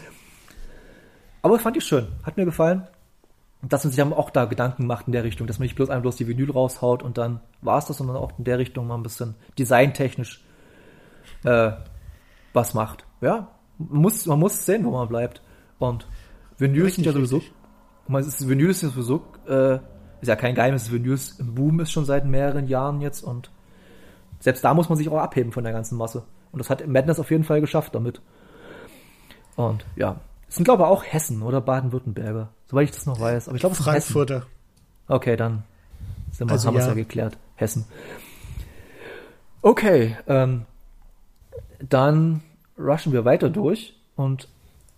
Aber 1.42 1.58
fand 1.58 1.76
ich 1.76 1.84
schön. 1.84 2.06
Hat 2.22 2.36
mir 2.36 2.44
gefallen. 2.44 2.86
Dass 3.62 3.82
man 3.82 3.90
sich 3.90 3.98
dann 3.98 4.12
auch 4.12 4.30
da 4.30 4.44
Gedanken 4.44 4.86
macht 4.86 5.08
in 5.08 5.12
der 5.12 5.24
Richtung, 5.24 5.48
dass 5.48 5.58
man 5.58 5.64
nicht 5.64 5.74
bloß 5.74 5.90
einfach 5.90 6.02
bloß 6.02 6.16
die 6.16 6.28
Vinyl 6.28 6.52
raushaut 6.52 7.02
und 7.02 7.18
dann 7.18 7.40
war's 7.60 7.86
das, 7.86 7.96
sondern 7.96 8.16
auch 8.16 8.32
in 8.38 8.44
der 8.44 8.58
Richtung 8.58 8.86
mal 8.86 8.94
ein 8.94 9.02
bisschen 9.02 9.34
designtechnisch 9.58 10.44
äh, 11.44 11.72
was 12.52 12.74
macht. 12.74 13.04
Ja, 13.20 13.48
man 13.78 14.02
muss, 14.02 14.24
man 14.26 14.38
muss 14.38 14.64
sehen, 14.64 14.84
wo 14.84 14.92
man 14.92 15.08
bleibt. 15.08 15.42
Und 15.80 16.06
Vinyl 16.58 16.90
sind 16.90 17.04
ja 17.04 17.12
sowieso, 17.12 17.42
man 18.08 18.22
ist, 18.22 18.48
Vinyl 18.48 18.70
ist 18.70 18.82
ja 18.82 18.88
sowieso, 18.88 19.22
äh, 19.46 19.76
ist 20.20 20.28
ja 20.28 20.36
kein 20.36 20.54
Geheimnis, 20.54 20.90
Vinyl 20.90 21.14
ist 21.14 21.38
im 21.40 21.54
Boom 21.54 21.80
ist 21.80 21.92
schon 21.92 22.04
seit 22.04 22.26
mehreren 22.26 22.66
Jahren 22.66 23.00
jetzt 23.00 23.22
und 23.22 23.50
selbst 24.40 24.64
da 24.64 24.74
muss 24.74 24.88
man 24.88 24.98
sich 24.98 25.08
auch 25.08 25.18
abheben 25.18 25.52
von 25.52 25.64
der 25.64 25.72
ganzen 25.72 25.96
Masse. 25.96 26.24
Und 26.52 26.58
das 26.60 26.70
hat 26.70 26.86
Madness 26.86 27.20
auf 27.20 27.30
jeden 27.30 27.44
Fall 27.44 27.60
geschafft 27.60 27.94
damit. 27.94 28.20
Und 29.56 29.84
ja, 29.96 30.20
es 30.48 30.56
sind 30.56 30.64
glaube 30.64 30.82
ich 30.84 30.88
auch 30.88 31.04
Hessen 31.04 31.42
oder 31.42 31.60
Baden-Württemberger, 31.60 32.48
soweit 32.66 32.88
ich 32.88 32.94
das 32.94 33.06
noch 33.06 33.20
weiß. 33.20 33.48
Aber 33.48 33.56
ich 33.56 33.60
glaube, 33.60 33.74
es 33.74 33.80
ist 33.80 33.86
Hessen. 33.86 34.12
Frankfurter. 34.12 34.46
Okay, 35.08 35.36
dann 35.36 35.64
sind 36.32 36.48
wir, 36.48 36.52
Also 36.52 36.68
haben 36.68 36.74
wir 36.74 36.80
es 36.80 36.86
ja. 36.86 36.92
ja 36.92 36.96
geklärt. 36.96 37.38
Hessen. 37.56 37.84
Okay, 39.62 40.16
ähm, 40.26 40.66
dann 41.80 42.42
rushen 42.78 43.12
wir 43.12 43.24
weiter 43.24 43.50
durch 43.50 43.96
und 44.14 44.48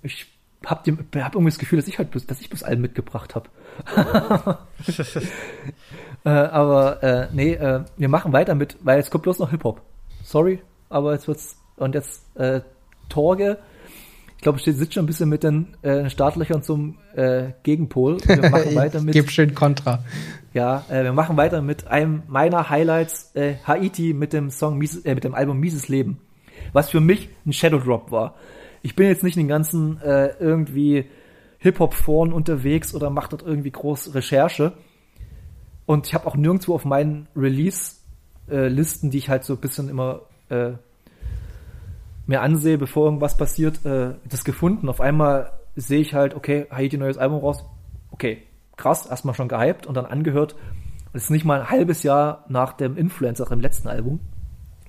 ich 0.02 0.26
hab, 0.64 0.84
dem, 0.84 0.98
hab 0.98 1.34
irgendwie 1.34 1.50
das 1.50 1.58
Gefühl, 1.58 1.78
dass 1.78 1.88
ich 1.88 1.98
halt 1.98 2.10
bis, 2.10 2.26
dass 2.26 2.40
ich 2.40 2.50
bis 2.50 2.62
Alben 2.62 2.82
mitgebracht 2.82 3.34
habe. 3.34 3.48
äh, 6.24 6.28
aber 6.28 7.02
äh, 7.02 7.28
nee, 7.32 7.54
äh, 7.54 7.84
wir 7.96 8.08
machen 8.08 8.32
weiter 8.32 8.54
mit, 8.54 8.76
weil 8.82 8.98
jetzt 8.98 9.10
kommt 9.10 9.22
bloß 9.22 9.38
noch 9.38 9.50
Hip-Hop. 9.50 9.80
Sorry, 10.22 10.60
aber 10.88 11.12
jetzt 11.14 11.28
wird's 11.28 11.56
und 11.76 11.94
jetzt 11.94 12.36
äh, 12.36 12.60
Torge. 13.08 13.58
Ich 14.36 14.42
glaube, 14.42 14.58
steht 14.58 14.76
sitzt 14.76 14.94
schon 14.94 15.04
ein 15.04 15.06
bisschen 15.06 15.28
mit 15.28 15.42
den 15.42 15.76
äh, 15.82 16.08
Startlöchern 16.08 16.62
zum 16.62 16.96
äh, 17.14 17.48
Gegenpol. 17.62 18.18
Wir 18.26 18.48
machen 18.48 18.74
weiter 18.74 19.02
mit 19.02 19.12
Gib 19.12 19.30
schön 19.30 19.54
Kontra. 19.54 20.02
ja, 20.54 20.84
äh, 20.88 21.04
wir 21.04 21.12
machen 21.12 21.36
weiter 21.36 21.60
mit 21.60 21.88
einem 21.88 22.22
meiner 22.26 22.70
Highlights, 22.70 23.34
äh, 23.34 23.56
Haiti 23.66 24.14
mit 24.14 24.32
dem 24.32 24.50
Song, 24.50 24.78
Mies, 24.78 25.04
äh, 25.04 25.14
mit 25.14 25.24
dem 25.24 25.34
Album 25.34 25.60
Mieses 25.60 25.88
Leben. 25.88 26.20
Was 26.72 26.88
für 26.90 27.00
mich 27.00 27.28
ein 27.44 27.52
Shadow 27.52 27.80
Drop 27.80 28.10
war. 28.10 28.34
Ich 28.82 28.96
bin 28.96 29.06
jetzt 29.06 29.22
nicht 29.22 29.36
in 29.36 29.44
den 29.44 29.48
ganzen 29.48 30.00
äh, 30.00 30.34
irgendwie 30.38 31.06
Hip-Hop-Foren 31.58 32.32
unterwegs 32.32 32.94
oder 32.94 33.10
mache 33.10 33.30
dort 33.30 33.42
irgendwie 33.42 33.70
groß 33.70 34.14
Recherche. 34.14 34.72
Und 35.86 36.06
ich 36.06 36.14
habe 36.14 36.26
auch 36.26 36.36
nirgendwo 36.36 36.74
auf 36.74 36.84
meinen 36.84 37.28
Release-Listen, 37.36 39.10
die 39.10 39.18
ich 39.18 39.28
halt 39.28 39.44
so 39.44 39.54
ein 39.54 39.60
bisschen 39.60 39.88
immer 39.88 40.22
äh, 40.48 40.72
mir 42.26 42.40
ansehe, 42.42 42.78
bevor 42.78 43.06
irgendwas 43.06 43.36
passiert, 43.36 43.84
äh, 43.84 44.14
das 44.28 44.44
gefunden. 44.44 44.88
Auf 44.88 45.00
einmal 45.00 45.52
sehe 45.76 46.00
ich 46.00 46.14
halt, 46.14 46.34
okay, 46.34 46.66
Haiti 46.70 46.96
neues 46.96 47.18
Album 47.18 47.40
raus. 47.40 47.64
Okay, 48.12 48.42
krass, 48.76 49.06
erstmal 49.06 49.34
schon 49.34 49.48
gehypt 49.48 49.86
und 49.86 49.96
dann 49.96 50.06
angehört. 50.06 50.54
Und 50.54 51.16
es 51.16 51.24
ist 51.24 51.30
nicht 51.30 51.44
mal 51.44 51.60
ein 51.60 51.70
halbes 51.70 52.02
Jahr 52.02 52.44
nach 52.48 52.72
dem 52.72 52.96
Influencer, 52.96 53.44
dem 53.46 53.60
letzten 53.60 53.88
Album, 53.88 54.20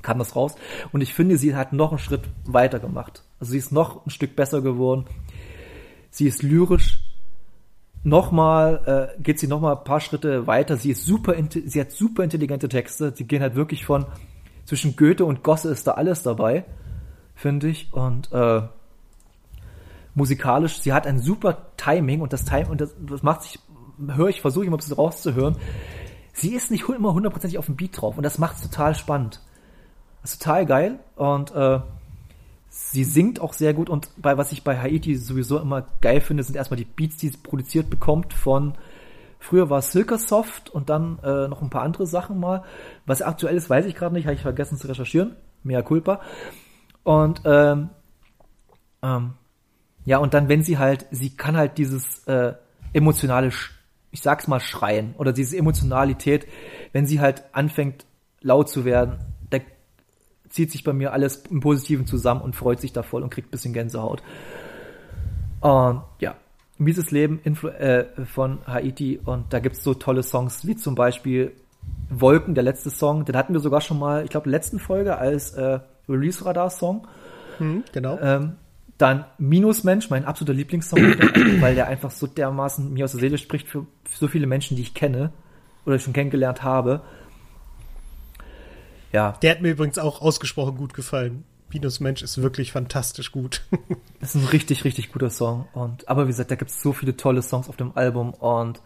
kam 0.01 0.19
das 0.19 0.35
raus. 0.35 0.55
Und 0.91 1.01
ich 1.01 1.13
finde, 1.13 1.37
sie 1.37 1.55
hat 1.55 1.73
noch 1.73 1.91
einen 1.91 1.99
Schritt 1.99 2.23
weiter 2.45 2.79
gemacht. 2.79 3.23
Also 3.39 3.51
sie 3.51 3.57
ist 3.57 3.71
noch 3.71 4.05
ein 4.05 4.09
Stück 4.09 4.35
besser 4.35 4.61
geworden. 4.61 5.05
Sie 6.09 6.27
ist 6.27 6.43
lyrisch. 6.43 6.99
Nochmal 8.03 9.13
äh, 9.17 9.21
geht 9.21 9.39
sie 9.39 9.47
nochmal 9.47 9.77
ein 9.77 9.83
paar 9.83 9.99
Schritte 9.99 10.47
weiter. 10.47 10.77
Sie 10.77 10.91
ist 10.91 11.05
super, 11.05 11.35
sie 11.65 11.79
hat 11.79 11.91
super 11.91 12.23
intelligente 12.23 12.67
Texte. 12.67 13.13
Sie 13.15 13.25
gehen 13.25 13.41
halt 13.41 13.55
wirklich 13.55 13.85
von 13.85 14.05
zwischen 14.65 14.95
Goethe 14.95 15.25
und 15.25 15.43
Gosse 15.43 15.69
ist 15.69 15.85
da 15.87 15.91
alles 15.91 16.23
dabei, 16.23 16.65
finde 17.35 17.67
ich. 17.67 17.93
Und 17.93 18.31
äh, 18.31 18.61
musikalisch, 20.15 20.79
sie 20.79 20.93
hat 20.93 21.07
ein 21.07 21.19
super 21.19 21.67
Timing 21.77 22.21
und 22.21 22.33
das 22.33 22.45
Time 22.45 22.67
und 22.69 22.81
das, 22.81 22.95
das 22.99 23.23
macht 23.23 23.43
sich, 23.43 23.59
höre 23.99 24.29
ich, 24.29 24.41
versuche 24.41 24.65
ich 24.65 24.69
mal 24.69 24.77
ein 24.77 24.79
bisschen 24.79 24.95
rauszuhören. 24.95 25.57
Sie 26.33 26.55
ist 26.55 26.71
nicht 26.71 26.87
immer 26.87 27.13
hundertprozentig 27.13 27.57
auf 27.57 27.65
dem 27.65 27.75
Beat 27.75 28.01
drauf 28.01 28.17
und 28.17 28.23
das 28.23 28.37
macht 28.37 28.57
es 28.57 28.63
total 28.63 28.95
spannend. 28.95 29.41
Ist 30.23 30.41
total 30.41 30.65
geil 30.65 30.99
und 31.15 31.53
äh, 31.55 31.79
sie 32.69 33.03
singt 33.03 33.39
auch 33.39 33.53
sehr 33.53 33.73
gut 33.73 33.89
und 33.89 34.09
bei 34.17 34.37
was 34.37 34.51
ich 34.51 34.63
bei 34.63 34.77
Haiti 34.77 35.15
sowieso 35.15 35.59
immer 35.59 35.85
geil 36.01 36.21
finde, 36.21 36.43
sind 36.43 36.55
erstmal 36.55 36.77
die 36.77 36.85
Beats, 36.85 37.17
die 37.17 37.29
sie 37.29 37.37
produziert 37.37 37.89
bekommt 37.89 38.33
von 38.33 38.73
früher 39.39 39.69
war 39.69 39.79
es 39.79 39.91
Silker 39.91 40.17
Soft 40.17 40.69
und 40.69 40.89
dann 40.89 41.19
äh, 41.23 41.47
noch 41.47 41.61
ein 41.61 41.69
paar 41.69 41.81
andere 41.81 42.05
Sachen 42.05 42.39
mal. 42.39 42.63
Was 43.05 43.21
aktuell 43.21 43.55
ist, 43.55 43.69
weiß 43.69 43.85
ich 43.85 43.95
gerade 43.95 44.13
nicht, 44.13 44.25
habe 44.25 44.35
ich 44.35 44.41
vergessen 44.41 44.77
zu 44.77 44.87
recherchieren. 44.87 45.35
Mea 45.63 45.81
culpa. 45.81 46.21
Und 47.03 47.41
ähm, 47.45 47.89
ähm, 49.01 49.33
ja, 50.05 50.17
und 50.19 50.33
dann, 50.33 50.47
wenn 50.47 50.63
sie 50.63 50.77
halt, 50.77 51.07
sie 51.11 51.35
kann 51.35 51.57
halt 51.57 51.77
dieses 51.77 52.25
äh, 52.27 52.53
emotionale, 52.93 53.51
ich 54.11 54.21
sag's 54.21 54.47
mal, 54.47 54.59
Schreien 54.59 55.15
oder 55.17 55.33
diese 55.33 55.57
Emotionalität, 55.57 56.47
wenn 56.91 57.05
sie 57.05 57.19
halt 57.19 57.43
anfängt, 57.51 58.05
laut 58.41 58.69
zu 58.69 58.85
werden, 58.85 59.19
zieht 60.51 60.71
sich 60.71 60.83
bei 60.83 60.93
mir 60.93 61.13
alles 61.13 61.43
im 61.49 61.59
Positiven 61.59 62.05
zusammen 62.05 62.41
und 62.41 62.55
freut 62.55 62.79
sich 62.79 62.93
da 62.93 63.03
voll 63.03 63.23
und 63.23 63.29
kriegt 63.29 63.47
ein 63.47 63.51
bisschen 63.51 63.73
Gänsehaut. 63.73 64.21
Und 65.61 66.03
ja, 66.19 66.35
Mieses 66.77 67.11
Leben 67.11 67.39
Influ 67.43 67.69
äh, 67.69 68.05
von 68.25 68.59
Haiti 68.65 69.19
und 69.23 69.53
da 69.53 69.59
gibt's 69.59 69.83
so 69.83 69.93
tolle 69.93 70.23
Songs 70.23 70.65
wie 70.65 70.75
zum 70.75 70.95
Beispiel 70.95 71.53
Wolken, 72.09 72.55
der 72.55 72.63
letzte 72.63 72.89
Song, 72.89 73.25
den 73.25 73.35
hatten 73.35 73.53
wir 73.53 73.59
sogar 73.59 73.81
schon 73.81 73.99
mal, 73.99 74.23
ich 74.23 74.29
glaube, 74.29 74.49
letzten 74.49 74.79
Folge 74.79 75.17
als 75.17 75.53
äh, 75.53 75.79
Release-Radar-Song. 76.09 77.07
Hm, 77.57 77.83
genau. 77.91 78.19
Ähm, 78.21 78.53
dann 78.97 79.25
Minusmensch, 79.37 80.09
mein 80.09 80.25
absoluter 80.25 80.53
Lieblingssong, 80.53 80.99
weil 81.59 81.75
der 81.75 81.87
einfach 81.87 82.11
so 82.11 82.27
dermaßen 82.27 82.93
mir 82.93 83.05
aus 83.05 83.11
der 83.11 83.21
Seele 83.21 83.37
spricht 83.37 83.67
für, 83.67 83.85
für 84.03 84.17
so 84.17 84.27
viele 84.27 84.45
Menschen, 84.45 84.75
die 84.75 84.83
ich 84.83 84.93
kenne 84.93 85.31
oder 85.85 85.97
schon 85.99 86.13
kennengelernt 86.13 86.63
habe. 86.63 87.01
Ja, 89.11 89.33
Der 89.41 89.51
hat 89.51 89.61
mir 89.61 89.71
übrigens 89.71 89.97
auch 89.97 90.21
ausgesprochen 90.21 90.77
gut 90.77 90.93
gefallen. 90.93 91.43
Minus 91.73 91.99
Mensch 91.99 92.21
ist 92.21 92.41
wirklich 92.41 92.71
fantastisch 92.71 93.31
gut. 93.31 93.63
das 94.19 94.35
ist 94.35 94.43
ein 94.43 94.47
richtig, 94.47 94.83
richtig 94.83 95.11
guter 95.11 95.29
Song. 95.29 95.67
Und 95.73 96.07
aber 96.07 96.23
wie 96.25 96.31
gesagt, 96.31 96.51
da 96.51 96.55
gibt 96.55 96.71
es 96.71 96.81
so 96.81 96.93
viele 96.93 97.15
tolle 97.15 97.41
Songs 97.41 97.69
auf 97.69 97.77
dem 97.77 97.95
Album 97.95 98.33
und 98.33 98.81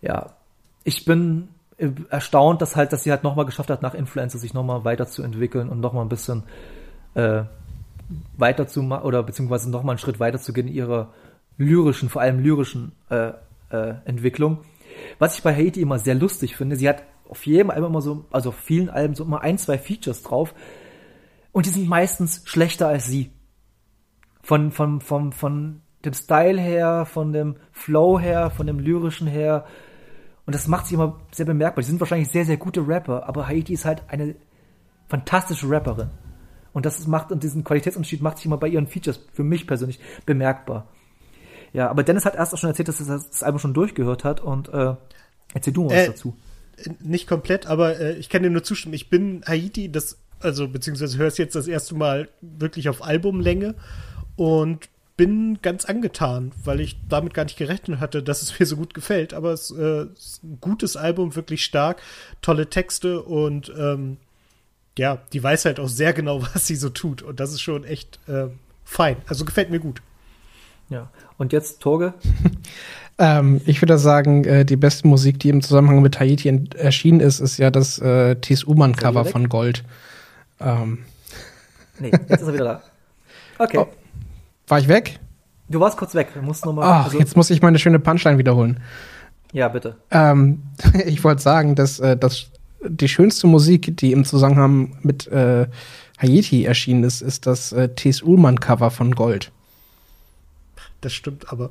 ja, 0.00 0.36
ich 0.84 1.04
bin 1.04 1.48
erstaunt, 2.08 2.62
dass 2.62 2.76
halt, 2.76 2.92
dass 2.92 3.02
sie 3.02 3.10
halt 3.10 3.22
nochmal 3.22 3.44
geschafft 3.44 3.70
hat, 3.70 3.82
nach 3.82 3.94
Influencer 3.94 4.38
sich 4.38 4.54
nochmal 4.54 4.84
weiterzuentwickeln 4.84 5.68
und 5.68 5.80
nochmal 5.80 6.04
ein 6.04 6.08
bisschen 6.08 6.44
äh, 7.14 7.42
weiter 8.36 8.66
zu 8.66 8.82
ma- 8.82 9.02
oder 9.02 9.22
beziehungsweise 9.22 9.70
nochmal 9.70 9.94
einen 9.94 9.98
Schritt 9.98 10.20
weiter 10.20 10.38
zu 10.38 10.52
gehen 10.52 10.68
in 10.68 10.74
ihrer 10.74 11.12
lyrischen, 11.58 12.08
vor 12.08 12.22
allem 12.22 12.38
lyrischen 12.38 12.92
äh, 13.10 13.32
äh, 13.70 13.94
Entwicklung. 14.04 14.58
Was 15.18 15.36
ich 15.36 15.42
bei 15.42 15.54
Haiti 15.54 15.82
immer 15.82 15.98
sehr 15.98 16.14
lustig 16.14 16.56
finde, 16.56 16.76
sie 16.76 16.88
hat 16.88 17.02
auf 17.28 17.46
jedem 17.46 17.70
Album 17.70 17.90
immer 17.90 18.02
so, 18.02 18.26
also 18.30 18.50
auf 18.50 18.56
vielen 18.56 18.90
Alben 18.90 19.14
so 19.14 19.24
immer 19.24 19.42
ein, 19.42 19.58
zwei 19.58 19.78
Features 19.78 20.22
drauf 20.22 20.54
und 21.52 21.66
die 21.66 21.70
sind 21.70 21.88
meistens 21.88 22.42
schlechter 22.44 22.88
als 22.88 23.06
sie. 23.06 23.30
Von, 24.42 24.70
von, 24.70 25.00
von, 25.00 25.32
von 25.32 25.80
dem 26.04 26.12
Style 26.12 26.60
her, 26.60 27.06
von 27.06 27.32
dem 27.32 27.56
Flow 27.72 28.18
her, 28.20 28.50
von 28.50 28.66
dem 28.66 28.78
lyrischen 28.78 29.26
her. 29.26 29.64
Und 30.44 30.54
das 30.54 30.68
macht 30.68 30.86
sich 30.86 30.94
immer 30.94 31.18
sehr 31.32 31.46
bemerkbar. 31.46 31.82
Die 31.82 31.88
sind 31.88 31.98
wahrscheinlich 31.98 32.28
sehr, 32.28 32.44
sehr 32.44 32.56
gute 32.56 32.86
Rapper, 32.86 33.26
aber 33.26 33.48
Haiti 33.48 33.72
ist 33.72 33.84
halt 33.84 34.04
eine 34.08 34.36
fantastische 35.08 35.68
Rapperin. 35.68 36.10
Und 36.72 36.84
das 36.84 37.06
macht, 37.06 37.32
und 37.32 37.42
diesen 37.42 37.64
Qualitätsunterschied 37.64 38.20
macht 38.20 38.36
sich 38.36 38.46
immer 38.46 38.58
bei 38.58 38.68
ihren 38.68 38.86
Features 38.86 39.18
für 39.32 39.42
mich 39.42 39.66
persönlich 39.66 39.98
bemerkbar. 40.26 40.86
Ja, 41.72 41.88
aber 41.88 42.02
Dennis 42.02 42.24
hat 42.24 42.36
erst 42.36 42.54
auch 42.54 42.58
schon 42.58 42.68
erzählt, 42.68 42.88
dass 42.88 43.00
er 43.00 43.16
das 43.16 43.42
Album 43.42 43.58
schon 43.58 43.74
durchgehört 43.74 44.24
hat 44.24 44.40
und 44.40 44.68
äh, 44.68 44.94
erzähl 45.54 45.72
du 45.72 45.84
mal 45.84 45.90
was 45.90 46.04
Äh, 46.04 46.06
dazu. 46.08 46.36
Nicht 47.00 47.26
komplett, 47.26 47.66
aber 47.66 47.98
äh, 47.98 48.14
ich 48.14 48.28
kann 48.28 48.42
dir 48.42 48.50
nur 48.50 48.62
zustimmen. 48.62 48.94
Ich 48.94 49.08
bin 49.08 49.42
Haiti, 49.46 49.90
das, 49.90 50.18
also 50.40 50.68
beziehungsweise 50.68 51.16
höre 51.18 51.28
es 51.28 51.38
jetzt 51.38 51.54
das 51.54 51.68
erste 51.68 51.94
Mal 51.94 52.28
wirklich 52.40 52.88
auf 52.88 53.02
Albumlänge 53.02 53.74
und 54.36 54.88
bin 55.16 55.60
ganz 55.62 55.86
angetan, 55.86 56.52
weil 56.62 56.80
ich 56.80 56.98
damit 57.08 57.32
gar 57.32 57.44
nicht 57.44 57.56
gerechnet 57.56 58.00
hatte, 58.00 58.22
dass 58.22 58.42
es 58.42 58.58
mir 58.60 58.66
so 58.66 58.76
gut 58.76 58.94
gefällt. 58.94 59.34
Aber 59.34 59.52
es 59.52 59.70
äh, 59.70 60.04
ist 60.12 60.44
ein 60.44 60.58
gutes 60.60 60.96
Album, 60.96 61.34
wirklich 61.34 61.64
stark, 61.64 62.02
tolle 62.42 62.68
Texte 62.68 63.22
und 63.22 63.72
ähm, 63.78 64.18
ja, 64.98 65.18
die 65.32 65.42
weiß 65.42 65.66
halt 65.66 65.80
auch 65.80 65.88
sehr 65.88 66.12
genau, 66.12 66.42
was 66.54 66.66
sie 66.66 66.76
so 66.76 66.90
tut. 66.90 67.22
Und 67.22 67.40
das 67.40 67.52
ist 67.52 67.62
schon 67.62 67.84
echt 67.84 68.18
äh, 68.28 68.48
fein. 68.84 69.16
Also 69.26 69.44
gefällt 69.44 69.70
mir 69.70 69.80
gut. 69.80 70.02
Ja. 70.88 71.10
Und 71.38 71.52
jetzt 71.52 71.80
Torge? 71.80 72.14
Ähm, 73.18 73.62
ich 73.64 73.80
würde 73.80 73.96
sagen, 73.96 74.44
äh, 74.44 74.66
die 74.66 74.76
beste 74.76 75.08
Musik, 75.08 75.40
die 75.40 75.48
im 75.48 75.62
Zusammenhang 75.62 76.02
mit 76.02 76.20
Haiti 76.20 76.68
erschienen 76.76 77.20
ist, 77.20 77.40
ist 77.40 77.56
ja 77.56 77.70
das 77.70 77.98
äh, 77.98 78.36
Thies 78.36 78.62
Uman-Cover 78.64 79.24
von 79.24 79.48
Gold. 79.48 79.84
Ähm, 80.60 80.98
Nee, 81.98 82.10
jetzt 82.10 82.42
ist 82.42 82.48
er 82.48 82.54
wieder 82.54 82.64
da. 82.64 82.82
Okay. 83.58 83.78
Oh. 83.78 83.86
War 84.68 84.78
ich 84.78 84.88
weg? 84.88 85.18
Du 85.68 85.80
warst 85.80 85.96
kurz 85.96 86.14
weg. 86.14 86.28
Du 86.34 86.42
musst 86.42 86.64
noch 86.64 86.72
mal, 86.72 86.82
Ach, 86.84 87.04
also- 87.06 87.18
jetzt 87.18 87.36
muss 87.36 87.50
ich 87.50 87.62
meine 87.62 87.78
schöne 87.78 87.98
Punchline 87.98 88.38
wiederholen. 88.38 88.80
Ja, 89.52 89.68
bitte. 89.68 89.96
Ähm, 90.10 90.62
ich 91.06 91.24
wollte 91.24 91.42
sagen, 91.42 91.74
dass, 91.74 91.98
äh, 92.00 92.16
dass 92.16 92.50
die 92.86 93.08
schönste 93.08 93.46
Musik, 93.46 93.96
die 93.96 94.12
im 94.12 94.24
Zusammenhang 94.24 94.98
mit 95.02 95.26
äh, 95.28 95.66
Haiti 96.18 96.64
erschienen 96.64 97.04
ist, 97.04 97.22
ist 97.22 97.46
das 97.46 97.72
äh, 97.72 97.88
T.S. 97.88 98.22
Ullmann-Cover 98.22 98.90
von 98.90 99.14
Gold. 99.14 99.52
Das 101.06 101.12
stimmt 101.12 101.52
aber. 101.52 101.70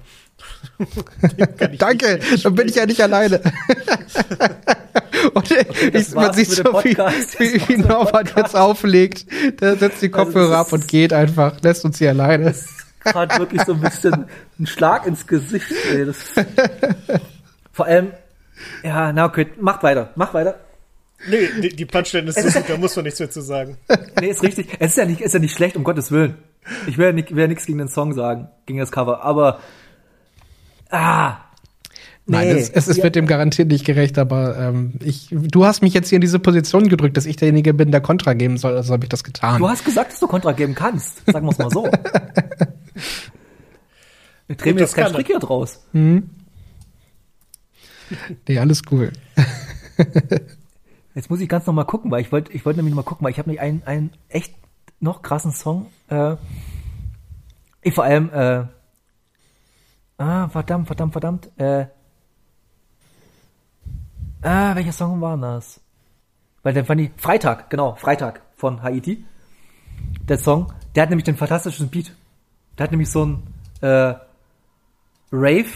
Danke, 1.77 2.21
dann 2.41 2.55
bin 2.55 2.69
ich 2.69 2.75
ja 2.75 2.85
nicht 2.85 3.01
alleine. 3.01 3.41
Und 5.33 5.51
das 5.51 6.07
ich, 6.07 6.13
man 6.15 6.31
sieht 6.31 6.51
so, 6.51 6.63
wie, 6.63 6.91
wie, 6.91 6.93
Das 6.93 7.39
wie 7.67 7.75
Norbert 7.79 8.33
jetzt 8.37 8.55
auflegt. 8.55 9.25
Der 9.59 9.75
setzt 9.75 10.01
die 10.01 10.05
Also 10.13 10.23
Kopfhörer 10.23 10.51
das 10.51 10.67
ab 10.67 10.71
und 10.71 10.79
ist- 10.83 10.87
geht 10.87 11.11
einfach, 11.11 11.59
lässt 11.63 11.83
uns 11.83 11.97
hier 11.97 12.11
alleine. 12.11 12.55
Gerade 13.03 13.37
wirklich 13.37 13.61
so 13.63 13.73
ein 13.73 13.81
bisschen 13.81 14.25
ein 14.57 14.67
Schlag 14.67 15.05
ins 15.05 15.27
Gesicht. 15.27 15.65
Ey. 15.91 16.05
Das 16.05 16.15
Vor 17.73 17.87
allem, 17.87 18.11
ja, 18.83 19.11
na 19.11 19.25
okay, 19.25 19.47
macht 19.59 19.83
weiter, 19.83 20.13
mach 20.15 20.33
weiter. 20.33 20.61
Nee, 21.27 21.49
die, 21.61 21.75
die 21.75 21.85
Punchline 21.85 22.29
ist 22.29 22.41
so 22.41 22.57
gut, 22.57 22.69
da 22.69 22.77
muss 22.77 22.95
man 22.95 23.03
nichts 23.03 23.19
mehr 23.19 23.29
zu 23.29 23.41
sagen. 23.41 23.75
Nee, 24.21 24.29
ist 24.29 24.43
richtig. 24.43 24.69
Es 24.79 24.91
ist 24.91 24.97
ja 24.97 25.03
nicht, 25.05 25.19
ist 25.19 25.33
ja 25.33 25.39
nicht 25.41 25.53
schlecht, 25.57 25.75
um 25.75 25.83
Gottes 25.83 26.09
Willen. 26.11 26.35
Ich 26.87 26.97
ja 26.97 27.11
nicht, 27.11 27.31
ja 27.31 27.47
nichts 27.47 27.65
gegen 27.65 27.77
den 27.77 27.87
Song 27.89 28.13
sagen, 28.13 28.49
gegen 28.65 28.79
das 28.79 28.91
Cover, 28.91 29.23
aber 29.23 29.59
ah, 30.89 31.37
Nein, 32.27 32.47
Nee. 32.55 32.59
es, 32.59 32.69
es, 32.71 32.97
Ja. 32.97 33.03
wird 33.03 33.15
dem 33.15 33.27
garantiert 33.27 33.67
nicht 33.67 33.85
gerecht, 33.85 34.17
aber 34.17 34.57
ähm, 34.57 34.93
ich, 35.03 35.27
du 35.29 35.63
hast 35.65 35.83
mich 35.83 35.93
jetzt 35.93 36.09
hier 36.09 36.15
in 36.17 36.21
diese 36.21 36.39
Position 36.39 36.87
gedrückt, 36.87 37.17
dass 37.17 37.27
ich 37.27 37.35
derjenige 37.35 37.71
bin, 37.75 37.91
der 37.91 38.01
Kontra 38.01 38.33
geben 38.33 38.57
soll, 38.57 38.75
also 38.75 38.93
habe 38.93 39.05
ich 39.05 39.09
das 39.09 39.23
getan. 39.23 39.59
du 39.61 39.69
hast 39.69 39.85
gesagt, 39.85 40.11
dass 40.11 40.19
du 40.19 40.25
Kontra 40.27 40.53
geben 40.53 40.73
kannst. 40.73 41.23
Sagen 41.31 41.45
wir 41.45 41.51
es 41.51 41.59
mal 41.59 41.69
so. 41.69 41.87
Wir 44.47 44.55
drehen 44.55 44.77
jetzt 44.77 44.93
das 44.93 45.03
keinen. 45.03 45.09
Strick 45.13 45.27
hier 45.27 45.39
draus. 45.39 45.83
Nee, 48.47 48.59
alles 48.59 48.83
cool. 48.91 49.11
Jetzt 51.15 51.29
muss 51.29 51.39
ich 51.39 51.49
ganz 51.49 51.65
noch 51.65 51.73
mal 51.73 51.83
gucken, 51.85 52.11
weil 52.11 52.21
ich 52.21 52.31
wollte, 52.31 52.51
ich 52.53 52.65
wollte 52.65 52.77
nämlich 52.77 52.93
noch 52.93 53.03
mal 53.03 53.07
gucken, 53.09 53.23
weil 53.25 53.31
ich 53.31 53.39
habe 53.39 53.49
nämlich 53.49 53.61
einen, 53.61 53.81
einen 53.85 54.11
echt 54.29 54.53
noch 54.99 55.21
krassen 55.21 55.51
Song. 55.51 55.87
Äh, 56.09 56.35
ich 57.81 57.93
vor 57.93 58.03
allem, 58.03 58.29
äh, 58.31 58.65
ah, 60.17 60.49
verdammt, 60.49 60.87
verdammt, 60.87 61.11
verdammt. 61.11 61.51
Äh, 61.57 61.87
ah, 64.41 64.75
welcher 64.75 64.93
Song 64.93 65.21
war 65.21 65.37
das? 65.37 65.79
Weil 66.63 66.73
dann 66.73 66.85
fand 66.85 67.01
ich 67.01 67.11
Freitag, 67.17 67.69
genau, 67.69 67.95
Freitag 67.95 68.41
von 68.55 68.81
Haiti. 68.81 69.23
Der 70.27 70.37
Song, 70.37 70.73
der 70.95 71.03
hat 71.03 71.09
nämlich 71.09 71.25
den 71.25 71.37
fantastischen 71.37 71.89
Beat. 71.89 72.11
Der 72.77 72.85
hat 72.85 72.91
nämlich 72.91 73.09
so 73.09 73.25
ein 73.25 73.43
äh, 73.81 74.15
Rave 75.31 75.69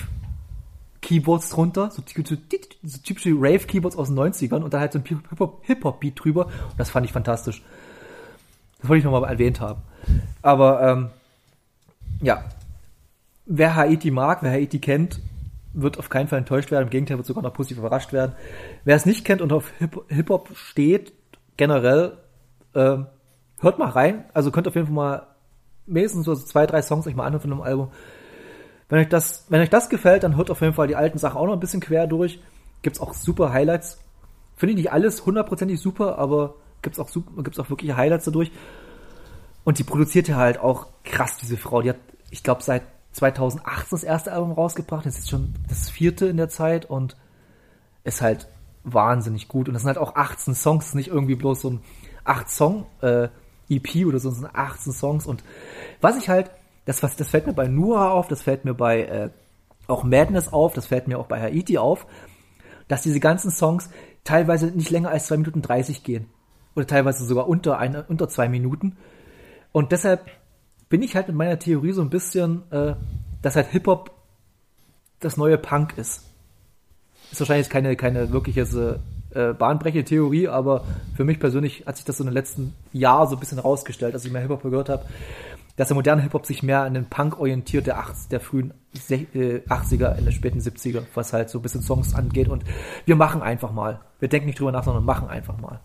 Keyboards 1.02 1.50
drunter, 1.50 1.92
so, 1.92 2.04
so, 2.06 2.24
so 2.24 2.98
typische 3.04 3.32
Rave-Keyboards 3.32 3.96
aus 3.96 4.10
den 4.10 4.20
90ern 4.20 4.62
und 4.62 4.74
dann 4.74 4.82
halt 4.82 4.94
so 4.94 5.00
ein 5.00 5.06
Hip-Hop- 5.06 5.62
Hip-Hop-Beat 5.64 6.24
drüber. 6.24 6.48
Und 6.48 6.80
das 6.80 6.90
fand 6.90 7.06
ich 7.06 7.14
fantastisch. 7.14 7.64
Das 8.80 8.90
wollte 8.90 9.00
ich 9.00 9.06
nochmal 9.06 9.30
erwähnt 9.30 9.60
haben. 9.60 9.82
Aber 10.42 10.82
ähm, 10.82 11.10
ja, 12.22 12.44
wer 13.46 13.76
Haiti 13.76 14.12
mag, 14.12 14.42
wer 14.42 14.52
Haiti 14.52 14.80
kennt, 14.80 15.20
wird 15.74 16.00
auf 16.00 16.10
keinen 16.10 16.28
Fall 16.28 16.40
enttäuscht 16.40 16.72
werden. 16.72 16.86
Im 16.86 16.90
Gegenteil, 16.90 17.18
wird 17.18 17.28
sogar 17.28 17.44
noch 17.44 17.54
positiv 17.54 17.78
überrascht 17.78 18.14
werden. 18.14 18.34
Wer 18.86 18.96
es 18.96 19.06
nicht 19.06 19.26
kennt 19.26 19.42
und 19.42 19.54
auf 19.54 19.72
Hip- 19.80 20.06
Hip-Hop 20.08 20.50
steht, 20.56 21.14
generell, 21.58 22.18
ähm, 22.76 23.08
hört 23.60 23.80
mal 23.80 23.90
rein. 23.90 24.26
Also 24.34 24.52
könnt 24.52 24.68
auf 24.68 24.76
jeden 24.76 24.88
Fall 24.88 24.96
mal 24.96 25.28
mindestens 25.86 26.26
so 26.26 26.36
zwei, 26.36 26.66
drei 26.66 26.82
Songs 26.82 27.08
euch 27.08 27.16
mal 27.16 27.26
anhören 27.26 27.42
von 27.42 27.52
einem 27.52 27.62
Album. 27.62 27.92
Wenn 28.88 29.00
euch 29.00 29.10
das, 29.10 29.46
wenn 29.50 29.62
euch 29.62 29.70
das 29.70 29.90
gefällt, 29.90 30.24
dann 30.24 30.36
hört 30.36 30.50
auf 30.50 30.62
jeden 30.62 30.74
Fall 30.74 30.88
die 30.88 30.96
alten 30.96 31.18
Sachen 31.18 31.38
auch 31.38 31.46
noch 31.46 31.54
ein 31.54 31.60
bisschen 31.60 31.82
quer 31.82 32.08
durch. 32.08 32.40
Gibt's 32.82 33.00
auch 33.00 33.14
super 33.14 33.54
Highlights. 33.54 34.00
Finde 34.56 34.72
ich 34.72 34.78
nicht 34.78 34.92
alles 34.92 35.26
hundertprozentig 35.26 35.80
super, 35.80 36.18
aber 36.18 36.56
gibt's 36.82 37.00
auch 37.00 37.10
super, 37.10 37.44
gibt's 37.44 37.60
auch 37.60 37.70
wirkliche 37.70 37.98
Highlights 37.98 38.26
dadurch. 38.26 38.52
Und 39.64 39.80
die 39.80 39.84
produziert 39.84 40.28
ja 40.28 40.38
halt 40.38 40.60
auch 40.60 40.88
krass, 41.04 41.38
diese 41.38 41.58
Frau. 41.58 41.82
Die 41.82 41.90
hat, 41.90 42.00
ich 42.32 42.44
glaube, 42.44 42.64
seit 42.64 42.84
2008 43.12 43.92
das 43.92 44.04
erste 44.04 44.32
Album 44.32 44.52
rausgebracht. 44.52 45.06
Das 45.06 45.18
ist 45.18 45.30
schon 45.30 45.54
das 45.68 45.90
vierte 45.90 46.28
in 46.28 46.38
der 46.38 46.50
Zeit 46.50 46.86
und 46.86 47.18
ist 48.04 48.22
halt 48.22 48.48
wahnsinnig 48.84 49.48
gut. 49.48 49.68
Und 49.68 49.74
das 49.74 49.84
sind 49.84 49.90
halt 49.90 49.98
auch 49.98 50.16
18 50.16 50.56
Songs, 50.56 50.94
nicht 50.94 51.10
irgendwie 51.10 51.36
bloß 51.36 51.62
so 51.62 51.72
ein 51.72 51.82
8 52.24 52.50
Song 52.50 52.86
äh, 53.02 53.28
EP 53.70 54.06
oder 54.06 54.20
so, 54.20 54.32
sind 54.32 54.54
18 54.54 54.94
Songs. 54.94 55.26
Und 55.26 55.44
was 56.02 56.18
ich 56.18 56.30
halt, 56.30 56.52
das, 56.86 57.04
was, 57.04 57.16
das 57.16 57.30
fällt 57.30 57.48
mir 57.48 57.54
bei 57.54 57.68
Nura 57.68 58.12
auf, 58.12 58.28
das 58.28 58.42
fällt 58.42 58.66
mir 58.66 58.74
bei 58.74 59.04
äh, 59.04 59.30
auch 59.88 60.04
Madness 60.04 60.52
auf, 60.52 60.74
das 60.74 60.88
fällt 60.88 61.08
mir 61.08 61.20
auch 61.20 61.28
bei 61.28 61.42
Haiti 61.42 61.78
auf, 61.78 62.06
dass 62.88 63.02
diese 63.02 63.20
ganzen 63.20 63.52
Songs 63.52 63.90
teilweise 64.24 64.68
nicht 64.68 64.90
länger 64.90 65.10
als 65.10 65.28
2 65.28 65.38
Minuten 65.38 65.62
30 65.62 66.04
gehen. 66.04 66.28
Oder 66.80 66.88
teilweise 66.88 67.26
sogar 67.26 67.50
unter, 67.50 67.78
eine, 67.78 68.06
unter 68.08 68.30
zwei 68.30 68.48
Minuten. 68.48 68.96
Und 69.74 69.92
deshalb 69.92 70.26
bin 70.88 71.04
ich 71.04 71.16
halt 71.16 71.28
mit 71.28 71.36
meiner 71.36 71.60
Theorie 71.60 71.92
so 71.92 72.02
ein 72.02 72.10
bisschen, 72.10 72.64
äh, 72.72 72.96
dass 73.42 73.58
halt 73.58 73.68
Hip-Hop 73.68 74.12
das 75.20 75.36
neue 75.36 75.58
Punk 75.58 75.98
ist. 75.98 76.24
Ist 77.32 77.42
wahrscheinlich 77.42 77.70
keine, 77.70 77.98
keine 77.98 78.32
wirkliche 78.32 79.00
äh, 79.32 79.54
bahnbrechende 79.54 80.06
Theorie, 80.06 80.48
aber 80.48 80.86
für 81.16 81.26
mich 81.26 81.40
persönlich 81.40 81.84
hat 81.86 81.98
sich 81.98 82.06
das 82.06 82.18
so 82.18 82.24
in 82.24 82.30
den 82.30 82.34
letzten 82.34 82.74
Jahren 82.94 83.28
so 83.28 83.36
ein 83.36 83.40
bisschen 83.42 83.60
rausgestellt, 83.60 84.14
als 84.14 84.24
ich 84.24 84.32
mehr 84.32 84.42
Hip-Hop 84.42 84.64
gehört 84.64 84.88
habe, 84.88 85.04
dass 85.76 85.90
der 85.90 85.96
moderne 85.96 86.22
Hip-Hop 86.22 86.46
sich 86.46 86.64
mehr 86.64 86.84
an 86.84 86.94
den 86.94 87.06
Punk 87.08 87.40
orientiert, 87.42 87.88
der, 87.88 88.00
80, 88.00 88.30
der 88.30 88.40
frühen 88.40 88.74
sech- 88.96 89.36
äh, 89.36 89.62
80er, 89.68 90.18
in 90.18 90.24
den 90.24 90.32
späten 90.34 90.60
70er, 90.60 91.04
was 91.14 91.34
halt 91.34 91.50
so 91.50 91.60
ein 91.60 91.62
bisschen 91.62 91.82
Songs 91.82 92.16
angeht. 92.16 92.48
Und 92.48 92.64
wir 93.06 93.18
machen 93.18 93.42
einfach 93.42 93.74
mal. 93.74 94.00
Wir 94.20 94.30
denken 94.30 94.48
nicht 94.48 94.60
drüber 94.60 94.72
nach, 94.72 94.86
sondern 94.86 95.04
machen 95.04 95.28
einfach 95.28 95.58
mal. 95.60 95.82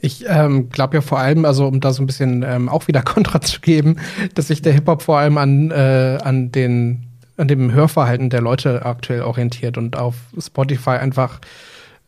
Ich 0.00 0.24
ähm, 0.28 0.68
glaube 0.70 0.96
ja 0.96 1.00
vor 1.00 1.18
allem, 1.18 1.44
also 1.44 1.66
um 1.66 1.80
da 1.80 1.92
so 1.92 2.02
ein 2.02 2.06
bisschen 2.06 2.44
ähm, 2.44 2.68
auch 2.68 2.86
wieder 2.86 3.02
Kontra 3.04 3.40
zu 3.40 3.60
geben, 3.60 3.96
dass 4.34 4.48
sich 4.48 4.62
der 4.62 4.72
Hip-Hop 4.72 5.02
vor 5.02 5.18
allem 5.18 5.38
an, 5.38 5.70
äh, 5.70 6.18
an, 6.22 6.52
den, 6.52 7.08
an 7.36 7.48
dem 7.48 7.72
Hörverhalten 7.72 8.30
der 8.30 8.40
Leute 8.40 8.84
aktuell 8.84 9.22
orientiert 9.22 9.76
und 9.76 9.96
auf 9.96 10.14
Spotify 10.38 10.90
einfach, 10.90 11.40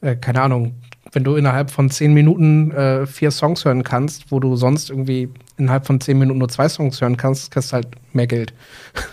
äh, 0.03 0.15
keine 0.15 0.43
Ahnung, 0.43 0.75
wenn 1.13 1.25
du 1.25 1.35
innerhalb 1.35 1.73
von 1.73 1.91
zehn 1.91 2.15
Minuten 2.15 2.71
äh, 2.71 3.07
vier 3.07 3.33
Songs 3.33 3.65
hören 3.65 3.83
kannst, 3.83 4.31
wo 4.31 4.39
du 4.39 4.55
sonst 4.55 4.91
irgendwie 4.91 5.29
innerhalb 5.57 5.87
von 5.87 6.01
zehn 6.01 6.19
Minuten 6.19 6.39
nur 6.39 6.49
zwei 6.49 6.69
Songs 6.69 7.01
hören 7.01 7.17
kannst, 7.17 7.51
kriegst 7.51 7.73
du 7.73 7.75
halt 7.75 7.89
mehr 8.13 8.27
Geld. 8.27 8.55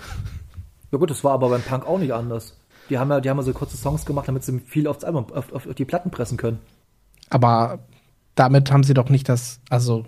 Ja 0.89 0.97
gut, 0.97 1.09
das 1.09 1.21
war 1.25 1.33
aber 1.33 1.49
beim 1.49 1.61
Punk 1.61 1.85
auch 1.85 1.99
nicht 1.99 2.13
anders. 2.13 2.55
Die 2.89 2.97
haben 2.97 3.11
ja, 3.11 3.19
die 3.19 3.29
haben 3.29 3.35
ja 3.35 3.43
so 3.43 3.51
kurze 3.51 3.75
Songs 3.75 4.05
gemacht, 4.05 4.29
damit 4.29 4.45
sie 4.45 4.57
viel 4.59 4.87
aufs 4.87 5.03
Album, 5.03 5.25
auf, 5.33 5.53
auf 5.53 5.65
die 5.75 5.83
Platten 5.83 6.11
pressen 6.11 6.37
können. 6.37 6.59
Aber 7.29 7.79
damit 8.37 8.71
haben 8.71 8.83
sie 8.83 8.93
doch 8.93 9.09
nicht 9.09 9.27
das, 9.27 9.59
also 9.69 10.05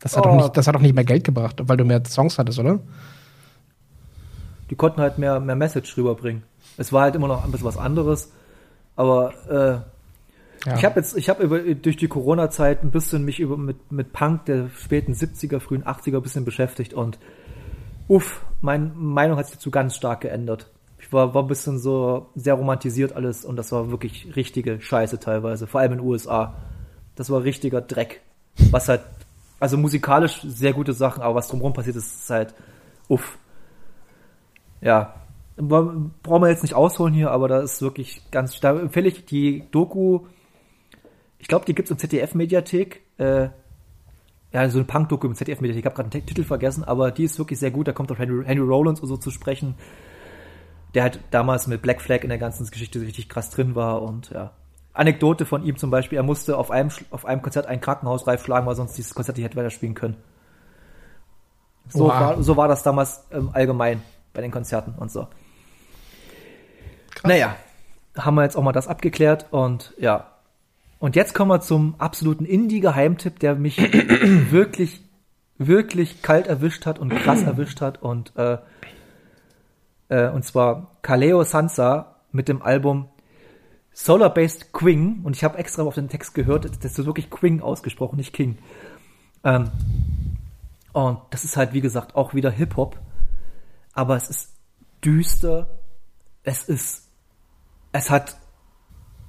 das 0.00 0.16
hat, 0.16 0.26
Oh. 0.26 0.28
doch 0.30 0.36
nicht, 0.36 0.56
das 0.56 0.66
hat 0.66 0.74
doch 0.74 0.80
nicht 0.80 0.94
mehr 0.94 1.04
Geld 1.04 1.24
gebracht, 1.24 1.56
weil 1.62 1.76
du 1.76 1.84
mehr 1.84 2.02
Songs 2.04 2.38
hattest, 2.38 2.58
oder? 2.58 2.80
Die 4.70 4.74
konnten 4.76 5.00
halt 5.00 5.18
mehr, 5.18 5.40
mehr 5.40 5.56
Message 5.56 5.96
rüberbringen. 5.96 6.42
Es 6.76 6.92
war 6.92 7.02
halt 7.02 7.14
immer 7.14 7.28
noch 7.28 7.44
ein 7.44 7.50
bisschen 7.50 7.66
was 7.66 7.76
anderes, 7.76 8.32
aber 8.96 9.32
äh, 9.48 10.68
Ja. 10.68 10.76
Ich 10.76 10.84
habe 10.84 10.98
jetzt, 11.00 11.16
ich 11.16 11.28
habe 11.28 11.74
durch 11.74 11.96
die 11.96 12.08
Corona-Zeit 12.08 12.82
ein 12.82 12.90
bisschen 12.90 13.24
mich 13.24 13.38
über 13.40 13.56
mit 13.58 13.92
mit 13.92 14.12
Punk 14.14 14.46
der 14.46 14.70
späten 14.70 15.12
70er, 15.12 15.60
frühen 15.60 15.84
80er 15.84 16.16
ein 16.16 16.22
bisschen 16.22 16.44
beschäftigt 16.46 16.94
und 16.94 17.18
uff, 18.08 18.44
meine 18.62 18.90
Meinung 18.94 19.36
hat 19.36 19.46
sich 19.46 19.56
dazu 19.56 19.70
ganz 19.70 19.94
stark 19.94 20.22
geändert. 20.22 20.70
Ich 20.98 21.12
war, 21.12 21.34
war 21.34 21.42
ein 21.42 21.48
bisschen 21.48 21.78
so 21.78 22.28
sehr 22.34 22.54
romantisiert 22.54 23.12
alles 23.14 23.44
und 23.44 23.56
das 23.56 23.72
war 23.72 23.90
wirklich 23.90 24.34
richtige 24.36 24.80
Scheiße 24.80 25.20
teilweise, 25.20 25.66
vor 25.66 25.80
allem 25.82 25.92
in 25.92 25.98
den 25.98 26.06
USA. 26.06 26.54
Das 27.16 27.30
war 27.30 27.42
richtiger 27.44 27.80
Dreck. 27.80 28.20
Was 28.70 28.88
halt, 28.88 29.02
also 29.60 29.76
musikalisch 29.76 30.42
sehr 30.42 30.72
gute 30.72 30.92
Sachen, 30.92 31.22
aber 31.22 31.36
was 31.36 31.48
drumherum 31.48 31.72
passiert 31.72 31.96
ist, 31.96 32.14
ist 32.22 32.30
halt 32.30 32.54
uff. 33.08 33.38
Ja, 34.80 35.14
Bra- 35.56 35.94
brauchen 36.22 36.42
wir 36.42 36.48
jetzt 36.50 36.62
nicht 36.62 36.74
ausholen 36.74 37.14
hier, 37.14 37.30
aber 37.30 37.48
da 37.48 37.60
ist 37.60 37.80
wirklich 37.80 38.22
ganz, 38.30 38.58
da 38.60 38.78
empfehle 38.78 39.08
ich 39.08 39.24
die 39.24 39.64
Doku, 39.70 40.26
ich 41.38 41.46
glaube, 41.48 41.64
die 41.64 41.74
gibt's 41.74 41.90
im 41.90 41.98
ZDF-Mediathek, 41.98 43.02
äh, 43.18 43.48
ja, 44.52 44.68
so 44.68 44.78
eine 44.78 44.86
Punk-Doku 44.86 45.26
im 45.26 45.34
ZDF-Mediathek, 45.34 45.80
ich 45.80 45.86
habe 45.86 45.96
gerade 45.96 46.10
den 46.10 46.26
Titel 46.26 46.44
vergessen, 46.44 46.84
aber 46.84 47.10
die 47.12 47.24
ist 47.24 47.38
wirklich 47.38 47.58
sehr 47.58 47.70
gut, 47.70 47.86
da 47.86 47.92
kommt 47.92 48.10
auch 48.10 48.18
Henry, 48.18 48.44
Henry 48.44 48.66
Rollins 48.66 49.00
und 49.00 49.08
so 49.08 49.16
zu 49.16 49.30
sprechen, 49.30 49.74
der 50.94 51.04
halt 51.04 51.20
damals 51.30 51.66
mit 51.66 51.82
Black 51.82 52.00
Flag 52.00 52.22
in 52.22 52.28
der 52.28 52.38
ganzen 52.38 52.66
Geschichte 52.66 53.00
richtig 53.00 53.28
krass 53.28 53.50
drin 53.50 53.74
war 53.74 54.02
und 54.02 54.30
ja. 54.30 54.52
Anekdote 54.94 55.44
von 55.44 55.64
ihm 55.64 55.76
zum 55.76 55.90
Beispiel, 55.90 56.16
er 56.16 56.22
musste 56.22 56.56
auf 56.56 56.70
einem, 56.70 56.90
auf 57.10 57.26
einem 57.26 57.42
Konzert 57.42 57.66
ein 57.66 57.80
Krankenhaus 57.80 58.26
reif 58.26 58.44
schlagen, 58.44 58.66
weil 58.66 58.76
sonst 58.76 58.96
dieses 58.96 59.14
Konzert 59.14 59.36
nicht 59.36 59.44
hätte 59.44 59.56
weiterspielen 59.56 59.94
können. 59.94 60.16
So, 61.88 62.04
Wow. 62.04 62.08
war, 62.08 62.42
so 62.42 62.56
war 62.56 62.68
das 62.68 62.82
damals 62.82 63.24
ähm, 63.30 63.50
allgemein 63.52 64.02
bei 64.32 64.40
den 64.40 64.50
Konzerten 64.50 64.94
und 64.96 65.10
so. 65.10 65.28
Naja, 67.24 67.56
haben 68.16 68.36
wir 68.36 68.44
jetzt 68.44 68.56
auch 68.56 68.62
mal 68.62 68.72
das 68.72 68.88
abgeklärt 68.88 69.46
und 69.50 69.92
ja. 69.98 70.30
Und 70.98 71.16
jetzt 71.16 71.34
kommen 71.34 71.50
wir 71.50 71.60
zum 71.60 71.96
absoluten 71.98 72.44
Indie-Geheimtipp, 72.46 73.38
der 73.40 73.56
mich 73.56 73.76
wirklich 74.50 75.02
wirklich 75.58 76.22
kalt 76.22 76.46
erwischt 76.46 76.86
hat 76.86 76.98
und 76.98 77.10
krass 77.10 77.42
erwischt 77.46 77.80
hat 77.80 78.02
und 78.02 78.32
äh, 78.36 78.58
äh, 80.08 80.28
und 80.30 80.44
zwar 80.44 80.96
Kaleo 81.02 81.42
Sansa 81.44 82.16
mit 82.32 82.48
dem 82.48 82.62
Album 82.62 83.08
Solar 83.94 84.34
Based 84.34 84.72
Queen 84.72 85.20
und 85.22 85.36
ich 85.36 85.44
habe 85.44 85.56
extra 85.56 85.84
auf 85.84 85.94
den 85.94 86.08
Text 86.08 86.34
gehört, 86.34 86.64
das 86.84 86.98
ist 86.98 87.06
wirklich 87.06 87.30
Queen 87.30 87.62
ausgesprochen, 87.62 88.16
nicht 88.16 88.32
King. 88.32 88.58
Ähm, 89.44 89.70
und 90.92 91.18
das 91.30 91.44
ist 91.44 91.56
halt 91.56 91.72
wie 91.72 91.80
gesagt 91.80 92.14
auch 92.16 92.34
wieder 92.34 92.50
Hip 92.50 92.76
Hop, 92.76 92.98
aber 93.92 94.16
es 94.16 94.28
ist 94.28 94.52
düster, 95.04 95.78
es 96.42 96.64
ist, 96.64 97.08
es 97.92 98.10
hat 98.10 98.36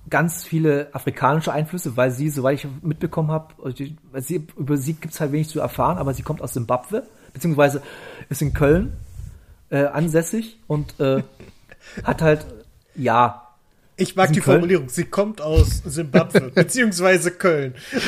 ganz 0.09 0.43
viele 0.43 0.89
afrikanische 0.93 1.51
Einflüsse, 1.51 1.95
weil 1.95 2.11
sie, 2.11 2.29
soweit 2.29 2.55
ich 2.55 2.67
mitbekommen 2.81 3.31
habe, 3.31 3.53
sie, 3.73 3.97
über 4.55 4.77
sie 4.77 4.93
gibt's 4.93 5.19
halt 5.19 5.31
wenig 5.31 5.49
zu 5.49 5.59
erfahren, 5.59 5.97
aber 5.97 6.13
sie 6.13 6.23
kommt 6.23 6.41
aus 6.41 6.53
Simbabwe, 6.53 7.07
beziehungsweise 7.33 7.81
ist 8.29 8.41
in 8.41 8.53
Köln 8.53 8.97
äh, 9.69 9.85
ansässig 9.85 10.59
und 10.67 10.99
äh, 10.99 11.23
hat 12.03 12.21
halt, 12.21 12.45
ja. 12.95 13.41
Ich 13.97 14.15
mag 14.15 14.33
die 14.33 14.41
Köln. 14.41 14.57
Formulierung, 14.59 14.89
sie 14.89 15.05
kommt 15.05 15.41
aus 15.41 15.81
Simbabwe, 15.85 16.51
beziehungsweise 16.55 17.31
Köln. 17.31 17.75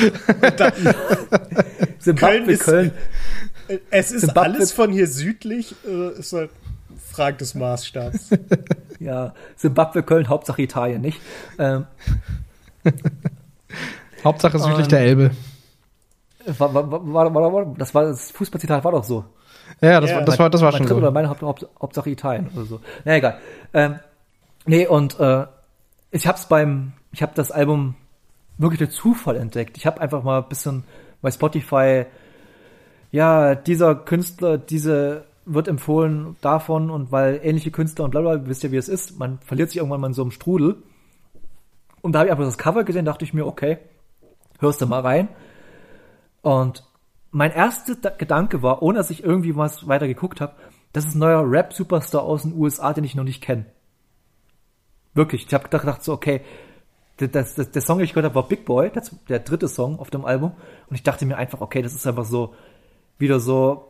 Simbabwe, 1.98 2.36
Köln, 2.36 2.48
ist, 2.48 2.62
Köln. 2.64 2.92
Es 3.90 4.12
ist 4.12 4.20
Zimbabwe. 4.26 4.40
alles 4.42 4.72
von 4.72 4.92
hier 4.92 5.06
südlich, 5.06 5.74
äh, 5.86 6.18
ist 6.18 6.34
halt 6.34 6.50
Frage 7.10 7.38
des 7.38 7.54
Maßstabs. 7.54 8.30
ja, 9.00 9.32
Simbabwe, 9.56 10.02
Köln, 10.02 10.28
Hauptsache 10.28 10.60
Italien, 10.60 11.00
nicht? 11.00 11.20
Ähm, 11.58 11.86
Hauptsache 14.24 14.58
südlich 14.58 14.88
der 14.88 15.00
Elbe. 15.00 15.30
War, 16.58 16.74
war, 16.74 16.90
war, 17.34 17.52
war, 17.52 17.74
das 17.76 17.94
war 17.94 18.04
das 18.04 18.30
Fußballzitat 18.30 18.84
war 18.84 18.92
doch 18.92 19.04
so. 19.04 19.24
Ja, 19.80 20.00
das, 20.00 20.10
ja. 20.10 20.16
War, 20.16 20.24
das 20.24 20.38
war 20.38 20.50
das 20.50 20.60
war 20.62 20.72
schon 20.72 20.86
so. 20.86 20.96
Oder 20.96 21.10
meine 21.10 21.28
Haupt, 21.28 21.42
Haupt, 21.42 21.66
Hauptsache 21.80 22.10
Italien 22.10 22.50
oder 22.54 22.64
so. 22.64 22.80
Na 23.04 23.16
egal. 23.16 23.38
Ähm, 23.74 23.98
nee, 24.64 24.86
und 24.86 25.18
äh, 25.20 25.46
ich 26.10 26.26
hab's 26.26 26.48
beim, 26.48 26.92
ich 27.12 27.22
habe 27.22 27.32
das 27.34 27.50
Album 27.50 27.94
wirklich 28.56 28.78
durch 28.78 28.90
Zufall 28.90 29.36
entdeckt. 29.36 29.76
Ich 29.76 29.86
habe 29.86 30.00
einfach 30.00 30.22
mal 30.22 30.42
ein 30.42 30.48
bisschen 30.48 30.84
bei 31.22 31.30
Spotify, 31.30 32.06
ja, 33.10 33.54
dieser 33.54 33.94
Künstler, 33.94 34.58
diese 34.58 35.24
wird 35.44 35.68
empfohlen 35.68 36.36
davon 36.42 36.90
und 36.90 37.10
weil 37.10 37.40
ähnliche 37.42 37.70
Künstler 37.70 38.04
und 38.04 38.10
bla 38.10 38.20
bla, 38.20 38.46
wisst 38.46 38.64
ihr, 38.64 38.72
wie 38.72 38.76
es 38.76 38.88
ist, 38.88 39.18
man 39.18 39.38
verliert 39.38 39.70
sich 39.70 39.78
irgendwann 39.78 40.00
mal 40.00 40.08
in 40.08 40.12
so 40.12 40.22
einem 40.22 40.30
Strudel. 40.30 40.82
Und 42.02 42.12
da 42.12 42.20
habe 42.20 42.28
ich 42.28 42.32
einfach 42.32 42.44
das 42.44 42.58
Cover 42.58 42.84
gesehen, 42.84 43.06
dachte 43.06 43.24
ich 43.24 43.32
mir, 43.32 43.46
okay, 43.46 43.78
hörst 44.60 44.80
du 44.80 44.86
mal 44.86 45.00
rein. 45.00 45.28
Und 46.42 46.84
mein 47.30 47.50
erster 47.50 47.94
Gedanke 48.10 48.62
war, 48.62 48.82
ohne 48.82 48.98
dass 48.98 49.10
ich 49.10 49.24
irgendwie 49.24 49.56
was 49.56 49.88
weiter 49.88 50.06
geguckt 50.06 50.40
habe, 50.40 50.54
das 50.92 51.06
ist 51.06 51.14
ein 51.14 51.20
neuer 51.20 51.50
Rap-Superstar 51.50 52.22
aus 52.22 52.42
den 52.42 52.54
USA, 52.54 52.92
den 52.92 53.04
ich 53.04 53.14
noch 53.14 53.24
nicht 53.24 53.42
kenne. 53.42 53.66
Wirklich, 55.18 55.46
ich 55.46 55.52
habe 55.52 55.68
gedacht 55.68 56.04
so, 56.04 56.12
okay, 56.12 56.40
das, 57.16 57.56
das, 57.56 57.70
der 57.72 57.82
Song, 57.82 57.98
den 57.98 58.04
ich 58.04 58.12
gehört 58.12 58.26
habe, 58.26 58.36
war 58.36 58.46
Big 58.46 58.64
Boy, 58.64 58.90
der, 58.90 59.02
der 59.28 59.40
dritte 59.40 59.66
Song 59.66 59.98
auf 59.98 60.10
dem 60.10 60.24
Album. 60.24 60.52
Und 60.88 60.94
ich 60.94 61.02
dachte 61.02 61.26
mir 61.26 61.36
einfach, 61.36 61.60
okay, 61.60 61.82
das 61.82 61.94
ist 61.94 62.06
einfach 62.06 62.24
so, 62.24 62.54
wieder 63.18 63.40
so 63.40 63.88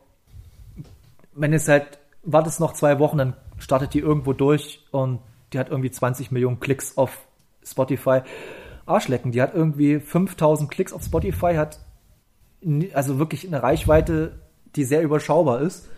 wenn 1.38 1.52
es 1.52 1.68
halt, 1.68 1.98
wartest 2.24 2.60
noch 2.60 2.72
zwei 2.74 2.98
Wochen, 2.98 3.18
dann 3.18 3.34
startet 3.58 3.94
die 3.94 4.00
irgendwo 4.00 4.32
durch 4.32 4.84
und 4.90 5.20
die 5.52 5.58
hat 5.58 5.70
irgendwie 5.70 5.90
20 5.90 6.30
Millionen 6.30 6.60
Klicks 6.60 6.96
auf 6.96 7.26
Spotify. 7.64 8.20
Arschlecken, 8.86 9.32
die 9.32 9.40
hat 9.40 9.54
irgendwie 9.54 10.00
5000 10.00 10.70
Klicks 10.70 10.92
auf 10.92 11.02
Spotify, 11.02 11.54
hat 11.54 11.78
also 12.92 13.18
wirklich 13.18 13.46
eine 13.46 13.62
Reichweite, 13.62 14.40
die 14.74 14.84
sehr 14.84 15.02
überschaubar 15.02 15.60
ist. 15.60 15.88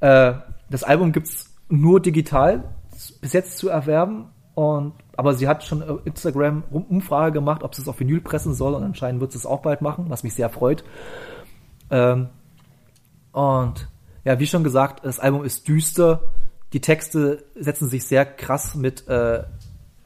Äh, 0.00 0.34
das 0.70 0.84
Album 0.84 1.12
gibt's 1.12 1.52
nur 1.68 2.00
digital 2.00 2.64
bis 3.20 3.32
jetzt 3.32 3.58
zu 3.58 3.68
erwerben 3.68 4.30
und 4.54 4.94
aber 5.16 5.34
sie 5.34 5.48
hat 5.48 5.64
schon 5.64 6.00
Instagram 6.04 6.64
Umfrage 6.70 7.32
gemacht, 7.32 7.62
ob 7.62 7.74
sie 7.74 7.82
es 7.82 7.88
auf 7.88 8.00
Vinyl 8.00 8.20
pressen 8.20 8.54
soll 8.54 8.74
und 8.74 8.82
anscheinend 8.82 9.20
wird 9.20 9.32
sie 9.32 9.38
es 9.38 9.46
auch 9.46 9.60
bald 9.60 9.82
machen, 9.82 10.06
was 10.08 10.22
mich 10.22 10.34
sehr 10.34 10.48
freut. 10.48 10.82
Ähm, 11.90 12.28
und 13.32 13.88
ja, 14.24 14.38
wie 14.38 14.46
schon 14.46 14.64
gesagt, 14.64 15.04
das 15.04 15.18
Album 15.18 15.44
ist 15.44 15.68
düster. 15.68 16.22
Die 16.72 16.80
Texte 16.80 17.44
setzen 17.54 17.88
sich 17.88 18.06
sehr 18.06 18.24
krass 18.24 18.74
mit, 18.74 19.08
äh, 19.08 19.40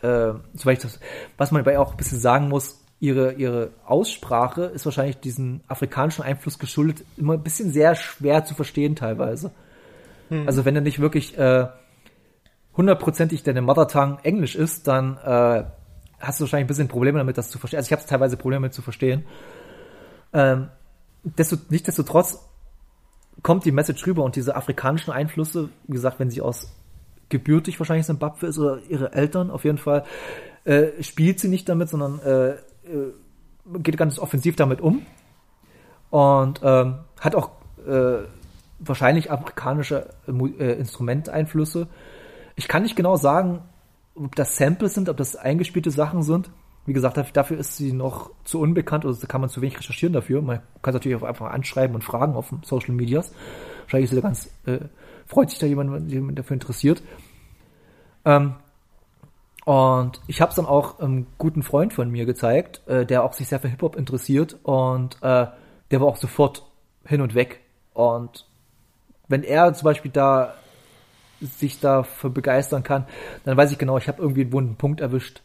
äh, 0.02 0.34
das, 0.52 1.00
was 1.36 1.52
man 1.52 1.64
dabei 1.64 1.78
auch 1.78 1.92
ein 1.92 1.96
bisschen 1.96 2.18
sagen 2.18 2.48
muss, 2.48 2.80
ihre, 3.00 3.34
ihre 3.34 3.70
Aussprache 3.84 4.64
ist 4.64 4.84
wahrscheinlich 4.84 5.18
diesen 5.18 5.62
afrikanischen 5.68 6.24
Einfluss 6.24 6.58
geschuldet, 6.58 7.04
immer 7.16 7.34
ein 7.34 7.42
bisschen 7.42 7.70
sehr 7.70 7.94
schwer 7.94 8.44
zu 8.44 8.54
verstehen 8.54 8.96
teilweise. 8.96 9.50
Hm. 10.28 10.46
Also 10.46 10.64
wenn 10.64 10.74
er 10.74 10.80
nicht 10.80 11.00
wirklich 11.00 11.36
äh, 11.36 11.66
hundertprozentig 12.76 13.42
deine 13.42 13.62
Mother 13.62 13.88
Tongue 13.88 14.18
Englisch 14.22 14.54
ist, 14.54 14.86
dann 14.88 15.16
äh, 15.18 15.64
hast 16.20 16.40
du 16.40 16.44
wahrscheinlich 16.44 16.64
ein 16.64 16.68
bisschen 16.68 16.88
Probleme 16.88 17.18
damit, 17.18 17.38
das 17.38 17.50
zu 17.50 17.58
verstehen. 17.58 17.78
Also 17.78 17.88
ich 17.88 17.92
habe 17.92 18.08
teilweise 18.08 18.36
Probleme 18.36 18.62
damit 18.62 18.74
zu 18.74 18.82
verstehen. 18.82 19.24
Ähm, 20.32 20.68
desto, 21.22 21.56
nichtsdestotrotz 21.68 22.38
kommt 23.42 23.64
die 23.64 23.72
Message 23.72 24.06
rüber 24.06 24.24
und 24.24 24.36
diese 24.36 24.56
afrikanischen 24.56 25.12
Einflüsse, 25.12 25.70
wie 25.86 25.92
gesagt, 25.92 26.18
wenn 26.18 26.30
sie 26.30 26.40
aus 26.40 26.72
gebürtig 27.28 27.78
wahrscheinlich 27.80 28.06
Zimbabwe 28.06 28.46
ist 28.46 28.58
oder 28.58 28.78
ihre 28.88 29.12
Eltern 29.12 29.50
auf 29.50 29.64
jeden 29.64 29.78
Fall, 29.78 30.04
äh, 30.64 31.02
spielt 31.02 31.40
sie 31.40 31.48
nicht 31.48 31.68
damit, 31.68 31.88
sondern 31.88 32.20
äh, 32.20 32.50
äh, 32.50 33.12
geht 33.78 33.96
ganz 33.96 34.18
offensiv 34.18 34.56
damit 34.56 34.80
um 34.80 35.04
und 36.10 36.60
ähm, 36.62 36.98
hat 37.20 37.34
auch 37.34 37.50
äh, 37.86 38.24
wahrscheinlich 38.78 39.30
afrikanische 39.30 40.10
äh, 40.26 40.72
Instrumenteinflüsse. 40.78 41.88
Ich 42.56 42.68
kann 42.68 42.82
nicht 42.82 42.96
genau 42.96 43.16
sagen, 43.16 43.62
ob 44.14 44.34
das 44.36 44.56
Samples 44.56 44.94
sind, 44.94 45.08
ob 45.08 45.16
das 45.16 45.36
eingespielte 45.36 45.90
Sachen 45.90 46.22
sind. 46.22 46.50
Wie 46.86 46.92
gesagt, 46.92 47.18
dafür 47.34 47.58
ist 47.58 47.76
sie 47.76 47.92
noch 47.92 48.30
zu 48.44 48.60
unbekannt 48.60 49.04
oder 49.04 49.16
kann 49.26 49.40
man 49.40 49.50
zu 49.50 49.62
wenig 49.62 49.78
recherchieren 49.78 50.12
dafür. 50.12 50.42
Man 50.42 50.58
kann 50.82 50.92
es 50.92 50.94
natürlich 50.94 51.16
auch 51.16 51.26
einfach 51.26 51.50
anschreiben 51.50 51.94
und 51.94 52.02
fragen 52.02 52.34
auf 52.34 52.52
Social 52.62 52.94
Medias. 52.94 53.32
Wahrscheinlich 53.82 54.04
ist 54.04 54.10
sie 54.10 54.16
da 54.16 54.22
ganz, 54.22 54.50
äh, 54.66 54.80
freut 55.26 55.50
sich 55.50 55.58
da 55.58 55.66
jemand, 55.66 55.92
wenn 55.92 56.08
jemand 56.08 56.38
dafür 56.38 56.54
interessiert. 56.54 57.02
Ähm, 58.26 58.54
und 59.64 60.20
ich 60.26 60.42
habe 60.42 60.50
es 60.50 60.56
dann 60.56 60.66
auch 60.66 61.00
einem 61.00 61.26
guten 61.38 61.62
Freund 61.62 61.94
von 61.94 62.10
mir 62.10 62.26
gezeigt, 62.26 62.86
äh, 62.86 63.06
der 63.06 63.24
auch 63.24 63.32
sich 63.32 63.48
sehr 63.48 63.60
für 63.60 63.68
Hip-Hop 63.68 63.96
interessiert 63.96 64.58
und 64.62 65.16
äh, 65.22 65.46
der 65.90 66.00
war 66.00 66.06
auch 66.06 66.16
sofort 66.16 66.66
hin 67.06 67.22
und 67.22 67.34
weg. 67.34 67.60
Und 67.94 68.46
wenn 69.28 69.42
er 69.42 69.72
zum 69.72 69.86
Beispiel 69.86 70.10
da 70.10 70.54
sich 71.44 71.80
dafür 71.80 72.30
begeistern 72.30 72.82
kann, 72.82 73.06
dann 73.44 73.56
weiß 73.56 73.72
ich 73.72 73.78
genau, 73.78 73.98
ich 73.98 74.08
habe 74.08 74.22
irgendwie 74.22 74.42
einen 74.42 74.52
wunden 74.52 74.76
Punkt 74.76 75.00
erwischt. 75.00 75.42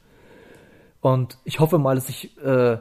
Und 1.02 1.38
ich 1.46 1.60
hoffe 1.60 1.78
mal, 1.78 1.96
dass 1.96 2.10
ich 2.10 2.38
äh, 2.44 2.78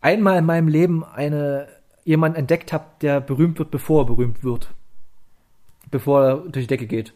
einmal 0.00 0.38
in 0.38 0.44
meinem 0.44 0.68
Leben 0.68 1.04
eine 1.04 1.68
jemanden 2.04 2.38
entdeckt 2.38 2.72
habe, 2.72 2.84
der 3.00 3.20
berühmt 3.20 3.58
wird, 3.58 3.70
bevor 3.70 4.02
er 4.02 4.06
berühmt 4.06 4.42
wird. 4.42 4.68
Bevor 5.90 6.24
er 6.24 6.36
durch 6.38 6.64
die 6.64 6.66
Decke 6.66 6.86
geht. 6.86 7.12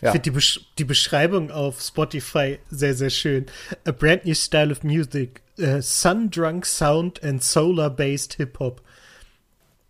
Ja. 0.00 0.08
Ich 0.08 0.10
finde 0.12 0.20
die, 0.20 0.30
Besch 0.30 0.60
die 0.78 0.84
Beschreibung 0.84 1.50
auf 1.50 1.80
Spotify 1.80 2.58
sehr, 2.70 2.94
sehr 2.94 3.10
schön. 3.10 3.46
A 3.84 3.92
brand 3.92 4.24
new 4.24 4.34
style 4.34 4.70
of 4.72 4.82
music. 4.82 5.42
Uh, 5.58 5.80
Sun-drunk 5.80 6.64
sound 6.64 7.22
and 7.22 7.42
solar-based 7.42 8.34
Hip-Hop. 8.34 8.80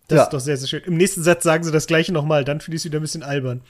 Das 0.09 0.17
ja. 0.17 0.23
ist 0.25 0.33
doch 0.33 0.41
sehr, 0.41 0.57
sehr 0.57 0.69
schön. 0.69 0.83
Im 0.85 0.97
nächsten 0.97 1.23
Satz 1.23 1.43
sagen 1.45 1.65
sie 1.65 1.73
das 1.73 1.87
gleiche 1.87 2.13
nochmal, 2.13 2.45
dann 2.45 2.61
finde 2.61 2.77
ich 2.77 2.81
es 2.81 2.85
wieder 2.85 2.99
ein 2.99 3.03
bisschen 3.03 3.23
albern. 3.23 3.63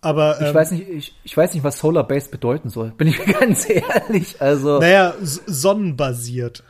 Aber 0.00 0.40
ähm, 0.40 0.48
ich 0.48 0.54
weiß 0.54 0.70
nicht, 0.72 0.88
ich, 0.88 1.14
ich 1.24 1.36
weiß 1.36 1.54
nicht, 1.54 1.64
was 1.64 1.78
Solar 1.78 2.06
Base 2.06 2.30
bedeuten 2.30 2.68
soll. 2.68 2.90
Bin 2.90 3.08
ich 3.08 3.18
ganz 3.40 3.68
ehrlich. 3.68 4.40
Also 4.40 4.78
naja, 4.78 5.14
sonnenbasiert. 5.20 6.62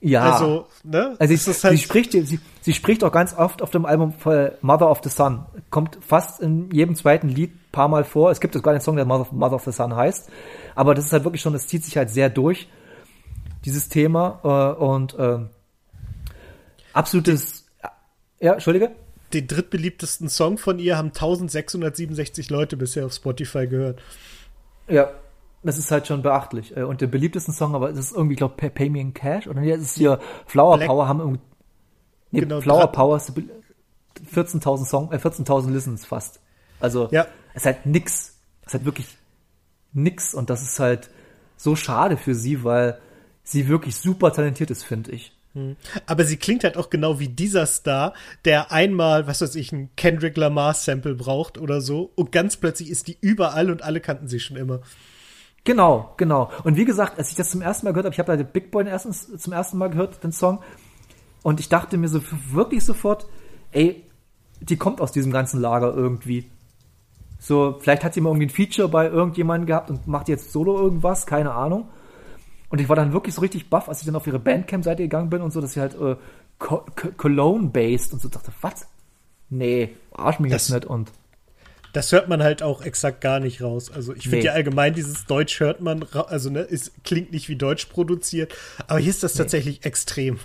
Ja. 0.00 0.32
Also, 0.32 0.66
ne? 0.82 1.14
Also 1.20 1.36
sie, 1.36 1.62
halt 1.62 1.78
sie 1.78 1.82
spricht, 1.82 2.12
sie, 2.12 2.40
sie 2.60 2.72
spricht 2.72 3.04
auch 3.04 3.12
ganz 3.12 3.34
oft 3.34 3.62
auf 3.62 3.70
dem 3.70 3.86
Album 3.86 4.12
von 4.12 4.50
Mother 4.60 4.90
of 4.90 5.00
the 5.04 5.08
Sun. 5.10 5.46
Kommt 5.70 5.96
fast 6.04 6.40
in 6.40 6.70
jedem 6.72 6.96
zweiten 6.96 7.28
Lied 7.28 7.52
paar 7.70 7.86
Mal 7.86 8.02
vor. 8.02 8.32
Es 8.32 8.40
gibt 8.40 8.54
sogar 8.54 8.72
einen 8.72 8.80
Song, 8.80 8.96
der 8.96 9.04
Mother, 9.04 9.28
Mother 9.30 9.54
of 9.54 9.64
the 9.64 9.70
Sun 9.70 9.94
heißt. 9.94 10.28
Aber 10.74 10.94
das 10.94 11.06
ist 11.06 11.12
halt 11.12 11.22
wirklich 11.22 11.40
schon, 11.40 11.52
das 11.52 11.68
zieht 11.68 11.84
sich 11.84 11.96
halt 11.96 12.10
sehr 12.10 12.30
durch, 12.30 12.68
dieses 13.64 13.88
Thema. 13.88 14.40
Äh, 14.42 14.82
und 14.82 15.14
äh, 15.18 15.38
absolutes. 16.92 17.61
Ja, 18.42 18.52
Entschuldige? 18.54 18.90
den 19.32 19.46
drittbeliebtesten 19.46 20.28
Song 20.28 20.58
von 20.58 20.78
ihr 20.78 20.96
haben 20.96 21.08
1667 21.08 22.50
Leute 22.50 22.76
bisher 22.76 23.06
auf 23.06 23.12
Spotify 23.12 23.66
gehört. 23.66 24.00
Ja, 24.88 25.10
das 25.62 25.78
ist 25.78 25.90
halt 25.90 26.06
schon 26.06 26.22
beachtlich. 26.22 26.76
Äh, 26.76 26.82
und 26.82 27.00
der 27.00 27.06
beliebtesten 27.06 27.54
Song, 27.54 27.74
aber 27.74 27.90
das 27.90 27.98
ist 27.98 28.12
irgendwie, 28.12 28.36
glaube 28.36 28.54
Pay, 28.56 28.70
Pay 28.70 28.90
Me 28.90 29.00
in 29.00 29.14
Cash. 29.14 29.46
Oder 29.46 29.60
nee, 29.60 29.70
das 29.70 29.82
ist 29.82 29.96
hier 29.96 30.18
Flower 30.46 30.76
Black. 30.76 30.88
Power 30.88 31.08
haben 31.08 31.20
irgendwie. 31.20 31.40
Nee, 32.30 32.40
genau, 32.40 32.60
Flower 32.60 32.88
Power 32.88 33.16
ist 33.16 33.32
14.000 34.34 34.86
Song, 34.86 35.12
äh, 35.12 35.16
14.000 35.16 35.70
Listens 35.70 36.04
fast. 36.04 36.40
Also, 36.80 37.08
ja. 37.10 37.26
es 37.54 37.62
ist 37.62 37.66
halt 37.66 37.86
nix. 37.86 38.38
Es 38.62 38.68
ist 38.68 38.74
halt 38.74 38.84
wirklich 38.84 39.06
nix. 39.92 40.34
Und 40.34 40.50
das 40.50 40.62
ist 40.62 40.78
halt 40.78 41.10
so 41.56 41.76
schade 41.76 42.16
für 42.16 42.34
sie, 42.34 42.64
weil 42.64 42.98
sie 43.44 43.68
wirklich 43.68 43.96
super 43.96 44.32
talentiert 44.32 44.70
ist, 44.70 44.82
finde 44.82 45.12
ich. 45.12 45.32
Aber 46.06 46.24
sie 46.24 46.36
klingt 46.36 46.64
halt 46.64 46.76
auch 46.76 46.88
genau 46.88 47.18
wie 47.18 47.28
dieser 47.28 47.66
Star, 47.66 48.14
der 48.44 48.72
einmal, 48.72 49.26
was 49.26 49.42
weiß 49.42 49.54
ich, 49.56 49.72
ein 49.72 49.90
Kendrick 49.96 50.36
Lamar 50.36 50.74
Sample 50.74 51.14
braucht 51.14 51.58
oder 51.58 51.80
so 51.80 52.10
und 52.14 52.32
ganz 52.32 52.56
plötzlich 52.56 52.90
ist 52.90 53.08
die 53.08 53.18
überall 53.20 53.70
und 53.70 53.82
alle 53.82 54.00
kannten 54.00 54.28
sie 54.28 54.40
schon 54.40 54.56
immer. 54.56 54.80
Genau, 55.64 56.14
genau. 56.16 56.50
Und 56.64 56.76
wie 56.76 56.84
gesagt, 56.84 57.18
als 57.18 57.30
ich 57.30 57.36
das 57.36 57.50
zum 57.50 57.62
ersten 57.62 57.86
Mal 57.86 57.92
gehört 57.92 58.06
habe, 58.06 58.14
ich 58.14 58.18
habe 58.18 58.32
da 58.32 58.36
den 58.36 58.50
Big 58.50 58.70
Boy 58.70 58.86
erstens, 58.86 59.28
zum 59.36 59.52
ersten 59.52 59.78
Mal 59.78 59.90
gehört, 59.90 60.24
den 60.24 60.32
Song, 60.32 60.60
und 61.42 61.60
ich 61.60 61.68
dachte 61.68 61.98
mir 61.98 62.08
so 62.08 62.20
wirklich 62.50 62.84
sofort, 62.84 63.26
ey, 63.72 64.04
die 64.60 64.76
kommt 64.76 65.00
aus 65.00 65.12
diesem 65.12 65.32
ganzen 65.32 65.60
Lager 65.60 65.92
irgendwie. 65.94 66.48
So, 67.38 67.78
vielleicht 67.80 68.04
hat 68.04 68.14
sie 68.14 68.20
mal 68.20 68.30
irgendwie 68.30 68.46
ein 68.46 68.50
Feature 68.50 68.88
bei 68.88 69.06
irgendjemandem 69.08 69.66
gehabt 69.66 69.90
und 69.90 70.06
macht 70.06 70.28
jetzt 70.28 70.52
solo 70.52 70.78
irgendwas, 70.78 71.26
keine 71.26 71.52
Ahnung. 71.52 71.88
Und 72.72 72.80
ich 72.80 72.88
war 72.88 72.96
dann 72.96 73.12
wirklich 73.12 73.34
so 73.34 73.42
richtig 73.42 73.68
baff, 73.68 73.90
als 73.90 74.00
ich 74.00 74.06
dann 74.06 74.16
auf 74.16 74.26
ihre 74.26 74.38
Bandcamp-Seite 74.38 75.02
gegangen 75.02 75.28
bin 75.28 75.42
und 75.42 75.52
so, 75.52 75.60
dass 75.60 75.74
sie 75.74 75.80
halt 75.80 75.94
äh, 75.94 76.16
Cologne-based 76.58 78.14
und 78.14 78.22
so 78.22 78.30
dachte, 78.30 78.50
was? 78.62 78.86
Nee, 79.50 79.94
arsch 80.10 80.38
mich 80.38 80.50
das, 80.50 80.68
jetzt 80.68 80.74
nicht 80.74 80.86
und. 80.86 81.12
Das 81.92 82.12
hört 82.12 82.30
man 82.30 82.42
halt 82.42 82.62
auch 82.62 82.80
exakt 82.80 83.20
gar 83.20 83.40
nicht 83.40 83.60
raus. 83.60 83.92
Also 83.92 84.14
ich 84.14 84.22
finde 84.22 84.38
nee. 84.38 84.44
ja 84.44 84.52
allgemein 84.52 84.94
dieses 84.94 85.26
Deutsch 85.26 85.60
hört 85.60 85.82
man, 85.82 86.06
also 86.28 86.48
ne, 86.48 86.60
es 86.60 86.92
klingt 87.04 87.30
nicht 87.30 87.50
wie 87.50 87.56
Deutsch 87.56 87.84
produziert, 87.84 88.54
aber 88.86 88.98
hier 88.98 89.10
ist 89.10 89.22
das 89.22 89.34
nee. 89.34 89.38
tatsächlich 89.40 89.84
extrem. 89.84 90.38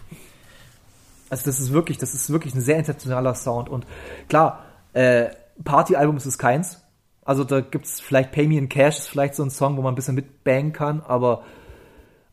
Also 1.29 1.45
das 1.45 1.61
ist 1.61 1.71
wirklich, 1.71 1.97
das 1.97 2.13
ist 2.13 2.29
wirklich 2.29 2.53
ein 2.55 2.61
sehr 2.61 2.77
internationaler 2.77 3.35
Sound 3.35 3.69
und 3.69 3.87
klar, 4.27 4.65
äh, 4.91 5.29
Party-Album 5.63 6.17
ist 6.17 6.25
es 6.25 6.37
keins. 6.37 6.81
Also 7.23 7.45
da 7.45 7.61
gibt's 7.61 8.01
vielleicht 8.01 8.33
Pay 8.33 8.47
Me 8.47 8.57
in 8.57 8.67
Cash 8.67 8.97
ist 8.97 9.07
vielleicht 9.07 9.35
so 9.35 9.43
ein 9.43 9.49
Song, 9.49 9.77
wo 9.77 9.81
man 9.81 9.93
ein 9.93 9.95
bisschen 9.95 10.15
mitbangen 10.15 10.73
kann, 10.73 10.99
aber 10.99 11.45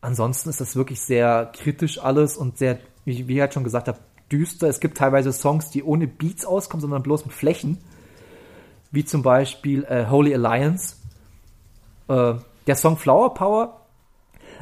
ansonsten 0.05 0.49
ist 0.49 0.61
das 0.61 0.75
wirklich 0.75 1.01
sehr 1.01 1.51
kritisch 1.53 1.99
alles 1.99 2.37
und 2.37 2.57
sehr, 2.57 2.77
wie, 3.03 3.27
wie 3.27 3.35
ich 3.35 3.41
halt 3.41 3.53
schon 3.53 3.63
gesagt 3.63 3.87
habe, 3.87 3.99
düster. 4.31 4.67
Es 4.67 4.79
gibt 4.79 4.97
teilweise 4.97 5.33
Songs, 5.33 5.69
die 5.69 5.83
ohne 5.83 6.07
Beats 6.07 6.45
auskommen, 6.45 6.81
sondern 6.81 7.03
bloß 7.03 7.25
mit 7.25 7.33
Flächen. 7.33 7.77
Wie 8.91 9.03
zum 9.03 9.23
Beispiel 9.23 9.83
äh, 9.85 10.05
Holy 10.09 10.33
Alliance. 10.33 10.95
Äh, 12.07 12.35
der 12.67 12.75
Song 12.75 12.97
Flower 12.97 13.33
Power. 13.33 13.81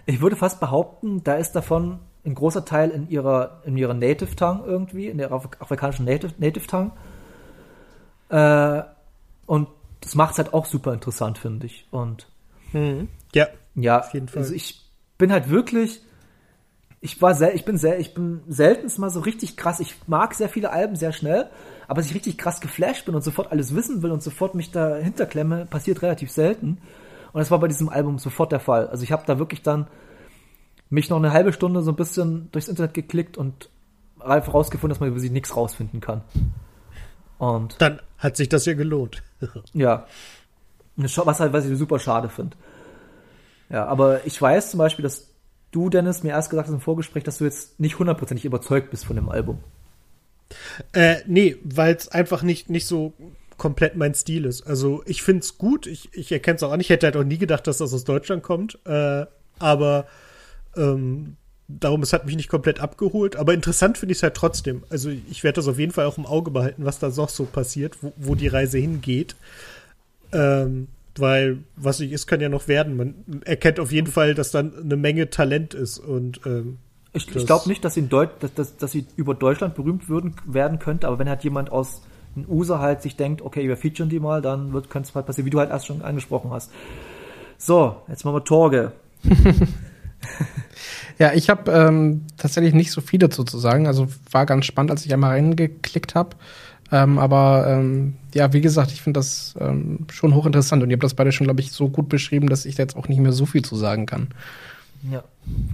Ich 0.06 0.22
würde 0.22 0.36
fast 0.36 0.60
behaupten, 0.60 1.24
da 1.24 1.36
ist 1.36 1.54
davon 1.54 2.00
ein 2.26 2.36
großer 2.36 2.66
Teil 2.66 2.90
in 2.90 3.10
ihrer, 3.10 3.62
in 3.66 3.78
ihrer 3.78 3.94
Native 3.94 4.36
Tongue 4.36 4.66
irgendwie, 4.66 5.08
in 5.08 5.18
der 5.18 5.32
afrikanischen 5.32 6.06
Native, 6.06 6.34
Native 6.38 6.68
Tongue. 6.68 6.92
Äh, 8.30 8.84
und 9.46 9.68
das 10.02 10.16
macht 10.16 10.34
es 10.34 10.38
halt 10.40 10.54
auch 10.54 10.66
super 10.66 10.94
interessant, 10.94 11.38
finde 11.38 11.66
ich. 11.68 11.88
Und 11.92 12.28
hm. 12.72 13.08
ja, 13.34 13.48
ja, 13.76 14.00
auf 14.00 14.14
jeden 14.14 14.28
Fall. 14.28 14.42
Also 14.42 14.54
ich 14.54 14.83
bin 15.18 15.32
halt 15.32 15.50
wirklich, 15.50 16.02
ich 17.02 17.22
war 17.22 17.36
sehr, 17.36 17.56
ich 17.56 17.66
bin 17.66 17.78
sehr, 17.78 18.00
ich 18.00 18.14
bin 18.14 18.42
selten 18.48 18.90
mal 19.00 19.10
so 19.10 19.20
richtig 19.20 19.58
krass. 19.58 19.80
Ich 19.80 19.96
mag 20.08 20.34
sehr 20.34 20.50
viele 20.50 20.72
Alben 20.72 20.96
sehr 20.96 21.12
schnell, 21.12 21.50
aber 21.88 22.02
dass 22.02 22.10
ich 22.10 22.16
richtig 22.16 22.38
krass 22.38 22.62
geflasht 22.62 23.06
bin 23.06 23.16
und 23.16 23.24
sofort 23.24 23.52
alles 23.52 23.76
wissen 23.76 24.02
will 24.04 24.12
und 24.12 24.24
sofort 24.24 24.56
mich 24.56 24.72
dahinter 24.72 25.26
klemme, 25.26 25.66
passiert 25.66 26.02
relativ 26.02 26.32
selten. 26.32 26.80
Und 27.34 27.40
das 27.40 27.52
war 27.52 27.60
bei 27.60 27.68
diesem 27.68 27.90
Album 27.90 28.20
sofort 28.20 28.52
der 28.52 28.60
Fall. 28.60 28.88
Also 28.88 29.04
ich 29.04 29.12
habe 29.12 29.24
da 29.26 29.40
wirklich 29.40 29.64
dann 29.64 29.88
mich 30.90 31.10
noch 31.10 31.18
eine 31.18 31.34
halbe 31.34 31.52
Stunde 31.52 31.82
so 31.82 31.92
ein 31.92 31.96
bisschen 31.96 32.50
durchs 32.52 32.68
Internet 32.68 32.94
geklickt 32.94 33.38
und 33.38 33.70
einfach 34.20 34.54
rausgefunden, 34.54 34.94
dass 34.94 35.00
man 35.00 35.10
über 35.10 35.20
sie 35.20 35.30
nichts 35.30 35.56
rausfinden 35.56 36.00
kann. 36.00 36.22
Und 37.38 37.82
dann 37.82 38.00
hat 38.18 38.38
sich 38.38 38.48
das 38.48 38.66
ja 38.66 38.74
gelohnt. 38.74 39.24
ja. 39.74 40.06
Was 40.96 41.40
halt, 41.40 41.52
was 41.52 41.66
ich 41.66 41.78
super 41.78 42.00
schade 42.00 42.30
finde. 42.30 42.56
Ja, 43.74 43.88
aber 43.88 44.26
ich 44.28 44.40
weiß 44.40 44.70
zum 44.70 44.78
Beispiel, 44.78 45.02
dass 45.02 45.32
du, 45.72 45.90
Dennis, 45.90 46.22
mir 46.22 46.30
erst 46.30 46.52
gesagt 46.52 46.68
hast 46.68 46.74
im 46.76 46.80
Vorgespräch, 46.80 47.24
dass 47.24 47.40
du 47.40 47.46
jetzt 47.46 47.80
nicht 47.80 47.98
hundertprozentig 47.98 48.46
überzeugt 48.46 48.92
bist 48.92 49.04
von 49.04 49.16
dem 49.16 49.30
Album. 49.30 49.58
Äh, 50.94 51.16
nee, 51.26 51.58
weil 51.64 51.96
es 51.96 52.08
einfach 52.08 52.44
nicht, 52.44 52.70
nicht 52.70 52.86
so 52.86 53.14
komplett 53.58 53.96
mein 53.96 54.14
Stil 54.14 54.46
ist. 54.46 54.62
Also 54.62 55.02
ich 55.08 55.24
finde 55.24 55.40
es 55.40 55.58
gut, 55.58 55.88
ich, 55.88 56.10
ich 56.14 56.32
erkenne 56.32 56.58
es 56.58 56.64
auch 56.64 56.72
an. 56.72 56.82
Ich 56.82 56.92
hätte 56.92 57.08
halt 57.08 57.18
auch 57.18 57.24
nie 57.24 57.40
gedacht, 57.40 57.66
dass 57.66 57.80
das 57.80 57.96
aus 57.96 58.04
Deutschland 58.04 58.44
kommt. 58.44 58.78
Äh, 58.86 59.26
aber 59.58 60.06
ähm, 60.78 61.38
darum, 61.68 62.04
es 62.04 62.14
hat 62.14 62.28
mich 62.28 62.36
nicht 62.36 62.50
komplett 62.50 62.80
abgeholt. 62.80 63.38
Aber 63.38 63.56
interessant 63.56 63.98
finde 63.98 64.12
ich 64.12 64.20
es 64.20 64.24
halt 64.24 64.36
trotzdem. 64.36 64.84
Also 64.92 65.10
ich 65.10 65.44
werde 65.44 65.56
das 65.56 65.68
auf 65.68 65.80
jeden 65.80 65.94
Fall 65.94 66.06
auch 66.06 66.20
im 66.20 66.28
Auge 66.28 66.52
behalten, 66.52 66.86
was 66.86 67.00
da 67.00 67.10
noch 67.10 67.30
so 67.30 67.46
passiert, 67.46 68.04
wo, 68.04 68.14
wo 68.18 68.36
die 68.36 68.50
Reise 68.50 68.78
hingeht. 68.78 69.36
Ähm, 70.32 70.90
weil 71.18 71.60
was 71.76 72.00
nicht 72.00 72.12
ist, 72.12 72.28
kann 72.28 72.42
ja 72.42 72.50
noch 72.50 72.68
werden. 72.68 72.98
Man 72.98 73.42
erkennt 73.46 73.80
auf 73.80 73.92
jeden 73.92 74.12
Fall, 74.12 74.34
dass 74.34 74.52
dann 74.52 74.74
eine 74.76 74.98
Menge 74.98 75.30
Talent 75.30 75.74
ist 75.74 76.00
und 76.00 76.42
ähm, 76.46 76.78
ich, 77.16 77.34
ich 77.36 77.46
glaube 77.46 77.70
nicht, 77.70 77.86
dass 77.86 77.94
sie, 77.94 78.08
Deut 78.08 78.42
dass, 78.42 78.54
dass, 78.56 78.78
dass 78.78 78.92
sie 78.92 79.06
über 79.16 79.36
Deutschland 79.36 79.76
berühmt 79.76 80.10
würden, 80.10 80.36
werden 80.46 80.80
könnte, 80.80 81.08
aber 81.08 81.20
wenn 81.20 81.30
halt 81.30 81.44
jemand 81.44 81.72
aus 81.72 82.02
den 82.36 82.48
USA 82.50 82.80
halt 82.80 83.04
sich 83.04 83.16
denkt, 83.16 83.44
okay, 83.44 83.68
wir 83.68 83.78
featuren 83.78 84.10
die 84.10 84.20
mal, 84.20 84.42
dann 84.42 84.72
könnte 84.90 85.10
es 85.10 85.16
halt 85.16 85.28
passieren, 85.28 85.46
wie 85.46 85.52
du 85.52 85.60
halt 85.60 85.70
erst 85.70 85.86
schon 85.86 86.02
angesprochen 86.02 86.50
hast. 86.52 86.72
So, 87.58 87.98
jetzt 88.08 88.26
machen 88.26 88.36
wir 88.36 88.44
Torge. 88.44 88.94
ja, 91.20 91.34
ich 91.34 91.50
habe 91.50 91.72
ähm, 91.72 92.26
tatsächlich 92.38 92.74
nicht 92.74 92.92
so 92.92 93.02
viel 93.02 93.20
dazu 93.20 93.44
zu 93.44 93.60
sagen. 93.60 93.88
Also 93.88 94.08
war 94.32 94.46
ganz 94.46 94.66
spannend, 94.66 94.92
als 94.92 95.06
ich 95.06 95.14
einmal 95.14 95.32
reingeklickt 95.32 96.16
habe. 96.16 96.36
Ähm, 96.92 97.18
aber 97.18 97.66
ähm, 97.68 98.18
ja, 98.34 98.54
wie 98.54 98.62
gesagt, 98.62 98.92
ich 98.92 99.02
finde 99.02 99.20
das 99.20 99.56
ähm, 99.60 100.06
schon 100.12 100.36
hochinteressant 100.36 100.84
und 100.84 100.90
ihr 100.90 100.96
habt 100.96 101.04
das 101.04 101.16
beide 101.16 101.32
schon, 101.32 101.46
glaube 101.46 101.62
ich, 101.62 101.72
so 101.72 101.90
gut 101.90 102.10
beschrieben, 102.10 102.50
dass 102.50 102.66
ich 102.66 102.76
da 102.76 102.84
jetzt 102.84 102.96
auch 102.96 103.08
nicht 103.08 103.20
mehr 103.20 103.32
so 103.32 103.46
viel 103.46 103.64
zu 103.64 103.76
sagen 103.76 104.06
kann. 104.06 104.30
Ja, 105.10 105.24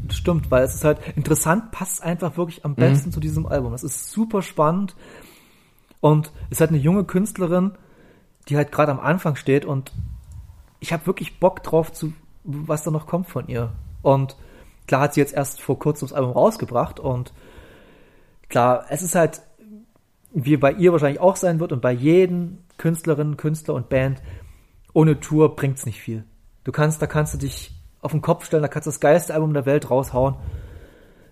stimmt, 0.10 0.50
weil 0.50 0.64
es 0.64 0.76
ist 0.76 0.84
halt 0.84 1.00
interessant, 1.16 1.72
passt 1.72 2.02
einfach 2.02 2.38
wirklich 2.38 2.66
am 2.66 2.76
besten 2.76 3.10
mhm. 3.10 3.14
zu 3.14 3.20
diesem 3.20 3.46
Album. 3.46 3.74
Es 3.74 3.84
ist 3.84 4.12
super 4.12 4.42
spannend 4.42 4.96
und 6.00 6.32
es 6.46 6.54
ist 6.58 6.62
halt 6.62 6.72
eine 6.72 6.80
junge 6.80 7.04
Künstlerin, 7.04 7.72
die 8.48 8.58
halt 8.58 8.72
gerade 8.72 8.92
am 8.92 9.00
Anfang 9.00 9.36
steht 9.36 9.66
und 9.66 9.92
ich 10.80 10.94
habe 10.94 11.06
wirklich 11.06 11.40
Bock 11.40 11.62
drauf, 11.64 11.92
zu, 11.92 12.14
was 12.44 12.84
da 12.84 12.92
noch 12.92 13.06
kommt 13.06 13.28
von 13.28 13.48
ihr. 13.48 13.72
Und 14.02 14.36
klar 14.88 15.02
hat 15.02 15.14
sie 15.14 15.20
jetzt 15.20 15.34
erst 15.34 15.62
vor 15.62 15.78
kurzem 15.78 16.08
das 16.08 16.16
Album 16.16 16.32
rausgebracht 16.32 17.00
und 17.00 17.34
klar, 18.48 18.86
es 18.90 19.04
ist 19.04 19.16
halt 19.16 19.42
wie 20.32 20.58
bei 20.58 20.72
ihr 20.74 20.92
wahrscheinlich 20.92 21.22
auch 21.22 21.36
sein 21.36 21.60
wird 21.60 21.72
und 21.72 21.82
bei 21.82 21.92
jedem 21.92 22.60
Künstlerin, 22.78 23.38
Künstler 23.38 23.74
und 23.74 23.90
Band, 23.90 24.22
ohne 24.94 25.20
Tour 25.20 25.56
bringt's 25.56 25.86
nicht 25.86 26.00
viel. 26.00 26.24
Du 26.64 26.72
kannst, 26.72 27.02
da 27.02 27.08
kannst 27.08 27.34
du 27.34 27.38
dich 27.38 27.72
auf 28.02 28.12
den 28.12 28.22
Kopf 28.22 28.46
stellen, 28.46 28.64
da 28.64 28.68
kannst 28.68 28.88
du 28.88 28.92
das 28.92 29.00
geilste 29.00 29.34
Album 29.34 29.54
der 29.54 29.66
Welt 29.66 29.90
raushauen. 29.90 30.36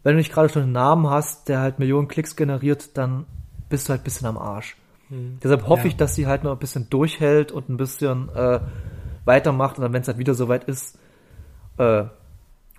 Wenn 0.03 0.13
du 0.13 0.17
nicht 0.17 0.31
gerade 0.31 0.49
schon 0.49 0.63
einen 0.63 0.71
Namen 0.71 1.09
hast, 1.09 1.49
der 1.49 1.59
halt 1.59 1.79
Millionen 1.79 2.07
Klicks 2.07 2.35
generiert, 2.35 2.97
dann 2.97 3.25
bist 3.69 3.87
du 3.87 3.91
halt 3.91 4.01
ein 4.01 4.03
bisschen 4.03 4.27
am 4.27 4.37
Arsch. 4.37 4.77
Hm. 5.09 5.39
Deshalb 5.43 5.67
hoffe 5.67 5.83
ja. 5.83 5.87
ich, 5.87 5.97
dass 5.97 6.15
sie 6.15 6.27
halt 6.27 6.43
noch 6.43 6.51
ein 6.51 6.59
bisschen 6.59 6.89
durchhält 6.89 7.51
und 7.51 7.69
ein 7.69 7.77
bisschen 7.77 8.29
äh, 8.29 8.59
weitermacht 9.25 9.77
und 9.77 9.83
dann, 9.83 9.93
wenn 9.93 10.01
es 10.01 10.07
halt 10.07 10.17
wieder 10.17 10.33
soweit 10.33 10.63
ist, 10.65 10.97
äh, 11.77 12.03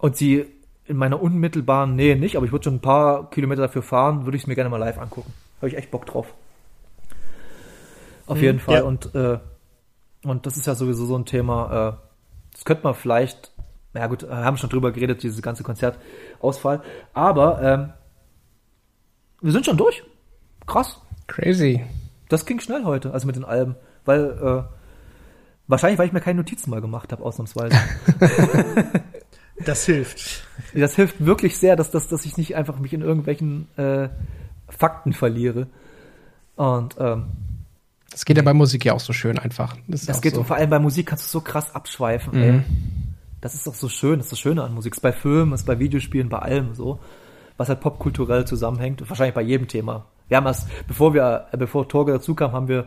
und 0.01 0.17
sie 0.17 0.47
in 0.85 0.97
meiner 0.97 1.21
unmittelbaren 1.21 1.97
Nähe 1.97 2.17
nicht, 2.17 2.37
aber 2.37 2.47
ich 2.47 2.53
würde 2.53 2.65
schon 2.65 2.77
ein 2.77 2.81
paar 2.81 3.31
Kilometer 3.31 3.63
dafür 3.63 3.83
fahren, 3.83 4.25
würde 4.25 4.37
ich 4.37 4.45
es 4.45 4.47
mir 4.47 4.55
gerne 4.55 4.71
mal 4.71 4.79
live 4.79 4.99
angucken. 4.99 5.33
Habe 5.59 5.69
ich 5.69 5.77
echt 5.77 5.91
Bock 5.91 6.07
drauf. 6.07 6.35
Auf 8.27 8.39
mhm, 8.39 8.43
jeden 8.43 8.61
Fall. 8.61 8.77
Ja. 8.77 8.83
Und, 8.83 9.15
äh, 9.15 9.39
und 10.25 10.47
das 10.47 10.57
ist 10.57 10.67
ja 10.67 10.75
sowieso 10.75 11.07
so 11.07 11.17
ein 11.17 11.25
Thema, 11.25 11.99
äh, 11.99 12.09
das 12.53 12.65
könnte 12.65 12.85
man 12.85 12.95
vielleicht, 12.95 13.53
ja 13.95 14.07
gut, 14.07 14.23
äh, 14.23 14.29
haben 14.29 14.57
schon 14.57 14.71
drüber 14.71 14.93
geredet, 14.93 15.23
dieses 15.23 15.43
ganze 15.43 15.63
Konzertausfall. 15.63 16.83
Aber 17.15 17.63
ähm, 17.63 17.93
wir 19.41 19.53
sind 19.53 19.65
schon 19.65 19.77
durch. 19.77 20.03
Krass. 20.67 21.01
Crazy. 21.27 21.85
Das 22.29 22.47
ging 22.47 22.61
schnell 22.61 22.85
heute, 22.85 23.13
also 23.13 23.27
mit 23.27 23.37
den 23.37 23.45
Alben. 23.45 23.77
Weil, 24.05 24.25
äh, 24.25 24.75
wahrscheinlich, 25.67 25.99
weil 25.99 26.07
ich 26.07 26.13
mir 26.13 26.21
keine 26.21 26.39
Notizen 26.39 26.71
mal 26.71 26.81
gemacht 26.81 27.13
habe, 27.13 27.25
ausnahmsweise. 27.25 27.77
das 29.65 29.85
hilft. 29.87 30.45
Das 30.75 30.95
hilft 30.97 31.25
wirklich 31.25 31.59
sehr, 31.59 31.77
dass, 31.77 31.91
dass, 31.91 32.09
dass 32.09 32.25
ich 32.25 32.37
nicht 32.37 32.57
einfach 32.57 32.79
mich 32.79 32.93
in 32.93 33.03
irgendwelchen 33.03 33.69
äh, 33.77 34.09
Fakten 34.69 35.13
verliere. 35.13 35.67
Und 36.57 36.97
ähm, 36.99 37.27
das 38.11 38.25
geht 38.25 38.37
ja 38.37 38.43
bei 38.43 38.55
Musik 38.55 38.85
ja 38.85 38.95
auch 38.95 39.01
so 39.01 39.13
schön 39.13 39.39
einfach. 39.39 39.77
Das, 39.87 40.07
das 40.07 40.21
geht 40.21 40.35
so. 40.35 40.43
vor 40.43 40.57
allem 40.57 40.71
bei 40.71 40.79
Musik 40.79 41.07
kannst 41.07 41.27
du 41.27 41.29
so 41.29 41.41
krass 41.41 41.75
abschweifen. 41.75 42.37
Mhm. 42.37 42.43
Ey. 42.43 42.63
Das 43.41 43.55
ist 43.55 43.67
doch 43.67 43.75
so 43.75 43.89
schön, 43.89 44.19
das 44.19 44.27
ist 44.27 44.33
das 44.33 44.41
Schöne 44.41 44.65
an 44.65 44.75
Musik. 44.75 44.93
Das 44.93 44.99
ist 44.99 45.03
bei 45.03 45.13
Filmen, 45.13 45.53
ist 45.53 45.67
bei 45.67 45.79
Videospielen, 45.79 46.29
bei 46.29 46.39
allem 46.39 46.75
so, 46.75 46.99
was 47.57 47.69
halt 47.69 47.81
popkulturell 47.81 48.45
zusammenhängt. 48.47 49.09
Wahrscheinlich 49.09 49.35
bei 49.35 49.43
jedem 49.43 49.69
Thema. 49.69 50.07
Wir 50.27 50.39
haben 50.39 50.45
das, 50.45 50.67
bevor 50.87 51.15
wir, 51.15 51.47
äh, 51.53 51.57
bevor 51.57 51.89
Torge 51.89 52.13
dazu 52.13 52.35
kam, 52.35 52.53
haben 52.53 52.69
wir, 52.69 52.87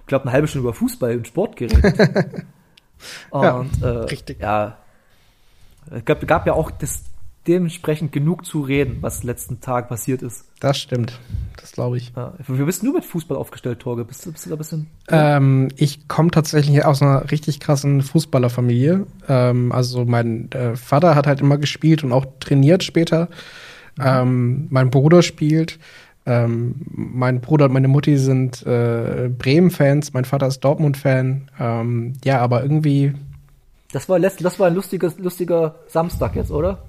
ich 0.00 0.06
glaube, 0.06 0.24
eine 0.24 0.32
halbe 0.32 0.48
Stunde 0.48 0.66
über 0.66 0.74
Fußball 0.74 1.16
und 1.16 1.26
Sport 1.26 1.56
geredet. 1.56 1.84
und 3.30 3.42
ja, 3.42 3.64
äh, 3.82 3.86
richtig. 3.86 4.40
ja, 4.40 4.78
es 5.90 6.04
gab, 6.04 6.26
gab 6.26 6.46
ja 6.46 6.54
auch 6.54 6.70
das 6.70 7.04
dementsprechend 7.46 8.12
genug 8.12 8.44
zu 8.44 8.60
reden, 8.60 8.98
was 9.00 9.22
letzten 9.22 9.60
Tag 9.60 9.88
passiert 9.88 10.22
ist. 10.22 10.44
Das 10.60 10.78
stimmt. 10.78 11.18
Das 11.60 11.72
glaube 11.72 11.96
ich. 11.96 12.12
Ja. 12.16 12.34
Wie 12.46 12.62
bist 12.64 12.82
du 12.82 12.92
mit 12.92 13.04
Fußball 13.04 13.36
aufgestellt, 13.36 13.80
Torge? 13.80 14.04
Bist 14.04 14.24
du, 14.24 14.32
bist 14.32 14.46
du 14.46 14.50
da 14.50 14.56
ein 14.56 14.58
bisschen. 14.58 14.86
Ähm, 15.08 15.68
ich 15.76 16.08
komme 16.08 16.30
tatsächlich 16.30 16.84
aus 16.84 17.02
einer 17.02 17.30
richtig 17.30 17.60
krassen 17.60 18.02
Fußballerfamilie. 18.02 19.06
Ähm, 19.28 19.72
also 19.72 20.04
mein 20.04 20.50
äh, 20.52 20.76
Vater 20.76 21.14
hat 21.14 21.26
halt 21.26 21.40
immer 21.40 21.58
gespielt 21.58 22.04
und 22.04 22.12
auch 22.12 22.26
trainiert 22.40 22.84
später. 22.84 23.28
Ähm, 23.98 24.66
mein 24.70 24.90
Bruder 24.90 25.22
spielt. 25.22 25.78
Ähm, 26.26 26.74
mein 26.90 27.40
Bruder 27.40 27.66
und 27.66 27.72
meine 27.72 27.88
Mutti 27.88 28.18
sind 28.18 28.66
äh, 28.66 29.28
Bremen-Fans. 29.28 30.12
Mein 30.12 30.24
Vater 30.24 30.48
ist 30.48 30.60
Dortmund-Fan. 30.60 31.50
Ähm, 31.58 32.12
ja, 32.24 32.40
aber 32.40 32.62
irgendwie. 32.62 33.14
Das 33.92 34.08
war, 34.08 34.18
das 34.18 34.58
war 34.58 34.66
ein 34.66 34.74
lustiges, 34.74 35.18
lustiger 35.18 35.76
Samstag 35.86 36.34
jetzt, 36.34 36.50
oder? 36.50 36.82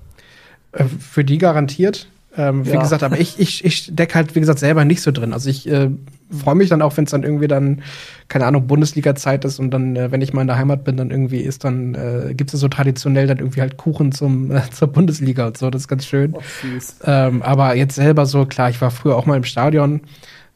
Äh, 0.71 0.85
für 0.85 1.23
die 1.23 1.37
garantiert. 1.37 2.07
Ähm, 2.37 2.63
ja. 2.63 2.73
Wie 2.73 2.77
gesagt, 2.77 3.01
aber 3.01 3.19
ich, 3.19 3.39
ich, 3.39 3.65
ich 3.65 3.95
decke 3.95 4.13
halt, 4.13 4.35
wie 4.35 4.39
gesagt, 4.39 4.59
selber 4.59 4.85
nicht 4.85 5.01
so 5.01 5.11
drin. 5.11 5.33
Also 5.33 5.49
ich 5.49 5.67
äh, 5.67 5.89
freue 6.29 6.53
mich 6.53 6.69
dann 6.69 6.83
auch, 6.83 6.95
wenn 6.95 7.05
es 7.05 7.11
dann 7.11 7.23
irgendwie 7.23 7.47
dann, 7.47 7.81
keine 8.27 8.45
Ahnung, 8.45 8.67
Bundesliga-Zeit 8.67 9.43
ist 9.43 9.59
und 9.59 9.71
dann, 9.71 9.95
äh, 9.95 10.11
wenn 10.11 10.21
ich 10.21 10.33
mal 10.33 10.41
in 10.41 10.47
der 10.47 10.57
Heimat 10.57 10.83
bin, 10.83 10.97
dann 10.97 11.09
irgendwie 11.09 11.39
ist, 11.39 11.63
dann 11.63 11.95
äh, 11.95 12.35
gibt 12.35 12.53
es 12.53 12.59
so 12.59 12.67
traditionell 12.67 13.25
dann 13.25 13.39
irgendwie 13.39 13.61
halt 13.61 13.77
Kuchen 13.77 14.11
zum, 14.11 14.51
äh, 14.51 14.61
zur 14.71 14.89
Bundesliga 14.89 15.47
und 15.47 15.57
so. 15.57 15.71
Das 15.71 15.83
ist 15.83 15.87
ganz 15.87 16.05
schön. 16.05 16.33
Oh. 16.35 16.41
Ähm, 17.05 17.41
aber 17.41 17.75
jetzt 17.75 17.95
selber 17.95 18.27
so, 18.27 18.45
klar, 18.45 18.69
ich 18.69 18.79
war 18.81 18.91
früher 18.91 19.15
auch 19.15 19.25
mal 19.25 19.37
im 19.37 19.43
Stadion 19.43 20.01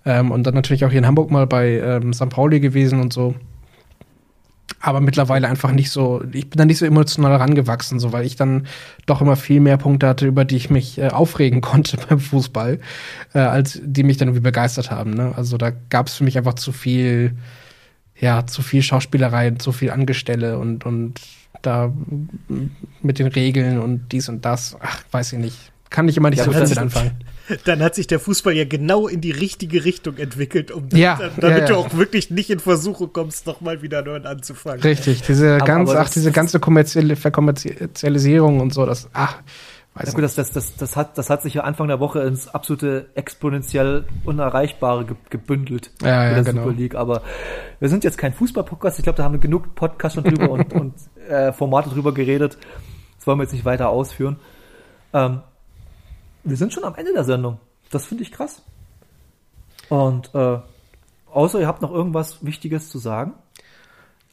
ähm, 0.05 0.29
und 0.29 0.45
dann 0.45 0.53
natürlich 0.53 0.85
auch 0.85 0.91
hier 0.91 0.99
in 0.99 1.07
Hamburg 1.07 1.31
mal 1.31 1.47
bei 1.47 1.79
ähm, 1.79 2.13
St. 2.13 2.29
Pauli 2.29 2.59
gewesen 2.59 2.99
und 2.99 3.11
so 3.11 3.33
aber 4.79 5.01
mittlerweile 5.01 5.47
einfach 5.47 5.71
nicht 5.71 5.91
so, 5.91 6.23
ich 6.31 6.49
bin 6.49 6.57
da 6.57 6.65
nicht 6.65 6.77
so 6.77 6.85
emotional 6.85 7.35
rangewachsen, 7.35 7.99
so 7.99 8.13
weil 8.13 8.25
ich 8.25 8.35
dann 8.35 8.67
doch 9.05 9.21
immer 9.21 9.35
viel 9.35 9.59
mehr 9.59 9.77
Punkte 9.77 10.07
hatte, 10.07 10.25
über 10.25 10.45
die 10.45 10.55
ich 10.55 10.69
mich 10.69 10.97
äh, 10.97 11.09
aufregen 11.09 11.61
konnte 11.61 11.97
beim 12.09 12.19
Fußball, 12.19 12.79
äh, 13.33 13.39
als 13.39 13.79
die 13.83 14.03
mich 14.03 14.17
dann 14.17 14.29
irgendwie 14.29 14.43
begeistert 14.43 14.91
haben. 14.91 15.13
Ne? 15.13 15.33
Also 15.35 15.57
da 15.57 15.71
gab 15.89 16.07
es 16.07 16.15
für 16.15 16.23
mich 16.23 16.37
einfach 16.37 16.55
zu 16.55 16.71
viel, 16.71 17.35
ja, 18.19 18.45
zu 18.45 18.61
viel 18.61 18.81
Schauspielerei, 18.81 19.51
zu 19.51 19.71
viel 19.71 19.91
Angestelle 19.91 20.57
und, 20.57 20.85
und 20.85 21.19
da 21.61 21.93
mit 23.01 23.19
den 23.19 23.27
Regeln 23.27 23.79
und 23.79 24.11
dies 24.11 24.29
und 24.29 24.45
das, 24.45 24.77
ach, 24.79 25.03
weiß 25.11 25.33
ich 25.33 25.39
nicht. 25.39 25.71
Kann 25.89 26.07
ich 26.07 26.17
immer 26.17 26.29
nicht 26.29 26.39
ja, 26.39 26.45
so 26.45 26.51
damit 26.51 26.77
anfangen 26.77 27.11
dann 27.65 27.81
hat 27.81 27.95
sich 27.95 28.07
der 28.07 28.19
Fußball 28.19 28.53
ja 28.53 28.65
genau 28.65 29.07
in 29.07 29.21
die 29.21 29.31
richtige 29.31 29.83
Richtung 29.83 30.17
entwickelt, 30.17 30.71
um 30.71 30.87
ja, 30.93 31.19
damit 31.37 31.43
ja, 31.43 31.57
ja. 31.59 31.65
du 31.65 31.75
auch 31.75 31.93
wirklich 31.93 32.29
nicht 32.29 32.49
in 32.49 32.59
Versuche 32.59 33.07
kommst, 33.07 33.47
nochmal 33.47 33.81
wieder 33.81 34.01
neu 34.01 34.17
anzufangen. 34.17 34.81
Richtig, 34.81 35.21
diese 35.23 35.55
aber, 35.55 35.65
ganz, 35.65 35.89
aber 35.89 36.01
ach, 36.01 36.09
diese 36.09 36.31
ganze 36.31 36.59
kommerzielle 36.59 37.15
Verkommerzialisierung 37.15 38.59
und 38.59 38.73
so, 38.73 38.85
das, 38.85 39.09
ach, 39.13 39.37
Weiß 39.93 40.07
ja, 40.07 40.13
gut, 40.13 40.23
das, 40.23 40.35
das, 40.35 40.51
das, 40.51 40.77
das, 40.77 40.95
hat, 40.95 41.17
das 41.17 41.29
hat 41.29 41.41
sich 41.41 41.55
ja 41.55 41.63
Anfang 41.63 41.89
der 41.89 41.99
Woche 41.99 42.21
ins 42.21 42.47
absolute 42.47 43.07
exponentiell 43.15 44.05
Unerreichbare 44.23 45.05
gebündelt 45.29 45.91
ja, 46.01 46.29
ja, 46.29 46.33
der 46.35 46.43
genau. 46.45 46.63
Super 46.63 46.75
League. 46.77 46.95
Aber 46.95 47.23
wir 47.81 47.89
sind 47.89 48.05
jetzt 48.05 48.17
kein 48.17 48.33
Fußball-Podcast. 48.33 48.99
Ich 48.99 49.03
glaube, 49.03 49.17
da 49.17 49.25
haben 49.25 49.33
wir 49.33 49.41
genug 49.41 49.75
Podcasts 49.75 50.15
schon 50.15 50.23
drüber 50.23 50.49
und, 50.49 50.71
und 50.71 50.93
äh, 51.27 51.51
Formate 51.51 51.89
drüber 51.89 52.13
geredet. 52.13 52.57
Das 53.17 53.27
wollen 53.27 53.39
wir 53.39 53.43
jetzt 53.43 53.51
nicht 53.51 53.65
weiter 53.65 53.89
ausführen. 53.89 54.37
Ähm, 55.13 55.41
wir 56.43 56.57
sind 56.57 56.73
schon 56.73 56.83
am 56.83 56.95
Ende 56.95 57.13
der 57.13 57.23
Sendung. 57.23 57.59
Das 57.91 58.05
finde 58.05 58.23
ich 58.23 58.31
krass. 58.31 58.61
Und 59.89 60.33
äh, 60.33 60.59
außer 61.31 61.59
ihr 61.59 61.67
habt 61.67 61.81
noch 61.81 61.91
irgendwas 61.91 62.43
Wichtiges 62.45 62.89
zu 62.89 62.97
sagen. 62.97 63.33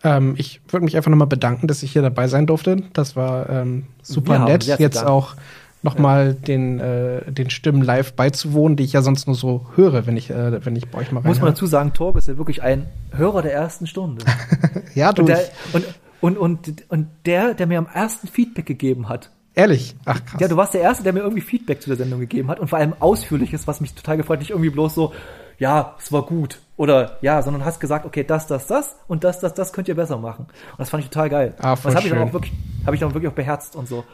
Ähm, 0.04 0.34
ich 0.38 0.60
würde 0.68 0.84
mich 0.84 0.96
einfach 0.96 1.10
nochmal 1.10 1.26
bedanken, 1.26 1.66
dass 1.66 1.82
ich 1.82 1.92
hier 1.92 2.02
dabei 2.02 2.28
sein 2.28 2.46
durfte. 2.46 2.84
Das 2.92 3.16
war 3.16 3.48
ähm, 3.48 3.86
super 4.02 4.38
nett. 4.38 4.64
Jetzt 4.64 5.04
auch 5.04 5.34
nochmal 5.82 6.28
ja. 6.28 6.32
den, 6.32 6.80
äh, 6.80 7.30
den 7.30 7.50
Stimmen 7.50 7.82
live 7.82 8.12
beizuwohnen, 8.12 8.76
die 8.76 8.84
ich 8.84 8.92
ja 8.92 9.02
sonst 9.02 9.26
nur 9.26 9.36
so 9.36 9.66
höre, 9.74 10.06
wenn 10.06 10.16
ich, 10.16 10.30
äh, 10.30 10.64
wenn 10.64 10.76
ich 10.76 10.88
bei 10.88 10.98
euch 10.98 11.12
mal 11.12 11.20
rein 11.20 11.28
Muss 11.28 11.40
man 11.40 11.50
dazu 11.50 11.66
sagen, 11.66 11.92
Torg 11.92 12.16
ist 12.16 12.28
ja 12.28 12.36
wirklich 12.36 12.62
ein 12.62 12.86
Hörer 13.12 13.42
der 13.42 13.52
ersten 13.52 13.86
Stunde. 13.86 14.24
ja, 14.94 15.12
du. 15.12 15.22
Und 15.22 15.28
der, 15.28 15.40
und, 15.72 15.84
und, 16.20 16.36
und, 16.36 16.84
und 16.88 17.08
der, 17.26 17.54
der 17.54 17.66
mir 17.66 17.78
am 17.78 17.88
ersten 17.92 18.28
Feedback 18.28 18.66
gegeben 18.66 19.08
hat, 19.08 19.30
Ehrlich? 19.58 19.96
Ach 20.04 20.24
krass. 20.24 20.40
Ja, 20.40 20.46
du 20.46 20.56
warst 20.56 20.74
der 20.74 20.82
Erste, 20.82 21.02
der 21.02 21.12
mir 21.12 21.18
irgendwie 21.18 21.40
Feedback 21.40 21.82
zu 21.82 21.90
der 21.90 21.96
Sendung 21.96 22.20
gegeben 22.20 22.48
hat 22.48 22.60
und 22.60 22.68
vor 22.68 22.78
allem 22.78 22.94
ausführliches, 23.00 23.66
was 23.66 23.80
mich 23.80 23.92
total 23.92 24.16
gefreut. 24.16 24.38
Nicht 24.38 24.50
irgendwie 24.50 24.70
bloß 24.70 24.94
so, 24.94 25.12
ja, 25.58 25.96
es 25.98 26.12
war 26.12 26.22
gut 26.22 26.60
oder 26.76 27.18
ja, 27.22 27.42
sondern 27.42 27.64
hast 27.64 27.80
gesagt, 27.80 28.06
okay, 28.06 28.22
das, 28.22 28.46
das, 28.46 28.68
das 28.68 28.94
und 29.08 29.24
das, 29.24 29.40
das, 29.40 29.54
das 29.54 29.72
könnt 29.72 29.88
ihr 29.88 29.96
besser 29.96 30.16
machen. 30.16 30.44
Und 30.44 30.78
das 30.78 30.90
fand 30.90 31.02
ich 31.02 31.10
total 31.10 31.28
geil. 31.28 31.54
Ah, 31.58 31.74
voll 31.74 31.90
das 31.90 31.96
habe 31.96 32.06
ich 32.06 32.14
dann 32.14 32.28
auch 32.28 32.32
wirklich, 32.32 32.52
habe 32.86 32.94
ich 32.94 33.00
dann 33.00 33.12
wirklich 33.12 33.32
auch 33.32 33.34
beherzt 33.34 33.74
und 33.74 33.88
so. 33.88 34.04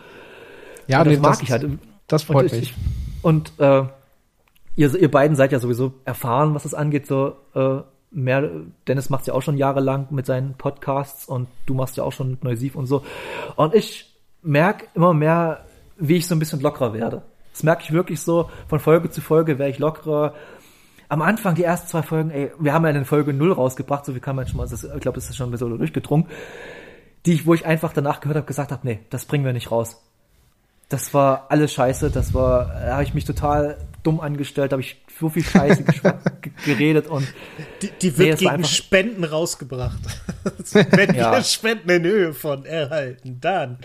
Ja, 0.86 1.00
und 1.00 1.08
das 1.08 1.14
nee, 1.14 1.20
mag 1.20 1.32
das, 1.32 1.42
ich 1.42 1.50
halt. 1.50 1.66
Das 2.06 2.22
freut 2.22 2.44
und 2.44 2.52
mich. 2.52 2.62
Ich, 2.62 2.74
und 3.20 3.52
äh, 3.58 3.82
ihr, 4.76 4.94
ihr 4.94 5.10
beiden 5.10 5.36
seid 5.36 5.52
ja 5.52 5.58
sowieso 5.58 5.92
erfahren, 6.06 6.54
was 6.54 6.62
das 6.62 6.72
angeht, 6.72 7.06
so 7.06 7.36
äh, 7.54 7.80
mehr, 8.10 8.48
Dennis 8.88 9.10
macht 9.10 9.26
ja 9.26 9.34
auch 9.34 9.42
schon 9.42 9.58
jahrelang 9.58 10.06
mit 10.08 10.24
seinen 10.24 10.54
Podcasts 10.54 11.26
und 11.26 11.48
du 11.66 11.74
machst 11.74 11.98
ja 11.98 12.04
auch 12.04 12.12
schon 12.12 12.30
mit 12.30 12.44
Neusiv 12.44 12.76
und 12.76 12.86
so. 12.86 13.04
Und 13.56 13.74
ich 13.74 14.13
merke 14.44 14.86
immer 14.94 15.14
mehr, 15.14 15.64
wie 15.96 16.16
ich 16.16 16.26
so 16.26 16.34
ein 16.34 16.38
bisschen 16.38 16.60
lockerer 16.60 16.92
werde. 16.92 17.22
Das 17.52 17.62
merke 17.62 17.82
ich 17.82 17.92
wirklich 17.92 18.20
so, 18.20 18.50
von 18.68 18.80
Folge 18.80 19.10
zu 19.10 19.20
Folge 19.20 19.58
werde 19.58 19.70
ich 19.70 19.78
lockerer. 19.78 20.34
Am 21.08 21.22
Anfang, 21.22 21.54
die 21.54 21.64
ersten 21.64 21.88
zwei 21.88 22.02
Folgen, 22.02 22.30
ey, 22.30 22.50
wir 22.58 22.72
haben 22.72 22.84
ja 22.84 22.90
eine 22.90 23.04
Folge 23.04 23.32
null 23.32 23.52
rausgebracht, 23.52 24.04
so 24.04 24.14
wie 24.14 24.20
kann 24.20 24.36
man 24.36 24.46
schon 24.46 24.56
mal, 24.56 24.68
das, 24.68 24.84
ich 24.84 25.00
glaube, 25.00 25.16
das 25.16 25.28
ist 25.28 25.36
schon 25.36 25.48
ein 25.48 25.52
bisschen 25.52 25.76
durchgedrungen, 25.78 26.26
die 27.26 27.34
ich, 27.34 27.46
wo 27.46 27.54
ich 27.54 27.64
einfach 27.64 27.92
danach 27.92 28.20
gehört 28.20 28.36
habe, 28.36 28.46
gesagt 28.46 28.72
habe, 28.72 28.86
nee, 28.86 29.00
das 29.10 29.24
bringen 29.24 29.44
wir 29.44 29.52
nicht 29.52 29.70
raus. 29.70 30.02
Das 30.88 31.14
war 31.14 31.46
alles 31.48 31.72
scheiße, 31.72 32.10
das 32.10 32.34
war, 32.34 32.66
da 32.66 32.94
habe 32.94 33.04
ich 33.04 33.14
mich 33.14 33.24
total 33.24 33.78
dumm 34.02 34.20
angestellt, 34.20 34.72
habe 34.72 34.82
ich 34.82 35.02
so 35.18 35.28
viel 35.28 35.44
Scheiße 35.44 35.84
geredet 36.64 37.06
und 37.06 37.26
die, 37.80 37.90
die 38.02 38.18
wird 38.18 38.40
nee, 38.40 38.48
gegen 38.48 38.64
Spenden 38.64 39.24
rausgebracht. 39.24 40.00
Wenn 40.90 41.14
ja. 41.14 41.32
wir 41.32 41.42
Spenden 41.42 41.88
in 41.88 42.02
Höhe 42.02 42.34
von 42.34 42.66
erhalten, 42.66 43.38
dann 43.40 43.78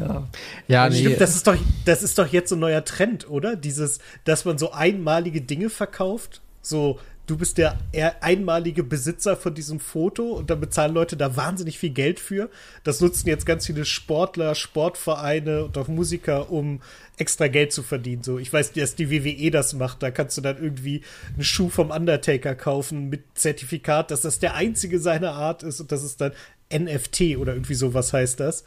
ja, 0.00 0.28
ja 0.68 0.88
nee. 0.88 0.96
Stimmt, 0.96 1.20
das 1.20 1.36
ist 1.36 1.46
doch, 1.46 1.56
das 1.84 2.02
ist 2.02 2.18
doch 2.18 2.26
jetzt 2.26 2.50
so 2.50 2.56
ein 2.56 2.60
neuer 2.60 2.84
Trend, 2.84 3.28
oder? 3.28 3.56
Dieses, 3.56 3.98
dass 4.24 4.44
man 4.44 4.58
so 4.58 4.72
einmalige 4.72 5.40
Dinge 5.40 5.70
verkauft. 5.70 6.40
So, 6.62 6.98
du 7.30 7.36
bist 7.36 7.58
der 7.58 7.78
einmalige 8.20 8.82
Besitzer 8.82 9.36
von 9.36 9.54
diesem 9.54 9.78
Foto 9.78 10.32
und 10.32 10.50
dann 10.50 10.60
bezahlen 10.60 10.92
Leute 10.92 11.16
da 11.16 11.36
wahnsinnig 11.36 11.78
viel 11.78 11.90
Geld 11.90 12.18
für. 12.18 12.50
Das 12.82 13.00
nutzen 13.00 13.28
jetzt 13.28 13.46
ganz 13.46 13.66
viele 13.66 13.84
Sportler, 13.84 14.54
Sportvereine 14.54 15.64
und 15.64 15.78
auch 15.78 15.86
Musiker, 15.86 16.50
um 16.50 16.80
extra 17.18 17.46
Geld 17.46 17.72
zu 17.72 17.82
verdienen. 17.82 18.24
So, 18.24 18.38
ich 18.38 18.52
weiß, 18.52 18.72
dass 18.72 18.96
die 18.96 19.10
WWE 19.10 19.50
das 19.50 19.74
macht. 19.74 20.02
Da 20.02 20.10
kannst 20.10 20.36
du 20.36 20.40
dann 20.40 20.60
irgendwie 20.60 21.02
einen 21.34 21.44
Schuh 21.44 21.68
vom 21.68 21.90
Undertaker 21.90 22.56
kaufen 22.56 23.08
mit 23.08 23.22
Zertifikat, 23.34 24.10
dass 24.10 24.22
das 24.22 24.40
der 24.40 24.54
einzige 24.54 24.98
seiner 24.98 25.32
Art 25.32 25.62
ist 25.62 25.80
und 25.80 25.92
das 25.92 26.02
ist 26.02 26.20
dann 26.20 26.32
NFT 26.72 27.36
oder 27.36 27.54
irgendwie 27.54 27.74
sowas 27.74 28.12
heißt 28.12 28.40
das. 28.40 28.64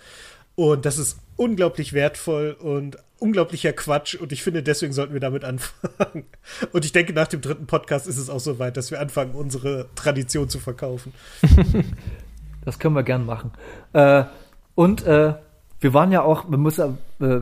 Und 0.56 0.86
das 0.86 0.98
ist 0.98 1.20
unglaublich 1.36 1.94
wertvoll 1.94 2.52
und 2.60 2.98
unglaublicher 3.20 3.74
Quatsch. 3.74 4.16
Und 4.16 4.32
ich 4.32 4.44
finde, 4.44 4.62
deswegen 4.62 4.94
sollten 4.94 5.14
wir 5.14 5.20
damit 5.20 5.44
anfangen. 5.44 6.26
Und 6.74 6.84
ich 6.86 6.92
denke, 6.92 7.14
nach 7.14 7.28
dem 7.28 7.42
dritten 7.42 7.68
Podcast 7.68 8.06
ist 8.06 8.18
es 8.18 8.30
auch 8.30 8.42
soweit, 8.42 8.76
dass 8.76 8.92
wir 8.92 9.00
anfangen, 9.00 9.34
unsere 9.34 9.88
Tradition 9.96 10.50
zu 10.50 10.60
verkaufen. 10.60 11.14
Das 12.66 12.80
können 12.80 12.96
wir 12.96 13.04
gern 13.04 13.26
machen. 13.26 13.52
Äh, 13.92 14.24
und 14.76 15.06
äh, 15.06 15.34
wir 15.82 15.94
waren 15.94 16.14
ja 16.14 16.22
auch, 16.22 16.50
wir 16.50 16.58
müssen 16.58 16.98
äh, 17.20 17.42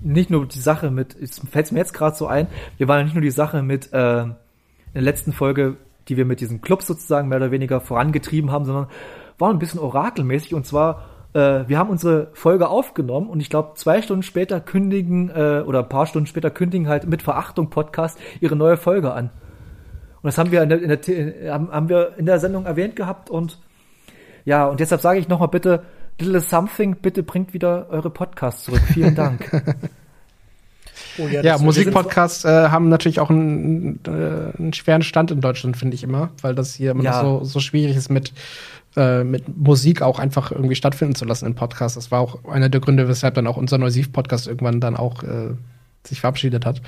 nicht 0.00 0.28
nur 0.30 0.46
die 0.46 0.58
Sache 0.58 0.90
mit, 0.90 1.14
es 1.14 1.38
fällt 1.38 1.70
mir 1.72 1.78
jetzt 1.78 1.94
gerade 1.94 2.16
so 2.16 2.26
ein, 2.26 2.48
wir 2.76 2.88
waren 2.88 2.98
ja 2.98 3.04
nicht 3.04 3.14
nur 3.14 3.22
die 3.22 3.30
Sache 3.30 3.62
mit 3.62 3.92
äh, 3.92 4.22
in 4.22 4.34
der 4.92 5.02
letzten 5.02 5.32
Folge, 5.32 5.76
die 6.08 6.16
wir 6.16 6.24
mit 6.24 6.40
diesem 6.40 6.62
Club 6.62 6.82
sozusagen 6.82 7.28
mehr 7.28 7.38
oder 7.38 7.50
weniger 7.50 7.80
vorangetrieben 7.80 8.50
haben, 8.50 8.64
sondern 8.64 8.88
waren 9.38 9.56
ein 9.56 9.58
bisschen 9.58 9.80
orakelmäßig 9.80 10.54
und 10.54 10.66
zwar 10.66 11.04
äh, 11.36 11.68
wir 11.68 11.78
haben 11.78 11.90
unsere 11.90 12.28
Folge 12.32 12.68
aufgenommen 12.68 13.28
und 13.28 13.40
ich 13.40 13.50
glaube, 13.50 13.72
zwei 13.74 14.00
Stunden 14.00 14.22
später 14.22 14.58
kündigen, 14.58 15.28
äh, 15.28 15.62
oder 15.66 15.80
ein 15.80 15.88
paar 15.88 16.06
Stunden 16.06 16.26
später 16.26 16.50
kündigen 16.50 16.88
halt 16.88 17.06
mit 17.06 17.20
Verachtung 17.20 17.68
Podcast 17.68 18.18
ihre 18.40 18.56
neue 18.56 18.78
Folge 18.78 19.12
an. 19.12 19.26
Und 20.22 20.24
das 20.24 20.38
haben 20.38 20.50
wir 20.50 20.62
in 20.62 20.70
der, 20.70 20.82
in 20.82 20.88
der, 20.88 21.52
haben, 21.52 21.70
haben 21.70 21.88
wir 21.90 22.14
in 22.16 22.24
der 22.24 22.38
Sendung 22.38 22.64
erwähnt 22.64 22.96
gehabt 22.96 23.28
und 23.28 23.58
ja, 24.46 24.66
und 24.66 24.80
deshalb 24.80 25.02
sage 25.02 25.18
ich 25.18 25.28
nochmal 25.28 25.48
bitte, 25.48 25.82
Little 26.18 26.40
Something, 26.40 26.96
bitte 26.96 27.22
bringt 27.22 27.52
wieder 27.52 27.88
eure 27.90 28.08
Podcasts 28.08 28.64
zurück. 28.64 28.82
Vielen 28.94 29.14
Dank. 29.14 29.50
Oh 31.18 31.28
ja, 31.28 31.42
ja 31.42 31.58
Musikpodcasts 31.58 32.44
äh, 32.44 32.68
haben 32.68 32.88
natürlich 32.88 33.20
auch 33.20 33.30
einen, 33.30 34.00
äh, 34.06 34.58
einen 34.58 34.72
schweren 34.72 35.02
Stand 35.02 35.30
in 35.30 35.40
Deutschland, 35.40 35.76
finde 35.76 35.94
ich 35.94 36.02
immer, 36.02 36.30
weil 36.42 36.54
das 36.54 36.74
hier 36.74 36.92
immer 36.92 37.04
ja. 37.04 37.20
so, 37.20 37.44
so 37.44 37.60
schwierig 37.60 37.96
ist 37.96 38.10
mit 38.10 38.32
äh, 38.96 39.24
mit 39.24 39.56
Musik 39.56 40.02
auch 40.02 40.18
einfach 40.18 40.52
irgendwie 40.52 40.74
stattfinden 40.74 41.14
zu 41.14 41.24
lassen 41.24 41.46
im 41.46 41.54
Podcast. 41.54 41.96
Das 41.96 42.10
war 42.10 42.20
auch 42.20 42.44
einer 42.44 42.68
der 42.68 42.80
Gründe, 42.80 43.08
weshalb 43.08 43.34
dann 43.34 43.46
auch 43.46 43.56
unser 43.56 43.78
Neusiv-Podcast 43.78 44.46
irgendwann 44.46 44.80
dann 44.80 44.96
auch 44.96 45.22
äh, 45.22 45.54
sich 46.04 46.20
verabschiedet 46.20 46.64
hat. 46.66 46.82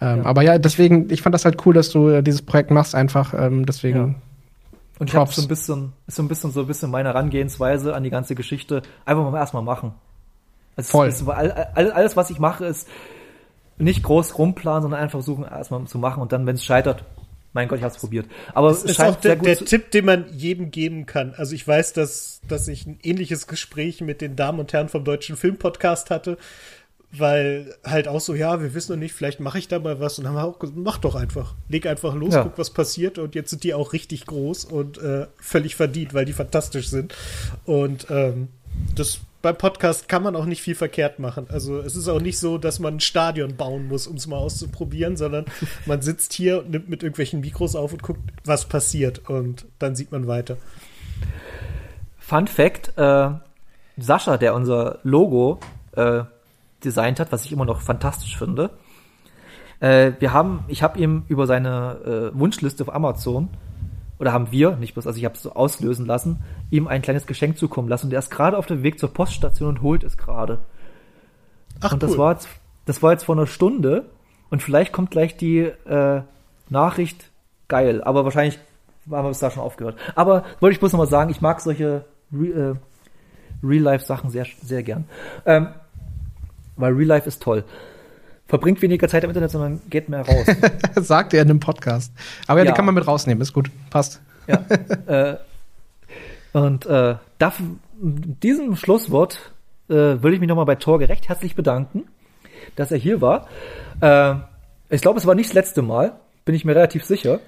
Ähm, 0.00 0.18
ja. 0.18 0.24
Aber 0.24 0.42
ja, 0.42 0.58
deswegen, 0.58 1.10
ich 1.10 1.22
fand 1.22 1.34
das 1.34 1.44
halt 1.44 1.64
cool, 1.66 1.74
dass 1.74 1.90
du 1.90 2.08
äh, 2.08 2.22
dieses 2.22 2.42
Projekt 2.42 2.70
machst 2.70 2.94
einfach. 2.94 3.34
Ähm, 3.34 3.66
deswegen. 3.66 3.98
Ja. 3.98 4.14
Und 4.98 5.08
ich 5.10 5.16
habe 5.16 5.32
so 5.32 5.42
ein 5.42 5.48
bisschen, 5.48 5.92
ist 6.06 6.16
so 6.16 6.22
ein 6.22 6.28
bisschen 6.28 6.52
so 6.52 6.60
ein 6.60 6.66
bisschen 6.66 6.90
meine 6.90 7.08
Herangehensweise 7.08 7.94
an 7.94 8.04
die 8.04 8.10
ganze 8.10 8.34
Geschichte. 8.34 8.82
Einfach 9.04 9.28
mal 9.30 9.38
erstmal 9.38 9.62
machen. 9.62 9.94
Also 10.76 10.90
Voll. 10.90 11.08
Ist, 11.08 11.28
alles, 11.28 12.16
was 12.16 12.30
ich 12.30 12.38
mache, 12.38 12.64
ist 12.66 12.88
nicht 13.78 14.02
groß 14.02 14.38
rumplanen, 14.38 14.82
sondern 14.82 15.00
einfach 15.00 15.18
versuchen, 15.18 15.44
erstmal 15.44 15.84
zu 15.84 15.98
machen 15.98 16.22
und 16.22 16.32
dann, 16.32 16.46
wenn 16.46 16.54
es 16.54 16.64
scheitert, 16.64 17.04
mein 17.52 17.68
Gott, 17.68 17.78
ich 17.78 17.84
habe 17.84 17.94
es 17.94 18.00
probiert. 18.00 18.26
Aber 18.54 18.70
es 18.70 18.82
ist 18.82 19.00
auch 19.00 19.16
der, 19.16 19.36
der 19.36 19.56
Tipp, 19.56 19.90
den 19.90 20.04
man 20.06 20.26
jedem 20.32 20.70
geben 20.70 21.06
kann. 21.06 21.34
Also 21.36 21.54
ich 21.54 21.66
weiß, 21.66 21.92
dass, 21.92 22.40
dass 22.48 22.66
ich 22.68 22.86
ein 22.86 22.98
ähnliches 23.02 23.46
Gespräch 23.46 24.00
mit 24.00 24.20
den 24.20 24.36
Damen 24.36 24.58
und 24.60 24.72
Herren 24.72 24.88
vom 24.88 25.04
Deutschen 25.04 25.36
Filmpodcast 25.36 26.10
hatte. 26.10 26.38
weil 27.14 27.74
halt 27.84 28.08
auch 28.08 28.20
so, 28.22 28.34
ja, 28.34 28.62
wir 28.62 28.72
wissen 28.72 28.92
noch 28.92 28.98
nicht, 28.98 29.12
vielleicht 29.12 29.38
mache 29.38 29.58
ich 29.58 29.68
da 29.68 29.78
mal 29.78 30.00
was 30.00 30.18
und 30.18 30.26
haben 30.26 30.34
wir 30.34 30.44
auch 30.44 30.58
gesagt, 30.58 30.78
mach 30.78 30.96
doch 30.96 31.14
einfach. 31.14 31.54
Leg 31.68 31.86
einfach 31.86 32.14
los, 32.14 32.32
Ja. 32.32 32.42
guck, 32.42 32.56
was 32.56 32.70
passiert 32.70 33.18
und 33.18 33.34
jetzt 33.34 33.50
sind 33.50 33.64
die 33.64 33.74
auch 33.74 33.92
richtig 33.92 34.24
groß 34.24 34.64
und 34.64 34.96
äh, 34.96 35.26
völlig 35.38 35.76
verdient, 35.76 36.14
weil 36.14 36.24
die 36.24 36.32
fantastisch 36.32 36.88
sind. 36.88 37.14
Und 37.66 38.06
ähm, 38.08 38.48
das 38.94 39.20
beim 39.42 39.58
Podcast 39.58 40.08
kann 40.08 40.22
man 40.22 40.36
auch 40.36 40.44
nicht 40.44 40.62
viel 40.62 40.76
verkehrt 40.76 41.18
machen. 41.18 41.46
Also 41.50 41.80
es 41.80 41.96
ist 41.96 42.08
auch 42.08 42.20
nicht 42.20 42.38
so, 42.38 42.58
dass 42.58 42.78
man 42.78 42.94
ein 42.94 43.00
Stadion 43.00 43.56
bauen 43.56 43.88
muss, 43.88 44.06
um 44.06 44.16
es 44.16 44.28
mal 44.28 44.36
auszuprobieren, 44.36 45.16
sondern 45.16 45.46
man 45.86 46.00
sitzt 46.00 46.32
hier 46.32 46.60
und 46.60 46.70
nimmt 46.70 46.88
mit 46.88 47.02
irgendwelchen 47.02 47.40
Mikros 47.40 47.74
auf 47.74 47.92
und 47.92 48.02
guckt, 48.02 48.20
was 48.44 48.66
passiert 48.66 49.28
und 49.28 49.66
dann 49.80 49.96
sieht 49.96 50.12
man 50.12 50.28
weiter. 50.28 50.56
Fun 52.18 52.46
Fact, 52.46 52.96
äh, 52.96 53.30
Sascha, 53.96 54.38
der 54.38 54.54
unser 54.54 55.00
Logo 55.02 55.58
äh, 55.96 56.22
designt 56.84 57.20
hat, 57.20 57.32
was 57.32 57.44
ich 57.44 57.52
immer 57.52 57.64
noch 57.64 57.80
fantastisch 57.80 58.38
finde. 58.38 58.70
Äh, 59.80 60.12
wir 60.20 60.32
haben, 60.32 60.64
ich 60.68 60.84
habe 60.84 60.98
ihm 61.00 61.24
über 61.28 61.48
seine 61.48 62.30
äh, 62.32 62.38
Wunschliste 62.38 62.84
auf 62.84 62.94
Amazon 62.94 63.48
oder 64.22 64.32
haben 64.32 64.52
wir, 64.52 64.76
nicht 64.76 64.94
bloß, 64.94 65.08
also 65.08 65.18
ich 65.18 65.24
habe 65.24 65.34
es 65.34 65.42
so 65.42 65.52
auslösen 65.52 66.06
lassen, 66.06 66.44
ihm 66.70 66.86
ein 66.86 67.02
kleines 67.02 67.26
Geschenk 67.26 67.58
zukommen 67.58 67.88
lassen. 67.88 68.06
Und 68.06 68.12
er 68.12 68.20
ist 68.20 68.30
gerade 68.30 68.56
auf 68.56 68.66
dem 68.66 68.84
Weg 68.84 69.00
zur 69.00 69.12
Poststation 69.12 69.68
und 69.68 69.82
holt 69.82 70.04
es 70.04 70.16
gerade. 70.16 70.60
Ach, 71.80 71.92
Und 71.92 72.04
das 72.04 72.16
war 72.16 72.34
jetzt, 72.34 72.48
das 72.84 73.02
war 73.02 73.10
jetzt 73.10 73.24
vor 73.24 73.34
einer 73.34 73.48
Stunde 73.48 74.04
und 74.48 74.62
vielleicht 74.62 74.92
kommt 74.92 75.10
gleich 75.10 75.36
die 75.36 75.58
äh, 75.62 76.22
Nachricht 76.68 77.32
geil, 77.66 78.00
aber 78.04 78.22
wahrscheinlich 78.22 78.60
haben 79.10 79.24
wir 79.24 79.28
bis 79.28 79.40
da 79.40 79.50
schon 79.50 79.64
aufgehört. 79.64 79.98
Aber 80.14 80.44
wollte 80.60 80.74
ich 80.74 80.78
bloß 80.78 80.92
noch 80.92 80.98
mal 80.98 81.08
sagen, 81.08 81.32
ich 81.32 81.40
mag 81.40 81.60
solche 81.60 82.04
Re 82.32 82.46
äh, 82.46 83.66
Real-Life-Sachen 83.66 84.30
sehr, 84.30 84.46
sehr 84.62 84.84
gern. 84.84 85.06
Ähm, 85.46 85.66
weil 86.76 86.92
Real-Life 86.92 87.26
ist 87.26 87.42
toll. 87.42 87.64
Verbringt 88.48 88.82
weniger 88.82 89.08
Zeit 89.08 89.24
im 89.24 89.30
Internet, 89.30 89.50
sondern 89.50 89.80
geht 89.88 90.08
mehr 90.08 90.22
raus. 90.26 90.46
Sagt 90.96 91.32
er 91.32 91.42
in 91.42 91.50
einem 91.50 91.60
Podcast. 91.60 92.12
Aber 92.46 92.60
ja, 92.60 92.66
Ja. 92.66 92.72
die 92.72 92.76
kann 92.76 92.84
man 92.84 92.94
mit 92.94 93.06
rausnehmen, 93.06 93.40
ist 93.40 93.52
gut. 93.52 93.70
Passt. 93.90 94.20
ja. 94.46 94.64
äh, 95.06 95.36
und 96.52 96.84
äh, 96.86 97.16
mit 98.00 98.42
diesem 98.42 98.76
Schlusswort 98.76 99.52
äh, 99.88 99.94
würde 99.94 100.34
ich 100.34 100.40
mich 100.40 100.48
nochmal 100.48 100.66
bei 100.66 100.74
Torge 100.74 101.08
recht 101.08 101.28
herzlich 101.28 101.54
bedanken, 101.54 102.04
dass 102.76 102.90
er 102.92 102.98
hier 102.98 103.20
war. 103.20 103.48
Äh, 104.00 104.34
ich 104.90 105.00
glaube, 105.00 105.18
es 105.18 105.26
war 105.26 105.34
nicht 105.34 105.48
das 105.50 105.54
letzte 105.54 105.80
Mal, 105.82 106.12
bin 106.44 106.54
ich 106.54 106.64
mir 106.64 106.74
relativ 106.74 107.04
sicher. 107.04 107.40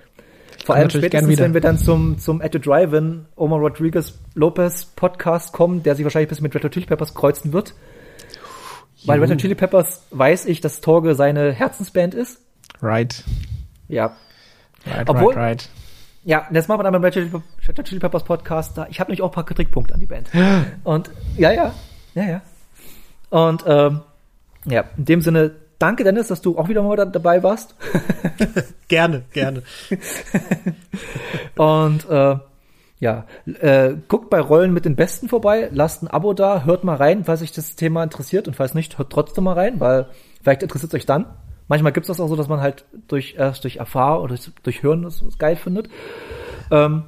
Vor 0.64 0.76
allem 0.76 0.88
spätestens, 0.88 1.38
wenn 1.38 1.52
wir 1.52 1.60
dann 1.60 1.76
zum, 1.76 2.18
zum 2.18 2.40
At 2.40 2.52
the 2.54 2.60
Drive-In 2.60 3.26
Omar 3.36 3.58
Rodriguez 3.58 4.18
Lopez 4.34 4.86
Podcast 4.86 5.52
kommen, 5.52 5.82
der 5.82 5.94
sich 5.94 6.04
wahrscheinlich 6.04 6.30
bis 6.30 6.40
mit 6.40 6.54
Red 6.54 6.64
Hot 6.64 6.72
Chili 6.72 6.86
Peppers 6.86 7.14
kreuzen 7.14 7.52
wird. 7.52 7.74
Weil 9.06 9.20
Red 9.20 9.30
Hot 9.30 9.38
Chili 9.38 9.54
Peppers 9.54 10.02
weiß 10.10 10.46
ich, 10.46 10.60
dass 10.60 10.80
Torge 10.80 11.14
seine 11.14 11.52
Herzensband 11.52 12.14
ist. 12.14 12.40
Right. 12.82 13.22
Ja, 13.88 14.16
Right, 14.86 15.08
Obwohl- 15.08 15.34
right, 15.34 15.36
right. 15.62 15.68
Ja, 16.26 16.46
das 16.50 16.68
machen 16.68 16.80
wir 16.80 16.84
dann 16.84 16.92
beim 16.92 17.04
Red 17.04 17.14
Chili, 17.14 17.30
Red 17.68 17.78
Hot 17.78 17.84
Chili 17.86 18.00
Peppers 18.00 18.24
Podcast. 18.24 18.76
Da, 18.78 18.86
ich 18.90 18.98
habe 19.00 19.10
nämlich 19.10 19.22
auch 19.22 19.28
ein 19.30 19.34
paar 19.34 19.44
Kritikpunkte 19.46 19.92
an 19.94 20.00
die 20.00 20.06
Band. 20.06 20.30
Und 20.84 21.10
ja, 21.36 21.52
ja, 21.52 21.74
ja, 22.14 22.24
ja. 22.24 22.42
Und 23.30 23.64
ähm, 23.66 24.00
ja, 24.66 24.84
in 24.96 25.04
dem 25.04 25.20
Sinne, 25.22 25.52
danke 25.78 26.04
Dennis, 26.04 26.28
dass 26.28 26.40
du 26.40 26.58
auch 26.58 26.68
wieder 26.68 26.82
mal 26.82 26.96
da, 26.96 27.04
dabei 27.04 27.42
warst. 27.42 27.74
Gerne, 28.88 29.24
gerne. 29.32 29.62
Und 31.56 32.08
äh, 32.08 32.36
ja, 33.00 33.26
äh, 33.60 33.94
guckt 34.08 34.30
bei 34.30 34.40
Rollen 34.40 34.72
mit 34.72 34.84
den 34.84 34.96
Besten 34.96 35.28
vorbei, 35.28 35.68
lasst 35.72 36.02
ein 36.02 36.08
Abo 36.08 36.32
da, 36.32 36.64
hört 36.64 36.84
mal 36.84 36.96
rein, 36.96 37.24
falls 37.24 37.42
euch 37.42 37.52
das 37.52 37.76
Thema 37.76 38.02
interessiert 38.02 38.46
und 38.48 38.54
falls 38.54 38.74
nicht, 38.74 38.98
hört 38.98 39.10
trotzdem 39.12 39.44
mal 39.44 39.54
rein, 39.54 39.80
weil 39.80 40.06
vielleicht 40.42 40.62
interessiert 40.62 40.92
es 40.92 40.96
euch 41.00 41.06
dann. 41.06 41.26
Manchmal 41.68 41.92
gibt 41.92 42.04
es 42.04 42.08
das 42.08 42.20
auch 42.20 42.28
so, 42.28 42.36
dass 42.36 42.48
man 42.48 42.60
halt 42.60 42.84
durch 43.08 43.34
erst 43.38 43.64
durch 43.64 43.76
Erfahrung 43.76 44.24
oder 44.24 44.36
durch, 44.36 44.50
durch 44.62 44.82
Hören 44.82 45.02
das 45.02 45.22
geil 45.38 45.56
findet. 45.56 45.88
Ähm, 46.70 47.04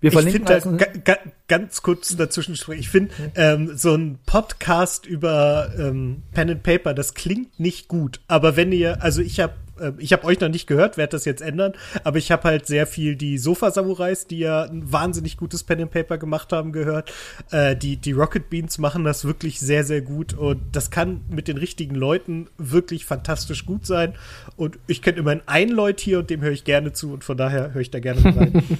wir 0.00 0.08
Ich 0.08 0.14
verlinken 0.14 0.46
finde, 0.46 0.52
alles 0.52 0.64
in- 0.66 0.78
ga, 0.78 0.86
ga, 1.14 1.16
ganz 1.46 1.82
kurz 1.82 2.16
dazwischen. 2.16 2.56
Ich 2.76 2.88
finde, 2.90 3.12
ähm, 3.36 3.70
so 3.76 3.94
ein 3.94 4.18
Podcast 4.26 5.06
über 5.06 5.70
ähm, 5.78 6.24
Pen 6.32 6.50
and 6.50 6.62
Paper, 6.64 6.92
das 6.94 7.14
klingt 7.14 7.60
nicht 7.60 7.86
gut. 7.86 8.20
Aber 8.26 8.56
wenn 8.56 8.72
ihr, 8.72 9.00
also 9.02 9.22
ich 9.22 9.38
habe, 9.38 9.52
äh, 9.82 9.92
ich 9.98 10.12
habe 10.12 10.24
euch 10.24 10.40
noch 10.40 10.48
nicht 10.48 10.66
gehört, 10.66 10.96
werde 10.96 11.12
das 11.12 11.24
jetzt 11.24 11.42
ändern. 11.42 11.72
Aber 12.04 12.18
ich 12.18 12.30
habe 12.30 12.44
halt 12.44 12.66
sehr 12.66 12.86
viel 12.86 13.16
die 13.16 13.38
Sofa-Samurais, 13.38 14.26
die 14.26 14.38
ja 14.38 14.64
ein 14.64 14.90
wahnsinnig 14.90 15.36
gutes 15.36 15.64
Pen 15.64 15.82
and 15.82 15.90
Paper 15.90 16.18
gemacht 16.18 16.52
haben, 16.52 16.72
gehört. 16.72 17.12
Äh, 17.50 17.76
die 17.76 17.96
die 17.96 18.12
Rocket 18.12 18.48
Beans 18.50 18.78
machen 18.78 19.04
das 19.04 19.24
wirklich 19.24 19.60
sehr 19.60 19.84
sehr 19.84 20.00
gut 20.00 20.34
und 20.34 20.60
das 20.72 20.90
kann 20.90 21.22
mit 21.28 21.48
den 21.48 21.58
richtigen 21.58 21.94
Leuten 21.94 22.48
wirklich 22.58 23.04
fantastisch 23.04 23.66
gut 23.66 23.86
sein. 23.86 24.14
Und 24.56 24.78
ich 24.86 25.02
kenne 25.02 25.18
immerhin 25.18 25.42
ein 25.46 25.68
Leut 25.68 26.00
hier 26.00 26.20
und 26.20 26.30
dem 26.30 26.40
höre 26.40 26.52
ich 26.52 26.64
gerne 26.64 26.92
zu 26.92 27.12
und 27.12 27.24
von 27.24 27.36
daher 27.36 27.74
höre 27.74 27.82
ich 27.82 27.90
da 27.90 28.00
gerne 28.00 28.24
rein. 28.24 28.62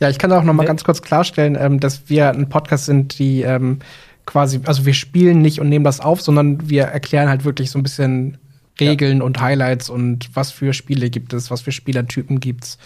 Ja, 0.00 0.08
ich 0.08 0.18
kann 0.18 0.32
auch 0.32 0.42
noch 0.42 0.52
mal 0.52 0.66
ganz 0.66 0.84
kurz 0.84 1.02
klarstellen, 1.02 1.56
ähm, 1.58 1.80
dass 1.80 2.08
wir 2.08 2.30
ein 2.30 2.48
Podcast 2.48 2.86
sind, 2.86 3.18
die 3.18 3.42
ähm, 3.42 3.78
quasi, 4.26 4.60
also 4.64 4.86
wir 4.86 4.94
spielen 4.94 5.40
nicht 5.40 5.60
und 5.60 5.68
nehmen 5.68 5.84
das 5.84 6.00
auf, 6.00 6.20
sondern 6.20 6.68
wir 6.68 6.84
erklären 6.84 7.28
halt 7.28 7.44
wirklich 7.44 7.70
so 7.70 7.78
ein 7.78 7.82
bisschen 7.82 8.38
Regeln 8.80 9.22
und 9.22 9.40
Highlights 9.40 9.88
und 9.90 10.30
was 10.34 10.50
für 10.50 10.72
Spiele 10.72 11.10
gibt 11.10 11.32
es, 11.32 11.50
was 11.50 11.62
für 11.62 11.72
Spielertypen 11.72 12.40
gibt's, 12.40 12.78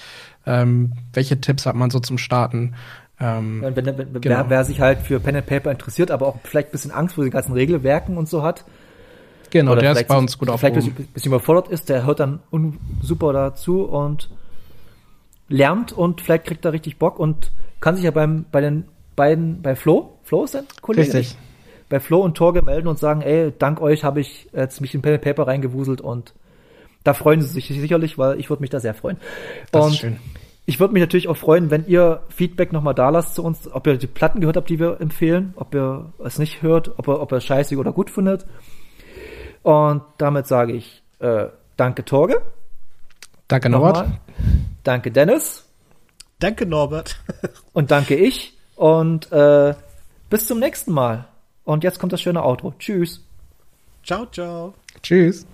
ähm, 0.46 0.92
welche 1.12 1.40
Tipps 1.40 1.66
hat 1.66 1.74
man 1.76 1.90
so 1.90 1.98
zum 2.00 2.18
Starten. 2.18 2.74
Ähm, 3.20 3.62
Ja, 3.62 3.74
wenn, 3.74 3.86
wenn, 3.86 3.96
Genau. 3.96 4.22
wer, 4.22 4.50
wer 4.50 4.64
sich 4.64 4.80
halt 4.80 5.00
für 5.00 5.18
Pen 5.20 5.36
and 5.36 5.46
Paper 5.46 5.70
interessiert, 5.70 6.10
aber 6.10 6.26
auch 6.26 6.36
vielleicht 6.44 6.68
ein 6.68 6.72
bisschen 6.72 6.90
Angst 6.90 7.14
vor 7.14 7.24
den 7.24 7.30
ganzen 7.32 7.52
Regelwerken 7.52 8.16
und 8.16 8.28
so 8.28 8.42
hat, 8.42 8.64
genau, 9.50 9.74
der 9.74 9.92
ist 9.92 10.06
bei 10.08 10.16
uns 10.16 10.38
gut 10.38 10.48
vielleicht 10.48 10.64
ein 10.64 10.70
aufgehoben. 10.70 10.94
bisschen, 10.94 11.12
bisschen 11.12 11.32
überfordert 11.32 11.68
ist, 11.68 11.88
der 11.88 12.04
hört 12.06 12.20
dann 12.20 12.40
super 13.02 13.32
dazu 13.32 13.82
und 13.82 14.30
lernt 15.48 15.92
und 15.92 16.20
vielleicht 16.20 16.44
kriegt 16.44 16.64
er 16.64 16.72
richtig 16.72 16.98
Bock 16.98 17.18
und 17.18 17.50
kann 17.80 17.94
sich 17.96 18.04
ja 18.04 18.10
beim 18.10 18.44
bei 18.52 18.60
den 18.60 18.84
beiden 19.16 19.62
bei 19.62 19.74
Flo, 19.74 20.18
Flo 20.22 20.44
ist 20.44 20.54
ein 20.54 20.64
Kollege, 20.82 21.14
Richtig. 21.14 21.36
Bei 21.88 22.00
Flo 22.00 22.20
und 22.20 22.36
Torge 22.36 22.62
melden 22.62 22.88
und 22.88 22.98
sagen, 22.98 23.22
ey, 23.22 23.52
dank 23.58 23.80
euch 23.80 24.04
habe 24.04 24.20
ich 24.20 24.48
jetzt 24.52 24.80
mich 24.80 24.94
in 24.94 25.02
Pen 25.02 25.14
and 25.14 25.22
Paper 25.22 25.46
reingewuselt 25.46 26.00
und 26.00 26.34
da 27.04 27.14
freuen 27.14 27.40
sie 27.40 27.48
sich 27.48 27.68
sicherlich, 27.68 28.18
weil 28.18 28.38
ich 28.38 28.50
würde 28.50 28.60
mich 28.60 28.70
da 28.70 28.80
sehr 28.80 28.94
freuen. 28.94 29.16
Das 29.72 29.86
und 29.86 29.92
ist 29.92 29.98
schön. 29.98 30.16
ich 30.66 30.80
würde 30.80 30.92
mich 30.92 31.00
natürlich 31.00 31.28
auch 31.28 31.36
freuen, 31.36 31.70
wenn 31.70 31.86
ihr 31.86 32.22
Feedback 32.28 32.72
nochmal 32.72 32.94
da 32.94 33.08
lasst 33.08 33.34
zu 33.34 33.42
uns, 33.42 33.70
ob 33.72 33.86
ihr 33.86 33.96
die 33.96 34.06
Platten 34.06 34.40
gehört 34.40 34.56
habt, 34.56 34.68
die 34.68 34.78
wir 34.78 35.00
empfehlen, 35.00 35.54
ob 35.56 35.74
ihr 35.74 36.12
es 36.24 36.38
nicht 36.38 36.62
hört, 36.62 36.98
ob 36.98 37.08
ihr, 37.08 37.20
ob 37.20 37.32
ihr 37.32 37.36
es 37.36 37.44
scheißig 37.44 37.78
oder 37.78 37.92
gut 37.92 38.10
findet. 38.10 38.46
Und 39.62 40.02
damit 40.18 40.46
sage 40.46 40.72
ich 40.72 41.02
äh, 41.20 41.46
danke 41.76 42.04
Torge. 42.04 42.42
Danke, 43.48 43.70
Norbert. 43.70 43.96
Nochmal. 43.96 44.20
Danke 44.84 45.10
Dennis. 45.10 45.64
Danke 46.38 46.66
Norbert. 46.66 47.18
Und 47.72 47.90
danke 47.90 48.14
ich. 48.14 48.56
Und 48.76 49.32
äh, 49.32 49.74
bis 50.28 50.46
zum 50.46 50.60
nächsten 50.60 50.92
Mal. 50.92 51.26
Und 51.68 51.84
jetzt 51.84 51.98
kommt 51.98 52.14
das 52.14 52.22
schöne 52.22 52.42
Outro. 52.42 52.72
Tschüss. 52.78 53.22
ciao, 54.02 54.24
ciao. 54.24 54.72
Tschüss. 55.02 55.46